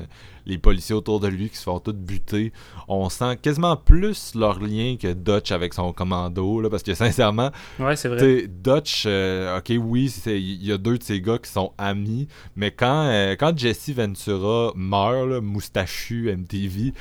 Les 0.45 0.57
policiers 0.57 0.93
autour 0.93 1.21
de 1.21 1.27
lui 1.29 1.49
qui 1.49 1.55
se 1.55 1.63
font 1.63 1.79
tous 1.79 1.93
buter. 1.93 2.51
On 2.89 3.07
sent 3.07 3.37
quasiment 3.41 3.77
plus 3.77 4.35
leur 4.35 4.59
lien 4.59 4.97
que 4.99 5.13
Dutch 5.13 5.53
avec 5.53 5.73
son 5.73 5.93
commando, 5.93 6.59
là, 6.59 6.69
parce 6.69 6.83
que 6.83 6.93
sincèrement, 6.95 7.49
Ouais, 7.79 7.95
c'est 7.95 8.09
vrai. 8.09 8.47
Dutch, 8.47 9.03
euh, 9.05 9.57
ok, 9.59 9.71
oui, 9.79 10.13
il 10.25 10.65
y 10.65 10.73
a 10.73 10.77
deux 10.77 10.97
de 10.97 11.03
ces 11.03 11.21
gars 11.21 11.37
qui 11.37 11.49
sont 11.49 11.71
amis, 11.77 12.27
mais 12.57 12.71
quand, 12.71 13.05
euh, 13.05 13.37
quand 13.39 13.57
Jesse 13.57 13.91
Ventura 13.91 14.73
meurt, 14.75 15.29
là, 15.29 15.39
moustachu 15.39 16.29
MTV, 16.35 16.93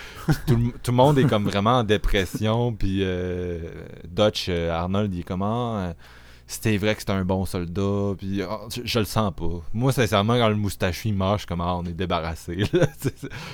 tout, 0.46 0.54
le- 0.56 0.72
tout 0.80 0.92
le 0.92 0.96
monde 0.96 1.18
est 1.18 1.24
comme 1.28 1.44
vraiment 1.44 1.78
en 1.78 1.84
dépression, 1.84 2.72
puis 2.72 3.04
Dutch, 4.08 4.48
Arnold, 4.48 5.12
il 5.14 5.20
est 5.20 5.24
comment 5.24 5.92
c'était 6.52 6.76
vrai 6.76 6.94
que 6.94 7.00
c'était 7.00 7.12
un 7.12 7.24
bon 7.24 7.44
soldat, 7.44 8.14
puis 8.16 8.42
ah, 8.42 8.60
je, 8.84 8.98
le 8.98 9.04
sens 9.04 9.32
pas. 9.34 9.62
Moi, 9.72 9.92
sincèrement, 9.92 10.34
quand 10.34 10.48
le 10.48 10.56
moustachu 10.56 11.08
il 11.08 11.14
suis 11.38 11.46
comme, 11.46 11.60
ah, 11.60 11.76
on 11.76 11.84
est 11.84 11.92
débarrassé. 11.92 12.64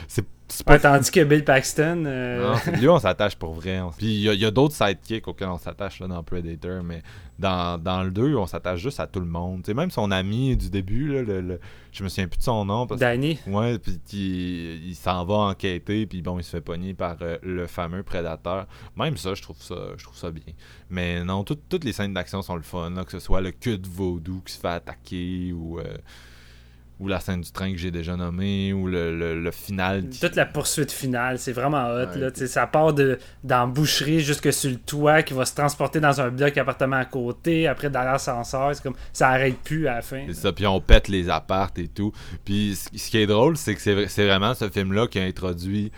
C'est- 0.09 0.27
Ouais, 0.67 0.79
tandis 0.79 1.11
que 1.11 1.23
Bill 1.25 1.45
Paxton. 1.45 2.05
euh, 2.07 2.55
non, 2.67 2.73
lui, 2.79 2.89
on 2.89 2.99
s'attache 2.99 3.37
pour 3.37 3.53
vrai. 3.53 3.81
on- 3.81 3.91
Puis 3.91 4.07
il 4.07 4.21
y 4.23 4.29
a, 4.29 4.33
il 4.35 4.41
y 4.41 4.45
a 4.47 4.51
d'autres 4.51 4.75
sidekicks 4.75 5.29
auxquels 5.29 5.49
on 5.49 5.59
s'attache 5.59 6.01
là, 6.01 6.07
dans 6.09 6.23
Predator, 6.23 6.83
mais 6.83 7.03
dans, 7.39 7.79
dans 7.79 8.03
le 8.03 8.11
2, 8.11 8.35
on 8.35 8.47
s'attache 8.47 8.81
juste 8.81 8.99
à 8.99 9.07
tout 9.07 9.21
le 9.21 9.27
monde. 9.27 9.63
Tu 9.63 9.67
sais, 9.71 9.75
même 9.75 9.91
son 9.91 10.11
ami 10.11 10.57
du 10.57 10.71
début, 10.71 11.13
là, 11.13 11.23
le, 11.23 11.41
le- 11.43 11.61
je 11.93 12.03
me 12.03 12.09
souviens 12.09 12.29
plus 12.29 12.39
de 12.39 12.43
son 12.45 12.65
nom. 12.65 12.87
Parce, 12.87 13.01
Danny. 13.01 13.39
Ouais, 13.47 13.79
puis 13.79 14.01
qui- 14.05 14.77
il 14.89 14.95
s'en 14.95 15.25
va 15.25 15.35
enquêter, 15.35 16.07
puis 16.07 16.23
bon, 16.23 16.39
il 16.39 16.43
se 16.45 16.51
fait 16.51 16.61
pogner 16.61 16.95
par 16.95 17.17
euh, 17.23 17.37
le 17.43 17.67
fameux 17.67 18.03
prédateur. 18.03 18.67
Même 18.97 19.17
ça, 19.17 19.35
je 19.35 19.43
trouve 19.43 19.61
ça, 19.61 19.75
je 19.97 20.03
trouve 20.05 20.17
ça 20.17 20.31
bien. 20.31 20.55
Mais 20.91 21.23
non, 21.25 21.45
tout- 21.45 21.59
toutes 21.69 21.85
les 21.85 21.93
scènes 21.93 22.15
d'action 22.15 22.41
sont 22.43 22.57
le 22.57 22.63
fun, 22.63 22.91
là, 22.91 23.05
que 23.05 23.13
ce 23.13 23.21
soit 23.21 23.41
le 23.43 23.51
cul 23.51 23.79
de 23.79 23.87
vaudou 23.87 24.41
qui 24.45 24.55
se 24.55 24.61
fait 24.61 24.69
attaquer, 24.69 25.53
ou, 25.53 25.79
euh, 25.79 25.85
ou 27.01 27.07
la 27.09 27.21
scène 27.21 27.41
du 27.43 27.53
train 27.53 27.71
que 27.71 27.79
j'ai 27.79 27.91
déjà 27.93 28.17
nommé, 28.17 28.73
ou 28.73 28.89
le, 28.89 29.17
le, 29.17 29.41
le 29.41 29.51
final. 29.53 30.09
qui- 30.09 30.19
Toute 30.21 30.35
la 30.35 30.47
poursuite 30.47 30.91
finale, 30.91 31.39
c'est 31.39 31.53
vraiment 31.53 31.87
hot. 31.87 32.07
Ouais, 32.15 32.19
là, 32.19 32.31
ça 32.35 32.67
part 32.67 32.93
de, 32.93 33.19
dans 33.45 33.61
la 33.61 33.67
boucherie 33.67 34.21
jusque 34.21 34.53
sur 34.53 34.71
le 34.71 34.77
toit 34.79 35.23
qui 35.23 35.33
va 35.35 35.45
se 35.45 35.55
transporter 35.55 36.01
dans 36.01 36.21
un 36.21 36.31
bloc 36.31 36.57
appartement 36.59 36.97
à 36.97 37.05
côté, 37.05 37.69
après 37.69 37.89
dans 37.91 38.03
l'ascenseur. 38.03 38.75
C'est 38.75 38.83
comme 38.83 38.97
ça 39.13 39.29
arrête 39.29 39.59
plus 39.63 39.87
à 39.87 39.95
la 39.97 40.03
fin. 40.03 40.25
C'est 40.27 40.35
ça, 40.35 40.53
puis 40.53 40.67
on 40.67 40.81
pète 40.81 41.07
les 41.09 41.29
appartes 41.31 41.79
et 41.79 41.87
tout. 41.89 42.13
Puis 42.45 42.75
ce 42.95 43.11
qui 43.11 43.19
est 43.19 43.27
drôle, 43.27 43.57
c'est 43.57 43.75
que 43.77 43.81
c'est 43.81 43.95
vra- 43.95 44.09
c'est 44.09 44.27
vraiment 44.27 44.55
ce 44.55 44.69
film-là 44.69 45.07
qui 45.07 45.21
a 45.21 45.23
introduit. 45.25 45.93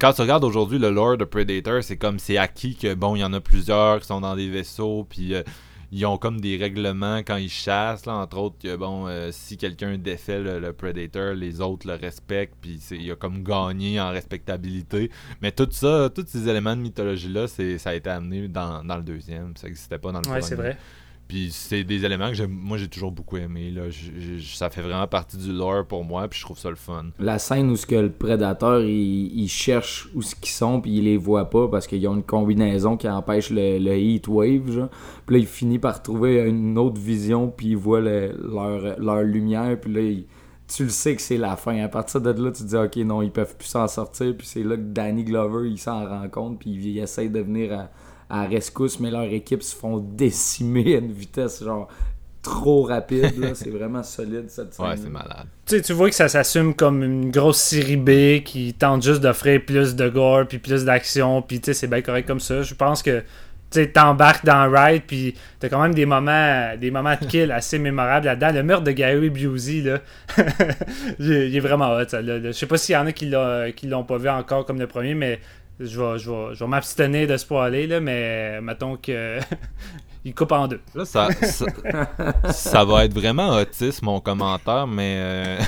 Quand 0.00 0.12
tu 0.12 0.22
regardes 0.22 0.42
aujourd'hui 0.42 0.78
le 0.80 0.90
lore 0.90 1.16
de 1.16 1.24
Predator, 1.24 1.84
c'est 1.84 1.96
comme 1.96 2.18
c'est 2.18 2.36
acquis 2.36 2.74
que 2.74 2.94
bon, 2.94 3.14
il 3.14 3.20
y 3.20 3.24
en 3.24 3.32
a 3.32 3.40
plusieurs 3.40 4.00
qui 4.00 4.06
sont 4.08 4.20
dans 4.20 4.34
des 4.34 4.48
vaisseaux, 4.50 5.06
puis 5.08 5.34
euh, 5.34 5.42
ils 5.90 6.04
ont 6.06 6.18
comme 6.18 6.40
des 6.40 6.56
règlements 6.56 7.18
quand 7.18 7.36
ils 7.36 7.48
chassent, 7.48 8.04
là, 8.06 8.14
entre 8.16 8.36
autres 8.38 8.56
que 8.62 8.76
bon, 8.76 9.06
euh, 9.06 9.30
si 9.32 9.56
quelqu'un 9.56 9.96
défait 9.98 10.40
le, 10.40 10.58
le 10.60 10.72
Predator, 10.72 11.32
les 11.34 11.60
autres 11.60 11.86
le 11.86 11.94
respectent, 11.94 12.54
puis 12.60 12.78
il 12.90 13.10
a 13.10 13.16
comme 13.16 13.42
gagné 13.42 14.00
en 14.00 14.10
respectabilité. 14.10 15.10
Mais 15.40 15.52
tout 15.52 15.68
ça, 15.70 16.10
tous 16.14 16.24
ces 16.26 16.48
éléments 16.48 16.76
de 16.76 16.82
mythologie-là, 16.82 17.48
c'est- 17.48 17.78
ça 17.78 17.90
a 17.90 17.94
été 17.94 18.10
amené 18.10 18.48
dans, 18.48 18.84
dans 18.84 18.96
le 18.96 19.02
deuxième, 19.02 19.56
ça 19.56 19.66
n'existait 19.66 19.98
pas 19.98 20.12
dans 20.12 20.20
le 20.20 20.26
Ouais, 20.28 20.40
premier. 20.40 20.42
c'est 20.42 20.54
vrai. 20.56 20.76
Puis 21.28 21.50
c'est 21.52 21.84
des 21.84 22.06
éléments 22.06 22.32
que 22.32 22.42
moi 22.46 22.78
j'ai 22.78 22.88
toujours 22.88 23.12
beaucoup 23.12 23.36
aimé. 23.36 23.70
Là. 23.70 23.82
Ça 24.42 24.70
fait 24.70 24.80
vraiment 24.80 25.06
partie 25.06 25.36
du 25.36 25.52
lore 25.52 25.84
pour 25.86 26.02
moi, 26.02 26.26
puis 26.26 26.38
je 26.38 26.44
trouve 26.44 26.58
ça 26.58 26.70
le 26.70 26.76
fun. 26.76 27.04
La 27.18 27.38
scène 27.38 27.70
où 27.70 27.76
ce 27.76 27.84
que 27.84 27.96
le 27.96 28.10
prédateur 28.10 28.80
il, 28.80 29.46
cherche 29.48 30.08
où 30.14 30.22
ce 30.22 30.34
qu'ils 30.34 30.52
sont 30.52 30.80
puis 30.80 30.96
il 30.96 31.04
les 31.04 31.18
voit 31.18 31.50
pas 31.50 31.68
parce 31.68 31.86
qu'ils 31.86 32.06
ont 32.08 32.14
une 32.14 32.22
combinaison 32.22 32.96
qui 32.96 33.08
empêche 33.10 33.50
le, 33.50 33.94
heat 33.94 34.26
wave. 34.26 34.88
Puis 35.26 35.36
là 35.36 35.38
il 35.38 35.46
finit 35.46 35.78
par 35.78 36.02
trouver 36.02 36.48
une 36.48 36.78
autre 36.78 36.98
vision 36.98 37.52
puis 37.54 37.68
il 37.68 37.76
voit 37.76 38.00
le- 38.00 38.34
leur, 38.98 39.22
lumière 39.22 39.78
puis 39.78 39.92
là 39.92 40.22
tu 40.66 40.84
le 40.84 40.90
sais 40.90 41.14
que 41.14 41.22
c'est 41.22 41.36
la 41.36 41.56
fin. 41.56 41.78
À 41.82 41.88
partir 41.88 42.22
de 42.22 42.30
là 42.30 42.50
tu 42.52 42.62
te 42.62 42.68
dis 42.68 42.76
ok 42.76 42.96
non 43.06 43.20
ils 43.20 43.30
peuvent 43.30 43.54
plus 43.54 43.68
s'en 43.68 43.86
sortir 43.86 44.34
puis 44.34 44.46
c'est 44.46 44.62
là 44.62 44.76
que 44.76 44.82
Danny 44.82 45.24
Glover 45.24 45.68
il 45.68 45.78
s'en 45.78 46.06
rend 46.06 46.26
compte 46.30 46.58
puis 46.58 46.70
il, 46.70 46.98
essaie 46.98 47.28
de 47.28 47.40
venir 47.40 47.72
à, 47.74 47.90
à 48.30 48.44
rescousse 48.44 49.00
mais 49.00 49.10
leur 49.10 49.24
équipe 49.24 49.62
se 49.62 49.74
font 49.74 49.98
décimer 49.98 50.96
à 50.96 50.98
une 50.98 51.12
vitesse 51.12 51.62
genre 51.62 51.88
trop 52.42 52.82
rapide 52.82 53.38
là. 53.38 53.54
c'est 53.54 53.70
vraiment 53.70 54.02
solide 54.02 54.44
cette 54.48 54.74
scène. 54.74 54.86
Ouais, 54.86 54.96
c'est 54.96 55.10
malade. 55.10 55.46
Tu 55.66 55.76
sais, 55.76 55.82
tu 55.82 55.92
vois 55.92 56.08
que 56.08 56.14
ça 56.14 56.28
s'assume 56.28 56.74
comme 56.74 57.02
une 57.02 57.30
grosse 57.30 57.58
série 57.58 57.96
B 57.96 58.42
qui 58.44 58.74
tente 58.74 59.02
juste 59.02 59.20
d'offrir 59.20 59.64
plus 59.64 59.96
de 59.96 60.08
gore 60.08 60.46
puis 60.46 60.58
plus 60.58 60.84
d'action 60.84 61.42
puis 61.42 61.60
tu 61.60 61.66
sais 61.66 61.74
c'est 61.74 61.88
bien 61.88 62.02
correct 62.02 62.26
comme 62.26 62.40
ça. 62.40 62.62
Je 62.62 62.74
pense 62.74 63.02
que 63.02 63.22
tu 63.70 63.92
t'embarques 63.92 64.46
dans 64.46 64.70
ride 64.70 65.02
puis 65.06 65.34
t'as 65.60 65.68
quand 65.68 65.82
même 65.82 65.94
des 65.94 66.06
moments 66.06 66.74
des 66.76 66.90
moments 66.90 67.14
de 67.20 67.26
kill 67.26 67.52
assez 67.52 67.78
mémorables 67.78 68.26
là-dedans. 68.26 68.52
Le 68.52 68.62
meurtre 68.62 68.84
de 68.84 68.92
Gary 68.92 69.30
Busey 69.30 69.82
là, 69.82 69.98
il, 71.18 71.54
est, 71.54 71.60
vraiment 71.60 71.90
hot. 71.90 72.06
Je 72.10 72.52
sais 72.52 72.66
pas 72.66 72.78
s'il 72.78 72.94
y 72.94 72.96
en 72.96 73.06
a 73.06 73.12
qui 73.12 73.26
l'ont 73.26 74.04
pas 74.04 74.16
vu 74.16 74.28
encore 74.28 74.64
comme 74.64 74.78
le 74.78 74.86
premier, 74.86 75.14
mais 75.14 75.40
je 75.80 76.00
vais 76.00 76.18
je 76.18 76.30
vais, 76.30 76.54
je 76.54 76.64
vais 76.64 76.68
m'abstenir 76.68 77.28
de 77.28 77.36
spoiler 77.36 77.86
là, 77.86 78.00
mais 78.00 78.60
mettons 78.60 78.96
que 78.96 79.38
il 80.24 80.34
coupe 80.34 80.52
en 80.52 80.68
deux. 80.68 80.80
Là, 80.94 81.04
ça, 81.04 81.28
ça, 82.52 82.84
va 82.84 83.04
être 83.04 83.14
vraiment 83.14 83.56
autiste 83.56 84.02
mon 84.02 84.20
commentaire, 84.20 84.86
mais. 84.86 85.16
euh, 85.18 85.58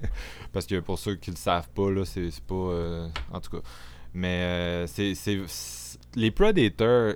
parce 0.52 0.66
que 0.66 0.80
pour 0.80 0.98
ceux 0.98 1.14
qui 1.14 1.30
le 1.30 1.36
savent 1.36 1.68
pas, 1.70 1.90
là, 1.90 2.04
c'est 2.04 2.30
pas. 2.40 2.54
euh, 2.54 3.08
en 3.32 3.40
tout 3.40 3.50
cas. 3.50 3.62
Mais 4.14 4.42
euh, 4.42 4.86
c'est. 4.86 5.14
Les 6.14 6.30
Predators. 6.30 7.14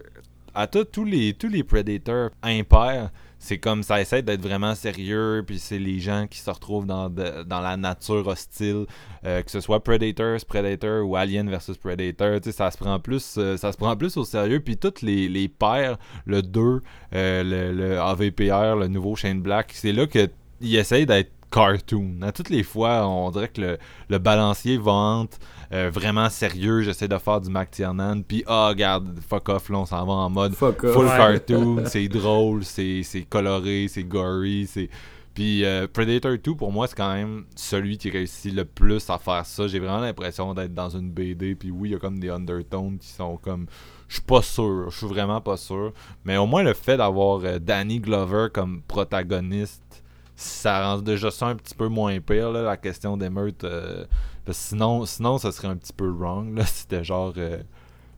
À 0.57 0.69
tous 0.69 1.05
les, 1.05 1.35
tous 1.35 1.49
les 1.49 1.65
Predators 1.65 2.31
impairs, 2.41 3.11
c'est 3.45 3.59
comme 3.59 3.83
ça 3.83 4.01
essaie 4.01 4.23
d'être 4.23 4.41
vraiment 4.41 4.75
sérieux, 4.75 5.45
puis 5.47 5.59
c'est 5.59 5.79
les 5.79 6.01
gens 6.01 6.27
qui 6.27 6.39
se 6.39 6.49
retrouvent 6.49 6.87
dans, 6.87 7.11
dans 7.11 7.61
la 7.61 7.77
nature 7.77 8.27
hostile, 8.27 8.87
euh, 9.27 9.43
que 9.43 9.51
ce 9.51 9.61
soit 9.61 9.85
Predators, 9.85 10.39
Predator 10.49 11.07
ou 11.07 11.15
Alien 11.15 11.51
versus 11.51 11.77
Predator, 11.77 12.41
tu 12.41 12.45
sais, 12.45 12.57
ça 12.57 12.71
se 12.71 12.79
prend 12.79 12.99
plus, 12.99 13.35
euh, 13.37 13.59
ça 13.59 13.71
se 13.71 13.77
prend 13.77 13.95
plus 13.97 14.17
au 14.17 14.25
sérieux, 14.25 14.61
puis 14.61 14.79
toutes 14.79 15.03
les, 15.03 15.29
les 15.29 15.49
pairs, 15.49 15.99
le 16.25 16.41
2, 16.41 16.81
euh, 17.15 17.73
le, 17.75 18.01
AVPR, 18.01 18.77
le 18.77 18.89
nouveau 18.89 19.15
Shane 19.15 19.43
Black, 19.43 19.73
c'est 19.75 19.93
là 19.93 20.07
que 20.07 20.31
il 20.63 20.75
essaye 20.77 21.05
d'être 21.05 21.31
cartoon. 21.51 22.23
À 22.23 22.33
toutes 22.33 22.49
les 22.49 22.63
fois, 22.63 23.07
on 23.07 23.31
dirait 23.31 23.49
que 23.49 23.61
le, 23.61 23.79
le 24.09 24.19
balancier 24.19 24.79
vente 24.79 25.39
euh, 25.73 25.91
vraiment 25.93 26.29
sérieux, 26.29 26.83
j'essaie 26.83 27.09
de 27.09 27.19
faire 27.19 27.41
du 27.41 27.51
Mac 27.51 27.71
Tiernan, 27.71 28.23
puis 28.23 28.45
ah, 28.47 28.69
regarde, 28.69 29.19
fuck 29.29 29.49
off, 29.49 29.69
là, 29.69 29.79
on 29.79 29.87
s'en 29.87 30.05
va 30.05 30.13
en 30.13 30.31
mode 30.31 30.55
Fuck 30.55 30.85
off. 30.85 30.93
full 30.93 31.07
Ouais. 31.07 31.17
cartoon, 31.17 31.85
c'est 31.87 32.09
drôle, 32.09 32.65
c'est 32.65 33.03
c'est 33.03 33.23
coloré, 33.23 33.87
c'est 33.89 34.05
gory, 34.05 34.67
c'est 34.67 34.89
puis 35.35 35.65
euh, 35.65 35.89
Predator 35.93 36.37
2 36.39 36.55
pour 36.55 36.71
moi 36.71 36.87
c'est 36.87 36.95
quand 36.95 37.13
même 37.13 37.45
celui 37.57 37.99
qui 37.99 38.09
réussit 38.09 38.55
le 38.55 38.65
plus 38.65 39.11
à 39.11 39.19
faire 39.19 39.45
ça. 39.45 39.67
J'ai 39.67 39.81
vraiment 39.81 39.99
l'impression 39.99 40.55
d'être 40.55 40.73
dans 40.73 40.91
une 40.91 41.11
BD 41.11 41.57
puis 41.57 41.73
oui, 41.73 41.89
il 41.89 41.93
y 41.93 41.95
a 41.97 41.99
comme 41.99 42.21
des 42.21 42.31
undertones 42.31 42.99
qui 42.99 43.09
sont 43.09 43.37
comme 43.37 43.67
je 44.07 44.15
suis 44.15 44.23
pas 44.23 44.43
sûr, 44.43 44.91
je 44.91 44.97
suis 44.97 45.09
vraiment 45.09 45.41
pas 45.41 45.57
sûr, 45.57 45.93
mais 46.25 46.37
au 46.37 46.47
moins 46.47 46.63
le 46.63 46.73
fait 46.73 46.97
d'avoir 46.97 47.41
euh, 47.45 47.59
Danny 47.59 47.99
Glover 47.99 48.47
comme 48.53 48.83
protagoniste 48.83 50.05
ça 50.37 50.85
rend 50.85 50.99
déjà 51.01 51.31
ça 51.31 51.47
un 51.47 51.57
petit 51.57 51.75
peu 51.75 51.89
moins 51.89 52.19
pire 52.21 52.51
là, 52.51 52.63
la 52.63 52.77
question 52.77 53.17
d'émeute 53.17 53.65
euh, 53.65 54.05
parce 54.45 54.59
que 54.59 54.65
sinon 54.69 55.05
sinon 55.07 55.39
ça 55.39 55.53
serait 55.53 55.69
un 55.69 55.77
petit 55.77 55.93
peu 55.93 56.09
wrong 56.11 56.57
là, 56.57 56.65
c'était 56.67 57.05
genre 57.05 57.33
euh, 57.37 57.59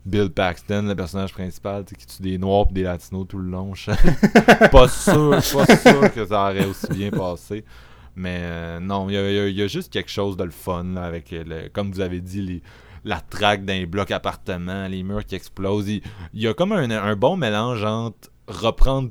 Bill 0.05 0.31
Paxton, 0.31 0.83
le 0.83 0.95
personnage 0.95 1.33
principal, 1.33 1.85
qui 1.85 2.07
tue 2.07 2.23
des 2.23 2.39
noirs 2.39 2.67
et 2.71 2.75
des 2.75 2.83
latinos 2.85 3.27
tout 3.29 3.39
le 3.39 3.51
long. 3.51 3.73
Pas 4.71 4.87
sûr, 4.89 5.31
pas 5.31 5.77
sûr 5.77 6.13
que 6.15 6.25
ça 6.25 6.43
aurait 6.45 6.65
aussi 6.67 6.87
bien 6.93 7.11
passé. 7.11 7.65
Mais 8.15 8.39
euh, 8.43 8.79
non, 8.81 9.11
il 9.11 9.15
y 9.15 9.53
y 9.55 9.63
a- 9.63 9.67
juste 9.67 9.93
quelque 9.93 10.11
chose 10.11 10.37
de 10.37 10.45
le 10.45 10.53
fun 10.53 10.95
avec, 10.97 11.33
le, 11.33 11.69
comme 11.71 11.91
vous 11.91 12.01
avez 12.01 12.21
dit, 12.21 12.41
les, 12.41 12.63
la 13.05 13.21
traque 13.21 13.65
d'un 13.65 13.85
bloc 13.85 14.13
appartement, 14.13 14.87
les 14.87 15.03
murs 15.03 15.25
qui 15.25 15.35
explosent. 15.35 15.89
Il, 15.89 16.03
il 16.33 16.41
y 16.41 16.47
a 16.47 16.55
comme 16.55 16.71
un, 16.71 16.89
un 16.89 17.17
bon 17.17 17.37
mélange 17.37 17.83
entre 17.85 18.31
reprendre 18.47 19.11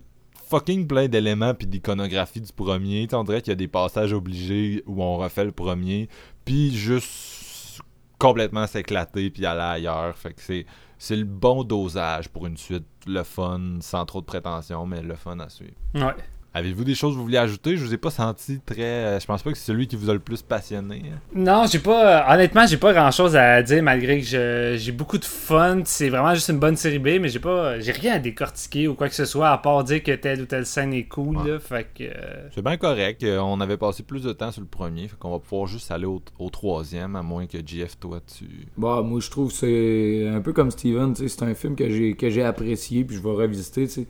fucking 0.49 0.87
plein 0.87 1.07
d'éléments 1.07 1.53
puis 1.53 1.67
d'iconographie 1.67 2.41
du 2.41 2.51
premier. 2.51 3.03
Tu 3.03 3.11
sais, 3.11 3.15
on 3.15 3.23
qu'il 3.23 3.47
y 3.47 3.51
a 3.51 3.55
des 3.55 3.67
passages 3.67 4.13
obligés 4.13 4.83
où 4.85 5.01
on 5.03 5.17
refait 5.17 5.45
le 5.45 5.51
premier, 5.51 6.09
puis 6.43 6.75
juste 6.75 7.81
complètement 8.19 8.67
s'éclater 8.67 9.29
puis 9.29 9.45
aller 9.45 9.61
ailleurs. 9.61 10.17
Fait 10.17 10.33
que 10.33 10.41
c'est 10.41 10.65
c'est 10.97 11.15
le 11.15 11.25
bon 11.25 11.63
dosage 11.63 12.29
pour 12.29 12.47
une 12.47 12.57
suite, 12.57 12.87
le 13.05 13.23
fun, 13.23 13.77
sans 13.81 14.05
trop 14.05 14.21
de 14.21 14.25
prétention, 14.25 14.85
mais 14.85 15.01
le 15.01 15.15
fun 15.15 15.39
à 15.39 15.49
suivre. 15.49 15.75
Ouais. 15.93 16.15
Avez-vous 16.55 16.85
des 16.85 16.95
choses 16.95 17.11
que 17.13 17.17
vous 17.17 17.23
vouliez 17.25 17.37
ajouter? 17.37 17.75
Je 17.75 17.83
vous 17.83 17.93
ai 17.93 17.97
pas 17.97 18.09
senti 18.11 18.61
très... 18.65 18.81
euh, 18.81 19.19
je 19.19 19.25
pense 19.25 19.43
pas 19.43 19.51
que 19.51 19.57
c'est 19.57 19.65
celui 19.65 19.87
qui 19.87 19.97
vous 19.97 20.09
a 20.09 20.13
le 20.13 20.19
plus 20.19 20.41
passionné. 20.41 21.03
Non, 21.33 21.65
j'ai 21.69 21.79
pas. 21.79 22.25
honnêtement, 22.33 22.65
j'ai 22.65 22.77
pas 22.77 22.93
grand 22.93 23.11
chose 23.11 23.35
à 23.35 23.61
dire 23.61 23.83
malgré 23.83 24.19
que 24.21 24.25
je- 24.25 24.75
j'ai 24.77 24.91
beaucoup 24.93 25.17
de 25.17 25.25
fun. 25.25 25.81
C'est 25.83 26.07
vraiment 26.09 26.33
juste 26.33 26.47
une 26.47 26.59
bonne 26.59 26.77
série 26.77 26.97
B, 26.99 27.19
mais 27.19 27.27
j'ai 27.27 27.39
pas. 27.39 27.77
J'ai 27.81 27.91
rien 27.91 28.13
à 28.13 28.19
décortiquer 28.19 28.87
ou 28.87 28.95
quoi 28.95 29.09
que 29.09 29.15
ce 29.15 29.25
soit 29.25 29.49
à 29.49 29.57
part 29.57 29.83
dire 29.83 30.01
que 30.01 30.13
telle 30.15 30.41
ou 30.41 30.45
telle 30.45 30.65
scène 30.65 30.93
est 30.93 31.03
cool. 31.09 31.35
Ouais. 31.37 31.51
Là, 31.51 31.59
fait 31.59 31.87
que. 31.93 32.03
euh, 32.05 32.47
C'est 32.55 32.63
bien 32.63 32.77
correct. 32.77 33.21
euh, 33.23 33.39
On 33.39 33.59
avait 33.59 33.75
passé 33.77 34.03
plus 34.03 34.23
de 34.23 34.31
temps 34.31 34.51
sur 34.53 34.61
le 34.61 34.67
premier, 34.67 35.09
fait 35.09 35.17
qu'on 35.19 35.31
va 35.31 35.39
pouvoir 35.39 35.67
juste 35.67 35.91
aller 35.91 36.05
au, 36.05 36.21
au 36.39 36.49
troisième, 36.49 37.17
à 37.17 37.21
moins 37.21 37.47
que 37.47 37.57
JF, 37.57 37.99
toi, 37.99 38.21
tu... 38.25 38.45
Bah, 38.77 39.01
moi, 39.03 39.19
je 39.19 39.29
trouve 39.29 39.49
que 39.49 39.55
c'est 39.57 40.27
un 40.33 40.39
peu 40.39 40.53
comme 40.53 40.71
Steven, 40.71 41.13
c'est 41.15 41.43
un 41.43 41.53
film 41.53 41.75
que 41.75 41.89
j'ai 41.89 42.13
que 42.15 42.29
j'ai 42.29 42.43
apprécié, 42.43 43.03
puis 43.03 43.17
je 43.17 43.21
vais 43.21 43.29
revisiter. 43.31 43.87
tu 43.89 44.07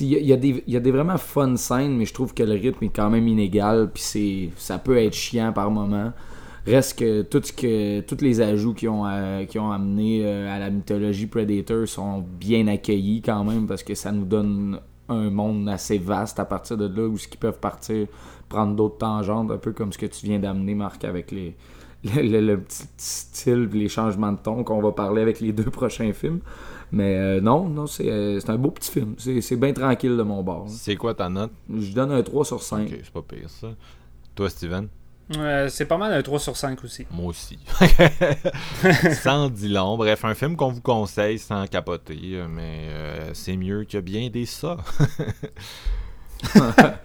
Il 0.00 0.08
y, 0.08 0.32
a 0.32 0.36
des- 0.36 0.90
vraiment 0.90 1.16
fun 1.16 1.56
scènes, 1.56 1.96
mais 1.96 2.04
je 2.04 2.12
trouve 2.12 2.34
que 2.34 2.42
le 2.42 2.52
rythme 2.54 2.84
est 2.84 2.94
quand 2.94 3.08
même 3.08 3.26
inégal, 3.26 3.90
puis 3.92 4.50
ça 4.56 4.78
peut 4.78 4.98
être 4.98 5.14
chiant 5.14 5.52
par 5.52 5.70
moment. 5.70 6.12
Reste 6.66 6.98
que 6.98 7.22
tout 7.22 7.40
que 7.56 8.00
tous 8.00 8.20
les 8.22 8.42
ajouts 8.42 8.74
qui 8.74 8.86
ont 8.88 9.06
euh, 9.06 9.46
qui 9.46 9.58
ont 9.58 9.70
amené 9.72 10.20
euh, 10.24 10.54
à 10.54 10.58
la 10.58 10.68
mythologie 10.68 11.26
Predator 11.26 11.88
sont 11.88 12.22
bien 12.38 12.66
accueillis 12.66 13.22
quand 13.22 13.42
même 13.44 13.66
parce 13.66 13.82
que 13.82 13.94
ça 13.94 14.12
nous 14.12 14.26
donne 14.26 14.78
un 15.08 15.30
monde 15.30 15.66
assez 15.70 15.96
vaste 15.96 16.38
à 16.38 16.44
partir 16.44 16.76
de 16.76 16.86
là 16.86 17.08
où 17.08 17.16
ce 17.16 17.26
qu'ils 17.26 17.38
peuvent 17.40 17.58
partir 17.58 18.06
prendre 18.50 18.74
d'autres 18.76 18.98
tangentes 18.98 19.50
un 19.50 19.56
peu 19.56 19.72
comme 19.72 19.94
ce 19.94 19.98
que 19.98 20.04
tu 20.04 20.26
viens 20.26 20.38
d'amener 20.38 20.74
Marc 20.74 21.04
avec 21.04 21.30
les 21.30 21.56
le, 22.04 22.40
le- 22.40 22.58
petit 22.60 22.84
style 22.98 23.70
les 23.72 23.88
changements 23.88 24.32
de 24.32 24.38
ton 24.38 24.62
qu'on 24.62 24.82
va 24.82 24.92
parler 24.92 25.22
avec 25.22 25.40
les 25.40 25.52
deux 25.52 25.70
prochains 25.70 26.12
films 26.12 26.40
mais 26.90 27.16
euh, 27.16 27.40
non 27.40 27.68
non 27.68 27.86
c'est 27.86 28.10
euh, 28.10 28.40
c'est 28.40 28.50
un 28.50 28.56
beau 28.56 28.70
petit 28.70 28.90
film 28.90 29.14
c'est 29.18 29.40
c'est 29.40 29.56
bien 29.56 29.72
tranquille 29.72 30.16
de 30.16 30.22
mon 30.22 30.42
bord 30.42 30.66
C'est 30.68 30.96
quoi 30.96 31.14
ta 31.14 31.28
note? 31.28 31.52
Je 31.74 31.92
donne 31.92 32.12
un 32.12 32.22
3 32.22 32.44
sur 32.44 32.62
5 32.62 32.88
Ok, 32.88 33.00
c'est 33.02 33.12
pas 33.12 33.22
pire 33.22 33.50
ça. 33.50 33.68
Toi, 34.34 34.48
Steven? 34.48 34.88
Euh, 35.36 35.68
c'est 35.68 35.84
pas 35.84 35.98
mal 35.98 36.12
un 36.12 36.22
3 36.22 36.38
sur 36.38 36.56
5 36.56 36.82
aussi. 36.84 37.06
Moi 37.10 37.26
aussi. 37.26 37.58
sans 39.22 39.50
dit 39.50 39.68
long. 39.68 39.96
Bref, 39.98 40.24
un 40.24 40.34
film 40.34 40.56
qu'on 40.56 40.70
vous 40.70 40.80
conseille 40.80 41.38
sans 41.38 41.66
capoter, 41.66 42.42
mais 42.48 42.88
euh, 42.88 43.34
c'est 43.34 43.56
mieux 43.56 43.84
que 43.84 43.98
bien 43.98 44.30
des 44.30 44.46
ça. 44.46 44.78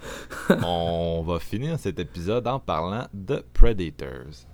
On 0.63 1.23
va 1.25 1.39
finir 1.39 1.79
cet 1.79 1.99
épisode 1.99 2.47
en 2.47 2.59
parlant 2.59 3.07
de 3.13 3.43
Predators. 3.53 4.45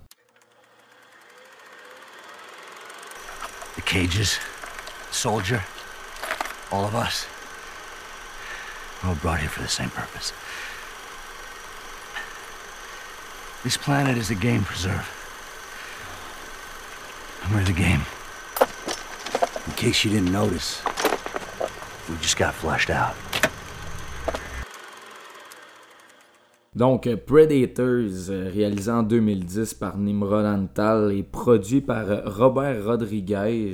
The 3.75 3.81
cages, 3.85 4.39
soldier, 5.11 5.63
all 6.71 6.85
of 6.85 6.95
us. 6.95 7.25
We're 9.01 9.09
all 9.09 9.15
brought 9.15 9.39
here 9.39 9.49
for 9.49 9.61
the 9.61 9.67
same 9.67 9.89
purpose. 9.89 10.33
This 13.63 13.77
planet 13.77 14.17
is 14.17 14.29
a 14.29 14.35
game 14.35 14.63
preserve. 14.63 15.07
And 17.43 17.55
we're 17.55 17.63
the 17.63 17.73
game. 17.73 18.01
In 19.67 19.73
case 19.73 20.03
you 20.03 20.11
didn't 20.11 20.31
notice, 20.31 20.81
we 22.09 22.15
just 22.17 22.37
got 22.37 22.53
fleshed 22.53 22.89
out. 22.89 23.15
Donc, 26.75 27.07
euh, 27.07 27.17
Predators, 27.17 28.29
euh, 28.29 28.49
réalisé 28.53 28.91
en 28.91 29.03
2010 29.03 29.73
par 29.73 29.97
Nimrod 29.97 30.45
Antal 30.45 31.11
et 31.11 31.23
produit 31.23 31.81
par 31.81 32.09
euh, 32.09 32.21
Robert 32.25 32.85
Rodriguez, 32.85 33.73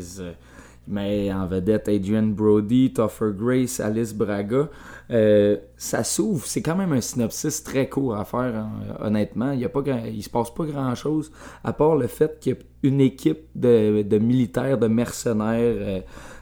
mais 0.87 1.31
en 1.33 1.47
vedette 1.47 1.87
Adrian 1.89 2.27
Brody, 2.27 2.93
Topher 2.93 3.31
Grace, 3.35 3.79
Alice 3.79 4.13
Braga. 4.13 4.69
Euh, 5.11 5.57
ça 5.77 6.03
s'ouvre, 6.03 6.45
c'est 6.45 6.61
quand 6.61 6.75
même 6.75 6.91
un 6.93 7.01
synopsis 7.01 7.63
très 7.63 7.87
court 7.89 8.15
à 8.15 8.25
faire, 8.25 8.55
hein, 8.55 8.71
honnêtement. 8.99 9.51
Il 9.51 9.59
y 9.59 9.65
a 9.65 9.69
pas 9.69 9.81
grand- 9.81 10.03
il 10.05 10.23
se 10.23 10.29
passe 10.29 10.53
pas 10.53 10.65
grand-chose, 10.65 11.31
à 11.63 11.73
part 11.73 11.95
le 11.95 12.07
fait 12.07 12.39
qu'il 12.39 12.53
y 12.53 12.55
a 12.55 12.59
une 12.83 13.01
équipe 13.01 13.45
de, 13.55 14.01
de 14.01 14.17
militaires, 14.17 14.77
de 14.77 14.87
mercenaires, 14.87 15.75
euh, 15.77 15.99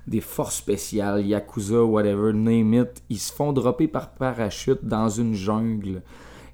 des 0.08 0.22
forces 0.22 0.56
spéciales, 0.58 1.26
Yakuza, 1.26 1.84
whatever, 1.84 2.34
name 2.34 2.74
it, 2.74 3.04
ils 3.10 3.20
se 3.20 3.32
font 3.34 3.54
dropper 3.54 3.88
par 3.88 4.14
parachute 4.14 4.84
dans 4.84 5.10
une 5.10 5.34
jungle. 5.34 6.02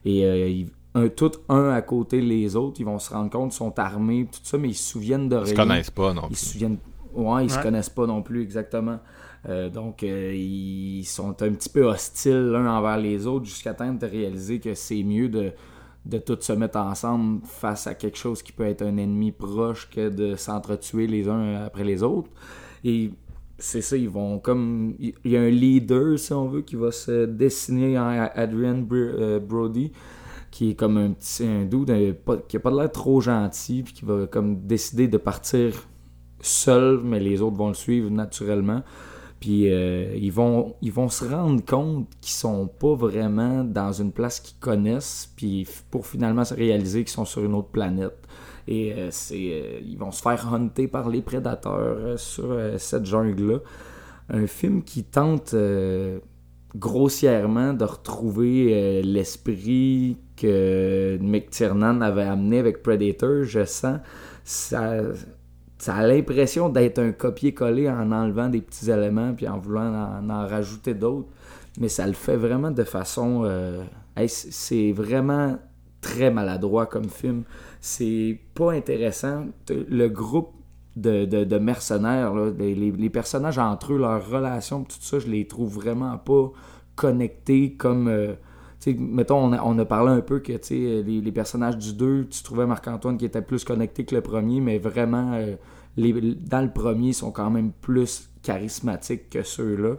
Et 0.06 0.26
euh, 0.26 0.48
ils- 0.49 0.70
un, 0.95 1.07
tout 1.07 1.32
un 1.49 1.70
à 1.70 1.82
côté 1.84 2.20
les 2.20 2.56
autres, 2.56 2.78
ils 2.80 2.86
vont 2.86 2.98
se 2.98 3.14
rendre 3.14 3.30
compte, 3.30 3.53
ils 3.53 3.57
sont 3.57 3.78
armés, 3.78 4.26
tout 4.32 4.40
ça, 4.41 4.57
mais 4.57 4.70
ils 4.70 4.74
se 4.74 4.91
souviennent 4.91 5.30
de 5.30 5.38
Ils 5.38 5.48
se 5.48 5.53
rien. 5.53 5.56
connaissent 5.68 5.91
pas 5.91 6.14
non 6.16 6.24
Ils 6.32 6.36
se 6.36 6.48
souviennent. 6.53 6.78
Ouais, 7.20 7.46
ils 7.46 7.50
se 7.50 7.58
Ouais. 7.58 7.64
connaissent 7.64 7.90
pas 7.90 8.08
non 8.08 8.22
plus 8.22 8.41
exactement. 8.41 9.00
Euh, 9.48 9.70
donc, 9.70 10.04
euh, 10.04 10.34
ils 10.36 11.06
sont 11.06 11.30
un 11.41 11.52
petit 11.54 11.70
peu 11.70 11.84
hostiles 11.86 12.50
l'un 12.52 12.68
envers 12.78 12.98
les 12.98 13.26
autres 13.28 13.46
jusqu'à 13.46 13.74
temps 13.74 13.94
de 13.94 14.06
réaliser 14.06 14.60
que 14.60 14.74
c'est 14.74 15.02
mieux 15.04 15.30
de, 15.30 15.52
de 16.06 16.18
tous 16.18 16.41
se 16.41 16.54
mettre 16.54 16.78
ensemble 16.80 17.41
face 17.46 17.88
à 17.88 17.94
quelque 17.94 18.18
chose 18.18 18.41
qui 18.41 18.52
peut 18.52 18.66
être 18.66 18.82
un 18.82 18.98
ennemi 18.98 19.32
proche 19.32 19.90
que 19.90 20.10
de 20.10 20.36
s'entretuer 20.36 21.08
les 21.08 21.28
uns 21.30 21.66
après 21.66 21.84
les 21.84 22.04
autres. 22.04 22.30
Et 22.84 23.12
c'est 23.58 23.82
ça, 23.82 23.96
ils 23.98 24.10
vont 24.10 24.40
comme. 24.40 24.96
Il 25.00 25.14
y 25.26 25.38
a 25.38 25.41
un 25.41 25.50
leader, 25.50 26.18
si 26.20 26.34
on 26.34 26.48
veut, 26.48 26.62
qui 26.62 26.76
va 26.76 26.91
se 26.91 27.26
dessiner 27.26 27.98
en 28.00 28.30
Adrian 28.36 28.86
euh, 28.91 29.40
Brody 29.40 29.91
qui 30.52 30.72
est 30.72 30.74
comme 30.74 30.98
un 30.98 31.12
petit 31.12 31.46
un 31.46 31.68
pas- 32.14 32.38
qui 32.38 32.58
a 32.58 32.60
pas 32.60 32.72
l'air 32.72 32.91
trop 32.91 33.22
gentil 33.22 33.84
puis 33.84 33.94
qui 33.94 34.04
va 34.04 34.26
comme 34.26 34.62
décider 34.66 35.08
de 35.08 35.18
partir 35.18 35.74
seul 36.41 37.02
mais 37.03 37.20
les 37.20 37.41
autres 37.41 37.57
vont 37.57 37.70
le 37.70 37.74
suivre 37.74 38.10
naturellement 38.10 38.84
puis 39.40 39.72
euh, 39.72 40.14
ils 40.16 40.32
vont 40.32 40.76
ils 40.82 40.91
vont 40.91 41.10
se 41.10 41.26
rendre 41.26 41.64
compte 41.64 42.07
qu'ils 42.22 42.34
sont 42.34 42.68
pas 42.68 42.94
vraiment 42.94 43.64
dans 43.64 43.91
une 43.91 44.11
place 44.11 44.40
qu'ils 44.40 44.60
connaissent 44.60 45.32
puis 45.36 45.68
pour 45.91 46.06
finalement 46.06 46.44
se 46.44 46.53
réaliser 46.53 47.03
qu'ils 47.03 47.14
sont 47.14 47.26
sur 47.26 47.44
une 47.44 47.56
autre 47.56 47.70
planète 47.70 48.18
et 48.68 48.94
euh, 48.94 49.07
c'est 49.11 49.36
euh, 49.36 49.80
ils 49.86 49.98
vont 49.98 50.11
se 50.11 50.22
faire 50.22 50.53
hunter 50.53 50.88
par 50.88 51.10
les 51.10 51.22
prédateurs 51.22 52.20
sur 52.20 52.57
cette 52.78 53.06
jungle 53.06 53.52
là 53.52 53.60
un 54.32 54.45
film 54.45 54.84
qui 54.84 55.03
tente 55.03 55.56
grossièrement 56.76 57.74
de 57.74 57.84
retrouver 57.84 59.02
l'esprit 59.02 60.18
que 60.40 61.18
McTiernan 61.20 62.02
avait 62.02 62.24
amené 62.24 62.60
avec 62.60 62.82
Predator, 62.82 63.44
je 63.44 63.66
sens. 63.66 63.99
Ça, 64.44 65.02
ça 65.80 65.95
a 65.95 66.06
l'impression 66.06 66.68
d'être 66.69 66.99
un 66.99 67.14
copier-coller 67.14 67.89
en 67.89 68.11
enlevant 68.11 68.49
des 68.49 68.61
petits 68.61 68.91
éléments 68.91 69.34
puis 69.34 69.47
en 69.47 69.57
voulant 69.57 70.19
en, 70.30 70.47
rajouter 70.47 70.93
d'autres. 70.93 71.30
Mais 71.80 71.88
ça 71.88 72.06
le 72.06 72.14
fait 72.14 72.35
vraiment 72.35 72.69
de 72.72 72.84
façon. 72.84 73.43
euh, 73.45 73.84
c'est 74.27 74.91
vraiment 74.91 75.57
très 76.01 76.31
maladroit 76.31 76.85
comme 76.85 77.10
film. 77.10 77.43
C'est 77.80 78.38
pas 78.53 78.73
intéressant. 78.73 79.45
Le 79.69 80.07
groupe 80.10 80.51
de, 80.97 81.23
de- 81.23 81.57
mercenaires, 81.57 82.34
les, 82.35 83.10
personnages 83.10 83.57
entre 83.57 83.93
eux, 83.93 83.97
leurs 83.97 84.30
relations, 84.30 84.84
tout 84.84 84.97
ça, 84.99 85.19
je 85.19 85.27
les 85.27 85.47
trouve 85.47 85.73
vraiment 85.73 86.18
pas 86.18 86.51
connectés 86.95 87.76
comme. 87.76 88.10
euh, 88.10 88.34
mettons, 88.88 89.38
on 89.38 89.53
a, 89.53 89.61
on 89.64 89.77
a 89.77 89.85
parlé 89.85 90.11
un 90.11 90.22
peu 90.22 90.39
que 90.39 90.53
les, 90.69 91.22
les 91.22 91.31
personnages 91.31 91.77
du 91.77 91.93
2, 91.93 92.27
tu 92.30 92.43
trouvais 92.43 92.65
Marc-Antoine 92.65 93.18
qui 93.18 93.26
était 93.26 93.41
plus 93.41 93.64
connecté 93.64 94.06
que 94.06 94.15
le 94.15 94.22
premier, 94.22 94.61
mais 94.61 94.77
vraiment, 94.77 95.34
euh, 95.34 95.56
les, 95.97 96.14
dans 96.35 96.61
le 96.61 96.72
premier, 96.72 97.10
ils 97.10 97.14
sont 97.14 97.31
quand 97.31 97.49
même 97.49 97.72
plus 97.81 98.30
charismatiques 98.41 99.30
que 99.30 99.43
ceux-là. 99.43 99.95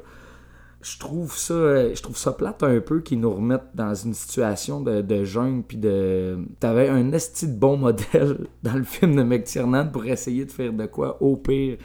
Je 0.83 0.99
trouve 0.99 1.37
ça 1.37 1.53
euh, 1.53 1.95
je 1.95 2.03
trouve 2.03 2.17
ça 2.17 2.33
plate 2.33 2.63
un 2.63 2.81
peu 2.81 3.01
qu'ils 3.01 3.21
nous 3.21 3.31
remettent 3.35 3.69
dans 3.75 3.95
une 3.95 4.15
situation 4.15 4.81
de, 4.81 5.03
de 5.03 5.25
jungle 5.25 5.63
puis 5.63 5.77
de 5.77 6.39
t'avais 6.59 6.89
un 6.89 7.13
esti 7.13 7.47
de 7.49 7.53
bon 7.59 7.77
modèle 7.77 8.47
dans 8.63 8.73
le 8.73 8.85
film 8.85 9.15
de 9.15 9.23
McTiernan 9.23 9.91
pour 9.93 10.07
essayer 10.07 10.47
de 10.47 10.51
faire 10.51 10.73
de 10.73 10.87
quoi 10.87 11.23
au 11.23 11.37
pire 11.37 11.77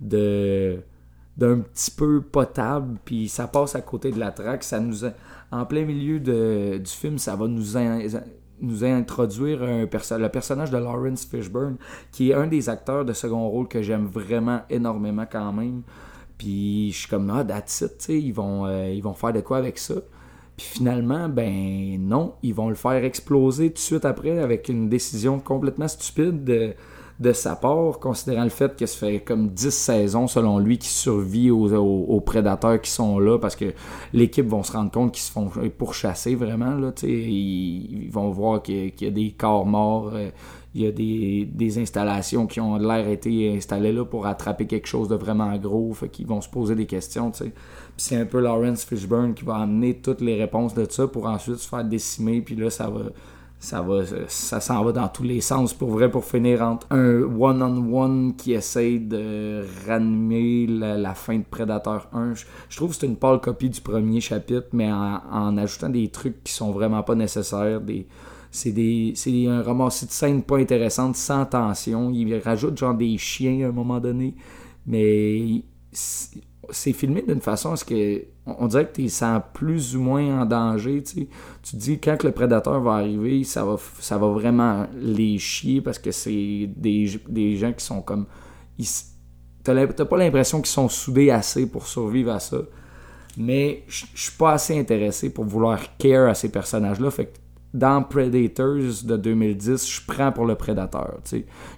de 0.00 0.78
d'un 1.36 1.58
petit 1.58 1.90
peu 1.90 2.20
potable 2.20 2.96
puis 3.04 3.28
ça 3.28 3.48
passe 3.48 3.74
à 3.74 3.80
côté 3.80 4.12
de 4.12 4.20
la 4.20 4.30
traque 4.30 4.62
ça 4.62 4.78
nous 4.78 5.04
a- 5.04 5.14
en 5.50 5.64
plein 5.66 5.84
milieu 5.84 6.20
de- 6.20 6.78
du 6.78 6.90
film 6.90 7.18
ça 7.18 7.36
va 7.36 7.46
nous 7.48 7.62
nous 8.60 8.84
introduire 8.84 9.62
un 9.62 9.86
perso- 9.86 10.16
le 10.18 10.28
personnage 10.28 10.70
de 10.70 10.78
Lawrence 10.78 11.26
Fishburne 11.26 11.76
qui 12.12 12.30
est 12.30 12.34
un 12.34 12.46
des 12.46 12.68
acteurs 12.68 13.04
de 13.04 13.12
second 13.12 13.48
rôle 13.48 13.68
que 13.68 13.82
j'aime 13.82 14.06
vraiment 14.06 14.60
énormément 14.70 15.26
quand 15.30 15.52
même 15.52 15.82
puis 16.38 16.90
je 16.92 16.98
suis 16.98 17.08
comme, 17.08 17.30
ah, 17.30 17.44
that's 17.44 17.84
ils 18.08 18.32
vont, 18.32 18.66
euh, 18.66 18.90
ils 18.90 19.02
vont 19.02 19.14
faire 19.14 19.32
de 19.32 19.40
quoi 19.40 19.58
avec 19.58 19.78
ça? 19.78 19.94
Puis 20.56 20.66
finalement, 20.66 21.28
ben 21.28 21.96
non, 22.00 22.34
ils 22.42 22.52
vont 22.54 22.68
le 22.68 22.74
faire 22.74 23.04
exploser 23.04 23.68
tout 23.68 23.74
de 23.74 23.78
suite 23.78 24.04
après 24.04 24.38
avec 24.38 24.68
une 24.68 24.88
décision 24.88 25.38
complètement 25.38 25.88
stupide 25.88 26.44
de, 26.44 26.74
de 27.20 27.32
sa 27.32 27.54
part, 27.54 28.00
considérant 28.00 28.42
le 28.44 28.50
fait 28.50 28.76
que 28.76 28.86
ça 28.86 29.06
fait 29.06 29.20
comme 29.20 29.48
10 29.48 29.70
saisons, 29.70 30.26
selon 30.26 30.58
lui, 30.58 30.78
qui 30.78 30.88
survit 30.88 31.50
aux, 31.50 32.20
prédateurs 32.20 32.80
qui 32.80 32.90
sont 32.90 33.18
là 33.18 33.38
parce 33.38 33.54
que 33.54 33.72
l'équipe 34.12 34.46
vont 34.46 34.62
se 34.62 34.72
rendre 34.72 34.90
compte 34.90 35.12
qu'ils 35.12 35.22
se 35.22 35.30
font 35.30 35.50
pourchasser 35.78 36.34
vraiment. 36.34 36.74
Là, 36.74 36.92
ils, 37.02 38.04
ils 38.04 38.10
vont 38.10 38.30
voir 38.30 38.62
qu'il 38.62 38.92
y, 39.00 39.06
a- 39.06 39.10
des 39.10 39.30
corps 39.30 39.66
morts. 39.66 40.10
euh, 40.14 40.30
il 40.74 40.82
y 40.82 40.86
a 40.88 40.90
des, 40.90 41.78
installations 41.78 42.46
qui 42.46 42.60
ont 42.60 42.76
l'air 42.76 43.08
été 43.08 43.54
installées 43.56 43.92
là 43.92 44.04
pour 44.04 44.26
attraper 44.26 44.66
quelque 44.66 44.88
chose 44.88 45.08
de 45.08 45.14
vraiment 45.14 45.56
gros. 45.56 45.92
Fait 45.94 46.08
qu'ils 46.08 46.26
vont 46.26 46.40
se 46.40 46.48
poser 46.48 46.74
des 46.74 46.86
questions, 46.86 47.30
tu 47.30 47.44
c'est 47.96 48.16
un 48.16 48.24
peu 48.26 48.40
Lawrence 48.40 48.84
Fishburne 48.84 49.34
qui 49.34 49.44
va 49.44 49.56
amener 49.58 49.94
toutes 50.00 50.20
les 50.20 50.34
réponses 50.34 50.74
de 50.74 50.84
ça 50.90 51.06
pour 51.06 51.26
ensuite 51.26 51.56
se 51.56 51.68
faire 51.68 51.84
décimer. 51.84 52.40
Puis 52.40 52.56
là, 52.56 52.70
ça 52.70 52.88
va, 52.90 53.02
ça 53.64 53.80
va, 53.80 54.02
ça 54.28 54.60
s'en 54.60 54.84
va 54.84 54.92
dans 54.92 55.08
tous 55.08 55.22
les 55.22 55.40
sens 55.40 55.72
pour 55.72 55.88
vrai 55.88 56.10
pour 56.10 56.26
finir 56.26 56.60
entre 56.60 56.86
un 56.90 57.22
one-on-one 57.22 58.36
qui 58.36 58.52
essaye 58.52 59.00
de 59.00 59.64
ranimer 59.88 60.66
la, 60.66 61.14
fin 61.14 61.38
de 61.38 61.44
Predator 61.44 62.06
1. 62.12 62.34
Je, 62.68 62.76
trouve 62.76 62.90
que 62.90 62.96
c'est 62.96 63.06
une 63.06 63.16
pâle 63.16 63.40
copie 63.40 63.70
du 63.70 63.80
premier 63.80 64.20
chapitre, 64.20 64.68
mais 64.74 64.92
en, 64.92 65.56
ajoutant 65.56 65.88
des 65.88 66.08
trucs 66.08 66.44
qui 66.44 66.52
sont 66.52 66.72
vraiment 66.72 67.02
pas 67.02 67.14
nécessaires, 67.14 67.80
des 67.80 68.06
c'est 68.50 68.72
des 68.72 69.14
c'est 69.16 69.46
un 69.46 69.62
ramassis 69.62 70.06
de 70.06 70.10
scènes 70.12 70.42
pas 70.42 70.58
intéressantes 70.58 71.16
sans 71.16 71.44
tension 71.44 72.10
il 72.10 72.38
rajoute 72.38 72.78
genre 72.78 72.94
des 72.94 73.18
chiens 73.18 73.64
à 73.64 73.68
un 73.70 73.72
moment 73.72 73.98
donné 73.98 74.36
mais 74.86 75.64
c'est- 76.70 76.92
filmé 76.92 77.22
d'une 77.26 77.40
façon 77.40 77.72
à 77.72 77.76
ce 77.76 77.84
que 77.84 78.24
on 78.46 78.66
dirait 78.66 78.86
que 78.86 78.94
tu 78.96 79.08
sens 79.08 79.40
plus 79.54 79.96
ou 79.96 80.00
moins 80.02 80.42
en 80.42 80.44
danger. 80.46 81.02
Tu 81.02 81.76
dis 81.76 81.98
quand 81.98 82.22
le 82.22 82.30
prédateur 82.32 82.80
va 82.80 82.92
arriver, 82.94 83.42
ça 83.44 83.64
va, 83.64 83.76
ça 84.00 84.18
va 84.18 84.28
vraiment 84.28 84.86
les 84.96 85.38
chier 85.38 85.80
parce 85.80 85.98
que 85.98 86.10
c'est 86.10 86.68
des, 86.76 87.20
des 87.28 87.56
gens 87.56 87.72
qui 87.72 87.84
sont 87.84 88.02
comme. 88.02 88.26
T'as 89.62 89.86
pas 90.04 90.16
l'impression 90.18 90.58
qu'ils 90.60 90.66
sont 90.70 90.88
soudés 90.88 91.30
assez 91.30 91.66
pour 91.66 91.86
survivre 91.86 92.32
à 92.32 92.40
ça. 92.40 92.58
Mais 93.36 93.82
je 93.88 94.04
suis 94.14 94.36
pas 94.38 94.52
assez 94.52 94.78
intéressé 94.78 95.30
pour 95.30 95.44
vouloir 95.44 95.96
care 95.96 96.28
à 96.28 96.34
ces 96.34 96.50
personnages-là. 96.50 97.10
Fait 97.10 97.26
que 97.26 97.38
dans 97.74 98.04
Predators 98.04 99.02
de 99.04 99.16
2010, 99.16 99.90
je 99.90 100.00
prends 100.06 100.30
pour 100.30 100.46
le 100.46 100.54
prédateur. 100.54 101.18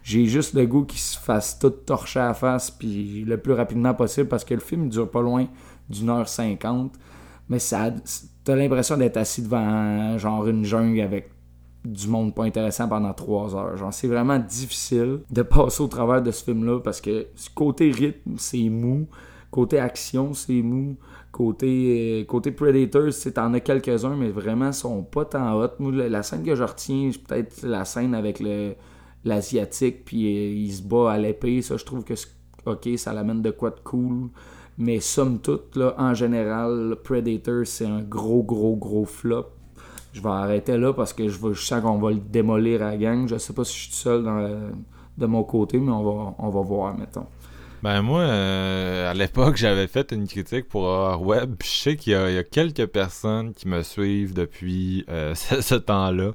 J'ai 0.02 0.26
juste 0.26 0.52
le 0.54 0.66
goût 0.66 0.84
qu'il 0.84 1.00
se 1.00 1.18
fasse 1.18 1.58
tout 1.58 1.70
torcher 1.70 2.20
à 2.20 2.28
la 2.28 2.34
face 2.34 2.70
puis 2.70 3.24
le 3.24 3.38
plus 3.38 3.54
rapidement 3.54 3.94
possible 3.94 4.28
parce 4.28 4.44
que 4.44 4.54
le 4.54 4.60
film 4.60 4.90
dure 4.90 5.10
pas 5.10 5.22
loin 5.22 5.46
d'une 5.88 6.10
heure 6.10 6.28
cinquante. 6.28 6.92
Mais 7.48 7.58
ça 7.58 7.92
t'as 8.44 8.54
l'impression 8.54 8.96
d'être 8.96 9.16
assis 9.16 9.42
devant 9.42 10.18
genre 10.18 10.46
une 10.46 10.64
jungle 10.64 11.00
avec 11.00 11.30
du 11.84 12.08
monde 12.08 12.34
pas 12.34 12.44
intéressant 12.44 12.88
pendant 12.88 13.12
trois 13.14 13.54
heures. 13.56 13.76
Genre, 13.76 13.92
c'est 13.92 14.08
vraiment 14.08 14.38
difficile 14.38 15.20
de 15.30 15.42
passer 15.42 15.82
au 15.82 15.86
travers 15.86 16.20
de 16.20 16.30
ce 16.30 16.44
film-là 16.44 16.80
parce 16.80 17.00
que 17.00 17.26
côté 17.54 17.90
rythme, 17.90 18.34
c'est 18.36 18.68
mou. 18.68 19.06
Côté 19.50 19.78
action, 19.78 20.34
c'est 20.34 20.62
mou. 20.62 20.96
Côté, 21.36 22.22
euh, 22.22 22.24
côté 22.24 22.50
Predators, 22.50 23.12
t'en 23.34 23.52
as 23.52 23.60
quelques-uns, 23.60 24.16
mais 24.16 24.30
vraiment, 24.30 24.72
sont 24.72 25.02
pas 25.02 25.26
tant 25.26 25.60
hot. 25.60 25.68
la 25.78 26.22
scène 26.22 26.42
que 26.42 26.54
je 26.54 26.62
retiens, 26.62 27.10
c'est 27.12 27.22
peut-être 27.22 27.62
la 27.62 27.84
scène 27.84 28.14
avec 28.14 28.42
l'asiatique, 29.22 30.06
puis 30.06 30.24
euh, 30.24 30.54
il 30.54 30.72
se 30.72 30.80
bat 30.82 31.12
à 31.12 31.18
l'épée. 31.18 31.60
Ça, 31.60 31.76
je 31.76 31.84
trouve 31.84 32.04
que, 32.04 32.14
ok, 32.64 32.88
ça 32.96 33.12
l'amène 33.12 33.42
de 33.42 33.50
quoi 33.50 33.68
de 33.68 33.80
cool. 33.84 34.30
Mais 34.78 34.98
somme 34.98 35.38
toute, 35.40 35.78
en 35.98 36.14
général, 36.14 36.96
Predator, 37.04 37.66
c'est 37.66 37.84
un 37.84 38.00
gros, 38.00 38.42
gros, 38.42 38.76
gros 38.76 39.04
flop. 39.04 39.48
Je 40.14 40.22
vais 40.22 40.30
arrêter 40.30 40.78
là 40.78 40.94
parce 40.94 41.12
que 41.12 41.28
je, 41.28 41.38
je 41.52 41.60
sens 41.60 41.82
qu'on 41.82 41.98
va 41.98 42.12
le 42.12 42.20
démolir 42.20 42.80
à 42.82 42.92
la 42.92 42.96
gang. 42.96 43.28
Je 43.28 43.36
sais 43.36 43.52
pas 43.52 43.64
si 43.64 43.76
je 43.76 43.84
suis 43.84 43.92
seul 43.92 44.24
de 45.18 45.26
mon 45.26 45.44
côté, 45.44 45.78
mais 45.78 45.92
on 45.92 46.02
va, 46.02 46.34
on 46.38 46.48
va 46.48 46.60
voir, 46.62 46.96
mettons. 46.96 47.26
Ben 47.82 48.00
moi, 48.00 48.20
euh, 48.20 49.10
à 49.10 49.14
l'époque, 49.14 49.56
j'avais 49.56 49.86
fait 49.86 50.10
une 50.10 50.26
critique 50.26 50.66
pour 50.66 50.86
Web. 51.20 51.56
Je 51.62 51.68
sais 51.68 51.96
qu'il 51.96 52.12
y, 52.12 52.16
a 52.16 52.42
quelques 52.42 52.86
personnes 52.86 53.52
qui 53.52 53.68
me 53.68 53.82
suivent 53.82 54.32
depuis 54.32 55.04
euh, 55.10 55.34
ce, 55.34 55.74
temps-là. 55.74 56.32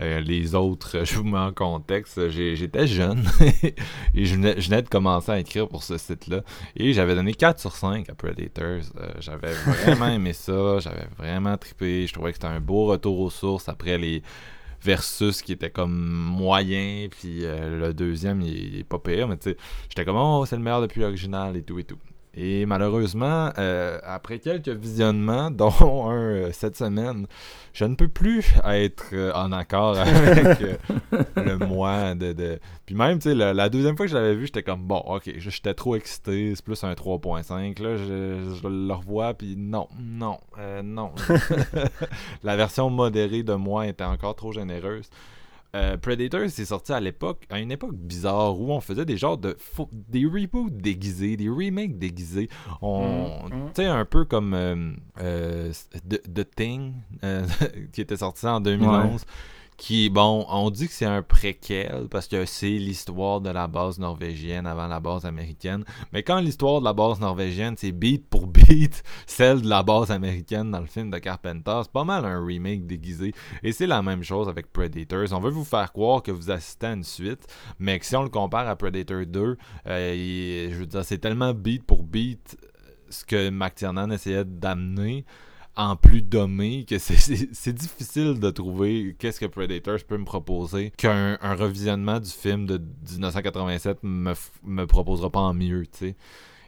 Euh, 0.00 0.20
les 0.20 0.54
autres, 0.54 1.00
je 1.04 1.16
vous 1.16 1.24
mets 1.24 1.38
en 1.38 1.52
contexte, 1.52 2.28
j'étais 2.28 2.86
jeune 2.86 3.24
et 4.14 4.24
je 4.24 4.34
venais, 4.34 4.82
de 4.82 4.88
commencer 4.88 5.32
à 5.32 5.38
écrire 5.38 5.66
pour 5.66 5.82
ce 5.82 5.96
site-là. 5.96 6.42
Et 6.76 6.92
j'avais 6.92 7.14
donné 7.14 7.32
4 7.34 7.58
sur 7.58 7.74
5 7.74 8.08
à 8.10 8.14
Predators. 8.14 8.82
j'avais 9.18 9.52
vraiment 9.52 10.08
aimé 10.08 10.34
ça, 10.34 10.78
j'avais 10.78 11.08
vraiment 11.18 11.56
trippé. 11.56 12.06
Je 12.06 12.12
trouvais 12.12 12.32
que 12.32 12.36
c'était 12.36 12.52
un 12.52 12.60
beau 12.60 12.86
retour 12.86 13.18
aux 13.18 13.30
sources 13.30 13.68
après 13.68 13.98
les 13.98 14.22
versus 14.82 15.42
qui 15.42 15.52
était 15.52 15.70
comme 15.70 15.92
moyen, 15.92 17.08
puis 17.10 17.44
euh, 17.44 17.78
le 17.78 17.94
deuxième, 17.94 18.40
il, 18.40 18.78
est 18.78 18.84
pas 18.84 18.98
pire, 18.98 19.28
mais 19.28 19.36
tu 19.36 19.50
sais, 19.50 19.56
j'étais 19.88 20.04
comme, 20.04 20.16
oh, 20.16 20.44
c'est 20.46 20.56
le 20.56 20.62
meilleur 20.62 20.82
depuis 20.82 21.00
l'original 21.00 21.56
et 21.56 21.62
tout 21.62 21.78
et 21.78 21.84
tout. 21.84 21.98
Et 22.34 22.64
malheureusement, 22.64 23.50
euh, 23.58 23.98
après 24.04 24.38
quelques 24.38 24.68
visionnements, 24.68 25.50
dont 25.50 26.08
un 26.08 26.32
euh, 26.32 26.52
cette 26.52 26.76
semaine, 26.76 27.26
je 27.74 27.84
ne 27.84 27.94
peux 27.94 28.08
plus 28.08 28.54
être 28.64 29.10
euh, 29.12 29.32
en 29.34 29.52
accord 29.52 29.98
avec 29.98 30.58
le 31.36 31.58
moi 31.58 32.14
de, 32.14 32.58
Puis 32.86 32.94
même, 32.94 33.18
tu 33.18 33.30
sais, 33.30 33.34
la, 33.34 33.68
deuxième 33.68 33.96
fois 33.96 34.06
que 34.06 34.12
je 34.12 34.16
l'avais 34.16 34.34
vu, 34.34 34.46
j'étais 34.46 34.62
comme, 34.62 34.82
bon, 34.82 34.98
ok, 34.98 35.30
j'étais 35.36 35.74
trop 35.74 35.94
excité, 35.94 36.54
c'est 36.54 36.64
plus 36.64 36.82
un 36.84 36.92
3.5. 36.92 37.82
Là, 37.82 37.96
je, 37.96 38.58
je, 38.62 38.68
le 38.68 38.92
revois, 38.94 39.34
puis 39.34 39.54
non, 39.56 39.88
non, 40.00 40.38
non. 40.82 41.12
la 42.42 42.56
version 42.56 42.88
modérée 42.88 43.42
de 43.42 43.54
moi 43.54 43.86
était 43.86 44.04
encore 44.04 44.36
trop 44.36 44.52
généreuse. 44.52 45.10
Euh, 45.74 45.96
Predator, 45.96 46.42
c'est 46.48 46.66
sorti 46.66 46.92
à 46.92 47.00
l'époque, 47.00 47.46
à 47.48 47.58
une 47.58 47.72
époque 47.72 47.94
bizarre 47.94 48.60
où 48.60 48.72
on 48.72 48.80
faisait 48.80 49.06
des 49.06 49.16
genres 49.16 49.38
de 49.38 49.56
des 49.90 50.26
reboots 50.26 50.70
déguisés, 50.70 51.38
des 51.38 51.48
remakes 51.48 51.98
déguisés. 51.98 52.50
On, 52.82 53.28
mm, 53.28 53.46
mm. 53.46 53.66
tu 53.68 53.82
sais, 53.82 53.86
un 53.86 54.04
peu 54.04 54.26
comme 54.26 54.52
euh, 54.52 54.92
euh, 55.20 55.72
The, 56.10 56.48
Thing 56.54 56.92
qui 57.92 58.02
était 58.02 58.18
sorti 58.18 58.46
en 58.46 58.60
2011 58.60 59.24
qui, 59.76 60.10
bon, 60.10 60.46
on 60.48 60.70
dit 60.70 60.86
que 60.86 60.92
c'est 60.92 61.06
un 61.06 61.22
préquel 61.22 62.06
parce 62.10 62.28
que 62.28 62.44
c'est 62.44 62.68
l'histoire 62.68 63.40
de 63.40 63.50
la 63.50 63.66
base 63.66 63.98
norvégienne 63.98 64.66
avant 64.66 64.86
la 64.86 65.00
base 65.00 65.24
américaine. 65.24 65.84
Mais 66.12 66.22
quand 66.22 66.38
l'histoire 66.38 66.80
de 66.80 66.84
la 66.84 66.92
base 66.92 67.20
norvégienne, 67.20 67.74
c'est 67.76 67.92
beat 67.92 68.28
pour 68.28 68.46
beat 68.46 69.02
celle 69.26 69.62
de 69.62 69.68
la 69.68 69.82
base 69.82 70.10
américaine 70.10 70.70
dans 70.70 70.80
le 70.80 70.86
film 70.86 71.10
de 71.10 71.18
Carpenter, 71.18 71.80
c'est 71.82 71.92
pas 71.92 72.04
mal 72.04 72.24
un 72.24 72.44
remake 72.44 72.86
déguisé. 72.86 73.32
Et 73.62 73.72
c'est 73.72 73.86
la 73.86 74.02
même 74.02 74.22
chose 74.22 74.48
avec 74.48 74.72
Predators. 74.72 75.32
On 75.32 75.40
veut 75.40 75.50
vous 75.50 75.64
faire 75.64 75.92
croire 75.92 76.22
que 76.22 76.30
vous 76.30 76.50
assistez 76.50 76.86
à 76.86 76.92
une 76.92 77.04
suite, 77.04 77.46
mais 77.78 77.98
que 77.98 78.06
si 78.06 78.14
on 78.16 78.22
le 78.22 78.30
compare 78.30 78.68
à 78.68 78.76
Predator 78.76 79.26
2, 79.26 79.58
euh, 79.86 80.68
je 80.70 80.76
veux 80.76 80.86
dire, 80.86 81.04
c'est 81.04 81.18
tellement 81.18 81.54
beat 81.54 81.84
pour 81.84 82.02
beat 82.02 82.56
ce 83.08 83.24
que 83.24 83.50
McTiernan 83.50 84.10
essayait 84.10 84.44
d'amener 84.44 85.24
en 85.76 85.96
plus 85.96 86.22
dommé 86.22 86.84
que 86.84 86.98
c'est 86.98 87.72
difficile 87.72 88.38
de 88.38 88.50
trouver 88.50 89.16
qu'est-ce 89.18 89.40
que 89.40 89.46
Predators 89.46 90.04
peut 90.06 90.18
me 90.18 90.24
proposer 90.24 90.92
qu'un 90.96 91.36
revisionnement 91.54 92.20
du 92.20 92.30
film 92.30 92.66
de 92.66 92.78
1987 93.10 93.98
me, 94.02 94.34
me 94.64 94.86
proposera 94.86 95.30
pas 95.30 95.40
en 95.40 95.54
mieux, 95.54 95.86
tu 95.86 95.98
sais. 95.98 96.16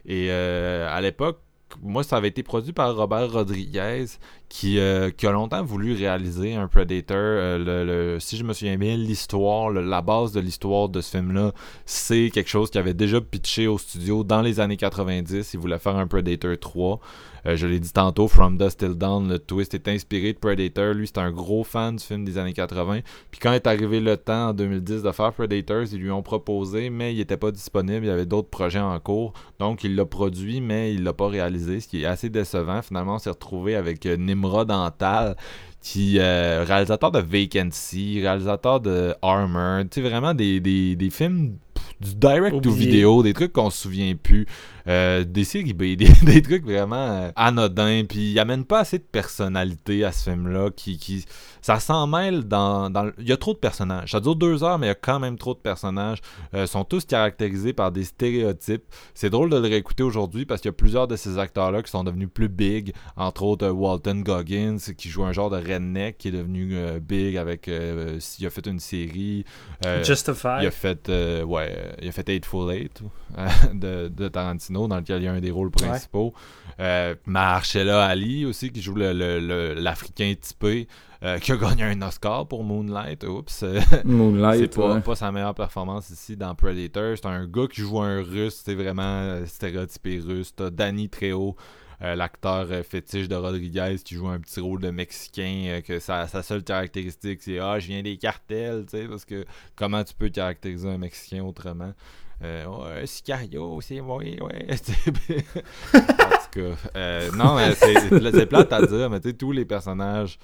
Et 0.05 0.27
euh, 0.29 0.87
à 0.89 1.01
l'époque, 1.01 1.39
moi, 1.81 2.03
ça 2.03 2.17
avait 2.17 2.27
été 2.27 2.43
produit 2.43 2.73
par 2.73 2.95
Robert 2.95 3.31
Rodriguez, 3.31 4.05
qui, 4.49 4.79
euh, 4.79 5.09
qui 5.11 5.27
a 5.27 5.31
longtemps 5.31 5.63
voulu 5.63 5.93
réaliser 5.93 6.55
un 6.55 6.67
Predator. 6.67 7.17
Euh, 7.17 8.19
si 8.19 8.37
je 8.37 8.43
me 8.43 8.53
souviens 8.53 8.77
bien, 8.77 8.95
l'histoire, 8.95 9.69
la 9.71 10.01
base 10.01 10.31
de 10.31 10.39
l'histoire 10.39 10.89
de 10.89 11.01
ce 11.01 11.17
film-là, 11.17 11.51
c'est 11.85 12.29
quelque 12.33 12.49
chose 12.49 12.69
qui 12.69 12.77
avait 12.77 12.93
déjà 12.93 13.21
pitché 13.21 13.67
au 13.67 13.77
studio 13.77 14.23
dans 14.23 14.41
les 14.41 14.59
années 14.59 14.77
90. 14.77 15.53
Il 15.53 15.59
voulait 15.59 15.79
faire 15.79 15.95
un 15.95 16.07
Predator 16.07 16.57
3. 16.59 16.99
Euh, 17.47 17.55
je 17.55 17.67
l'ai 17.67 17.79
dit 17.79 17.93
tantôt, 17.93 18.27
From 18.27 18.57
Dust 18.57 18.79
Till 18.79 18.95
Dawn, 18.95 19.27
le 19.27 19.37
twist 19.37 19.73
est 19.75 19.87
inspiré 19.87 20.33
de 20.33 20.39
Predator. 20.39 20.93
Lui, 20.93 21.07
c'est 21.07 21.19
un 21.19 21.31
gros 21.31 21.63
fan 21.63 21.95
du 21.95 22.03
film 22.03 22.25
des 22.25 22.37
années 22.37 22.53
80. 22.53 23.01
Puis 23.29 23.39
quand 23.39 23.53
est 23.53 23.67
arrivé 23.67 23.99
le 23.99 24.17
temps 24.17 24.49
en 24.49 24.53
2010 24.53 25.03
de 25.03 25.11
faire 25.11 25.31
Predators, 25.31 25.85
ils 25.91 25.99
lui 25.99 26.11
ont 26.11 26.23
proposé, 26.23 26.89
mais 26.89 27.13
il 27.13 27.17
n'était 27.17 27.37
pas 27.37 27.51
disponible. 27.51 28.05
Il 28.05 28.07
y 28.07 28.11
avait 28.11 28.25
d'autres 28.25 28.49
projets 28.49 28.79
en 28.79 28.99
cours. 28.99 29.33
Donc, 29.59 29.83
il 29.83 29.95
l'a 29.95 30.05
produit, 30.05 30.59
mais 30.59 30.93
il 30.93 31.03
l'a 31.03 31.13
pas 31.13 31.27
réalisé, 31.27 31.79
ce 31.79 31.87
qui 31.87 32.01
est 32.01 32.05
assez 32.05 32.29
décevant. 32.29 32.81
Finalement, 32.81 33.15
on 33.15 33.19
s'est 33.19 33.29
retrouvé 33.29 33.75
avec 33.75 34.05
euh, 34.05 34.17
Nimrod 34.45 34.67
Dental 34.67 35.35
qui 35.81 36.17
euh, 36.17 36.63
réalisateur 36.67 37.11
de 37.11 37.19
Vacancy, 37.19 38.19
réalisateur 38.19 38.79
de 38.79 39.13
Armor, 39.21 39.83
tu 39.83 40.01
sais 40.01 40.09
vraiment 40.09 40.33
des, 40.33 40.59
des, 40.59 40.95
des 40.95 41.09
films 41.11 41.57
du 41.99 42.15
direct 42.15 42.61
to 42.61 42.71
vidéo, 42.71 43.21
des 43.21 43.33
trucs 43.33 43.53
qu'on 43.53 43.69
se 43.69 43.83
souvient 43.83 44.15
plus, 44.15 44.47
euh, 44.87 45.23
des 45.23 45.43
séries 45.43 45.73
B, 45.73 45.95
des, 45.95 46.41
trucs 46.41 46.63
vraiment 46.63 46.95
euh, 46.95 47.31
anodins, 47.35 48.03
puis 48.07 48.31
il 48.31 48.39
amène 48.39 48.65
pas 48.65 48.79
assez 48.79 48.99
de 48.99 49.03
personnalité 49.03 50.03
à 50.05 50.11
ce 50.11 50.29
film-là, 50.29 50.69
qui, 50.75 50.97
qui 50.97 51.25
ça 51.61 51.79
s'en 51.79 52.05
mêle 52.05 52.43
dans, 52.43 52.89
dans, 52.91 53.11
il 53.17 53.27
y 53.27 53.31
a 53.31 53.37
trop 53.37 53.53
de 53.53 53.57
personnages, 53.57 54.11
ça 54.11 54.19
dure 54.19 54.35
deux 54.35 54.63
heures, 54.63 54.77
mais 54.77 54.87
il 54.87 54.89
y 54.89 54.91
a 54.91 54.95
quand 54.95 55.19
même 55.19 55.37
trop 55.37 55.53
de 55.53 55.59
personnages, 55.59 56.19
euh, 56.53 56.67
sont 56.67 56.83
tous 56.83 57.05
caractérisés 57.05 57.73
par 57.73 57.91
des 57.91 58.03
stéréotypes, 58.03 58.83
c'est 59.15 59.29
drôle 59.29 59.49
de 59.49 59.57
le 59.57 59.67
réécouter 59.67 60.03
aujourd'hui 60.03 60.45
parce 60.45 60.61
qu'il 60.61 60.69
y 60.69 60.73
a 60.73 60.77
plusieurs 60.77 61.07
de 61.07 61.15
ces 61.15 61.39
acteurs-là 61.39 61.81
qui 61.81 61.89
sont 61.89 62.03
devenus 62.03 62.29
plus 62.31 62.49
big, 62.49 62.93
entre 63.15 63.43
autres 63.43 63.67
Walton 63.69 64.21
Goggins, 64.23 64.77
qui 64.95 65.09
joue 65.09 65.23
un 65.23 65.31
genre 65.31 65.49
de 65.49 65.57
redneck, 65.57 66.19
qui 66.19 66.27
est 66.27 66.31
devenu 66.31 66.75
big 67.01 67.37
avec, 67.37 67.67
il 67.67 68.45
a 68.45 68.49
fait 68.49 68.67
une 68.67 68.79
série, 68.79 69.45
Justified, 70.03 70.61
il 70.61 70.67
a 70.67 70.71
fait, 70.71 71.09
ouais, 71.43 71.95
il 72.01 72.07
a 72.07 72.11
fait 72.11 72.29
Eightful 72.29 72.71
Eight 72.71 73.01
de, 73.73 74.07
de, 74.07 74.27
Tarantino, 74.27 74.74
dans 74.87 74.97
lequel 74.97 75.21
il 75.21 75.25
y 75.25 75.27
a 75.27 75.33
un 75.33 75.39
des 75.39 75.51
rôles 75.51 75.71
principaux. 75.71 76.33
Euh, 76.79 77.15
Marcella 77.25 78.05
Ali 78.05 78.45
aussi, 78.45 78.69
qui 78.71 78.81
joue 78.81 78.95
l'Africain 78.95 80.33
typé, 80.39 80.87
euh, 81.23 81.39
qui 81.39 81.51
a 81.51 81.57
gagné 81.57 81.83
un 81.83 82.01
Oscar 82.01 82.47
pour 82.47 82.63
Moonlight. 82.63 83.23
Oups. 83.23 83.63
Moonlight, 84.05 84.73
c'est 84.73 85.03
pas, 85.03 85.15
sa 85.15 85.31
meilleure 85.31 85.55
performance 85.55 86.09
ici 86.09 86.35
dans 86.35 86.53
Predator. 86.53 87.15
C'est 87.15 87.27
un 87.27 87.45
gars 87.47 87.67
qui 87.71 87.81
joue 87.81 88.01
un 88.01 88.21
russe, 88.21 88.61
c'est 88.65 88.75
vraiment 88.75 89.45
stéréotypé 89.45 90.19
russe. 90.19 90.53
T'as 90.55 90.69
Danny 90.69 91.09
Trejo. 91.09 91.55
l'acteur 92.01 92.67
fétiche 92.83 93.29
de 93.29 93.35
Rodriguez 93.35 93.95
qui 94.03 94.15
joue 94.15 94.27
un 94.27 94.39
petit 94.39 94.59
rôle 94.59 94.81
de 94.81 94.91
Mexicain, 94.91 95.79
que 95.85 95.99
sa, 95.99 96.27
sa, 96.27 96.43
seule 96.43 96.63
caractéristique 96.63 97.41
c'est 97.41 97.59
Ah, 97.59 97.79
je 97.79 97.87
viens 97.87 98.03
des 98.03 98.17
cartels, 98.17 98.85
tu 98.85 98.97
sais, 98.97 99.07
parce 99.07 99.23
que 99.23 99.45
comment 99.77 100.03
tu 100.03 100.13
peux 100.13 100.29
caractériser 100.29 100.89
un 100.89 100.97
Mexicain 100.97 101.43
autrement? 101.43 101.93
Euh, 102.43 102.65
ouais, 102.65 103.05
Sicario, 103.05 103.79
c'est 103.81 104.01
moi, 104.01 104.17
ouais. 104.17 104.37
en 104.41 104.75
tout 104.75 106.51
cas, 106.51 106.75
euh, 106.95 107.31
non, 107.31 107.57
c'est 107.79 108.45
plate 108.45 108.73
à 108.73 108.85
dire, 108.85 109.09
mais 109.09 109.19
tu 109.19 109.29
sais, 109.29 109.33
tous 109.35 109.51
les 109.51 109.65
personnages 109.65 110.37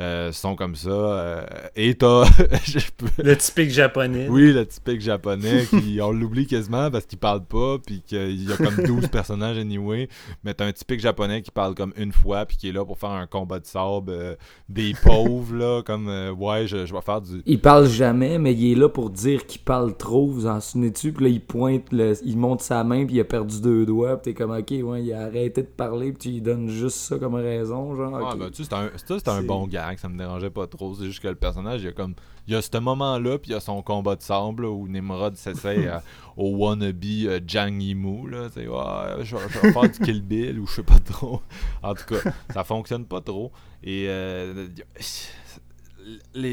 euh, 0.00 0.30
sont 0.32 0.54
comme 0.56 0.76
ça. 0.76 0.90
euh, 0.90 1.46
et 1.76 1.94
t'as. 1.94 2.24
peux- 2.96 3.22
Le 3.22 3.36
typique 3.36 3.70
japonais. 3.70 4.28
oui, 4.28 4.52
le 4.52 4.66
typique 4.66 5.00
japonais 5.00 5.64
qui 5.68 5.98
on 6.02 6.12
l'oublie 6.12 6.46
quasiment 6.46 6.90
parce 6.90 7.06
qu'il 7.06 7.18
parle 7.18 7.44
pas 7.44 7.78
puis 7.84 8.02
qu'il 8.06 8.48
y 8.48 8.52
a 8.52 8.56
comme 8.56 8.84
12 8.84 9.08
personnages 9.12 9.58
anyway, 9.58 10.08
mais 10.44 10.54
t'as 10.54 10.66
un 10.66 10.72
typique 10.72 11.00
japonais 11.00 11.42
qui 11.42 11.50
parle 11.50 11.74
comme 11.74 11.92
une 11.96 12.12
fois 12.12 12.46
puis 12.46 12.56
qui 12.56 12.68
est 12.68 12.72
là 12.72 12.84
pour 12.84 12.98
faire 12.98 13.10
un 13.10 13.26
combat 13.26 13.58
de 13.58 13.66
sable 13.66 14.10
euh, 14.10 14.34
des 14.68 14.94
pauvres 15.02 15.54
là 15.56 15.82
comme 15.82 16.08
euh, 16.08 16.30
ouais, 16.32 16.66
je, 16.66 16.86
je 16.86 16.92
vais 16.94 17.00
faire 17.00 17.20
du 17.20 17.42
Il 17.46 17.60
parle 17.60 17.86
jamais, 17.88 18.38
mais 18.38 18.52
il 18.54 18.72
est 18.72 18.74
là 18.76 18.88
pour 18.88 19.10
dire 19.10 19.46
qu'il 19.46 19.60
parle 19.62 19.96
trop, 19.96 20.26
vous 20.28 20.46
en 20.46 20.60
souvenez-tu? 20.60 21.12
Puis 21.12 21.24
là, 21.24 21.30
il 21.30 21.40
pointe, 21.40 21.92
le- 21.92 22.14
il 22.24 22.36
monte 22.36 22.60
sa 22.62 22.84
main, 22.84 23.04
puis 23.06 23.16
il 23.16 23.20
a 23.20 23.24
perdu 23.24 23.60
deux 23.60 23.84
doigts, 23.86 24.16
puis 24.16 24.32
t'es 24.32 24.34
comme, 24.40 24.50
ok, 24.52 24.70
ouais, 24.82 25.02
il 25.04 25.12
a 25.12 25.22
arrêté 25.24 25.62
de 25.62 25.66
parler, 25.68 26.12
puis 26.12 26.18
tu 26.18 26.28
lui 26.30 26.40
donnes 26.40 26.68
juste 26.68 26.96
ça 26.98 27.18
comme 27.18 27.34
raison, 27.34 27.96
genre, 27.96 28.18
Ah, 28.30 28.34
ben, 28.38 28.50
tu 28.50 28.62
sais, 28.64 28.70
c'est 29.18 29.28
un, 29.28 29.32
un 29.36 29.42
bon 29.42 29.66
gag, 29.90 29.98
ça 29.98 30.08
me 30.08 30.16
dérangeait 30.18 30.50
pas 30.50 30.66
trop. 30.66 30.94
C'est 30.94 31.04
juste 31.06 31.20
que 31.20 31.28
le 31.28 31.34
personnage, 31.34 31.82
il 31.82 31.86
y 31.86 31.88
a 31.88 31.92
comme. 31.92 32.14
Il 32.46 32.54
y 32.54 32.56
a 32.56 32.62
ce 32.62 32.78
moment-là, 32.78 33.38
puis 33.38 33.50
il 33.50 33.52
y 33.54 33.56
a 33.56 33.60
son 33.60 33.82
combat 33.82 34.16
de 34.16 34.22
sable 34.22 34.62
là, 34.62 34.70
où 34.70 34.88
Nimrod 34.88 35.36
s'essaye 35.36 35.86
à- 35.86 36.02
au 36.36 36.56
wannabe 36.56 37.04
euh, 37.04 37.40
Jang 37.46 37.80
Yimou. 37.82 38.26
Là, 38.26 38.48
sais, 38.48 38.66
ouais, 38.66 39.24
je, 39.24 39.36
vais- 39.36 39.42
je 39.50 39.58
vais 39.58 39.72
faire 39.72 39.82
du 39.90 39.98
Kill 39.98 40.22
Bill 40.22 40.58
ou 40.58 40.66
je 40.66 40.74
sais 40.76 40.82
pas 40.82 40.98
trop. 40.98 41.42
En 41.82 41.94
tout 41.94 42.04
cas, 42.14 42.30
ça 42.54 42.64
fonctionne 42.64 43.04
pas 43.04 43.20
trop. 43.20 43.52
Et 43.82 44.06
euh, 44.08 44.68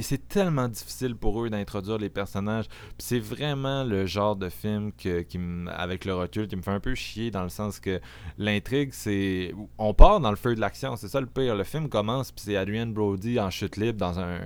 c'est 0.02 0.28
tellement 0.28 0.68
difficile 0.68 1.16
pour 1.16 1.44
eux 1.44 1.50
d'introduire 1.50 1.98
les 1.98 2.10
personnages. 2.10 2.66
C'est 2.98 3.20
vraiment 3.20 3.84
le 3.84 4.06
genre 4.06 4.36
de 4.36 4.50
film 4.50 4.92
qui 4.94 5.10
avec 5.68 6.06
le 6.06 6.16
recul 6.16 6.48
qui 6.48 6.56
me 6.56 6.62
fait 6.62 6.72
un 6.72 6.80
peu 6.80 6.96
chier 6.96 7.32
dans 7.32 7.44
le 7.44 7.50
sens 7.50 7.80
que 7.80 8.00
l'intrigue, 8.38 8.90
c'est. 8.92 9.54
On 9.78 9.94
part 9.94 10.20
dans 10.20 10.30
le 10.30 10.36
feu 10.36 10.56
de 10.56 10.60
l'action, 10.60 10.96
c'est 10.96 11.08
ça 11.08 11.20
le 11.20 11.28
pire. 11.28 11.56
Le 11.56 11.64
film 11.64 11.90
commence, 11.90 12.32
puis 12.32 12.44
c'est 12.46 12.58
Adrian 12.58 12.88
Brody 12.88 13.40
en 13.40 13.50
chute 13.50 13.78
libre 13.78 13.98
dans 13.98 14.20
un 14.20 14.40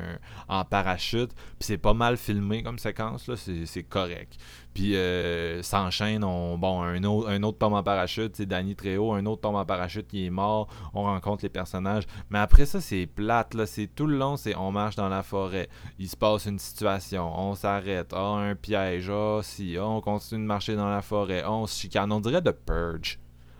en 0.47 0.65
parachute, 0.65 1.33
puis 1.33 1.67
c'est 1.67 1.77
pas 1.77 1.93
mal 1.93 2.17
filmé 2.17 2.63
comme 2.63 2.79
séquence, 2.79 3.27
là, 3.27 3.35
c'est 3.37 3.83
correct. 3.83 4.37
Puis 4.73 4.95
euh, 4.95 5.63
s'enchaîne, 5.63 6.23
on, 6.23 6.57
bon, 6.57 6.81
un 6.81 7.03
autre, 7.03 7.29
un 7.29 7.41
autre 7.43 7.57
tombe 7.57 7.73
en 7.73 7.83
parachute, 7.83 8.35
c'est 8.35 8.45
Danny 8.45 8.75
Trejo, 8.75 9.13
un 9.13 9.25
autre 9.25 9.41
tombe 9.41 9.55
en 9.55 9.65
parachute 9.65 10.07
qui 10.07 10.25
est 10.25 10.29
mort, 10.29 10.67
on 10.93 11.03
rencontre 11.03 11.43
les 11.43 11.49
personnages. 11.49 12.03
Mais 12.29 12.39
après 12.39 12.65
ça, 12.65 12.79
c'est 12.79 13.07
plate, 13.07 13.55
là, 13.55 13.65
c'est 13.65 13.87
tout 13.87 14.05
le 14.05 14.17
long, 14.17 14.37
c'est 14.37 14.55
on 14.55 14.71
marche 14.71 14.95
dans 14.95 15.09
la 15.09 15.23
forêt, 15.23 15.69
il 15.97 16.07
se 16.07 16.15
passe 16.15 16.45
une 16.45 16.59
situation, 16.59 17.31
on 17.37 17.55
s'arrête, 17.55 18.13
ah, 18.13 18.35
un 18.35 18.55
piège, 18.55 19.09
ah, 19.09 19.39
si, 19.41 19.75
ah, 19.77 19.87
on 19.87 20.01
continue 20.01 20.41
de 20.41 20.47
marcher 20.47 20.75
dans 20.75 20.89
la 20.89 21.01
forêt, 21.01 21.41
ah, 21.43 21.51
on 21.51 21.67
se 21.67 21.79
chicane, 21.79 22.11
on 22.11 22.19
dirait 22.19 22.41
de 22.41 22.51
Purge. 22.51 23.19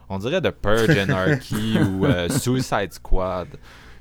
On 0.10 0.18
dirait 0.18 0.42
de 0.42 0.50
Purge 0.50 0.90
Anarchy 0.98 1.78
ou 1.80 2.06
euh, 2.06 2.30
Suicide 2.30 2.94
Squad. 2.94 3.48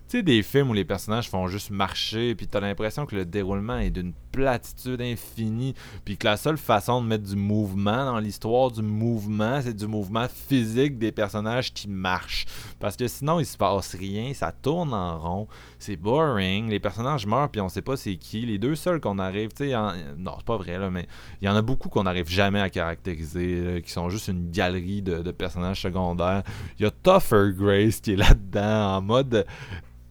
Tu 0.08 0.16
sais, 0.16 0.22
des 0.22 0.42
films 0.42 0.70
où 0.70 0.72
les 0.72 0.86
personnages 0.86 1.28
font 1.28 1.48
juste 1.48 1.68
marcher, 1.70 2.34
puis 2.34 2.46
t'as 2.46 2.60
l'impression 2.60 3.04
que 3.04 3.14
le 3.14 3.26
déroulement 3.26 3.76
est 3.76 3.90
d'une 3.90 4.14
platitude 4.32 5.02
infinie, 5.02 5.74
puis 6.06 6.16
que 6.16 6.26
la 6.26 6.38
seule 6.38 6.56
façon 6.56 7.02
de 7.02 7.06
mettre 7.06 7.24
du 7.24 7.36
mouvement 7.36 8.06
dans 8.06 8.18
l'histoire 8.18 8.70
du 8.70 8.80
mouvement, 8.80 9.60
c'est 9.60 9.74
du 9.76 9.86
mouvement 9.86 10.26
physique 10.28 10.96
des 10.96 11.12
personnages 11.12 11.74
qui 11.74 11.88
marchent. 11.90 12.46
Parce 12.80 12.96
que 12.96 13.06
sinon, 13.06 13.38
il 13.38 13.44
se 13.44 13.58
passe 13.58 13.94
rien, 13.96 14.32
ça 14.32 14.50
tourne 14.50 14.94
en 14.94 15.18
rond, 15.18 15.48
c'est 15.78 15.96
boring, 15.96 16.70
les 16.70 16.80
personnages 16.80 17.26
meurent, 17.26 17.50
puis 17.50 17.60
on 17.60 17.68
sait 17.68 17.82
pas 17.82 17.98
c'est 17.98 18.16
qui. 18.16 18.46
Les 18.46 18.58
deux 18.58 18.76
seuls 18.76 19.00
qu'on 19.00 19.18
arrive, 19.18 19.50
tu 19.50 19.64
sais, 19.68 19.76
en- 19.76 19.92
non, 20.16 20.32
c'est 20.38 20.46
pas 20.46 20.56
vrai, 20.56 20.78
là, 20.78 20.88
mais 20.88 21.06
il 21.42 21.44
y 21.44 21.48
en 21.50 21.54
a 21.56 21.60
beaucoup 21.60 21.90
qu'on 21.90 22.04
n'arrive 22.04 22.30
jamais 22.30 22.60
à 22.62 22.70
caractériser, 22.70 23.60
là, 23.60 23.80
qui 23.82 23.90
sont 23.90 24.08
juste 24.08 24.28
une 24.28 24.50
galerie 24.50 25.02
de, 25.02 25.18
de 25.20 25.30
personnages 25.32 25.82
secondaires. 25.82 26.44
Il 26.78 26.84
y 26.84 26.86
a 26.86 26.90
Tougher 26.90 27.52
Grace 27.54 28.00
qui 28.00 28.12
est 28.12 28.16
là-dedans, 28.16 28.96
en 28.96 29.02
mode. 29.02 29.44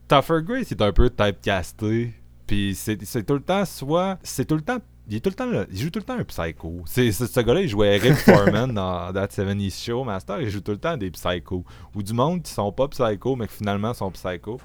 Tougher 0.08 0.42
Grace 0.44 0.72
est 0.72 0.82
un 0.82 0.92
peu 0.92 1.10
typecasté. 1.10 2.14
Puis 2.46 2.76
c'est 2.76 3.04
c'est 3.04 3.24
tout 3.24 3.34
le 3.34 3.42
temps, 3.42 3.66
soit. 3.66 4.18
C'est 4.24 4.46
tout 4.46 4.56
le 4.56 4.62
temps. 4.62 4.78
Il, 5.10 5.16
est 5.16 5.20
tout 5.22 5.30
le 5.30 5.36
temps 5.36 5.46
là- 5.46 5.66
il 5.72 5.78
joue 5.78 5.90
tout 5.90 6.00
le 6.00 6.06
temps 6.06 6.18
un 6.18 6.24
psycho. 6.26 6.82
C'est, 6.86 7.12
ce 7.14 7.40
gars-là, 7.40 7.62
il 7.62 7.70
jouait 7.70 7.96
Eric 7.96 8.14
Foreman 8.26 8.74
dans 8.74 9.12
That 9.14 9.28
70's 9.28 9.84
Show. 9.86 10.04
Master, 10.04 10.42
il 10.42 10.50
joue 10.50 10.60
tout 10.62 10.72
le 10.72 10.78
temps 10.78 10.98
des 10.98 11.12
psychos. 11.12 11.64
Ou 11.96 12.04
du 12.04 12.14
monde 12.14 12.44
qui 12.44 12.52
sont 12.52 12.72
pas 12.74 12.88
psychos, 12.90 13.36
mais 13.38 13.48
qui 13.48 13.56
finalement 13.56 13.94
sont 13.94 14.12
psychos. 14.12 14.60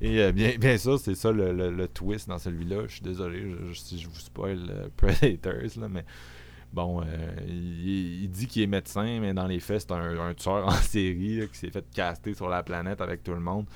Et 0.00 0.20
euh, 0.20 0.30
bien, 0.30 0.52
bien 0.56 0.78
sûr, 0.78 0.98
c'est 1.00 1.16
ça 1.16 1.32
le, 1.32 1.52
le- 1.52 1.70
le 1.72 1.88
twist 1.88 2.28
dans 2.28 2.38
celui-là. 2.38 2.82
Je 2.86 2.92
suis 2.94 3.02
désolé 3.02 3.40
je- 3.66 3.72
je- 3.72 3.78
si 3.80 3.98
je 4.00 4.08
vous 4.08 4.14
spoil 4.18 4.58
euh, 4.70 4.88
Predators, 4.96 5.80
là, 5.80 5.88
mais 5.88 6.04
bon, 6.72 7.00
euh, 7.02 7.04
il, 7.48 8.22
il 8.24 8.30
dit 8.30 8.46
qu'il 8.46 8.62
est 8.62 8.66
médecin, 8.68 9.18
mais 9.20 9.34
dans 9.34 9.46
les 9.48 9.58
faits, 9.58 9.80
c'est 9.80 9.92
un, 9.92 10.18
un 10.28 10.34
tueur 10.34 10.66
en 10.66 10.70
série 10.82 11.40
là, 11.40 11.46
qui 11.46 11.58
s'est 11.58 11.70
fait 11.70 11.84
caster 11.92 12.34
sur 12.34 12.48
la 12.48 12.62
planète 12.62 13.00
avec 13.00 13.24
tout 13.24 13.32
le 13.34 13.40
monde. 13.40 13.66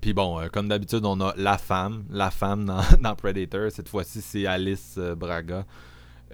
Puis 0.00 0.12
bon, 0.12 0.40
euh, 0.40 0.48
comme 0.52 0.68
d'habitude, 0.68 1.04
on 1.04 1.20
a 1.20 1.32
la 1.36 1.58
femme, 1.58 2.04
la 2.10 2.30
femme 2.30 2.64
dans, 2.66 2.80
dans 3.00 3.14
Predator. 3.14 3.70
Cette 3.70 3.88
fois-ci, 3.88 4.20
c'est 4.22 4.46
Alice 4.46 4.96
euh, 4.98 5.14
Braga. 5.14 5.64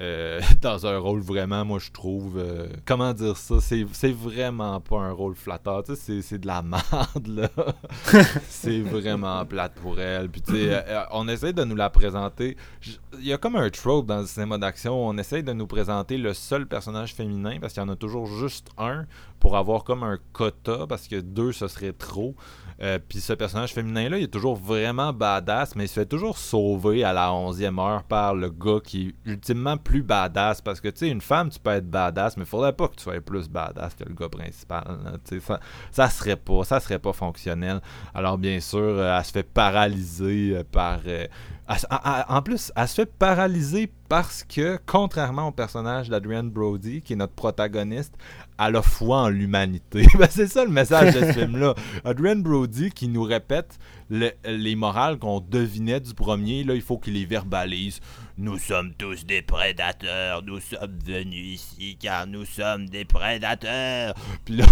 Euh, 0.01 0.40
dans 0.62 0.86
un 0.86 0.97
rôle 0.97 1.20
vraiment, 1.20 1.66
moi 1.66 1.78
je 1.78 1.90
trouve, 1.90 2.39
euh, 2.39 2.66
comment 2.86 3.12
dire 3.12 3.36
ça, 3.36 3.56
c'est 3.60 3.84
vraiment 4.12 4.80
pas 4.80 4.97
un 4.98 5.12
rôle 5.12 5.34
flatteur, 5.34 5.82
tu 5.84 5.94
sais, 5.97 6.22
c'est- 6.22 6.39
de 6.39 6.47
la 6.47 6.62
merde 6.62 7.26
là. 7.26 7.48
c'est 8.48 8.80
vraiment 8.80 9.44
plate 9.44 9.74
pour 9.74 10.01
elle. 10.01 10.30
Puis 10.30 10.40
tu 10.40 10.52
sais, 10.52 10.68
euh, 10.70 11.02
on 11.12 11.28
essaie 11.28 11.52
de 11.52 11.62
nous 11.64 11.76
la 11.76 11.90
présenter. 11.90 12.56
Il 13.18 13.26
y 13.26 13.34
a 13.34 13.36
comme 13.39 13.55
un 13.56 13.68
trope 13.68 14.06
dans 14.06 14.20
le 14.20 14.26
cinéma 14.26 14.56
d'action, 14.56 14.94
on 15.06 15.16
essaie 15.18 15.43
de 15.43 15.52
nous 15.52 15.66
présenter 15.66 16.16
le 16.16 16.32
seul 16.32 16.66
personnage 16.66 17.12
féminin 17.14 17.59
parce 17.60 17.74
qu'il 17.74 17.82
y 17.82 17.86
en 17.86 17.90
a 17.90 17.97
toujours 17.97 18.26
juste 18.26 18.68
un 18.78 19.05
pour 19.43 19.56
avoir 19.56 19.82
comme 19.82 20.05
un 20.05 20.19
quota 20.32 20.86
parce 20.89 21.09
que 21.09 21.16
deux 21.16 21.51
ce 21.51 21.66
serait 21.66 21.93
trop. 21.93 22.36
Euh, 22.81 23.01
puis 23.01 23.20
ce 23.20 23.32
personnage 23.32 23.73
féminin-là, 23.73 24.19
il 24.19 24.24
est 24.24 24.32
toujours 24.32 24.55
vraiment 24.55 25.12
badass, 25.12 25.74
mais 25.74 25.86
il 25.86 25.89
se 25.89 25.94
fait 25.94 26.06
toujours 26.06 26.39
sauver 26.39 27.02
à 27.02 27.12
la 27.12 27.31
11e 27.31 27.81
heure 27.81 28.05
par 28.05 28.36
le 28.36 28.51
gars 28.51 28.78
qui 28.85 29.09
est 29.09 29.31
ultimement 29.31 29.77
plus 29.77 30.05
badass. 30.05 30.60
Parce 30.60 30.81
que, 30.81 30.86
tu 30.89 30.98
sais, 30.98 31.09
une 31.09 31.20
femme, 31.20 31.51
tu 31.51 31.59
peux 31.59 31.70
être 31.70 31.90
badass, 31.90 32.36
mais 32.36 32.44
il 32.44 32.48
faudrait 32.48 32.73
pas 32.73 32.86
que 32.86 32.94
tu 32.94 33.02
sois 33.02 33.20
plus 33.20 33.48
badass 33.48 33.97
que 33.97 34.05
le 34.05 34.14
gars 34.14 34.28
principal. 34.28 34.85
ça, 35.40 35.60
ça 35.90 36.09
serait 36.09 36.36
pas, 36.36 36.62
ça 36.62 36.78
serait 36.78 37.01
pas 37.01 37.12
fonctionnel. 37.12 37.81
Alors, 38.14 38.39
bien 38.39 38.60
sûr, 38.60 38.78
euh, 38.78 39.19
elle 39.19 39.24
se 39.24 39.32
fait 39.32 39.43
paralyser 39.43 40.55
euh, 40.56 40.62
par. 40.70 41.01
Elle 41.90 42.24
en- 42.28 42.42
plus, 42.42 42.72
elle 42.76 42.88
se 42.88 42.94
fait 42.94 43.06
paralyser 43.06 43.90
parce 44.08 44.44
que, 44.44 44.78
contrairement 44.84 45.48
au 45.48 45.52
personnage 45.52 46.08
d'Adrian 46.10 46.44
Brody, 46.44 47.00
qui 47.02 47.14
est 47.14 47.16
notre 47.16 47.32
protagoniste, 47.32 48.14
elle 48.58 48.76
a 48.76 48.82
foi 48.82 49.22
en 49.22 49.28
l'humanité. 49.28 50.06
Ben, 50.18 50.28
c'est 50.30 50.48
ça 50.48 50.64
le 50.64 50.70
message 50.70 51.14
de 51.14 51.20
ce 51.20 51.32
film-là. 51.40 51.74
Adrian 52.04 52.36
Brody 52.36 52.90
qui 52.90 53.08
nous 53.08 53.22
répète 53.22 53.78
le- 54.10 54.32
les 54.44 54.76
morales 54.76 55.18
qu'on 55.18 55.40
devinait 55.40 56.00
du 56.00 56.12
premier, 56.14 56.62
là, 56.64 56.74
il 56.74 56.82
faut 56.82 56.98
qu'il 56.98 57.14
les 57.14 57.24
verbalise. 57.24 58.00
Nous 58.38 58.58
sommes 58.58 58.92
tous 58.94 59.24
des 59.26 59.42
prédateurs, 59.42 60.42
nous 60.42 60.58
sommes 60.60 60.98
venus 61.04 61.54
ici 61.54 61.96
car 62.00 62.26
nous 62.26 62.44
sommes 62.44 62.88
des 62.88 63.04
prédateurs. 63.04 64.14
Puis 64.44 64.56
là, 64.56 64.64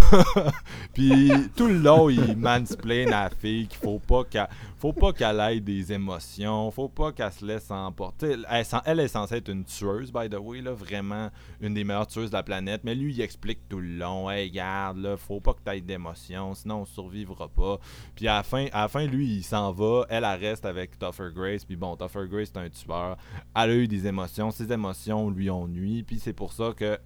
puis 0.95 1.31
tout 1.57 1.67
le 1.69 1.79
long, 1.79 2.09
il 2.11 2.37
mansplain 2.37 3.07
à 3.09 3.25
la 3.25 3.31
fille 3.31 3.67
qu'il 3.67 3.79
faut 3.79 3.99
pas 4.01 4.25
qu'elle 4.25 4.49
faut 4.81 4.95
pas 4.95 5.13
qu'elle 5.13 5.39
ait 5.41 5.61
des 5.61 5.93
émotions, 5.93 6.71
faut 6.71 6.89
pas 6.89 7.13
qu'elle 7.13 7.31
se 7.31 7.45
laisse 7.45 7.71
emporter. 7.71 8.37
Elle, 8.49 9.01
est- 9.01 9.09
censée 9.09 9.35
être 9.37 9.51
une 9.51 9.65
tueuse, 9.65 10.11
by 10.11 10.31
the 10.31 10.39
way, 10.41 10.63
là, 10.63 10.73
vraiment 10.73 11.29
une 11.61 11.75
des 11.75 11.85
meilleures 11.85 12.07
tueuses 12.07 12.31
de 12.31 12.37
la 12.37 12.43
planète. 12.43 12.81
Mais 12.83 12.95
lui, 12.95 13.13
il 13.13 13.21
explique 13.21 13.69
tout 13.69 13.79
le 13.79 13.99
long, 13.99 14.31
hey, 14.31 14.51
garde, 14.51 14.97
là, 14.97 15.19
faut 15.19 15.39
pas 15.39 15.53
que 15.53 15.71
tu 15.71 15.81
d'émotions, 15.83 16.55
sinon 16.55 16.81
on 16.81 16.85
survivra 16.87 17.49
pas. 17.49 17.79
Puis 18.15 18.27
à 18.27 18.37
la 18.37 18.43
fin, 18.43 18.69
à 18.73 18.83
la 18.83 18.89
fin 18.89 19.05
lui, 19.05 19.27
il 19.37 19.43
s'en 19.43 19.71
va, 19.71 20.07
elle, 20.09 20.25
elle 20.25 20.41
reste 20.41 20.65
avec 20.65 20.99
Tougher 20.99 21.31
Grace. 21.35 21.67
Puis 21.67 21.77
bon, 21.77 21.95
Tougher 21.97 22.27
Grace, 22.27 22.51
c'est 22.55 22.61
un 22.61 22.71
tueur. 22.71 23.19
Elle 23.55 23.71
a 23.71 23.75
eu 23.75 23.87
des 23.87 24.07
émotions, 24.07 24.51
ses 24.51 24.73
émotions 24.73 25.29
lui 25.29 25.51
ont 25.51 25.69
nuit. 25.69 26.05
Puis 26.05 26.19
c'est 26.19 26.33
pour 26.33 26.55
ça 26.55 26.73
que 26.75 26.99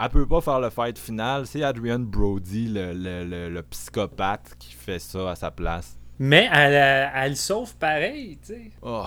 elle 0.00 0.08
peut 0.08 0.26
pas 0.26 0.40
faire 0.40 0.58
le 0.58 0.70
fight 0.70 0.98
final. 0.98 1.46
C'est 1.46 1.62
Adrian 1.62 2.00
Brody, 2.00 2.66
le 2.68 3.60
psychopathe, 3.70 4.56
qui 4.58 4.72
fait 4.72 4.98
ça 4.98 5.30
à 5.30 5.36
sa 5.36 5.52
place. 5.52 5.96
Mais 6.20 6.48
elle, 6.52 6.74
euh, 6.74 7.08
elle 7.12 7.36
sauve 7.36 7.74
pareil, 7.76 8.38
tu 8.46 8.54
sais. 8.54 8.70
Oh. 8.82 9.06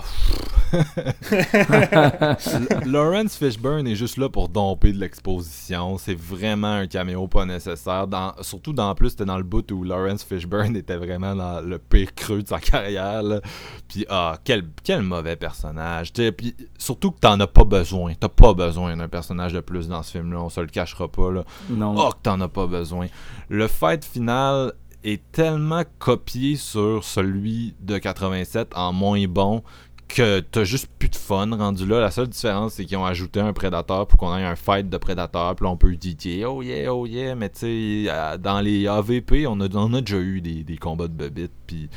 Lawrence 2.84 3.36
Fishburne 3.36 3.86
est 3.86 3.94
juste 3.94 4.18
là 4.18 4.28
pour 4.28 4.50
domper 4.50 4.92
de 4.92 4.98
l'exposition. 4.98 5.96
C'est 5.96 6.18
vraiment 6.18 6.72
un 6.72 6.86
caméo 6.86 7.26
pas 7.26 7.46
nécessaire. 7.46 8.08
Dans, 8.08 8.34
surtout 8.42 8.74
dans 8.74 8.90
en 8.90 8.94
plus, 8.94 9.08
c'était 9.10 9.24
dans 9.24 9.38
le 9.38 9.42
bout 9.42 9.70
où 9.72 9.84
Lawrence 9.84 10.22
Fishburne 10.22 10.76
était 10.76 10.98
vraiment 10.98 11.34
dans 11.34 11.62
le 11.62 11.78
pire 11.78 12.14
creux 12.14 12.42
de 12.42 12.48
sa 12.48 12.60
carrière. 12.60 13.22
là. 13.22 13.40
Puis 13.88 14.04
ah, 14.10 14.36
quel, 14.44 14.64
quel 14.84 15.00
mauvais 15.00 15.36
personnage. 15.36 16.12
Puis 16.12 16.54
surtout 16.76 17.12
que 17.12 17.20
t'en 17.20 17.40
as 17.40 17.46
pas 17.46 17.64
besoin. 17.64 18.12
T'as 18.20 18.28
pas 18.28 18.52
besoin 18.52 18.98
d'un 18.98 19.08
personnage 19.08 19.54
de 19.54 19.60
plus 19.60 19.88
dans 19.88 20.02
ce 20.02 20.10
film-là. 20.10 20.42
On 20.42 20.50
se 20.50 20.60
le 20.60 20.66
cachera 20.66 21.08
pas. 21.08 21.30
Là. 21.30 21.44
Non. 21.70 21.94
Oh, 21.96 22.10
que 22.10 22.18
t'en 22.22 22.38
as 22.42 22.48
pas 22.48 22.66
besoin. 22.66 23.06
Le 23.48 23.66
fight 23.66 24.04
final 24.04 24.74
est 25.04 25.22
tellement 25.32 25.84
copié 25.98 26.56
sur 26.56 27.04
celui 27.04 27.74
de 27.80 27.98
87 27.98 28.72
en 28.74 28.92
moins 28.92 29.26
bon 29.26 29.62
que 30.08 30.40
t'as 30.40 30.64
juste 30.64 30.88
plus 30.98 31.10
de 31.10 31.16
fun 31.16 31.54
rendu 31.56 31.86
là. 31.86 32.00
La 32.00 32.10
seule 32.10 32.28
différence, 32.28 32.74
c'est 32.74 32.86
qu'ils 32.86 32.96
ont 32.96 33.04
ajouté 33.04 33.40
un 33.40 33.52
prédateur 33.52 34.06
pour 34.06 34.18
qu'on 34.18 34.36
ait 34.36 34.44
un 34.44 34.56
fight 34.56 34.88
de 34.88 34.96
prédateur. 34.96 35.54
Puis 35.54 35.64
là, 35.64 35.70
on 35.70 35.76
peut 35.76 35.94
dire 35.94 36.50
oh 36.50 36.62
yeah, 36.62 36.92
oh 36.92 37.06
yeah. 37.06 37.34
Mais 37.34 37.50
tu 37.50 38.06
sais, 38.06 38.38
dans 38.38 38.60
les 38.60 38.86
AVP, 38.86 39.46
on 39.46 39.60
a, 39.60 39.68
on 39.74 39.92
a 39.94 40.00
déjà 40.00 40.18
eu 40.18 40.40
des, 40.40 40.64
des 40.64 40.78
combats 40.78 41.08
de 41.08 41.12
bebites. 41.12 41.52
Puis 41.66 41.90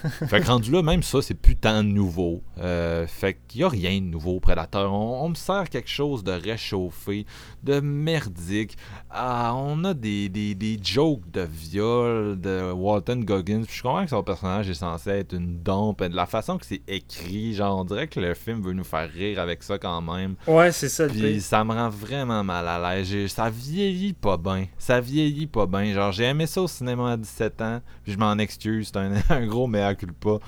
fait 0.28 0.40
que 0.40 0.46
rendu 0.46 0.70
là, 0.70 0.82
même 0.82 1.02
ça, 1.02 1.22
c'est 1.22 1.34
plus 1.34 1.56
tant 1.56 1.82
nouveau. 1.82 2.42
Euh, 2.58 3.06
fait 3.06 3.38
qu'il 3.48 3.60
y 3.60 3.64
a 3.64 3.68
rien 3.68 4.00
de 4.00 4.06
nouveau 4.06 4.36
au 4.36 4.40
Predator. 4.40 4.92
On, 4.92 5.24
on 5.24 5.28
me 5.28 5.34
sert 5.34 5.68
quelque 5.68 5.90
chose 5.90 6.24
de 6.24 6.32
réchauffé, 6.32 7.26
de 7.62 7.80
merdique. 7.80 8.76
Ah, 9.10 9.52
on 9.54 9.84
a 9.84 9.94
des, 9.94 10.28
des, 10.28 10.54
des 10.54 10.78
jokes 10.82 11.30
de 11.30 11.42
viol 11.42 12.40
de 12.40 12.72
Walton 12.72 13.22
Goggins. 13.24 13.62
Puis 13.66 13.76
je 13.76 13.82
comprends 13.82 14.04
que 14.04 14.10
son 14.10 14.22
personnage 14.22 14.68
est 14.70 14.74
censé 14.74 15.10
être 15.10 15.34
une 15.34 15.62
dompe. 15.62 16.02
De 16.02 16.14
la 16.14 16.26
façon 16.26 16.58
que 16.58 16.66
c'est 16.66 16.82
écrit, 16.88 17.54
genre, 17.54 17.78
on 17.78 17.84
dirait 17.84 18.08
que 18.08 18.20
le 18.20 18.34
film 18.34 18.62
veut 18.62 18.72
nous 18.72 18.84
faire 18.84 19.10
rire 19.10 19.40
avec 19.40 19.62
ça 19.62 19.78
quand 19.78 20.00
même. 20.00 20.34
Ouais, 20.46 20.72
c'est 20.72 20.88
ça 20.88 21.06
Puis 21.06 21.40
ça 21.40 21.64
me 21.64 21.72
rend 21.72 21.88
vraiment 21.88 22.44
mal 22.44 22.66
à 22.66 22.96
l'aise. 22.96 23.32
Ça 23.32 23.50
vieillit 23.50 24.12
pas 24.12 24.36
bien. 24.36 24.66
Ça 24.78 25.00
vieillit 25.00 25.46
pas 25.46 25.66
bien. 25.66 25.92
Genre, 25.92 26.12
j'ai 26.12 26.24
aimé 26.24 26.46
ça 26.46 26.62
au 26.62 26.68
cinéma 26.68 27.12
à 27.12 27.16
17 27.16 27.60
ans. 27.62 27.80
Puis 28.02 28.12
je 28.12 28.18
m'en 28.18 28.36
excuse. 28.38 28.90
C'est 28.92 28.98
un, 28.98 29.12
un 29.30 29.46
gros 29.46 29.66
mea 29.66 29.94
culpa. 29.94 30.38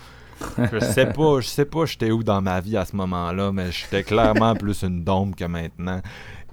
Je 0.73 0.81
sais 0.81 1.07
pas, 1.07 1.41
je 1.41 1.47
sais 1.47 1.65
pas 1.65 1.87
j'étais 1.87 2.11
où 2.11 2.23
dans 2.23 2.41
ma 2.43 2.61
vie 2.61 2.77
à 2.77 2.85
ce 2.85 2.97
moment-là, 2.97 3.53
mais 3.53 3.71
j'étais 3.71 4.03
clairement 4.03 4.55
plus 4.57 4.83
une 4.83 5.05
dombe 5.05 5.35
que 5.35 5.45
maintenant. 5.45 6.01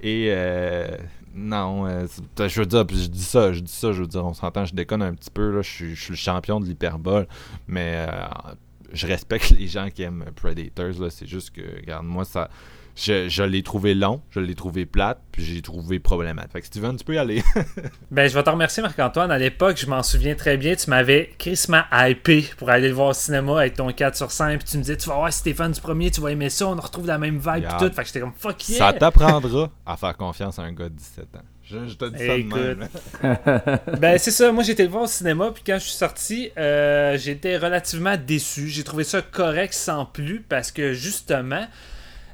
Et 0.02 0.28
euh, 0.30 0.96
non, 1.34 1.86
euh, 1.86 2.06
je 2.38 2.60
veux 2.60 2.66
dire, 2.66 2.84
je 2.90 3.06
dis 3.06 3.22
ça, 3.22 3.52
je 3.52 3.60
dis 3.60 3.72
ça, 3.72 3.92
je 3.92 4.00
veux 4.00 4.06
dire, 4.06 4.24
on 4.24 4.34
s'entend, 4.34 4.64
je 4.64 4.74
déconne 4.74 5.02
un 5.02 5.14
petit 5.14 5.30
peu, 5.30 5.50
là, 5.50 5.62
je 5.62 5.68
suis, 5.68 5.94
je 5.94 6.02
suis 6.02 6.12
le 6.12 6.16
champion 6.16 6.58
de 6.58 6.66
l'hyperbole, 6.66 7.26
mais 7.68 8.06
euh, 8.08 8.28
je 8.92 9.06
respecte 9.06 9.50
les 9.58 9.68
gens 9.68 9.88
qui 9.90 10.02
aiment 10.02 10.24
Predators, 10.34 11.00
là, 11.00 11.10
c'est 11.10 11.26
juste 11.26 11.50
que, 11.50 11.60
regarde, 11.80 12.06
moi, 12.06 12.24
ça, 12.24 12.50
je, 13.00 13.28
je 13.28 13.42
l'ai 13.42 13.62
trouvé 13.62 13.94
long, 13.94 14.20
je 14.30 14.40
l'ai 14.40 14.54
trouvé 14.54 14.84
plate, 14.84 15.18
puis 15.32 15.44
j'ai 15.44 15.62
trouvé 15.62 15.98
problématique. 15.98 16.52
Fait 16.52 16.60
que 16.60 16.66
Steven, 16.66 16.96
tu 16.96 17.04
peux 17.04 17.14
y 17.14 17.18
aller. 17.18 17.42
Ben, 18.10 18.28
je 18.28 18.34
vais 18.34 18.42
te 18.42 18.50
remercier, 18.50 18.82
Marc-Antoine. 18.82 19.30
À 19.30 19.38
l'époque, 19.38 19.76
je 19.76 19.86
m'en 19.86 20.02
souviens 20.02 20.34
très 20.34 20.56
bien. 20.56 20.74
Tu 20.74 20.90
m'avais 20.90 21.32
crissement 21.38 21.82
hypé 21.92 22.44
pour 22.58 22.68
aller 22.70 22.88
le 22.88 22.94
voir 22.94 23.08
au 23.08 23.12
cinéma 23.12 23.60
avec 23.60 23.74
ton 23.74 23.90
4 23.92 24.16
sur 24.16 24.32
5. 24.32 24.58
Puis 24.58 24.68
tu 24.68 24.76
me 24.78 24.82
disais, 24.82 24.96
tu 24.96 25.08
vas 25.08 25.14
voir 25.14 25.32
Stéphane 25.32 25.72
du 25.72 25.80
premier, 25.80 26.10
tu 26.10 26.20
vas 26.20 26.32
aimer 26.32 26.50
ça. 26.50 26.66
On 26.66 26.74
retrouve 26.74 27.06
la 27.06 27.18
même 27.18 27.38
vibe. 27.38 27.62
Yeah. 27.62 27.76
Puis 27.76 27.88
tout. 27.88 27.94
Fait 27.94 28.02
que 28.02 28.06
j'étais 28.08 28.20
comme 28.20 28.32
fuck 28.36 28.68
yeah. 28.68 28.78
Ça 28.78 28.92
t'apprendra 28.92 29.70
à 29.86 29.96
faire 29.96 30.16
confiance 30.16 30.58
à 30.58 30.62
un 30.62 30.72
gars 30.72 30.88
de 30.88 30.94
17 30.94 31.36
ans. 31.36 31.42
Je, 31.62 31.86
je 31.86 31.94
te 31.94 32.04
dis 32.06 32.18
ça 32.18 32.36
de 32.36 32.42
même. 32.42 32.82
Écoute. 32.82 33.98
Ben, 34.00 34.18
c'est 34.18 34.32
ça. 34.32 34.50
Moi, 34.50 34.64
j'étais 34.64 34.82
le 34.82 34.90
voir 34.90 35.04
au 35.04 35.06
cinéma. 35.06 35.52
Puis 35.54 35.62
quand 35.64 35.78
je 35.78 35.84
suis 35.84 35.96
sorti, 35.96 36.50
euh, 36.58 37.16
j'étais 37.16 37.56
relativement 37.56 38.16
déçu. 38.16 38.68
J'ai 38.68 38.82
trouvé 38.82 39.04
ça 39.04 39.22
correct 39.22 39.72
sans 39.72 40.04
plus. 40.04 40.40
Parce 40.40 40.72
que 40.72 40.92
justement. 40.92 41.66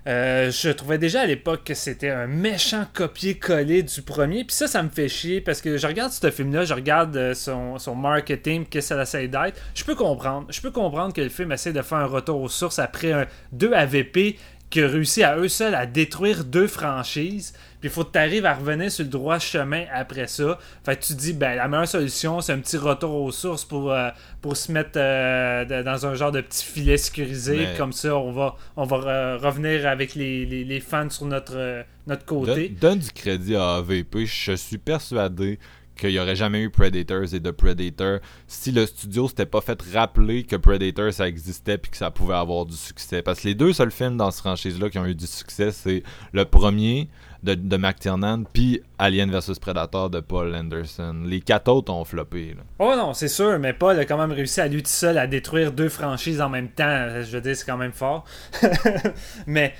Euh, 0.06 0.52
je 0.52 0.70
trouvais 0.70 0.98
déjà 0.98 1.22
à 1.22 1.26
l'époque 1.26 1.64
que 1.64 1.74
c'était 1.74 2.10
un 2.10 2.28
méchant 2.28 2.86
copier-coller 2.94 3.82
du 3.82 4.02
premier. 4.02 4.44
Puis 4.44 4.54
ça, 4.54 4.68
ça 4.68 4.82
me 4.82 4.88
fait 4.88 5.08
chier 5.08 5.40
parce 5.40 5.60
que 5.60 5.76
je 5.76 5.86
regarde 5.86 6.12
ce 6.12 6.30
film-là, 6.30 6.64
je 6.64 6.74
regarde 6.74 7.16
euh, 7.16 7.34
son, 7.34 7.94
marketing, 7.96 8.66
qu'est-ce 8.66 8.90
que 8.90 8.94
ça 8.94 9.02
essaie 9.02 9.28
d'être. 9.28 9.60
Je 9.74 9.84
peux 9.84 9.96
comprendre. 9.96 10.46
Je 10.50 10.60
peux 10.60 10.70
comprendre 10.70 11.12
que 11.12 11.20
le 11.20 11.28
film 11.28 11.50
essaie 11.50 11.72
de 11.72 11.82
faire 11.82 11.98
un 11.98 12.06
retour 12.06 12.40
aux 12.40 12.48
sources 12.48 12.78
après 12.78 13.12
un 13.12 13.26
2 13.52 13.72
AVP 13.72 14.38
qui 14.70 14.82
a 14.82 14.88
réussi 14.88 15.24
à 15.24 15.36
eux 15.38 15.48
seuls 15.48 15.74
à 15.74 15.86
détruire 15.86 16.44
deux 16.44 16.68
franchises. 16.68 17.52
Puis 17.86 17.92
il 17.92 17.94
faut 17.94 18.02
que 18.02 18.10
tu 18.12 18.18
arrives 18.18 18.44
à 18.46 18.54
revenir 18.54 18.90
sur 18.90 19.04
le 19.04 19.10
droit 19.10 19.38
chemin 19.38 19.84
après 19.94 20.26
ça. 20.26 20.58
Fait 20.84 20.96
que 20.96 21.04
tu 21.04 21.14
dis, 21.14 21.32
ben, 21.32 21.54
la 21.54 21.68
meilleure 21.68 21.86
solution, 21.86 22.40
c'est 22.40 22.52
un 22.52 22.58
petit 22.58 22.76
retour 22.78 23.12
aux 23.22 23.30
sources 23.30 23.64
pour, 23.64 23.92
euh, 23.92 24.08
pour 24.40 24.56
se 24.56 24.72
mettre 24.72 24.96
euh, 24.96 25.82
dans 25.84 26.04
un 26.04 26.14
genre 26.16 26.32
de 26.32 26.40
petit 26.40 26.64
filet 26.64 26.96
sécurisé. 26.96 27.56
Mais- 27.58 27.74
Comme 27.78 27.92
ça, 27.92 28.16
on 28.16 28.32
va, 28.32 28.56
on 28.76 28.84
va 28.86 28.96
euh, 28.96 29.38
revenir 29.38 29.86
avec 29.86 30.16
les, 30.16 30.44
les, 30.46 30.64
les 30.64 30.80
fans 30.80 31.08
sur 31.10 31.26
notre, 31.26 31.84
notre 32.08 32.24
côté. 32.24 32.70
Donne, 32.70 32.78
donne 32.80 32.98
du 32.98 33.10
crédit 33.12 33.54
à 33.54 33.76
AVP. 33.76 34.26
Je 34.26 34.52
suis 34.56 34.78
persuadé 34.78 35.60
qu'il 35.96 36.10
n'y 36.10 36.18
aurait 36.18 36.36
jamais 36.36 36.60
eu 36.60 36.70
Predators 36.70 37.34
et 37.34 37.40
de 37.40 37.50
Predator 37.50 38.18
si 38.46 38.72
le 38.72 38.86
studio 38.86 39.28
s'était 39.28 39.46
pas 39.46 39.60
fait 39.60 39.80
rappeler 39.92 40.44
que 40.44 40.56
Predator 40.56 41.12
ça 41.12 41.28
existait 41.28 41.78
puis 41.78 41.90
que 41.90 41.96
ça 41.96 42.10
pouvait 42.10 42.34
avoir 42.34 42.66
du 42.66 42.76
succès. 42.76 43.22
Parce 43.22 43.40
que 43.40 43.48
les 43.48 43.54
deux 43.54 43.72
seuls 43.72 43.90
films 43.90 44.16
dans 44.16 44.30
cette 44.30 44.40
franchise-là 44.40 44.90
qui 44.90 44.98
ont 44.98 45.06
eu 45.06 45.14
du 45.14 45.26
succès, 45.26 45.70
c'est 45.72 46.02
le 46.32 46.44
premier 46.44 47.08
de, 47.42 47.54
de 47.54 47.76
McTiernan 47.76 48.44
puis 48.52 48.82
Alien 48.98 49.30
vs 49.30 49.58
Predator 49.60 50.10
de 50.10 50.20
Paul 50.20 50.54
Anderson. 50.54 51.22
Les 51.24 51.40
quatre 51.40 51.68
autres 51.68 51.92
ont 51.92 52.04
floppé. 52.04 52.56
Oh 52.78 52.94
non, 52.96 53.14
c'est 53.14 53.28
sûr, 53.28 53.58
mais 53.58 53.72
Paul 53.72 53.98
a 53.98 54.04
quand 54.04 54.18
même 54.18 54.32
réussi 54.32 54.60
à 54.60 54.68
lui 54.68 54.82
tout 54.82 54.90
seul 54.90 55.18
à 55.18 55.26
détruire 55.26 55.72
deux 55.72 55.88
franchises 55.88 56.40
en 56.40 56.48
même 56.48 56.68
temps. 56.68 57.08
Je 57.22 57.30
veux 57.30 57.40
dire, 57.40 57.56
c'est 57.56 57.66
quand 57.66 57.76
même 57.76 57.92
fort. 57.92 58.24
mais, 59.46 59.74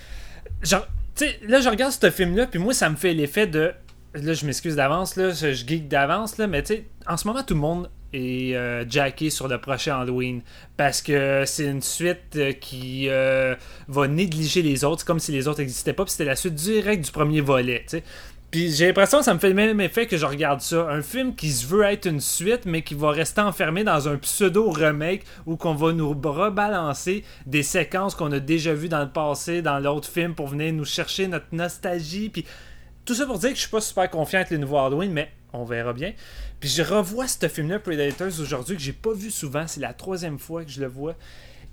genre, 0.63 0.87
tu 1.15 1.25
sais, 1.25 1.41
là, 1.47 1.61
je 1.61 1.69
regarde 1.69 1.93
ce 1.93 2.11
film-là, 2.11 2.47
puis 2.47 2.59
moi, 2.59 2.75
ça 2.75 2.89
me 2.91 2.97
fait 2.97 3.15
l'effet 3.15 3.47
de. 3.47 3.73
Là, 4.23 4.33
je 4.33 4.47
m'excuse 4.47 4.77
d'avance, 4.77 5.17
là, 5.17 5.31
je 5.31 5.53
geek 5.53 5.89
d'avance, 5.89 6.39
là, 6.39 6.47
mais 6.47 6.63
tu 6.63 6.75
sais, 6.75 6.85
en 7.07 7.17
ce 7.17 7.27
moment, 7.27 7.43
tout 7.43 7.55
le 7.55 7.61
monde 7.61 7.91
est 8.13 8.55
euh, 8.55 8.89
jacké 8.89 9.31
sur 9.31 9.47
le 9.47 9.59
prochain 9.59 10.01
Halloween 10.01 10.41
parce 10.77 11.03
que 11.03 11.43
c'est 11.45 11.67
une 11.67 11.83
suite 11.83 12.37
euh, 12.37 12.53
qui 12.53 13.09
euh, 13.09 13.55
va 13.89 14.09
négliger 14.09 14.63
les 14.63 14.85
autres. 14.85 15.05
Comme 15.05 15.19
si 15.19 15.33
les 15.33 15.49
autres 15.49 15.61
n'existaient 15.61 15.93
pas, 15.93 16.05
puis 16.05 16.13
c'était 16.13 16.25
la 16.25 16.37
suite 16.37 16.55
directe 16.55 17.05
du 17.05 17.11
premier 17.11 17.41
volet, 17.41 17.81
tu 17.81 17.99
sais. 17.99 18.05
Puis 18.51 18.73
j'ai 18.73 18.87
l'impression 18.87 19.19
que 19.19 19.25
ça 19.25 19.35
me 19.35 19.39
fait 19.41 19.49
le 19.49 19.55
même 19.55 19.81
effet 19.81 20.07
que 20.07 20.17
je 20.17 20.25
regarde 20.25 20.61
ça. 20.61 20.89
Un 20.89 21.03
film 21.03 21.35
qui 21.35 21.51
se 21.51 21.67
veut 21.67 21.83
être 21.83 22.07
une 22.07 22.21
suite, 22.21 22.65
mais 22.65 22.83
qui 22.83 22.95
va 22.95 23.11
rester 23.11 23.41
enfermé 23.41 23.83
dans 23.83 24.09
un 24.09 24.17
pseudo-remake 24.17 25.25
où 25.47 25.57
qu'on 25.57 25.75
va 25.75 25.93
nous 25.93 26.09
rebalancer 26.09 27.25
des 27.45 27.65
séquences 27.65 28.15
qu'on 28.15 28.31
a 28.33 28.39
déjà 28.39 28.73
vues 28.73 28.89
dans 28.89 29.03
le 29.03 29.11
passé, 29.11 29.63
dans 29.63 29.81
l'autre 29.81 30.09
film, 30.09 30.35
pour 30.35 30.47
venir 30.47 30.73
nous 30.73 30.85
chercher 30.85 31.27
notre 31.27 31.47
nostalgie. 31.53 32.29
Puis 32.29 32.47
tout 33.07 33.15
ça 33.15 33.25
pour 33.25 33.39
dire 33.39 33.51
que 33.51 33.57
je 33.57 33.61
suis 33.61 33.71
pas 33.71 33.81
super 33.81 34.11
confiant 34.11 34.41
avec 34.41 34.51
les 34.51 34.59
nouveaux 34.59 34.79
Halloween, 34.79 35.13
mais 35.13 35.31
on 35.53 35.65
verra 35.65 35.93
bien. 35.93 36.13
Puis 36.61 36.69
je 36.69 36.83
revois 36.83 37.29
ce 37.29 37.49
film-là, 37.49 37.79
Predators, 37.79 38.41
aujourd'hui, 38.41 38.77
que 38.77 38.83
j'ai 38.83 38.93
pas 38.93 39.15
vu 39.15 39.31
souvent. 39.31 39.67
C'est 39.67 39.81
la 39.81 39.95
troisième 39.95 40.39
fois 40.39 40.65
que 40.65 40.71
je 40.71 40.81
le 40.81 40.89
vois. 40.89 41.15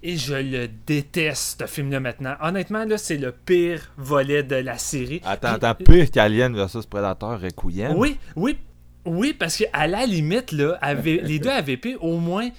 Et 0.06 0.18
je 0.18 0.34
le 0.34 0.68
déteste, 0.86 1.62
ce 1.62 1.66
film-là, 1.66 2.00
maintenant. 2.02 2.36
Honnêtement, 2.42 2.84
là, 2.84 2.98
c'est 2.98 3.18
le 3.18 3.32
pire 3.32 3.92
volet 3.98 4.44
de 4.44 4.56
la 4.56 4.78
série. 4.78 5.22
Attends, 5.24 5.54
attends, 5.54 5.76
pire 5.76 6.12
qu'Alien 6.12 6.54
vs 6.54 6.86
Predator 6.90 7.40
Requiem? 7.40 7.94
oui, 7.96 8.18
oui, 8.36 8.58
oui, 9.06 9.34
parce 9.34 9.58
qu'à 9.58 9.88
la 9.88 10.06
limite, 10.06 10.52
là, 10.52 10.78
les 11.04 11.40
deux 11.40 11.50
AVP, 11.50 11.96
au 12.02 12.18
moins, 12.18 12.50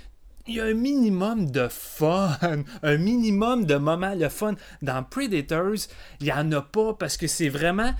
il 0.46 0.56
y 0.56 0.60
a 0.60 0.64
un 0.64 0.74
minimum 0.74 1.50
de 1.50 1.68
fun, 1.68 2.30
un 2.82 2.96
minimum 2.96 3.64
de 3.64 3.76
moments 3.76 4.14
le 4.14 4.28
fun. 4.28 4.54
Dans 4.82 5.02
Predators, 5.02 5.88
il 6.20 6.26
n'y 6.26 6.32
en 6.32 6.50
a 6.52 6.60
pas 6.60 6.94
parce 6.94 7.16
que 7.16 7.26
c'est 7.26 7.48
vraiment 7.48 7.92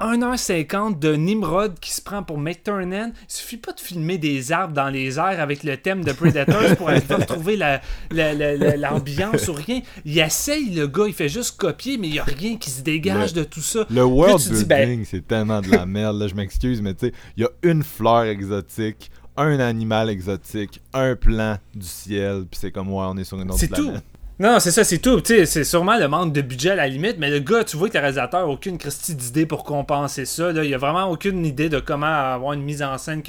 1h50 0.00 0.98
de 0.98 1.14
Nimrod 1.14 1.78
qui 1.80 1.92
se 1.92 2.02
prend 2.02 2.22
pour 2.22 2.38
McTurnan. 2.38 3.12
Il 3.28 3.32
suffit 3.32 3.56
pas 3.56 3.72
de 3.72 3.80
filmer 3.80 4.18
des 4.18 4.52
arbres 4.52 4.74
dans 4.74 4.88
les 4.90 5.18
airs 5.18 5.40
avec 5.40 5.62
le 5.64 5.76
thème 5.76 6.04
de 6.04 6.12
Predators 6.12 6.76
pour 6.76 6.88
aller 6.90 7.02
retrouver 7.08 7.56
la- 7.56 7.80
la- 8.10 8.34
la- 8.34 8.56
la- 8.56 8.76
l'ambiance 8.76 9.48
ou 9.48 9.54
rien. 9.54 9.80
Il 10.04 10.18
essaye, 10.18 10.70
le 10.74 10.86
gars, 10.86 11.04
il 11.06 11.14
fait 11.14 11.28
juste 11.28 11.56
copier, 11.56 11.96
mais 11.98 12.08
il 12.08 12.12
n'y 12.12 12.18
a 12.18 12.24
rien 12.24 12.56
qui 12.56 12.70
se 12.70 12.82
dégage 12.82 13.34
Le- 13.34 13.42
de 13.42 13.44
tout 13.48 13.60
ça. 13.62 13.86
Le 13.90 14.04
world 14.04 14.38
dis, 14.42 14.48
building, 14.64 14.66
ben- 14.66 15.04
c'est 15.04 15.26
tellement 15.26 15.60
de 15.60 15.70
la 15.70 15.86
merde. 15.86 16.18
Là, 16.18 16.28
je 16.28 16.34
m'excuse, 16.34 16.82
mais 16.82 16.94
tu 16.94 17.06
sais, 17.06 17.12
il 17.36 17.42
y 17.42 17.46
a 17.46 17.50
une 17.62 17.82
fleur 17.82 18.24
exotique, 18.24 19.10
un 19.38 19.58
animal 19.60 20.10
exotique, 20.10 20.80
un 20.92 21.14
plan 21.16 21.56
du 21.74 21.86
ciel, 21.86 22.44
puis 22.50 22.58
c'est 22.60 22.70
comme 22.70 22.88
ouais, 22.88 23.04
on 23.08 23.16
est 23.16 23.24
sur 23.24 23.40
une 23.40 23.50
autre 23.50 23.60
C'est 23.60 23.68
tout. 23.68 23.92
Non, 24.38 24.60
c'est 24.60 24.70
ça, 24.70 24.84
c'est 24.84 24.98
tout. 24.98 25.22
C'est 25.24 25.64
sûrement 25.64 25.96
le 25.96 26.08
manque 26.08 26.34
de 26.34 26.42
budget 26.42 26.70
à 26.70 26.74
la 26.74 26.88
limite, 26.88 27.16
mais 27.18 27.30
le 27.30 27.38
gars, 27.38 27.64
tu 27.64 27.78
vois 27.78 27.88
que 27.88 27.94
le 27.94 28.00
réalisateur 28.00 28.40
n'a 28.40 28.52
aucune 28.52 28.76
Christie 28.76 29.14
d'idée 29.14 29.46
pour 29.46 29.64
compenser 29.64 30.26
ça. 30.26 30.52
Là. 30.52 30.62
Il 30.62 30.74
a 30.74 30.78
vraiment 30.78 31.10
aucune 31.10 31.46
idée 31.46 31.70
de 31.70 31.80
comment 31.80 32.06
avoir 32.06 32.52
une 32.52 32.62
mise 32.62 32.82
en 32.82 32.98
scène 32.98 33.22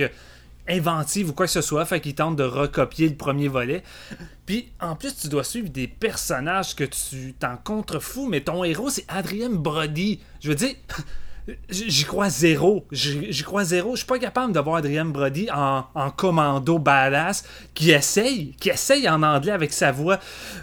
inventive 0.67 1.29
ou 1.29 1.33
quoi 1.33 1.45
que 1.45 1.51
ce 1.53 1.61
soit, 1.61 1.85
fait 1.85 2.01
qu'il 2.01 2.13
tente 2.13 2.35
de 2.35 2.43
recopier 2.43 3.07
le 3.07 3.15
premier 3.15 3.47
volet. 3.47 3.83
Puis 4.45 4.69
en 4.81 4.97
plus, 4.97 5.15
tu 5.15 5.29
dois 5.29 5.45
suivre 5.45 5.69
des 5.69 5.87
personnages 5.87 6.75
que 6.75 6.83
tu 6.83 7.33
t'en 7.39 7.55
contrefous, 7.55 8.27
mais 8.27 8.41
ton 8.41 8.65
héros, 8.65 8.89
c'est 8.89 9.05
Adrien 9.07 9.49
Brody. 9.49 10.19
Je 10.41 10.49
veux 10.49 10.55
dire, 10.55 10.75
j'y 11.69 12.03
crois 12.03 12.29
zéro. 12.29 12.85
J'y 12.91 13.43
crois 13.43 13.63
zéro. 13.63 13.91
Je 13.91 13.97
suis 13.97 14.05
pas 14.05 14.19
capable 14.19 14.53
de 14.53 14.59
voir 14.59 14.77
Adrien 14.77 15.05
Brody 15.05 15.47
en, 15.53 15.83
commando 16.15 16.79
badass 16.79 17.43
qui 17.73 17.91
essaye, 17.91 18.55
qui 18.59 18.69
essaye 18.69 19.07
en 19.07 19.23
anglais 19.23 19.51
avec 19.51 19.73
sa 19.73 19.91
voix. 19.91 20.19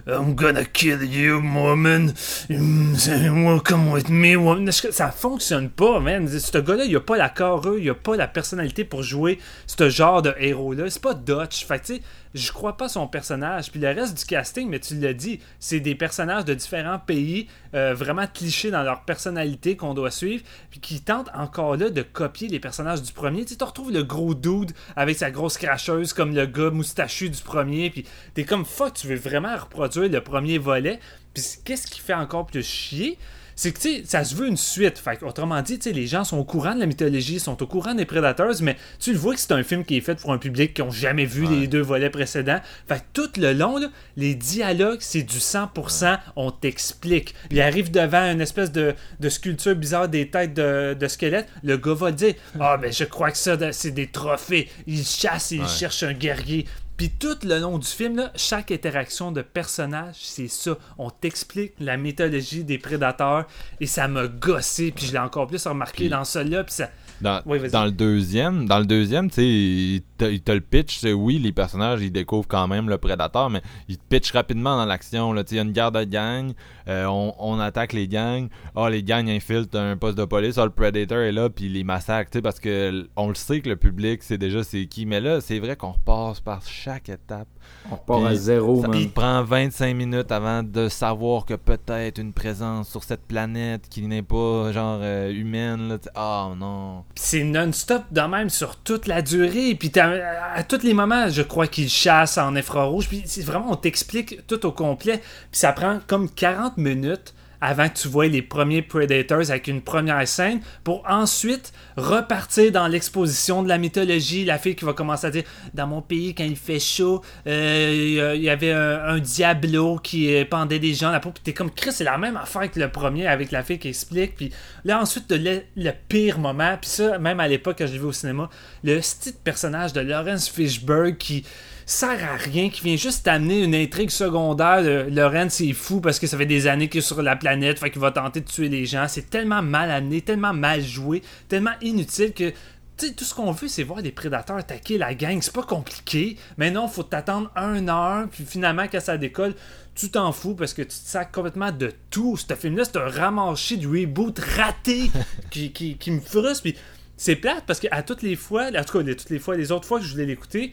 I'm 0.06 0.34
gonna 0.34 0.64
kill 0.64 1.02
you, 1.02 1.40
woman. 1.40 2.12
Mm, 2.50 3.60
Come 3.64 3.92
with 3.92 4.08
me, 4.08 4.36
woman. 4.36 4.70
Ça 4.72 5.10
fonctionne 5.10 5.70
pas, 5.70 6.00
man? 6.00 6.28
Ce 6.28 6.58
gars-là, 6.58 6.84
il 6.84 6.96
a 6.96 7.00
pas 7.00 7.16
la 7.16 7.28
carrure, 7.28 7.78
il 7.78 7.88
a 7.88 7.94
pas 7.94 8.16
la 8.16 8.28
personnalité 8.28 8.84
pour 8.84 9.02
jouer 9.02 9.38
ce 9.66 9.88
genre 9.88 10.22
de 10.22 10.34
héros-là. 10.38 10.90
C'est 10.90 11.02
pas 11.02 11.14
Dutch. 11.14 11.66
Fait 11.66 11.78
que, 11.78 11.94
je 12.34 12.52
crois 12.52 12.76
pas 12.76 12.88
son 12.88 13.06
personnage. 13.06 13.70
Puis 13.70 13.80
le 13.80 13.88
reste 13.88 14.18
du 14.18 14.24
casting, 14.24 14.68
mais 14.68 14.80
tu 14.80 14.98
l'as 14.98 15.14
dit, 15.14 15.40
c'est 15.60 15.80
des 15.80 15.94
personnages 15.94 16.44
de 16.44 16.54
différents 16.54 16.98
pays, 16.98 17.46
euh, 17.74 17.94
vraiment 17.94 18.26
clichés 18.26 18.70
dans 18.70 18.82
leur 18.82 19.04
personnalité 19.04 19.76
qu'on 19.76 19.94
doit 19.94 20.10
suivre, 20.10 20.44
puis 20.70 20.80
qui 20.80 21.00
tentent 21.00 21.30
encore 21.34 21.76
là 21.76 21.90
de 21.90 22.02
copier 22.02 22.48
les 22.48 22.60
personnages 22.60 23.02
du 23.02 23.12
premier. 23.12 23.44
Tu 23.44 23.54
sais, 23.54 23.64
retrouves 23.64 23.92
le 23.92 24.02
gros 24.02 24.34
dude 24.34 24.72
avec 24.96 25.16
sa 25.16 25.30
grosse 25.30 25.56
cracheuse 25.56 26.12
comme 26.12 26.34
le 26.34 26.46
gars 26.46 26.70
moustachu 26.70 27.30
du 27.30 27.40
premier, 27.40 27.90
puis 27.90 28.04
t'es 28.34 28.44
comme 28.44 28.64
fuck, 28.64 28.94
tu 28.94 29.06
veux 29.06 29.16
vraiment 29.16 29.56
reproduire 29.56 30.10
le 30.10 30.20
premier 30.20 30.58
volet? 30.58 30.98
Puis 31.32 31.44
qu'est-ce 31.64 31.86
qui 31.86 32.00
fait 32.00 32.14
encore 32.14 32.46
plus 32.46 32.62
chier? 32.62 33.18
C'est 33.56 33.72
que, 33.72 33.78
tu 33.78 33.96
sais, 33.96 34.02
ça 34.04 34.24
se 34.24 34.34
veut 34.34 34.48
une 34.48 34.56
suite. 34.56 34.98
Fait 34.98 35.22
autrement 35.22 35.60
dit, 35.62 35.78
tu 35.78 35.90
sais, 35.90 35.92
les 35.92 36.06
gens 36.06 36.24
sont 36.24 36.38
au 36.38 36.44
courant 36.44 36.74
de 36.74 36.80
la 36.80 36.86
mythologie, 36.86 37.38
sont 37.40 37.62
au 37.62 37.66
courant 37.66 37.94
des 37.94 38.04
Predators, 38.04 38.54
mais 38.62 38.76
tu 38.98 39.12
le 39.12 39.18
vois 39.18 39.34
que 39.34 39.40
c'est 39.40 39.52
un 39.52 39.62
film 39.62 39.84
qui 39.84 39.96
est 39.96 40.00
fait 40.00 40.20
pour 40.20 40.32
un 40.32 40.38
public 40.38 40.74
qui 40.74 40.82
ont 40.82 40.90
jamais 40.90 41.24
vu 41.24 41.46
les 41.46 41.66
deux 41.66 41.80
volets 41.80 42.10
précédents. 42.10 42.60
Fait 42.88 42.98
que 42.98 43.04
tout 43.12 43.40
le 43.40 43.52
long, 43.52 43.78
là, 43.78 43.88
les 44.16 44.34
dialogues, 44.34 45.00
c'est 45.00 45.22
du 45.22 45.38
100%, 45.38 46.18
on 46.36 46.50
t'explique. 46.50 47.34
Il 47.50 47.60
arrive 47.60 47.90
devant 47.90 48.30
une 48.30 48.40
espèce 48.40 48.72
de, 48.72 48.94
de 49.20 49.28
sculpture 49.28 49.74
bizarre 49.76 50.08
des 50.08 50.28
têtes 50.28 50.54
de, 50.54 50.94
de 50.98 51.08
squelettes. 51.08 51.48
Le 51.62 51.76
gars 51.76 51.94
va 51.94 52.12
dire 52.12 52.34
Ah, 52.60 52.78
mais 52.80 52.92
je 52.92 53.04
crois 53.04 53.30
que 53.30 53.38
ça, 53.38 53.56
c'est 53.72 53.90
des 53.90 54.06
trophées. 54.08 54.68
Il 54.86 55.04
chasse 55.04 55.52
et 55.52 55.56
il 55.56 55.68
cherche 55.68 56.02
un 56.02 56.12
guerrier. 56.12 56.66
Puis 56.96 57.10
tout 57.10 57.36
le 57.44 57.58
long 57.58 57.78
du 57.78 57.86
film, 57.86 58.16
là, 58.16 58.30
chaque 58.36 58.70
interaction 58.70 59.32
de 59.32 59.42
personnage, 59.42 60.14
c'est 60.18 60.48
ça. 60.48 60.76
On 60.96 61.10
t'explique 61.10 61.72
la 61.80 61.96
mythologie 61.96 62.62
des 62.62 62.78
prédateurs 62.78 63.46
et 63.80 63.86
ça 63.86 64.06
m'a 64.06 64.28
gossé. 64.28 64.92
Puis 64.92 65.06
je 65.06 65.12
l'ai 65.12 65.18
encore 65.18 65.46
plus 65.48 65.66
remarqué 65.66 66.08
dans 66.08 66.24
celui-là. 66.24 66.64
Puis 66.64 66.74
ça. 66.74 66.90
Dans, 67.20 67.40
Oui, 67.46 67.58
vas-y. 67.58 67.70
dans 67.70 67.84
le 67.84 67.92
deuxième, 67.92 68.66
dans 68.66 68.78
le 68.80 68.86
deuxième, 68.86 69.30
tu 69.30 69.36
sais, 69.36 69.46
il 69.46 70.02
te, 70.18 70.24
il 70.24 70.42
te 70.42 70.50
le 70.50 70.60
pitch, 70.60 70.98
c'est 70.98 71.12
oui, 71.12 71.38
les 71.38 71.52
personnages, 71.52 72.02
ils 72.02 72.10
découvrent 72.10 72.48
quand 72.48 72.66
même 72.66 72.88
le 72.88 72.98
prédateur, 72.98 73.50
mais 73.50 73.62
il 73.88 73.98
te 73.98 74.02
pitch 74.08 74.32
rapidement 74.32 74.76
dans 74.76 74.84
l'action, 74.84 75.34
il 75.34 75.54
y 75.54 75.58
a 75.58 75.62
une 75.62 75.72
guerre 75.72 75.92
de 75.92 76.02
gang, 76.02 76.52
euh, 76.88 77.06
on, 77.06 77.34
on 77.38 77.60
attaque 77.60 77.92
les 77.92 78.08
gangs, 78.08 78.48
ah, 78.74 78.90
les 78.90 79.04
gangs 79.04 79.28
infiltrent 79.28 79.78
un 79.78 79.96
poste 79.96 80.18
de 80.18 80.24
police, 80.24 80.58
ah, 80.58 80.64
le 80.64 80.70
Predator 80.70 81.18
est 81.18 81.32
là, 81.32 81.48
puis 81.50 81.66
il 81.66 81.74
les 81.74 81.84
massacre, 81.84 82.30
tu 82.30 82.38
sais, 82.38 82.42
parce 82.42 82.58
que 82.58 83.08
on 83.16 83.28
le 83.28 83.34
sait 83.36 83.60
que 83.60 83.68
le 83.68 83.76
public 83.76 84.22
sait 84.22 84.36
déjà 84.36 84.64
c'est 84.64 84.86
qui, 84.86 85.06
mais 85.06 85.20
là, 85.20 85.40
c'est 85.40 85.60
vrai 85.60 85.76
qu'on 85.76 85.92
repasse 85.92 86.40
par 86.40 86.64
chaque 86.84 87.08
étape. 87.08 87.48
On 87.90 87.94
repart 87.96 88.26
à 88.26 88.34
zéro, 88.34 88.82
Ça 88.82 88.88
me 88.88 89.08
prend 89.08 89.42
25 89.42 89.94
minutes 89.94 90.30
avant 90.30 90.62
de 90.62 90.88
savoir 90.90 91.46
que 91.46 91.54
peut-être 91.54 92.18
une 92.18 92.32
présence 92.34 92.90
sur 92.90 93.02
cette 93.04 93.22
planète 93.22 93.88
qui 93.88 94.02
n'est 94.02 94.22
pas 94.22 94.70
genre 94.72 94.98
euh, 95.00 95.30
humaine. 95.32 95.98
Ah 96.14 96.50
non. 96.56 97.04
Puis 97.14 97.24
c'est 97.24 97.44
non-stop 97.44 98.02
de 98.10 98.20
même 98.20 98.50
sur 98.50 98.76
toute 98.76 99.06
la 99.06 99.22
durée. 99.22 99.74
Puis 99.74 99.90
t'as- 99.90 100.52
à 100.54 100.62
tous 100.62 100.82
les 100.82 100.92
moments, 100.92 101.28
je 101.30 101.42
crois 101.42 101.66
qu'il 101.66 101.88
chasse 101.88 102.36
en 102.36 102.54
infrarouge. 102.54 103.08
Puis 103.08 103.22
c'est 103.24 103.42
vraiment, 103.44 103.70
on 103.72 103.76
t'explique 103.76 104.46
tout 104.46 104.66
au 104.66 104.72
complet. 104.72 105.18
Puis 105.50 105.60
ça 105.60 105.72
prend 105.72 106.00
comme 106.06 106.28
40 106.28 106.76
minutes 106.76 107.34
avant 107.64 107.88
que 107.88 107.96
tu 107.96 108.08
vois 108.08 108.26
les 108.26 108.42
premiers 108.42 108.82
Predators 108.82 109.50
avec 109.50 109.68
une 109.68 109.80
première 109.80 110.28
scène 110.28 110.60
pour 110.84 111.02
ensuite 111.08 111.72
repartir 111.96 112.70
dans 112.70 112.86
l'exposition 112.88 113.62
de 113.62 113.68
la 113.68 113.78
mythologie. 113.78 114.44
La 114.44 114.58
fille 114.58 114.76
qui 114.76 114.84
va 114.84 114.92
commencer 114.92 115.26
à 115.26 115.30
dire 115.30 115.44
Dans 115.72 115.86
mon 115.86 116.02
pays, 116.02 116.34
quand 116.34 116.44
il 116.44 116.56
fait 116.56 116.78
chaud, 116.78 117.22
euh, 117.46 118.34
il 118.36 118.42
y 118.42 118.50
avait 118.50 118.72
un, 118.72 119.18
diablo 119.18 119.96
qui 119.96 120.44
pendait 120.50 120.78
des 120.78 120.92
gens 120.92 121.08
à 121.08 121.12
la 121.12 121.20
peau. 121.20 121.30
Puis 121.30 121.42
t'es 121.42 121.54
comme 121.54 121.70
Chris, 121.70 121.92
c'est 121.92 122.04
la 122.04 122.18
même 122.18 122.36
affaire 122.36 122.70
que 122.70 122.78
le 122.78 122.90
premier 122.90 123.26
avec 123.26 123.50
la 123.50 123.62
fille 123.62 123.78
qui 123.78 123.88
explique. 123.88 124.34
Puis 124.36 124.52
là, 124.84 125.00
ensuite, 125.00 125.30
le, 125.30 125.62
le 125.76 125.90
pire 126.08 126.38
moment, 126.38 126.76
puis 126.78 126.90
ça, 126.90 127.18
même 127.18 127.40
à 127.40 127.48
l'époque, 127.48 127.76
quand 127.78 127.86
je 127.86 127.94
l'ai 127.94 128.00
au 128.00 128.12
cinéma, 128.12 128.50
le 128.82 129.00
style 129.00 129.34
personnage 129.42 129.94
de 129.94 130.00
Lawrence 130.00 130.50
Fishburne 130.50 131.16
qui 131.16 131.44
sert 131.86 132.24
à 132.24 132.36
rien, 132.36 132.70
qui 132.70 132.82
vient 132.82 132.96
juste 132.96 133.24
t'amener 133.24 133.62
une 133.62 133.74
intrigue 133.74 134.10
secondaire. 134.10 134.82
de 134.82 135.06
Lawrence, 135.10 135.54
c'est 135.54 135.72
fou 135.72 136.00
parce 136.00 136.18
que 136.18 136.26
ça 136.26 136.36
fait 136.36 136.46
des 136.46 136.66
années 136.66 136.88
qu'il 136.88 136.98
est 136.98 137.02
sur 137.02 137.22
la 137.22 137.36
planète, 137.36 137.78
fait 137.78 137.90
qu'il 137.90 138.00
va 138.00 138.10
tenter 138.10 138.40
de 138.40 138.48
tuer 138.48 138.68
les 138.68 138.86
gens. 138.86 139.06
C'est 139.08 139.30
tellement 139.30 139.62
mal 139.62 139.90
amené, 139.90 140.20
tellement 140.20 140.52
mal 140.52 140.82
joué, 140.82 141.22
tellement 141.48 141.74
inutile 141.80 142.32
que. 142.32 142.52
Tout 142.96 143.24
ce 143.24 143.34
qu'on 143.34 143.50
veut, 143.50 143.66
c'est 143.66 143.82
voir 143.82 144.02
des 144.02 144.12
prédateurs 144.12 144.56
attaquer 144.56 144.98
la 144.98 145.16
gang. 145.16 145.42
C'est 145.42 145.52
pas 145.52 145.64
compliqué. 145.64 146.36
Mais 146.58 146.70
non, 146.70 146.86
faut 146.86 147.02
t'attendre 147.02 147.50
un 147.56 147.88
heure. 147.88 148.28
Puis 148.30 148.44
finalement, 148.44 148.84
quand 148.84 149.00
ça 149.00 149.18
décolle, 149.18 149.56
tu 149.96 150.10
t'en 150.10 150.30
fous 150.30 150.54
parce 150.54 150.74
que 150.74 150.82
tu 150.82 150.88
te 150.88 150.92
sacs 150.92 151.32
complètement 151.32 151.72
de 151.72 151.92
tout. 152.10 152.36
Ce 152.36 152.54
film-là, 152.54 152.84
c'est 152.84 152.96
un 152.96 153.08
ramarché 153.08 153.78
de 153.78 153.88
reboot 153.88 154.38
raté 154.38 155.10
qui, 155.50 155.72
qui, 155.72 155.96
qui 155.96 156.12
me 156.12 156.20
frustre. 156.20 156.62
Puis 156.62 156.76
c'est 157.16 157.36
plate 157.36 157.64
parce 157.66 157.80
qu'à 157.80 158.02
toutes 158.02 158.22
les 158.22 158.36
fois, 158.36 158.68
en 158.68 158.84
tout 158.84 158.98
cas, 158.98 159.14
toutes 159.14 159.30
les 159.30 159.38
fois, 159.38 159.56
les 159.56 159.72
autres 159.72 159.86
fois 159.86 159.98
que 159.98 160.04
je 160.04 160.12
voulais 160.12 160.26
l'écouter, 160.26 160.72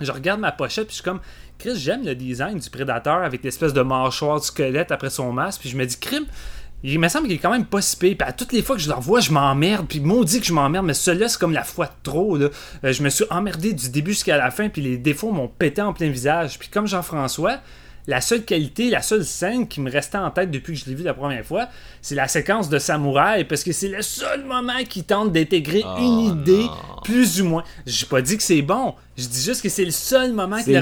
je 0.00 0.12
regarde 0.12 0.40
ma 0.40 0.52
pochette 0.52 0.86
puis 0.86 0.96
je 0.96 1.02
suis 1.02 1.04
comme 1.04 1.20
Chris 1.58 1.76
j'aime 1.76 2.04
le 2.04 2.14
design 2.14 2.58
du 2.58 2.70
prédateur 2.70 3.22
avec 3.22 3.42
l'espèce 3.44 3.72
de 3.72 3.82
mâchoire 3.82 4.40
de 4.40 4.44
squelette 4.44 4.92
après 4.92 5.10
son 5.10 5.32
masque 5.32 5.60
puis 5.60 5.70
je 5.70 5.76
me 5.76 5.86
dis 5.86 5.98
crime 5.98 6.26
il 6.82 6.98
me 6.98 7.08
semble 7.08 7.26
qu'il 7.26 7.36
est 7.36 7.40
quand 7.40 7.50
même 7.50 7.66
pas 7.66 7.82
si 7.82 7.96
pire. 7.96 8.16
Puis 8.18 8.26
à 8.26 8.32
toutes 8.32 8.52
les 8.52 8.62
fois 8.62 8.76
que 8.76 8.82
je 8.82 8.88
le 8.88 8.94
revois, 8.94 9.20
je 9.20 9.32
m'emmerde. 9.32 9.86
Puis 9.86 10.00
maudit 10.00 10.40
que 10.40 10.46
je 10.46 10.52
m'emmerde, 10.52 10.86
mais 10.86 10.94
celui-là, 10.94 11.28
c'est 11.28 11.38
comme 11.38 11.52
la 11.52 11.64
fois 11.64 11.86
de 11.86 11.92
trop. 12.02 12.36
Là. 12.36 12.48
Euh, 12.84 12.92
je 12.92 13.02
me 13.02 13.10
suis 13.10 13.24
emmerdé 13.30 13.72
du 13.72 13.90
début 13.90 14.12
jusqu'à 14.12 14.38
la 14.38 14.50
fin, 14.50 14.68
puis 14.68 14.80
les 14.80 14.96
défauts 14.96 15.30
m'ont 15.30 15.48
pété 15.48 15.82
en 15.82 15.92
plein 15.92 16.08
visage. 16.08 16.58
Puis 16.58 16.68
comme 16.68 16.86
Jean-François, 16.86 17.58
la 18.06 18.20
seule 18.20 18.44
qualité, 18.44 18.90
la 18.90 19.02
seule 19.02 19.24
scène 19.24 19.68
qui 19.68 19.80
me 19.80 19.90
restait 19.90 20.18
en 20.18 20.30
tête 20.30 20.50
depuis 20.50 20.74
que 20.74 20.80
je 20.80 20.86
l'ai 20.86 20.94
vu 20.94 21.04
la 21.04 21.14
première 21.14 21.44
fois, 21.44 21.68
c'est 22.02 22.14
la 22.14 22.28
séquence 22.28 22.68
de 22.68 22.78
samouraï, 22.78 23.44
parce 23.44 23.62
que 23.62 23.72
c'est 23.72 23.88
le 23.88 24.02
seul 24.02 24.44
moment 24.44 24.82
qui 24.88 25.04
tente 25.04 25.32
d'intégrer 25.32 25.82
Oh 25.84 25.96
une 25.98 26.20
idée, 26.40 26.64
non. 26.64 27.00
plus 27.04 27.40
ou 27.40 27.46
moins. 27.46 27.64
J'ai 27.86 28.06
pas 28.06 28.22
dit 28.22 28.36
que 28.36 28.42
c'est 28.42 28.62
bon, 28.62 28.94
je 29.16 29.26
dis 29.26 29.42
juste 29.42 29.62
que 29.62 29.68
c'est 29.68 29.84
le 29.84 29.90
seul 29.90 30.32
moment 30.32 30.62
que 30.62 30.70
le, 30.70 30.76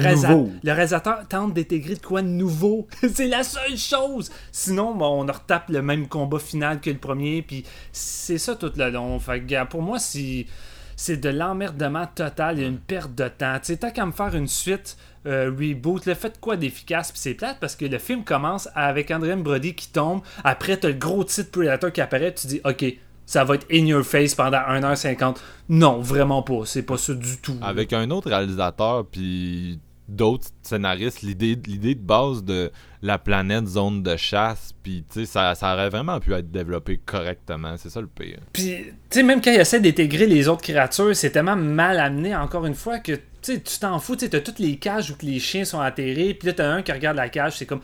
le 0.62 0.72
réalisateur 0.72 1.26
tente 1.28 1.54
d'intégrer 1.54 1.94
de 1.94 2.00
quoi 2.00 2.22
de 2.22 2.28
nouveau. 2.28 2.86
c'est 3.14 3.26
la 3.26 3.42
seule 3.42 3.76
chose. 3.76 4.30
Sinon, 4.52 4.94
bon, 4.94 5.24
on 5.24 5.26
retape 5.26 5.70
le 5.70 5.82
même 5.82 6.08
combat 6.08 6.38
final 6.38 6.80
que 6.80 6.90
le 6.90 6.98
premier, 6.98 7.42
puis 7.42 7.64
c'est 7.92 8.38
ça 8.38 8.54
tout 8.54 8.72
le 8.76 8.90
long. 8.90 9.18
Fait 9.18 9.40
que, 9.40 9.64
pour 9.66 9.82
moi, 9.82 9.98
c'est 9.98 10.46
c'est 10.98 11.16
de 11.16 11.28
l'emmerdement 11.28 12.06
total, 12.12 12.58
a 12.58 12.62
une 12.62 12.80
perte 12.80 13.14
de 13.14 13.28
temps. 13.28 13.54
Tu 13.60 13.66
sais, 13.66 13.76
tant 13.76 13.90
qu'à 13.92 14.04
me 14.04 14.10
faire 14.10 14.34
une 14.34 14.48
suite 14.48 14.96
euh, 15.26 15.48
reboot, 15.48 16.04
le 16.06 16.14
fait 16.14 16.40
quoi 16.40 16.56
d'efficace, 16.56 17.12
puis 17.12 17.20
c'est 17.20 17.34
plate 17.34 17.58
parce 17.60 17.76
que 17.76 17.84
le 17.84 17.98
film 17.98 18.24
commence 18.24 18.68
avec 18.74 19.12
André 19.12 19.36
Brody 19.36 19.74
qui 19.76 19.92
tombe, 19.92 20.22
après 20.42 20.76
t'as 20.76 20.88
le 20.88 20.94
gros 20.94 21.22
titre 21.22 21.52
Predator 21.52 21.92
qui 21.92 22.00
apparaît, 22.00 22.34
tu 22.34 22.48
dis 22.48 22.60
ok, 22.64 22.84
ça 23.26 23.44
va 23.44 23.54
être 23.54 23.66
in 23.70 23.86
your 23.86 24.04
face 24.04 24.34
pendant 24.34 24.58
1h50. 24.58 25.36
Non, 25.68 26.00
vraiment 26.00 26.42
pas, 26.42 26.62
c'est 26.64 26.82
pas 26.82 26.98
ça 26.98 27.14
du 27.14 27.36
tout. 27.38 27.56
Avec 27.62 27.92
un 27.92 28.10
autre 28.10 28.28
réalisateur, 28.28 29.06
puis 29.06 29.78
d'autres 30.08 30.48
scénaristes, 30.62 31.22
l'idée 31.22 31.56
de 31.56 32.00
base 32.00 32.42
de 32.42 32.70
la 33.02 33.18
planète 33.18 33.66
zone 33.66 34.02
de 34.02 34.16
chasse, 34.16 34.72
puis 34.82 35.04
ça, 35.26 35.54
ça 35.54 35.74
aurait 35.74 35.90
vraiment 35.90 36.18
pu 36.18 36.32
être 36.32 36.50
développé 36.50 36.98
correctement. 37.04 37.76
C'est 37.76 37.90
ça 37.90 38.00
le 38.00 38.06
pire. 38.06 38.38
Puis, 38.52 38.84
tu 38.84 38.92
sais, 39.10 39.22
même 39.22 39.40
quand 39.40 39.52
il 39.52 39.60
essaie 39.60 39.80
d'intégrer 39.80 40.26
les 40.26 40.48
autres 40.48 40.62
créatures, 40.62 41.14
c'est 41.14 41.30
tellement 41.30 41.56
mal 41.56 42.00
amené, 42.00 42.34
encore 42.34 42.66
une 42.66 42.74
fois, 42.74 42.98
que 42.98 43.12
tu 43.42 43.60
t'en 43.80 43.98
fous. 43.98 44.16
Tu 44.16 44.28
t'as 44.28 44.40
toutes 44.40 44.58
les 44.58 44.76
cages 44.76 45.10
où 45.10 45.14
les 45.22 45.38
chiens 45.38 45.64
sont 45.64 45.80
atterrés, 45.80 46.34
puis 46.34 46.48
là, 46.48 46.54
t'as 46.54 46.70
un 46.70 46.82
qui 46.82 46.92
regarde 46.92 47.16
la 47.16 47.28
cage, 47.28 47.56
c'est 47.56 47.66
comme. 47.66 47.80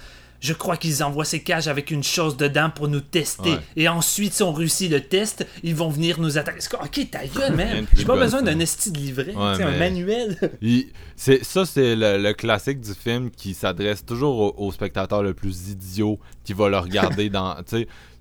Je 0.46 0.52
crois 0.52 0.76
qu'ils 0.76 1.02
envoient 1.02 1.24
ces 1.24 1.40
cages 1.42 1.68
avec 1.68 1.90
une 1.90 2.02
chose 2.04 2.36
dedans 2.36 2.68
pour 2.68 2.86
nous 2.88 3.00
tester. 3.00 3.52
Ouais. 3.52 3.58
Et 3.76 3.88
ensuite, 3.88 4.34
si 4.34 4.42
on 4.42 4.52
réussit 4.52 4.90
le 4.90 5.00
test, 5.00 5.46
ils 5.62 5.74
vont 5.74 5.88
venir 5.88 6.20
nous 6.20 6.36
attaquer. 6.36 6.58
Ok, 6.82 7.10
ta 7.10 7.26
gueule, 7.26 7.56
man. 7.56 7.86
J'ai 7.96 8.04
pas 8.04 8.16
besoin 8.16 8.42
d'un 8.42 8.58
esti 8.58 8.90
de 8.90 8.98
livret, 8.98 9.34
Ouais, 9.34 9.62
un 9.62 9.78
manuel. 9.78 10.36
Il- 10.60 10.88
c'est 11.16 11.42
ça 11.44 11.64
c'est 11.64 11.96
le, 11.96 12.18
le 12.18 12.32
classique 12.34 12.80
du 12.82 12.92
film 12.92 13.30
qui 13.30 13.54
s'adresse 13.54 14.04
toujours 14.04 14.38
au, 14.58 14.66
au 14.66 14.70
spectateur 14.72 15.22
le 15.22 15.32
plus 15.32 15.70
idiot 15.70 16.18
qui 16.44 16.52
va 16.52 16.68
le 16.68 16.76
regarder 16.78 17.30
dans 17.38 17.56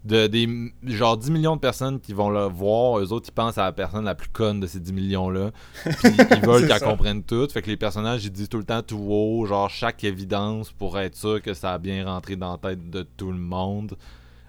de 0.06 0.28
des 0.28 0.74
genre 0.84 1.18
10 1.18 1.32
millions 1.32 1.56
de 1.56 1.62
personnes 1.62 2.00
qui 2.00 2.14
vont 2.14 2.30
le 2.30 2.46
voir 2.46 3.00
eux 3.00 3.14
autres 3.14 3.30
ils 3.30 3.34
pensent 3.34 3.58
à 3.58 3.64
la 3.64 3.72
personne 3.72 4.04
la 4.04 4.16
plus 4.16 4.30
conne 4.30 4.60
de 4.60 4.68
ces 4.68 4.80
10 4.80 4.92
millions 4.92 5.30
là 5.30 5.52
puis 5.84 6.10
ils 6.32 6.46
veulent 6.46 6.68
qu'elle 6.68 6.82
comprenne 6.82 7.24
tout. 7.24 7.48
Fait 7.50 7.62
que 7.62 7.70
les 7.70 7.78
personnages 7.78 8.26
ils 8.26 8.32
disent 8.32 8.50
tout 8.50 8.58
le 8.58 8.66
temps 8.66 8.82
tout 8.82 9.00
haut 9.00 9.46
genre 9.46 9.70
chaque 9.70 10.04
évidence 10.04 10.72
pour 10.72 11.00
être 11.00 11.16
sûr 11.16 11.42
que 11.42 11.54
ça 11.54 11.74
a 11.74 11.78
bien 11.78 12.06
rentré 12.06 12.36
dans 12.36 12.52
la 12.52 12.58
tête 12.58 12.90
de 12.90 13.04
tout 13.04 13.32
le 13.32 13.38
monde 13.38 13.96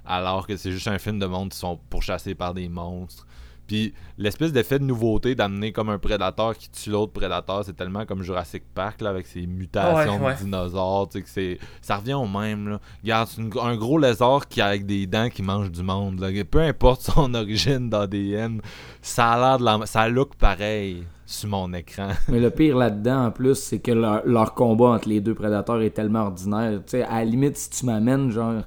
alors 0.04 0.46
que 0.46 0.56
c'est 0.56 0.72
juste 0.72 0.88
un 0.88 0.98
film 0.98 1.18
de 1.18 1.26
monde 1.26 1.50
qui 1.50 1.58
sont 1.58 1.78
pourchassés 1.88 2.34
par 2.34 2.52
des 2.52 2.68
monstres 2.68 3.26
puis 3.66 3.94
l'espèce 4.18 4.52
d'effet 4.52 4.78
de 4.78 4.84
nouveauté 4.84 5.34
d'amener 5.34 5.72
comme 5.72 5.88
un 5.88 5.98
prédateur 5.98 6.56
qui 6.56 6.70
tue 6.70 6.90
l'autre 6.90 7.12
prédateur, 7.12 7.64
c'est 7.64 7.74
tellement 7.76 8.04
comme 8.06 8.22
Jurassic 8.22 8.62
Park 8.74 9.00
là, 9.00 9.10
avec 9.10 9.26
ses 9.26 9.46
mutations 9.46 10.18
Ouais, 10.18 10.26
ouais. 10.26 10.34
de 10.34 10.38
dinosaures, 10.44 11.08
tu 11.08 11.18
sais 11.18 11.22
que 11.24 11.28
c'est 11.28 11.58
ça 11.82 11.96
revient 11.96 12.14
au 12.14 12.26
même 12.26 12.68
là. 12.68 12.80
Regarde, 13.02 13.28
c'est 13.28 13.40
une- 13.40 13.50
un 13.60 13.76
gros 13.76 13.98
lézard 13.98 14.48
qui 14.48 14.60
a 14.60 14.66
avec 14.66 14.86
des 14.86 15.06
dents 15.06 15.28
qui 15.28 15.42
mange 15.42 15.70
du 15.70 15.82
monde 15.82 16.20
là. 16.20 16.28
Peu 16.50 16.60
importe 16.60 17.00
son 17.12 17.32
origine 17.34 17.88
d'ADN, 17.90 18.60
ça 19.02 19.32
a 19.32 19.38
l'air 19.38 19.58
de 19.58 19.64
la 19.64 19.86
ça 19.86 20.08
look 20.08 20.34
pareil 20.36 21.04
sur 21.26 21.48
mon 21.48 21.72
écran. 21.72 22.08
Mais 22.28 22.38
le 22.40 22.50
pire 22.50 22.76
là-dedans, 22.76 23.26
en 23.26 23.30
plus, 23.30 23.54
c'est 23.54 23.78
que 23.78 23.92
leur, 23.92 24.20
leur 24.26 24.52
combat 24.54 24.88
entre 24.90 25.08
les 25.08 25.20
deux 25.20 25.34
prédateurs 25.34 25.80
est 25.80 25.90
tellement 25.90 26.24
ordinaire. 26.26 26.72
Tu 26.84 26.90
sais, 26.90 27.02
à 27.02 27.14
la 27.20 27.24
limite, 27.24 27.56
si 27.56 27.70
tu 27.70 27.86
m'amènes, 27.86 28.30
genre, 28.30 28.62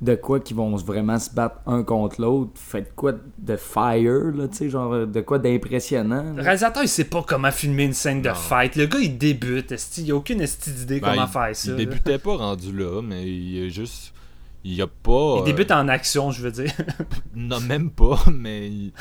de 0.00 0.14
quoi 0.14 0.40
qui 0.40 0.54
vont 0.54 0.74
vraiment 0.76 1.18
se 1.18 1.30
battre 1.30 1.56
un 1.66 1.82
contre 1.82 2.20
l'autre, 2.20 2.52
faites 2.54 2.94
quoi 2.94 3.12
de 3.38 3.56
fire, 3.56 4.32
là, 4.34 4.48
tu 4.48 4.56
sais, 4.56 4.70
genre, 4.70 5.06
de 5.06 5.20
quoi 5.20 5.38
d'impressionnant. 5.38 6.32
Le 6.34 6.42
réalisateur, 6.42 6.82
il 6.82 6.88
sait 6.88 7.04
pas 7.04 7.22
comment 7.22 7.50
filmer 7.50 7.84
une 7.84 7.92
scène 7.92 8.22
de 8.22 8.32
fight. 8.32 8.76
Le 8.76 8.86
gars, 8.86 8.98
il 9.00 9.18
débute. 9.18 9.74
Il 9.98 10.10
a 10.10 10.16
aucune 10.16 10.40
esti 10.40 10.70
d'idée 10.70 11.00
Ben, 11.00 11.10
comment 11.10 11.26
il, 11.26 11.32
faire 11.32 11.56
ça. 11.56 11.70
il 11.70 11.70
là. 11.72 11.76
débutait 11.76 12.18
pas 12.18 12.36
rendu 12.36 12.72
là, 12.72 13.02
mais 13.02 13.28
il 13.28 13.58
est 13.64 13.70
juste 13.70 14.14
il 14.62 14.74
y 14.74 14.82
a 14.82 14.86
pas 14.86 15.36
Il 15.36 15.40
euh, 15.40 15.44
débute 15.44 15.70
en 15.70 15.88
action, 15.88 16.30
je 16.30 16.42
veux 16.42 16.52
dire. 16.52 16.72
non 17.34 17.60
même 17.60 17.90
pas 17.90 18.18
mais 18.30 18.68
il 18.68 18.92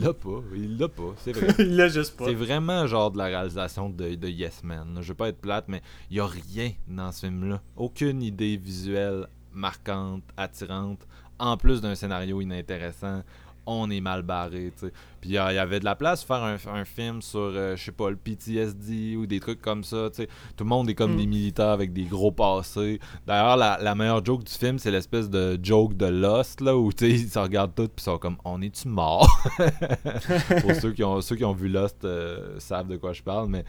l'a 0.00 0.12
pas, 0.12 0.42
il 0.54 0.76
l'a 0.76 0.88
pas, 0.88 1.14
c'est 1.18 1.32
vrai. 1.32 1.54
il 1.60 1.76
l'a 1.76 1.88
juste 1.88 2.16
pas. 2.16 2.24
C'est 2.26 2.34
vraiment 2.34 2.86
genre 2.86 3.12
de 3.12 3.18
la 3.18 3.26
réalisation 3.26 3.88
de, 3.88 4.14
de 4.16 4.28
Yes 4.28 4.64
Man. 4.64 4.98
Je 5.00 5.08
veux 5.08 5.14
pas 5.14 5.28
être 5.28 5.40
plate, 5.40 5.66
mais 5.68 5.82
il 6.10 6.16
y 6.16 6.20
a 6.20 6.26
rien 6.26 6.72
dans 6.88 7.12
ce 7.12 7.26
film-là. 7.26 7.60
Aucune 7.76 8.22
idée 8.22 8.56
visuelle 8.56 9.28
marquante, 9.54 10.22
attirante, 10.36 11.06
en 11.38 11.56
plus 11.56 11.80
d'un 11.80 11.94
scénario 11.94 12.40
inintéressant, 12.40 13.22
on 13.66 13.90
est 13.90 14.00
mal 14.00 14.22
barré, 14.22 14.72
tu 14.78 14.86
sais. 14.86 14.92
Puis 15.20 15.30
il 15.30 15.32
y, 15.32 15.38
avait 15.38 15.80
de 15.80 15.86
la 15.86 15.94
place 15.94 16.22
pour 16.22 16.36
faire 16.36 16.44
un, 16.44 16.80
un 16.80 16.84
film 16.84 17.22
sur, 17.22 17.40
euh, 17.40 17.76
je 17.76 17.84
sais 17.84 17.92
pas, 17.92 18.10
le 18.10 18.16
PTSD 18.16 19.16
ou 19.16 19.26
des 19.26 19.40
trucs 19.40 19.62
comme 19.62 19.82
ça, 19.84 20.10
tu 20.10 20.16
sais. 20.22 20.28
Tout 20.54 20.64
le 20.64 20.68
monde 20.68 20.90
est 20.90 20.94
comme 20.94 21.14
Mm. 21.14 21.18
des 21.18 21.26
militaires 21.26 21.68
avec 21.70 21.92
des 21.92 22.04
gros 22.04 22.32
passés. 22.32 23.00
D'ailleurs, 23.26 23.56
la, 23.56 23.78
la 23.80 23.94
meilleure 23.94 24.24
joke 24.24 24.44
du 24.44 24.52
film, 24.52 24.78
c'est 24.78 24.90
l'espèce 24.90 25.30
de 25.30 25.58
joke 25.62 25.96
de 25.96 26.06
Lost, 26.06 26.60
là, 26.60 26.76
où, 26.76 26.90
ils 27.00 27.28
se 27.28 27.38
regardent 27.38 27.74
tous 27.74 27.88
puis 27.88 27.94
ils 27.98 28.02
sont 28.02 28.18
comme, 28.18 28.36
on 28.44 28.60
est-tu 28.60 28.88
mort? 28.88 29.28
pour 30.60 30.74
ceux 30.74 30.92
qui 30.92 31.02
ont, 31.02 31.20
ceux 31.20 31.36
qui 31.36 31.44
ont 31.44 31.52
vu 31.52 31.68
Lost 31.68 32.04
euh, 32.04 32.58
savent 32.58 32.88
de 32.88 32.96
quoi 32.96 33.12
je 33.12 33.22
parle, 33.22 33.48
mais... 33.48 33.64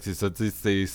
c'est 0.00 0.14
ça, 0.14 0.30
tu 0.30 0.50
sais, 0.50 0.86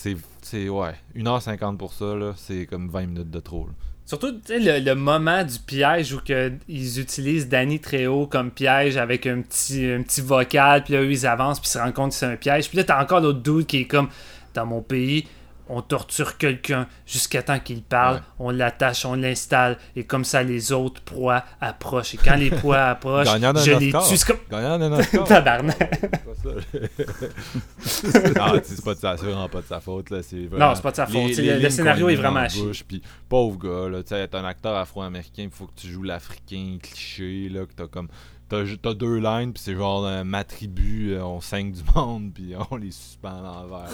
c'est- 0.42 0.68
ouais, 0.68 0.94
1h50 1.14 1.76
pour 1.78 1.92
ça, 1.92 2.14
là, 2.14 2.32
c'est 2.36 2.66
comme 2.66 2.88
20 2.88 3.06
minutes 3.06 3.30
de 3.30 3.40
trop, 3.40 3.66
là. 3.66 3.72
Surtout, 4.06 4.40
le, 4.48 4.80
le 4.82 4.94
moment 4.94 5.44
du 5.44 5.58
piège 5.58 6.14
où 6.14 6.20
ils 6.66 6.98
utilisent 6.98 7.46
Danny 7.46 7.78
Trejo 7.78 8.26
comme 8.26 8.50
piège 8.50 8.96
avec 8.96 9.26
un 9.26 9.42
petit, 9.42 9.84
un 9.84 10.02
petit 10.02 10.22
vocal, 10.22 10.82
puis 10.82 10.94
là, 10.94 11.02
eux, 11.02 11.10
ils 11.12 11.26
avancent, 11.26 11.60
puis 11.60 11.68
ils 11.68 11.72
se 11.72 11.78
rendent 11.78 11.92
compte 11.92 12.10
que 12.12 12.16
c'est 12.16 12.24
un 12.24 12.36
piège. 12.36 12.68
Puis 12.70 12.78
là, 12.78 12.84
t'as 12.84 13.02
encore 13.02 13.20
l'autre 13.20 13.40
dude 13.42 13.66
qui 13.66 13.80
est 13.82 13.84
comme, 13.84 14.08
dans 14.54 14.64
mon 14.64 14.80
pays, 14.80 15.26
on 15.68 15.82
torture 15.82 16.36
quelqu'un 16.38 16.86
jusqu'à 17.06 17.42
temps 17.42 17.58
qu'il 17.58 17.82
parle, 17.82 18.16
Ouais. 18.16 18.22
on 18.38 18.50
l'attache, 18.50 19.04
on 19.04 19.14
l'installe, 19.14 19.76
et 19.96 20.04
comme 20.04 20.24
ça, 20.24 20.42
les 20.42 20.72
autres 20.72 21.02
proies 21.02 21.44
approchent. 21.60 22.14
Et 22.14 22.18
quand 22.18 22.36
les 22.36 22.50
proies 22.50 22.82
approchent, 22.84 23.26
je 23.64 23.70
les 23.78 23.92
tue. 23.92 24.16
C'est 24.16 24.26
comme... 24.26 24.38
Tabarnak. 25.26 26.00
Non, 28.36 28.54
sais, 28.54 28.62
c'est 28.64 28.84
pas 28.84 28.94
de 28.94 28.98
sa, 29.00 29.14
vraiment 29.14 29.48
pas 29.48 29.60
de 29.60 29.66
sa 29.66 29.80
faute. 29.80 30.10
Là. 30.10 30.22
C'est 30.22 30.46
vraiment- 30.46 30.68
Non, 30.70 30.74
c'est 30.74 30.82
pas 30.82 30.90
de 30.90 30.96
sa 30.96 31.06
faute. 31.06 31.14
Les- 31.14 31.34
les 31.42 31.58
le- 31.60 31.70
scénario 31.70 32.08
est 32.08 32.14
vraiment 32.16 32.40
à 32.40 32.48
chier. 32.48 32.70
Puis, 32.86 33.02
pauvre 33.28 33.58
gars, 33.58 33.88
là, 33.88 34.02
tu 34.02 34.08
sais, 34.10 34.20
être 34.20 34.34
un 34.34 34.44
acteur 34.44 34.76
afro-américain, 34.76 35.44
il 35.44 35.50
faut 35.50 35.66
que 35.66 35.80
tu 35.80 35.88
joues 35.88 36.02
l'africain 36.02 36.78
cliché, 36.82 37.48
là, 37.48 37.66
que 37.66 37.72
t'as 37.74 37.86
comme. 37.86 38.08
T'as, 38.48 38.94
deux 38.94 39.16
lines, 39.18 39.52
puis 39.52 39.62
c'est 39.62 39.74
genre 39.76 40.04
euh, 40.06 40.24
ma 40.24 40.42
tribu, 40.44 41.12
euh, 41.12 41.22
on 41.24 41.40
saigne 41.40 41.72
du 41.72 41.82
monde, 41.94 42.32
puis 42.34 42.54
on 42.70 42.76
les 42.76 42.90
suspend 42.90 43.38
à 43.38 43.42
l'envers. 43.42 43.88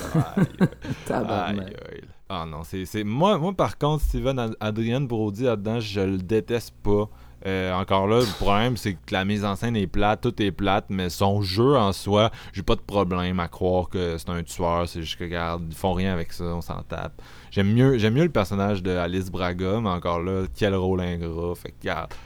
Ah 2.29 2.47
non, 2.47 2.63
c'est. 2.65 2.85
c'est- 2.87 3.05
Moi, 3.05 3.37
moi, 3.39 3.53
par 3.53 3.77
contre, 3.79 4.05
Steven 4.05 4.39
Ad- 4.39 4.57
Adrian 4.61 5.03
Brody 5.03 5.45
là-dedans, 5.45 5.81
je 5.81 6.01
le 6.01 6.19
déteste 6.19 6.75
pas. 6.83 7.09
Euh, 7.47 7.75
encore 7.75 8.07
là, 8.07 8.21
le 8.21 8.39
problème, 8.43 8.79
c'est 8.79 8.95
que 8.95 9.13
la 9.13 9.27
mise 9.27 9.45
en 9.45 9.55
scène 9.55 9.77
est 9.77 9.87
plate, 9.87 10.23
tout 10.23 10.41
est 10.43 10.51
plate, 10.51 10.87
mais 10.89 11.11
son 11.11 11.43
jeu 11.43 11.77
en 11.77 11.93
soi, 11.93 12.31
j'ai 12.55 12.63
pas 12.63 12.75
de 12.75 12.81
problème 12.81 13.39
à 13.39 13.49
croire 13.49 13.91
que 13.91 14.17
c'est 14.17 14.31
un 14.31 14.43
tueur. 14.43 14.89
C'est 14.89 15.03
juste 15.03 15.19
que, 15.19 15.25
regarde, 15.25 15.63
ils 15.69 15.75
font 15.77 15.93
rien 15.93 16.15
avec 16.15 16.33
ça, 16.33 16.45
on 16.45 16.63
s'en 16.63 16.81
tape. 16.83 17.21
J'aime 17.55 17.73
mieux, 17.73 17.99
j'aime 17.99 18.15
mieux 18.15 18.25
le 18.25 18.31
personnage 18.31 18.83
de 18.83 18.91
Alice 18.91 19.31
Braga, 19.31 19.79
mais 19.81 19.91
encore 19.91 20.19
là, 20.19 20.45
quel 20.57 20.75
rôle 20.75 21.01
ingrat. 21.01 21.55
Fait. 21.55 21.73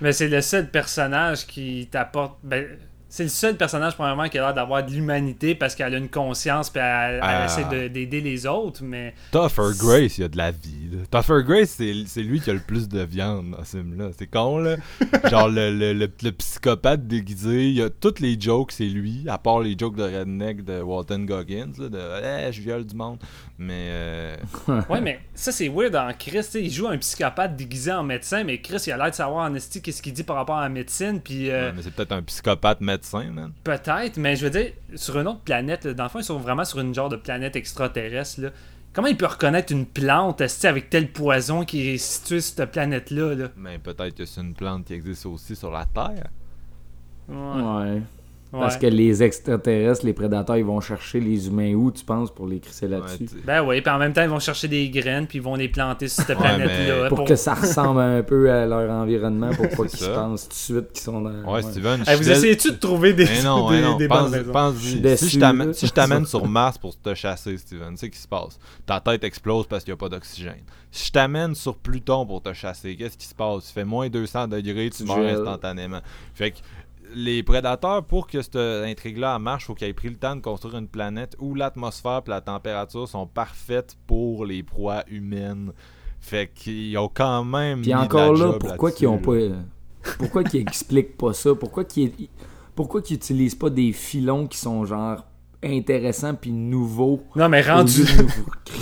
Mais 0.00 0.12
c'est 0.12 0.28
le 0.28 0.40
seul 0.40 0.70
personnage 0.70 1.46
qui 1.46 1.86
t'apporte. 1.90 2.38
Ben, 2.42 2.66
c'est 3.09 3.22
le 3.22 3.28
seul 3.28 3.56
personnage, 3.56 3.94
premièrement, 3.94 4.28
qui 4.28 4.39
a 4.39 4.43
l'air 4.43 4.55
d'avoir 4.55 4.85
de 4.85 4.90
l'humanité 4.90 5.55
parce 5.55 5.74
qu'elle 5.74 5.94
a 5.94 5.98
une 5.98 6.09
conscience 6.10 6.70
puis 6.70 6.80
elle, 6.82 7.14
elle 7.16 7.20
Ah. 7.22 7.44
essaie 7.47 7.64
de- 7.64 7.89
d'aider 7.89 8.20
les 8.20 8.47
autres. 8.47 8.82
Mais 8.85 9.14
Tougher 9.32 9.72
Grace, 9.78 10.18
il 10.18 10.22
y 10.22 10.24
a 10.24 10.28
de 10.28 10.36
la 10.36 10.51
vie. 10.51 10.90
là. 10.93 10.98
Tougher 11.22 11.43
Grace, 11.44 11.70
c'est 12.06 12.22
lui 12.22 12.40
qui 12.40 12.51
a 12.51 12.55
le 12.55 12.60
plus 12.60 12.89
de 12.89 13.01
viande 13.02 13.52
dans 13.52 13.64
ce 13.64 13.78
film-là. 13.78 14.10
C'est 14.18 14.26
con, 14.26 14.59
là. 14.59 14.76
Genre, 15.30 15.48
le, 15.48 15.70
le, 15.76 15.93
le- 15.93 16.10
le 16.22 16.32
psychopathe 16.32 17.06
déguisé, 17.06 17.68
il 17.68 17.74
y 17.74 17.82
a 17.82 17.90
toutes 17.90 18.20
les 18.20 18.39
jokes, 18.40 18.72
c'est 18.72 18.85
lui, 18.85 19.24
à 19.28 19.39
part 19.39 19.60
les 19.60 19.76
jokes 19.78 19.97
de 19.97 20.02
Redneck 20.02 20.64
de 20.64 20.80
Walton 20.82 21.20
Goggins, 21.20 21.72
là, 21.78 21.89
de 21.89 22.24
hey, 22.24 22.52
je 22.52 22.60
viole 22.60 22.85
du 22.85 22.94
monde. 22.94 23.18
Mais, 23.59 23.89
euh, 23.90 24.36
ouais, 24.89 25.01
mais 25.01 25.20
ça, 25.35 25.51
c'est 25.51 25.68
weird 25.68 25.97
en 25.97 26.12
Chris. 26.16 26.47
Il 26.55 26.70
joue 26.70 26.86
un 26.89 26.98
psychopathe 26.98 27.56
déguisé 27.56 27.90
en 27.93 28.02
médecin, 28.05 28.44
mais 28.44 28.60
Chris, 28.60 28.82
il 28.86 28.93
a 28.93 28.97
l'air 28.97 29.10
de 29.10 29.14
savoir 29.16 29.51
en 29.51 29.55
esti 29.55 29.82
qu'est-ce 29.82 30.01
qu'il 30.02 30.12
dit 30.12 30.22
par 30.22 30.36
rapport 30.36 30.56
à 30.59 30.62
la 30.62 30.68
médecine. 30.68 31.20
Puis 31.20 31.51
euh, 31.51 31.68
ouais, 31.68 31.72
mais 31.74 31.82
c'est 31.82 31.90
peut-être 31.94 32.12
un 32.12 32.22
psychopathe 32.22 32.80
médecin, 32.80 32.98
man. 33.14 33.52
peut-être, 33.64 34.16
mais 34.16 34.36
je 34.36 34.44
veux 34.44 34.51
dire, 34.51 34.72
sur 34.94 35.18
une 35.18 35.26
autre 35.26 35.40
planète, 35.40 35.85
là, 35.85 35.94
dans 35.94 36.05
le 36.05 36.09
fond, 36.09 36.18
ils 36.18 36.24
sont 36.24 36.39
vraiment 36.39 36.64
sur 36.64 36.80
une 36.80 36.94
genre 36.94 37.09
de 37.09 37.16
planète 37.16 37.56
extraterrestre. 37.56 38.40
Là. 38.40 38.51
Comment 38.93 39.09
il 39.09 39.16
peut 39.16 39.26
reconnaître 39.26 39.72
une 39.72 39.86
plante 39.86 40.43
avec 40.64 40.90
tel 40.90 41.12
poison 41.12 41.64
qui 41.64 41.89
est 41.90 41.98
situé 41.98 42.40
sur 42.40 42.56
cette 42.56 42.72
planète-là? 42.72 43.35
Là? 43.35 43.48
Mais 43.56 43.78
peut-être 43.78 44.14
que 44.14 44.24
c'est 44.24 44.40
une 44.40 44.55
plante 44.55 44.86
qui 44.86 44.94
existe 44.94 45.26
aussi 45.26 45.55
sur 45.55 45.70
la 45.70 45.86
Terre. 45.86 46.28
Ouais. 47.28 47.62
Ouais. 47.62 48.02
Parce 48.51 48.77
que 48.79 48.87
les 48.87 49.23
extraterrestres, 49.23 50.07
les 50.07 50.15
prédateurs, 50.15 50.57
ils 50.57 50.65
vont 50.65 50.81
chercher 50.81 51.20
les 51.20 51.49
humains 51.49 51.75
où, 51.75 51.91
tu 51.91 52.05
penses, 52.05 52.31
pour 52.31 52.47
les 52.47 52.61
crisser 52.61 52.89
là-dessus? 52.89 53.27
Ben 53.45 53.62
oui, 53.62 53.81
puis 53.83 53.93
en 53.93 53.99
même 53.99 54.12
temps, 54.15 54.23
ils 54.23 54.29
vont 54.31 54.39
chercher 54.39 54.69
des 54.69 54.89
graines, 54.89 55.27
puis 55.27 55.39
ils 55.39 55.43
vont 55.43 55.55
les 55.55 55.69
planter 55.69 56.09
sur 56.09 56.25
cette 56.25 56.39
Ouais, 56.39 56.45
planète-là. 56.57 57.03
mais- 57.03 57.09
pour 57.09 57.25
que 57.25 57.37
ça 57.37 57.53
ressemble 57.55 58.01
un 58.01 58.23
peu 58.23 58.51
à 58.51 58.65
leur 58.65 58.91
environnement, 58.91 59.51
pour 59.51 59.69
pas 59.77 59.87
qu'ils 59.87 60.09
pensent 60.09 60.45
tout 60.45 60.49
de 60.49 60.55
suite 60.81 60.93
qu'ils 60.93 61.03
sont 61.03 61.20
dans... 61.20 61.53
Ouais, 61.53 61.62
Steven, 61.62 62.03
Hey, 62.07 62.16
vous 62.16 62.31
essayez-tu 62.31 62.70
de 62.73 62.77
trouver 62.77 63.12
des, 63.12 63.25
Mais 63.27 63.43
non, 63.43 63.69
des, 63.70 63.77
mais 63.77 63.83
non. 63.83 63.97
des 63.97 64.09
pense, 64.09 64.23
bonnes 64.31 64.33
raisons? 64.41 64.53
pense- 64.53 64.75
Je 64.81 64.89
suis 64.89 65.16
si 65.19 65.29
je 65.37 65.39
t'amène 65.93 66.25
si 66.25 66.31
sur 66.31 66.47
Mars 66.49 66.79
pour 66.79 66.99
te 66.99 67.15
chasser, 67.15 67.57
Steven, 67.59 67.91
tu 67.91 67.97
sais 67.99 68.07
ce 68.07 68.11
qui 68.11 68.19
se 68.19 68.29
passe? 68.29 68.59
Ta 68.87 69.01
tête 69.01 69.25
explose 69.25 69.66
parce 69.66 69.85
qu'il 69.85 69.93
n'y 69.93 69.99
a 69.99 69.99
pas 69.99 70.09
d'oxygène. 70.09 70.62
Si 70.91 71.09
je 71.09 71.12
t'amène 71.12 71.55
sur 71.55 71.77
Pluton 71.77 72.25
pour 72.25 72.41
te 72.43 72.53
chasser, 72.55 72.97
qu'est-ce 72.97 73.19
qui 73.19 73.27
se 73.27 73.35
passe? 73.35 73.66
Tu 73.66 73.73
fais 73.75 73.85
moins 73.85 74.09
200 74.09 74.49
degrés, 74.49 74.89
tu 74.89 75.05
meurs 75.05 75.19
instantanément. 75.19 76.01
Fait 76.35 76.53
que 76.53 76.57
les 77.14 77.43
prédateurs, 77.43 78.05
pour 78.05 78.26
que 78.26 78.43
cette 78.43 78.56
intrigue-là 78.56 79.39
marche, 79.39 79.66
faut 79.66 79.74
qu'ils 79.74 79.89
aient 79.89 79.93
pris 79.93 80.09
le 80.09 80.16
temps 80.16 80.36
de 80.36 80.40
construire 80.40 80.76
une 80.76 80.89
planète 80.89 81.36
où 81.39 81.55
l'atmosphère 81.55 82.22
et 82.26 82.30
la 82.30 82.40
température 82.40 83.09
sont 83.09 83.26
parfaites 83.26 83.97
pour 84.06 84.44
les 84.44 84.62
proies 84.62 85.05
humaines. 85.09 85.72
Fait 86.20 86.51
qu'ils 86.52 86.97
ont 86.98 87.10
quand 87.12 87.44
même. 87.44 87.82
Puis 87.82 87.94
encore 87.94 88.35
là, 88.35 88.52
pourquoi 88.55 88.90
qu'ils 88.93 89.09
ont 89.09 89.18
pas... 89.18 89.36
Pourquoi 90.18 90.44
qu'ils 90.44 90.60
expliquent 90.60 91.16
pas 91.16 91.32
ça? 91.32 91.55
Pourquoi 91.55 91.85
qu'ils 91.85 92.12
pourquoi 92.74 93.02
qu'ils 93.02 93.16
utilisent 93.16 93.56
pas 93.56 93.70
des 93.70 93.93
filons 93.93 94.47
qui 94.47 94.56
sont 94.56 94.85
genre 94.85 95.24
intéressants 95.62 96.35
puis 96.35 96.52
nouveaux? 96.52 97.22
Non, 97.35 97.48
mais 97.48 97.62
rendu. 97.62 98.05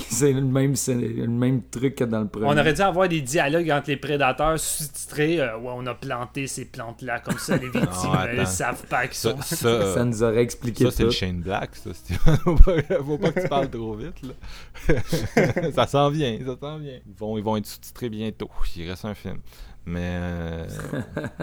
C'est 0.09 0.33
le 0.33 0.41
même, 0.43 0.77
c'est 0.77 0.95
le 0.95 1.27
même 1.27 1.63
truc 1.63 1.95
que 1.97 2.05
dans 2.05 2.21
le 2.21 2.29
premier. 2.29 2.47
On 2.47 2.59
aurait 2.59 2.75
dû 2.75 2.81
avoir 2.83 3.09
des 3.09 3.21
dialogues 3.23 3.71
entre 3.71 3.89
les 3.91 3.97
prédateurs 3.97 4.59
sous-titrés. 4.59 5.41
euh, 5.41 5.57
ouais, 5.59 5.73
on 5.75 5.87
a 5.87 5.95
planté 5.95 6.47
ces 6.47 6.65
plantes-là, 6.67 7.21
comme 7.21 7.39
ça, 7.39 7.57
les 7.57 7.69
victimes, 7.71 7.83
Non, 8.05 8.15
euh, 8.15 8.19
attends. 8.19 8.41
ils 8.43 8.47
savent 8.47 8.87
pas 8.87 9.07
qu'ils 9.07 9.17
Ça, 9.17 9.31
sont. 9.31 9.43
ça, 9.43 9.69
euh, 9.69 9.95
Ça 9.95 10.05
nous 10.05 10.23
aurait 10.23 10.43
expliqué 10.43 10.85
Ça, 10.85 10.91
c'est 10.91 11.05
le. 11.05 11.11
Shane 11.11 11.41
Black, 11.41 11.71
ça, 11.77 11.91
faut, 12.45 12.55
pas, 12.57 12.83
faut 12.83 13.19
pas 13.19 13.33
que 13.33 13.41
tu 13.41 13.49
parles 13.49 13.71
trop 13.71 13.95
vite, 13.95 14.23
là. 14.23 14.95
ça 15.73 15.87
s'en 15.87 16.11
vient, 16.11 16.39
ça 16.45 16.57
s'en 16.61 16.79
vient. 16.79 16.99
Ils 17.07 17.15
vont, 17.19 17.39
ils 17.39 17.45
vont 17.45 17.57
être 17.57 17.67
sous-titrés 17.67 18.09
bientôt. 18.11 18.51
Il 18.77 18.89
reste 18.89 19.05
un 19.05 19.15
film. 19.15 19.39
Mais, 19.89 20.01
euh, 20.21 20.67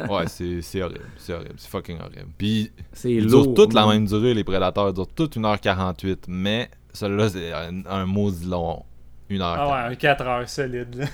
ouais, 0.10 0.28
c'est 0.28 0.61
c'est 0.61 0.82
horrible. 0.82 1.06
C'est 1.18 1.34
horrible. 1.34 1.53
C'est 1.56 1.70
fucking 1.70 1.98
horrible. 1.99 2.28
Puis, 2.38 2.72
ils 3.06 3.24
lourd. 3.26 3.45
durent 3.45 3.53
toutes 3.53 3.74
la 3.74 3.88
même 3.88 4.06
durée, 4.06 4.34
les 4.34 4.44
prédateurs. 4.44 4.90
Ils 4.90 4.94
durent 4.94 5.07
toutes 5.07 5.38
1h48. 5.38 6.26
Mais, 6.28 6.70
celui-là, 6.94 7.30
c'est 7.30 7.53
un, 7.53 7.86
un 7.90 8.06
maudit 8.06 8.45
long. 8.45 8.84
1h40. 9.30 9.56
Ah 9.57 9.68
ouais, 9.88 9.94
un 9.94 9.95
4 9.95 10.22
heures 10.28 10.49
solide. 10.49 11.07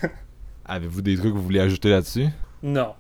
Avez-vous 0.66 1.02
des 1.02 1.16
trucs 1.18 1.32
que 1.32 1.38
vous 1.38 1.44
voulez 1.44 1.60
ajouter 1.60 1.90
là-dessus? 1.90 2.28
Non. 2.64 2.94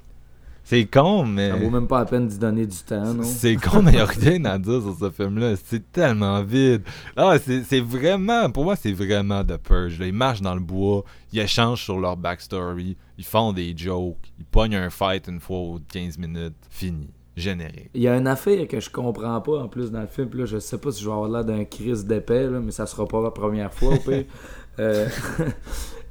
C'est 0.69 0.85
con, 0.85 1.25
mais. 1.25 1.49
Ça 1.49 1.55
vaut 1.55 1.71
même 1.71 1.87
pas 1.87 1.97
la 1.97 2.05
peine 2.05 2.27
d'y 2.27 2.37
donner 2.37 2.67
du 2.67 2.77
temps, 2.77 3.11
non? 3.15 3.23
C'est 3.23 3.55
con, 3.55 3.81
mais 3.81 3.89
il 3.93 3.95
n'y 3.95 4.01
a 4.01 4.05
rien 4.05 4.45
à 4.45 4.59
dire 4.59 4.79
sur 4.83 4.95
ce 4.99 5.09
film-là. 5.09 5.55
C'est 5.65 5.91
tellement 5.91 6.43
vide. 6.43 6.83
Ah, 7.17 7.37
c'est 7.39 7.79
vraiment, 7.79 8.51
pour 8.51 8.65
moi, 8.65 8.75
c'est 8.75 8.91
vraiment 8.91 9.43
The 9.43 9.57
Purge. 9.57 9.97
là. 9.97 10.05
Ils 10.05 10.13
marchent 10.13 10.43
dans 10.43 10.53
le 10.53 10.59
bois, 10.59 11.03
ils 11.33 11.39
échangent 11.39 11.83
sur 11.83 11.99
leur 11.99 12.17
backstory, 12.17 12.95
ils 13.17 13.25
font 13.25 13.51
des 13.51 13.75
jokes, 13.75 14.31
ils 14.37 14.45
pognent 14.45 14.75
un 14.75 14.91
fight 14.91 15.27
une 15.27 15.39
fois 15.39 15.57
aux 15.57 15.79
15 15.91 16.19
minutes. 16.19 16.53
Fini. 16.69 17.09
Générique. 17.35 17.89
Il 17.95 18.03
y 18.03 18.07
a 18.07 18.15
une 18.15 18.27
affaire 18.27 18.67
que 18.67 18.79
je 18.79 18.91
comprends 18.91 19.41
pas 19.41 19.63
en 19.63 19.69
plus 19.69 19.89
dans 19.89 20.01
le 20.01 20.07
film. 20.07 20.29
Puis 20.29 20.39
là, 20.41 20.45
je 20.45 20.59
sais 20.59 20.77
pas 20.77 20.91
si 20.91 21.01
je 21.01 21.07
vais 21.07 21.13
avoir 21.13 21.29
l'air 21.29 21.45
d'un 21.45 21.65
crise 21.65 22.05
d'épais, 22.05 22.47
mais 22.47 22.71
ça 22.71 22.85
sera 22.85 23.07
pas 23.07 23.23
la 23.23 23.31
première 23.31 23.73
fois 23.73 23.95
au 23.95 23.97
pire. 23.97 24.25
Euh, 24.77 25.09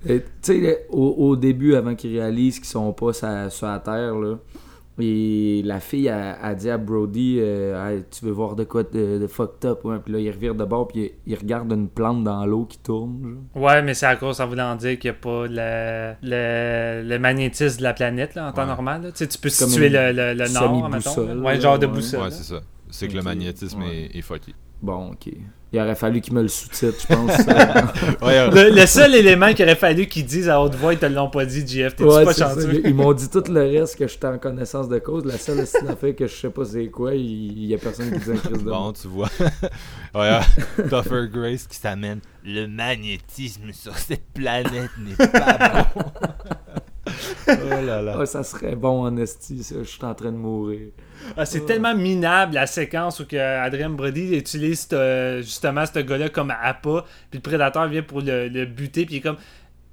tu 0.06 0.22
sais, 0.42 0.86
au, 0.90 1.08
au 1.18 1.36
début, 1.36 1.74
avant 1.74 1.94
qu'ils 1.94 2.18
réalisent 2.18 2.58
qu'ils 2.58 2.68
sont 2.68 2.92
pas 2.92 3.12
sur 3.12 3.66
la 3.66 3.78
terre, 3.80 4.14
là, 4.14 4.36
et 5.00 5.62
la 5.64 5.78
fille 5.78 6.08
a, 6.08 6.40
a 6.42 6.56
dit 6.56 6.68
à 6.68 6.76
Brody 6.76 7.36
euh, 7.38 7.88
Hey, 7.88 8.02
Tu 8.10 8.24
veux 8.24 8.32
voir 8.32 8.56
de 8.56 8.64
quoi 8.64 8.82
de, 8.82 9.18
de 9.20 9.26
fucked 9.28 9.64
up 9.64 9.84
ouais? 9.84 9.98
Puis 10.04 10.12
là, 10.12 10.18
il 10.18 10.28
revire 10.28 10.56
de 10.56 10.64
bord, 10.64 10.88
puis 10.88 11.12
il, 11.24 11.32
il 11.32 11.38
regarde 11.38 11.70
une 11.72 11.86
plante 11.88 12.24
dans 12.24 12.44
l'eau 12.46 12.64
qui 12.64 12.78
tourne. 12.78 13.22
genre. 13.54 13.62
Ouais, 13.62 13.80
mais 13.82 13.94
c'est 13.94 14.06
à 14.06 14.16
cause, 14.16 14.38
ça 14.38 14.46
voulant 14.46 14.74
dire 14.74 14.98
qu'il 14.98 15.08
n'y 15.12 15.16
a 15.16 15.20
pas 15.20 15.46
le, 15.46 16.14
le, 16.24 17.08
le 17.08 17.18
magnétisme 17.20 17.78
de 17.78 17.82
la 17.84 17.92
planète 17.94 18.34
là, 18.34 18.48
en 18.48 18.52
temps 18.52 18.66
normal. 18.66 19.02
là. 19.02 19.12
Tu 19.12 19.18
sais, 19.18 19.28
tu 19.28 19.38
peux 19.38 19.48
situer 19.50 19.86
une 19.86 19.92
le, 19.92 20.10
le, 20.12 20.34
le 20.34 20.52
nord, 20.52 20.88
mettons. 20.90 21.44
Ouais, 21.44 21.60
genre 21.60 21.78
de 21.78 21.86
boussole. 21.86 22.22
Ouais, 22.22 22.30
c'est 22.32 22.42
ça. 22.54 22.60
C'est 22.90 23.06
que 23.06 23.14
le 23.14 23.22
magnétisme 23.22 23.80
Ouais. 23.82 24.08
est, 24.12 24.18
est 24.18 24.22
fucké. 24.22 24.52
Bon, 24.82 25.10
ok. 25.12 25.28
Il 25.70 25.78
aurait 25.80 25.94
fallu 25.94 26.22
qu'il 26.22 26.32
me 26.32 26.40
le 26.40 26.48
sous-titre, 26.48 26.96
je 27.00 27.14
pense. 27.14 27.38
Le, 28.22 28.74
le 28.74 28.86
seul 28.86 29.14
élément 29.14 29.52
qu'il 29.52 29.66
aurait 29.66 29.74
fallu 29.76 30.06
qu'ils 30.06 30.24
disent 30.24 30.48
à 30.48 30.60
haute 30.62 30.74
voix, 30.74 30.94
ils 30.94 30.98
te 30.98 31.04
l'ont 31.06 31.28
pas 31.28 31.44
dit, 31.44 31.60
JF. 31.66 31.94
T'es-tu 31.94 32.04
Ouais, 32.04 32.24
pas 32.24 32.32
chanceux? 32.32 32.80
Ils 32.84 32.94
m'ont 32.94 33.12
dit 33.12 33.28
tout 33.28 33.44
le 33.50 33.78
reste 33.78 33.96
que 33.98 34.06
j'étais 34.08 34.26
en 34.26 34.38
connaissance 34.38 34.88
de 34.88 34.98
cause. 34.98 35.26
La 35.26 35.36
seule 35.36 35.60
affaire 35.60 36.16
que 36.16 36.26
je 36.26 36.34
sais 36.34 36.48
pas 36.50 36.64
c'est 36.64 36.86
quoi, 36.86 37.14
il 37.14 37.66
y 37.66 37.74
a 37.74 37.78
personne 37.78 38.10
qui 38.12 38.18
dit 38.18 38.30
un 38.30 38.36
crise 38.36 38.64
de 38.64 38.70
Bon, 38.70 38.92
tu 38.92 39.08
vois. 39.08 39.28
ouais, 40.14 40.40
Tougher 40.88 41.28
Grace 41.30 41.66
qui 41.66 41.76
s'amène. 41.76 42.20
Le 42.44 42.66
magnétisme 42.66 43.70
sur 43.72 43.96
cette 43.98 44.24
planète 44.32 44.90
n'est 44.98 45.26
pas 45.26 45.90
bon. 45.94 46.02
Oh 47.48 47.86
là 47.86 48.02
là. 48.02 48.16
Ah, 48.20 48.26
ça 48.26 48.42
serait 48.42 48.76
bon 48.76 49.04
en 49.04 49.16
esti, 49.16 49.62
ça. 49.62 49.76
Je 49.78 49.88
suis 49.88 50.04
en 50.04 50.14
train 50.14 50.32
de 50.32 50.36
mourir. 50.36 50.90
Ah, 51.36 51.44
c'est 51.44 51.64
tellement 51.66 51.94
minable 51.94 52.54
la 52.54 52.66
séquence 52.66 53.20
où 53.20 53.26
que 53.26 53.36
Adrien 53.36 53.90
Brody 53.90 54.36
utilise 54.36 54.88
justement 55.38 55.84
ce 55.86 56.00
gars-là 56.00 56.28
comme 56.28 56.50
appât, 56.50 57.04
puis 57.30 57.38
le 57.38 57.42
prédateur 57.42 57.88
vient 57.88 58.02
pour 58.02 58.20
le, 58.20 58.48
le 58.48 58.66
buter, 58.66 59.06
puis 59.06 59.16
il 59.16 59.18
est 59.18 59.22
comme 59.22 59.36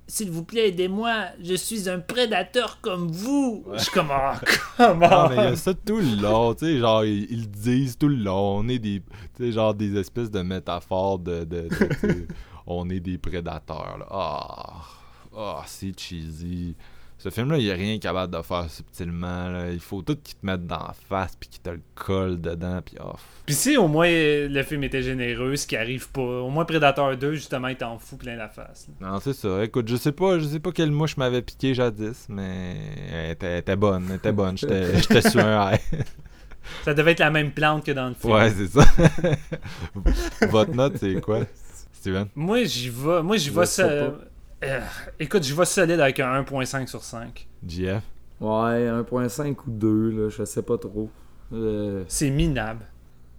S'il 0.08 0.30
vous 0.30 0.44
plaît, 0.44 0.70
aidez-moi, 0.70 1.14
je 1.44 1.56
suis 1.56 1.90
un 1.90 2.00
prédateur 2.00 2.80
comme 2.82 3.08
vous. 3.12 3.66
Je 3.74 3.80
suis 3.80 3.92
comme 3.92 4.12
Ah, 4.12 4.40
comment 4.78 5.08
Ah, 5.10 5.28
mais 5.30 5.36
il 5.36 5.44
y 5.44 5.48
a 5.48 5.56
ça 5.56 5.74
tout 5.74 5.98
le 5.98 6.22
long, 6.22 6.54
tu 6.54 6.66
sais, 6.66 6.78
genre, 6.78 7.04
ils, 7.04 7.50
disent 7.50 7.98
tout 7.98 8.10
le 8.10 8.18
long. 8.18 8.60
On 8.60 8.68
est 8.68 8.80
des, 8.80 9.02
tu 9.36 9.46
sais, 9.46 9.52
genre, 9.52 9.74
des 9.74 9.98
espèces 9.98 10.30
de 10.32 10.42
métaphores 10.42 11.20
de, 11.20 11.48
on 12.68 12.90
est 12.90 13.00
des 13.00 13.18
prédateurs, 13.18 13.98
là. 14.00 14.06
Ah, 14.12 14.84
ah, 15.38 15.64
c'est 15.66 15.98
cheesy. 16.00 16.76
Ce 17.18 17.30
film-là, 17.30 17.58
il 17.58 17.64
n'y 17.64 17.72
a 17.72 17.76
rien 17.76 17.98
capable 17.98 18.36
de 18.36 18.42
faire 18.42 18.70
subtilement, 18.70 19.50
là. 19.50 19.72
Il 19.72 19.80
faut 19.80 20.02
tout 20.02 20.16
qu'ils 20.18 20.36
te 20.36 20.46
mettent 20.46 20.68
dans 20.68 20.80
la 20.80 20.94
face, 21.10 21.36
puis 21.40 21.50
qu'ils 21.50 21.62
te 21.62 21.70
le 21.70 21.82
collent 21.96 22.40
dedans, 22.40 22.82
puis 22.86 22.98
off. 23.00 23.24
Puis 23.46 23.56
si 23.56 23.78
au 23.78 23.88
moins 23.88 24.10
le 24.10 24.64
film 24.64 24.84
était 24.84 25.02
généreux, 25.02 25.56
ce 25.56 25.66
qui 25.66 25.78
arrive 25.78 26.10
pas, 26.10 26.22
au 26.22 26.50
moins 26.50 26.66
Prédateur 26.66 27.16
2, 27.18 27.34
justement, 27.34 27.70
il 27.70 27.78
t'en 27.78 27.98
fout 28.00 28.20
plein 28.20 28.36
la 28.36 28.50
face. 28.50 28.88
là. 29.00 29.12
Non, 29.12 29.20
c'est 29.22 29.34
ça. 29.34 29.64
Écoute, 29.64 29.88
je 29.88 29.96
sais 29.96 30.12
pas, 30.12 30.40
je 30.40 30.46
sais 30.46 30.60
pas 30.60 30.72
quelle 30.72 30.92
mouche 30.92 31.16
m'avait 31.18 31.42
piqué 31.42 31.74
jadis, 31.74 32.26
mais 32.28 32.76
elle 33.12 33.32
était, 33.32 33.48
elle 33.48 33.60
était 33.60 33.76
bonne, 33.76 34.06
elle 34.10 34.18
était 34.18 34.34
bonne. 34.34 34.58
J'étais 34.58 34.98
j'étais 35.02 35.28
sur 35.30 35.40
un 35.40 35.72
high. 35.74 35.80
Ça 36.84 36.94
devait 36.94 37.12
être 37.14 37.20
la 37.20 37.32
même 37.32 37.52
plante 37.52 37.86
que 37.86 37.92
dans 37.92 38.10
le 38.10 38.14
film. 38.16 38.34
Ouais, 38.34 38.52
c'est 38.52 38.68
ça. 38.68 38.86
Votre 40.50 40.72
note, 40.74 40.98
c'est 40.98 41.22
quoi, 41.22 41.40
Steven? 41.94 42.28
Moi, 42.36 42.66
j'y 42.66 42.90
vais. 42.90 43.24
Moi, 43.24 43.38
j'y 43.38 43.50
vais. 43.52 43.64
Euh, 44.64 44.80
écoute, 45.20 45.44
j'y 45.44 45.54
vais 45.54 45.66
solide 45.66 46.00
avec 46.00 46.20
un 46.20 46.42
1.5 46.44 46.88
sur 46.88 47.04
5. 47.04 47.48
JF? 47.68 48.02
Ouais, 48.40 48.88
1.5 48.90 49.56
ou 49.68 49.72
2, 49.72 50.10
là, 50.12 50.30
je 50.30 50.44
sais 50.44 50.62
pas 50.64 50.78
trop. 50.78 51.10
Euh, 51.54 52.04
C'est 52.08 52.30
minable. 52.30 52.86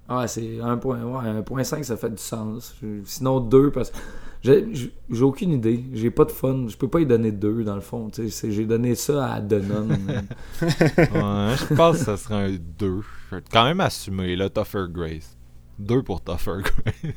Ah, 0.08 0.28
c'est 0.28 0.58
1.5, 0.60 1.02
ouais, 1.02 1.40
1.5, 1.64 1.82
ça 1.82 1.96
fait 1.96 2.10
du 2.10 2.22
sens. 2.22 2.74
Je- 2.80 3.02
Sinon 3.04 3.40
2, 3.40 3.70
parce 3.72 3.90
que 3.90 3.98
j'ai 4.44 5.22
aucune 5.22 5.50
idée. 5.52 5.84
J'ai 5.94 6.12
pas 6.12 6.24
de 6.24 6.30
fun. 6.30 6.66
Je 6.68 6.76
peux 6.76 6.86
pas 6.88 7.00
y 7.00 7.06
donner 7.06 7.32
2, 7.32 7.64
dans 7.64 7.74
le 7.74 7.80
fond. 7.80 8.08
tu 8.10 8.22
sais, 8.22 8.28
c'est- 8.30 8.50
J'ai 8.52 8.64
donné 8.66 8.94
ça 8.94 9.32
à 9.34 9.40
Denon. 9.40 9.88
Ouais, 10.60 11.54
je 11.56 11.74
pense 11.74 11.98
que 11.98 12.04
ça 12.04 12.16
serait 12.16 12.34
un 12.52 12.56
2. 12.78 13.00
Je 13.30 13.36
vais 13.36 13.42
quand 13.50 13.64
même 13.64 13.80
assumer, 13.80 14.36
là, 14.36 14.48
Tougher 14.48 14.86
Grace. 14.88 15.36
2 15.80 16.02
pour 16.02 16.20
Tougher 16.20 16.62
Grace. 16.62 17.14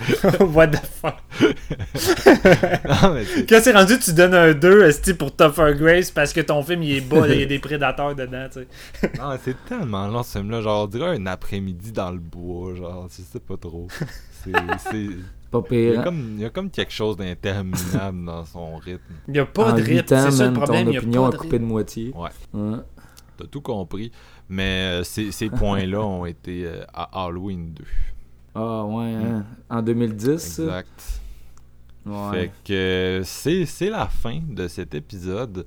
What 0.40 0.68
the 0.68 0.80
fuck? 0.84 1.16
Quand 3.48 3.60
c'est 3.62 3.72
rendu, 3.72 3.98
tu 3.98 4.12
donnes 4.12 4.34
un 4.34 4.54
2 4.54 4.84
esti, 4.84 5.14
pour 5.14 5.34
Tougher 5.34 5.74
Grace 5.76 6.10
parce 6.10 6.32
que 6.32 6.40
ton 6.40 6.62
film 6.62 6.82
il 6.82 6.96
est 6.96 7.00
bas, 7.00 7.28
il 7.28 7.40
y 7.40 7.42
a 7.42 7.46
des 7.46 7.58
prédateurs 7.58 8.14
dedans, 8.14 8.46
tu 8.52 8.60
sais. 9.00 9.10
Non, 9.18 9.36
c'est 9.42 9.56
tellement 9.66 10.06
long 10.08 10.22
ce 10.22 10.38
film-là. 10.38 10.60
Genre, 10.62 10.84
on 10.84 10.86
dirait 10.86 11.16
un 11.16 11.26
après-midi 11.26 11.92
dans 11.92 12.10
le 12.10 12.18
bois. 12.18 12.74
Genre, 12.74 13.08
je 13.10 13.22
sais 13.22 13.40
pas 13.40 13.56
trop. 13.56 13.88
C'est... 14.42 14.52
pas 15.50 15.62
Il, 15.70 15.76
y 15.76 15.90
pire. 15.90 15.98
a 15.98 16.00
hein? 16.00 16.04
comme, 16.04 16.32
il 16.36 16.40
y 16.40 16.44
a 16.46 16.50
comme 16.50 16.70
quelque 16.70 16.92
chose 16.92 17.16
d'interminable 17.16 18.24
dans 18.24 18.44
son 18.46 18.76
rythme. 18.76 19.02
Il 19.28 19.36
y 19.36 19.38
a 19.38 19.44
pas 19.46 19.72
en 19.72 19.76
de 19.76 19.82
8 19.82 19.84
rythme, 19.84 20.14
ans, 20.14 20.22
c'est 20.24 20.30
ça 20.30 20.46
le 20.46 20.52
problème, 20.54 20.84
ton 20.86 20.90
il 20.90 20.94
y 20.94 20.96
a 20.96 21.00
opinion 21.00 21.26
a 21.26 21.32
coupé 21.36 21.58
de 21.58 21.64
moitié. 21.64 22.12
Ouais. 22.14 22.30
Ouais. 22.54 22.78
T'as 23.36 23.46
tout 23.46 23.60
compris. 23.60 24.10
Mais 24.48 25.00
euh, 25.00 25.04
ces, 25.04 25.30
ces 25.30 25.48
points-là 25.50 26.00
ont 26.00 26.26
été 26.26 26.64
euh, 26.64 26.82
à 26.92 27.24
Halloween 27.26 27.72
2. 27.74 27.84
Ah, 28.54 28.84
ouais, 28.84 29.14
hein. 29.14 29.44
En 29.68 29.82
2010, 29.82 30.38
ça? 30.38 30.62
Exact. 30.62 31.20
Ouais. 32.06 32.30
Fait 32.32 32.52
que 32.64 33.22
c'est, 33.24 33.66
c'est 33.66 33.90
la 33.90 34.06
fin 34.06 34.40
de 34.48 34.66
cet 34.68 34.94
épisode 34.94 35.66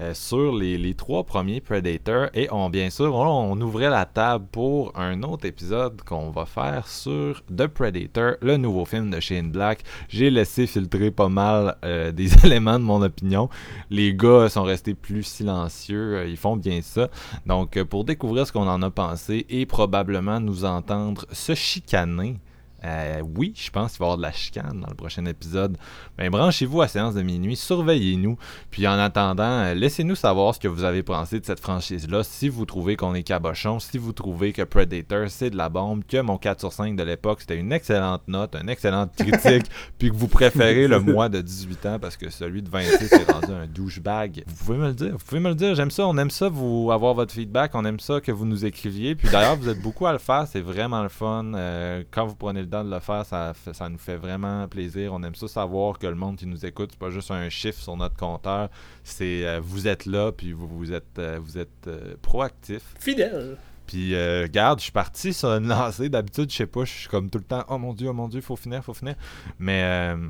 euh, 0.00 0.14
sur 0.14 0.54
les, 0.54 0.94
trois 0.94 1.24
premiers 1.24 1.60
Predators. 1.60 2.28
Et 2.34 2.48
on, 2.52 2.70
bien 2.70 2.90
sûr, 2.90 3.14
on, 3.14 3.60
ouvrait 3.60 3.90
la 3.90 4.04
table 4.04 4.46
pour 4.52 4.96
un 4.96 5.22
autre 5.22 5.44
épisode 5.46 6.02
qu'on 6.02 6.30
va 6.30 6.46
faire 6.46 6.86
sur 6.86 7.42
The 7.46 7.66
Predator, 7.66 8.34
le 8.40 8.56
nouveau 8.56 8.84
film 8.84 9.10
de 9.10 9.20
Shane 9.20 9.50
Black. 9.50 9.82
J'ai 10.08 10.30
laissé 10.30 10.66
filtrer 10.66 11.10
pas 11.10 11.28
mal 11.28 11.76
euh, 11.84 12.12
des 12.12 12.32
éléments 12.46 12.78
de 12.78 12.84
mon 12.84 13.02
opinion. 13.02 13.48
Les 13.90 14.14
gars 14.14 14.48
sont 14.48 14.62
restés 14.62 14.94
plus 14.94 15.24
silencieux, 15.24 16.18
euh, 16.18 16.28
ils 16.28 16.36
font 16.36 16.56
bien 16.56 16.80
ça. 16.82 17.08
Donc, 17.46 17.82
pour 17.84 18.04
découvrir 18.04 18.46
ce 18.46 18.52
qu'on 18.52 18.68
en 18.68 18.82
a 18.82 18.90
pensé 18.90 19.46
et 19.48 19.66
probablement 19.66 20.40
nous 20.40 20.64
entendre 20.64 21.26
se 21.32 21.54
chicaner. 21.54 22.36
Euh, 22.84 23.20
oui, 23.36 23.52
je 23.56 23.70
pense 23.70 23.92
qu'il 23.92 23.98
va 24.00 24.04
y 24.04 24.06
avoir 24.06 24.16
de 24.18 24.22
la 24.22 24.32
chicane 24.32 24.80
dans 24.80 24.88
le 24.88 24.94
prochain 24.94 25.24
épisode. 25.26 25.76
Ben, 26.16 26.30
branchez-vous 26.30 26.80
à 26.80 26.88
séance 26.88 27.14
de 27.14 27.22
minuit, 27.22 27.56
surveillez-nous. 27.56 28.38
Puis 28.70 28.86
en 28.86 28.98
attendant, 28.98 29.42
euh, 29.42 29.74
laissez-nous 29.74 30.14
savoir 30.14 30.54
ce 30.54 30.60
que 30.60 30.68
vous 30.68 30.84
avez 30.84 31.02
pensé 31.02 31.40
de 31.40 31.44
cette 31.44 31.60
franchise-là. 31.60 32.22
Si 32.22 32.48
vous 32.48 32.66
trouvez 32.66 32.96
qu'on 32.96 33.14
est 33.14 33.24
cabochon, 33.24 33.80
si 33.80 33.98
vous 33.98 34.12
trouvez 34.12 34.52
que 34.52 34.62
Predator 34.62 35.28
c'est 35.28 35.50
de 35.50 35.56
la 35.56 35.68
bombe, 35.68 36.04
que 36.04 36.20
mon 36.20 36.38
4 36.38 36.60
sur 36.60 36.72
5 36.72 36.94
de 36.94 37.02
l'époque 37.02 37.40
c'était 37.40 37.56
une 37.56 37.72
excellente 37.72 38.22
note, 38.28 38.54
une 38.54 38.68
excellente 38.68 39.14
critique, 39.16 39.66
puis 39.98 40.10
que 40.10 40.16
vous 40.16 40.28
préférez 40.28 40.86
le 40.86 41.00
mois 41.00 41.28
de 41.28 41.40
18 41.40 41.86
ans 41.86 41.98
parce 41.98 42.16
que 42.16 42.30
celui 42.30 42.62
de 42.62 42.70
26 42.70 43.12
est 43.12 43.30
rendu 43.30 43.52
un 43.52 43.66
douchebag. 43.66 44.44
Vous 44.46 44.64
pouvez 44.64 44.78
me 44.78 44.88
le 44.88 44.94
dire, 44.94 45.12
vous 45.12 45.24
pouvez 45.24 45.40
me 45.40 45.48
le 45.48 45.54
dire. 45.54 45.74
J'aime 45.74 45.90
ça, 45.90 46.06
on 46.06 46.16
aime 46.16 46.30
ça, 46.30 46.48
vous 46.48 46.90
avoir 46.92 47.14
votre 47.14 47.32
feedback, 47.32 47.74
on 47.74 47.84
aime 47.84 48.00
ça 48.00 48.20
que 48.20 48.30
vous 48.30 48.46
nous 48.46 48.64
écriviez. 48.64 49.14
Puis 49.14 49.28
d'ailleurs, 49.30 49.56
vous 49.56 49.68
êtes 49.68 49.82
beaucoup 49.82 50.06
à 50.06 50.12
le 50.12 50.18
faire, 50.18 50.46
c'est 50.46 50.60
vraiment 50.60 51.02
le 51.02 51.08
fun. 51.08 51.52
Euh, 51.54 52.04
quand 52.10 52.26
vous 52.26 52.36
prenez 52.36 52.60
le 52.60 52.67
temps 52.68 52.84
de 52.84 52.90
le 52.90 53.00
faire, 53.00 53.24
ça, 53.26 53.54
nous 53.88 53.98
fait 53.98 54.16
vraiment 54.16 54.66
plaisir. 54.68 55.12
On 55.12 55.22
aime 55.22 55.34
ça 55.34 55.48
savoir 55.48 55.98
que 55.98 56.06
le 56.06 56.14
monde 56.14 56.36
qui 56.36 56.46
nous 56.46 56.64
écoute, 56.64 56.90
c'est 56.92 56.98
pas 56.98 57.10
juste 57.10 57.30
un 57.30 57.48
chiffre 57.48 57.80
sur 57.80 57.96
notre 57.96 58.16
compteur. 58.16 58.68
C'est 59.04 59.46
euh, 59.46 59.60
vous 59.62 59.88
êtes 59.88 60.06
là, 60.06 60.32
puis 60.32 60.52
vous, 60.52 60.68
vous 60.68 60.92
êtes, 60.92 61.18
euh, 61.18 61.38
vous 61.42 61.58
êtes 61.58 61.86
euh, 61.86 62.14
proactif. 62.22 62.82
Fidèle. 62.98 63.56
Puis, 63.88 64.14
euh, 64.14 64.42
regarde, 64.42 64.78
je 64.78 64.84
suis 64.84 64.92
parti 64.92 65.32
sur 65.34 65.48
une 65.48 65.66
lancée. 65.66 66.08
D'habitude, 66.08 66.52
je 66.52 66.56
sais 66.56 66.66
pas, 66.66 66.84
je 66.84 66.92
suis 66.92 67.08
comme 67.08 67.28
tout 67.28 67.38
le 67.38 67.44
temps, 67.44 67.64
oh 67.68 67.78
mon 67.78 67.94
dieu, 67.94 68.08
oh 68.08 68.12
mon 68.12 68.28
dieu, 68.28 68.40
faut 68.40 68.54
finir, 68.54 68.84
faut 68.84 68.94
finir. 68.94 69.16
Mais 69.58 69.82
euh, 69.82 70.28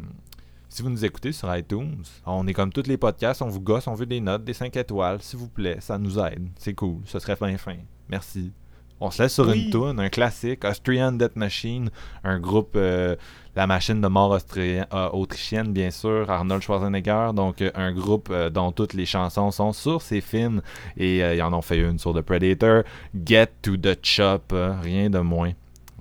si 0.68 0.80
vous 0.80 0.88
nous 0.88 1.04
écoutez 1.04 1.32
sur 1.32 1.54
iTunes, 1.54 2.04
on 2.24 2.46
est 2.46 2.54
comme 2.54 2.72
tous 2.72 2.86
les 2.86 2.96
podcasts, 2.96 3.42
on 3.42 3.48
vous 3.48 3.60
gosse, 3.60 3.88
on 3.88 3.94
veut 3.94 4.06
des 4.06 4.20
notes, 4.20 4.44
des 4.44 4.54
5 4.54 4.74
étoiles, 4.76 5.20
s'il 5.20 5.40
vous 5.40 5.48
plaît, 5.48 5.78
ça 5.80 5.98
nous 5.98 6.18
aide. 6.20 6.48
C'est 6.56 6.74
cool, 6.74 7.00
ce 7.04 7.18
serait 7.18 7.36
fin 7.36 7.56
fin. 7.58 7.76
Merci. 8.08 8.52
On 9.00 9.10
se 9.12 9.22
laisse 9.22 9.34
sur 9.34 9.46
Oui. 9.46 9.66
une 9.66 9.70
tune, 9.70 10.00
un 10.00 10.08
classique, 10.08 10.64
Austrian 10.64 11.12
Death 11.12 11.36
Machine, 11.36 11.88
un 12.24 12.40
groupe, 12.40 12.72
euh, 12.74 13.14
la 13.54 13.68
machine 13.68 14.00
de 14.00 14.08
mort 14.08 14.36
euh, 14.56 15.08
autrichienne, 15.12 15.72
bien 15.72 15.90
sûr, 15.92 16.28
Arnold 16.28 16.62
Schwarzenegger, 16.62 17.28
donc 17.34 17.62
euh, 17.62 17.70
un 17.76 17.92
groupe 17.92 18.32
dont 18.52 18.72
toutes 18.72 18.94
les 18.94 19.06
chansons 19.06 19.52
sont 19.52 19.72
sur 19.72 20.02
ces 20.02 20.20
films, 20.20 20.62
et 20.96 21.18
ils 21.18 21.42
en 21.42 21.52
ont 21.52 21.62
fait 21.62 21.78
une 21.78 21.98
sur 21.98 22.12
The 22.12 22.22
Predator, 22.22 22.82
Get 23.24 23.48
to 23.62 23.76
the 23.76 23.96
Chop, 24.02 24.52
rien 24.82 25.08
de 25.10 25.20
moins. 25.20 25.52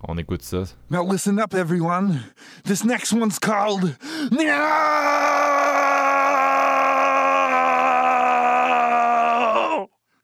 On 0.08 0.18
écoute 0.18 0.42
ça. 0.44 0.64
Now 0.92 1.04
listen 1.04 1.40
up, 1.40 1.54
everyone. 1.54 2.20
This 2.64 2.84
next 2.84 3.14
one's 3.14 3.40
called. 3.40 3.96
No! 4.32 4.48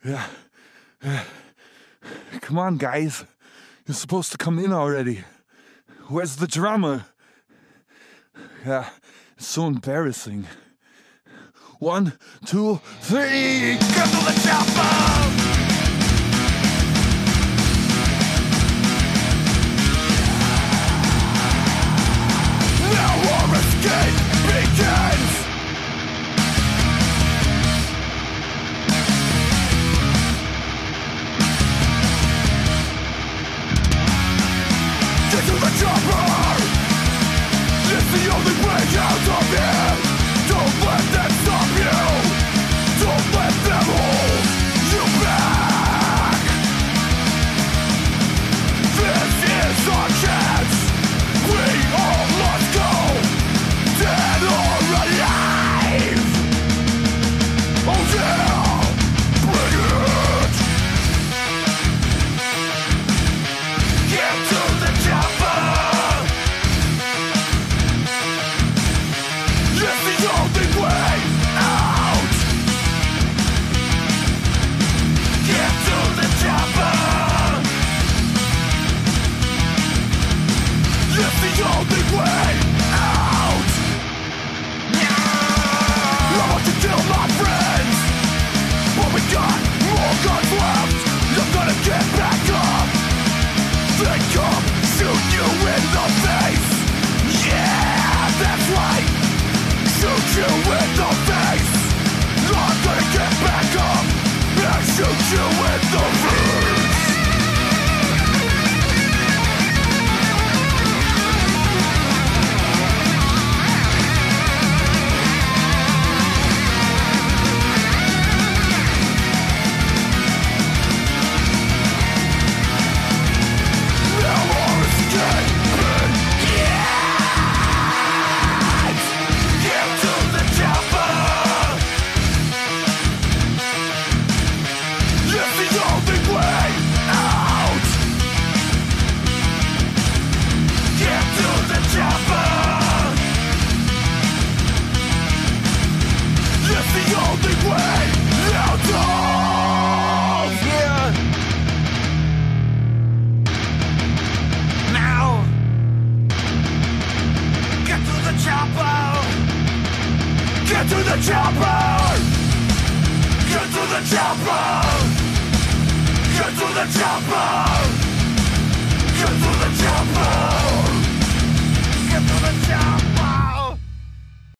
Yeah. 0.05 0.21
Come 2.43 2.59
on, 2.59 2.75
guys. 2.75 3.23
You're 3.87 3.95
supposed 3.95 4.33
to 4.33 4.37
come 4.37 4.59
in 4.59 4.73
already. 4.73 5.23
Where's 6.09 6.35
the 6.35 6.45
drama? 6.45 7.07
Yeah, 8.65 8.89
it's 9.37 9.47
so 9.47 9.65
embarrassing. 9.65 10.47
One, 11.79 12.17
two, 12.45 12.81
three, 12.99 13.77
get 13.77 14.09
to 14.09 14.25
the 14.25 14.41
chopper! 14.43 15.52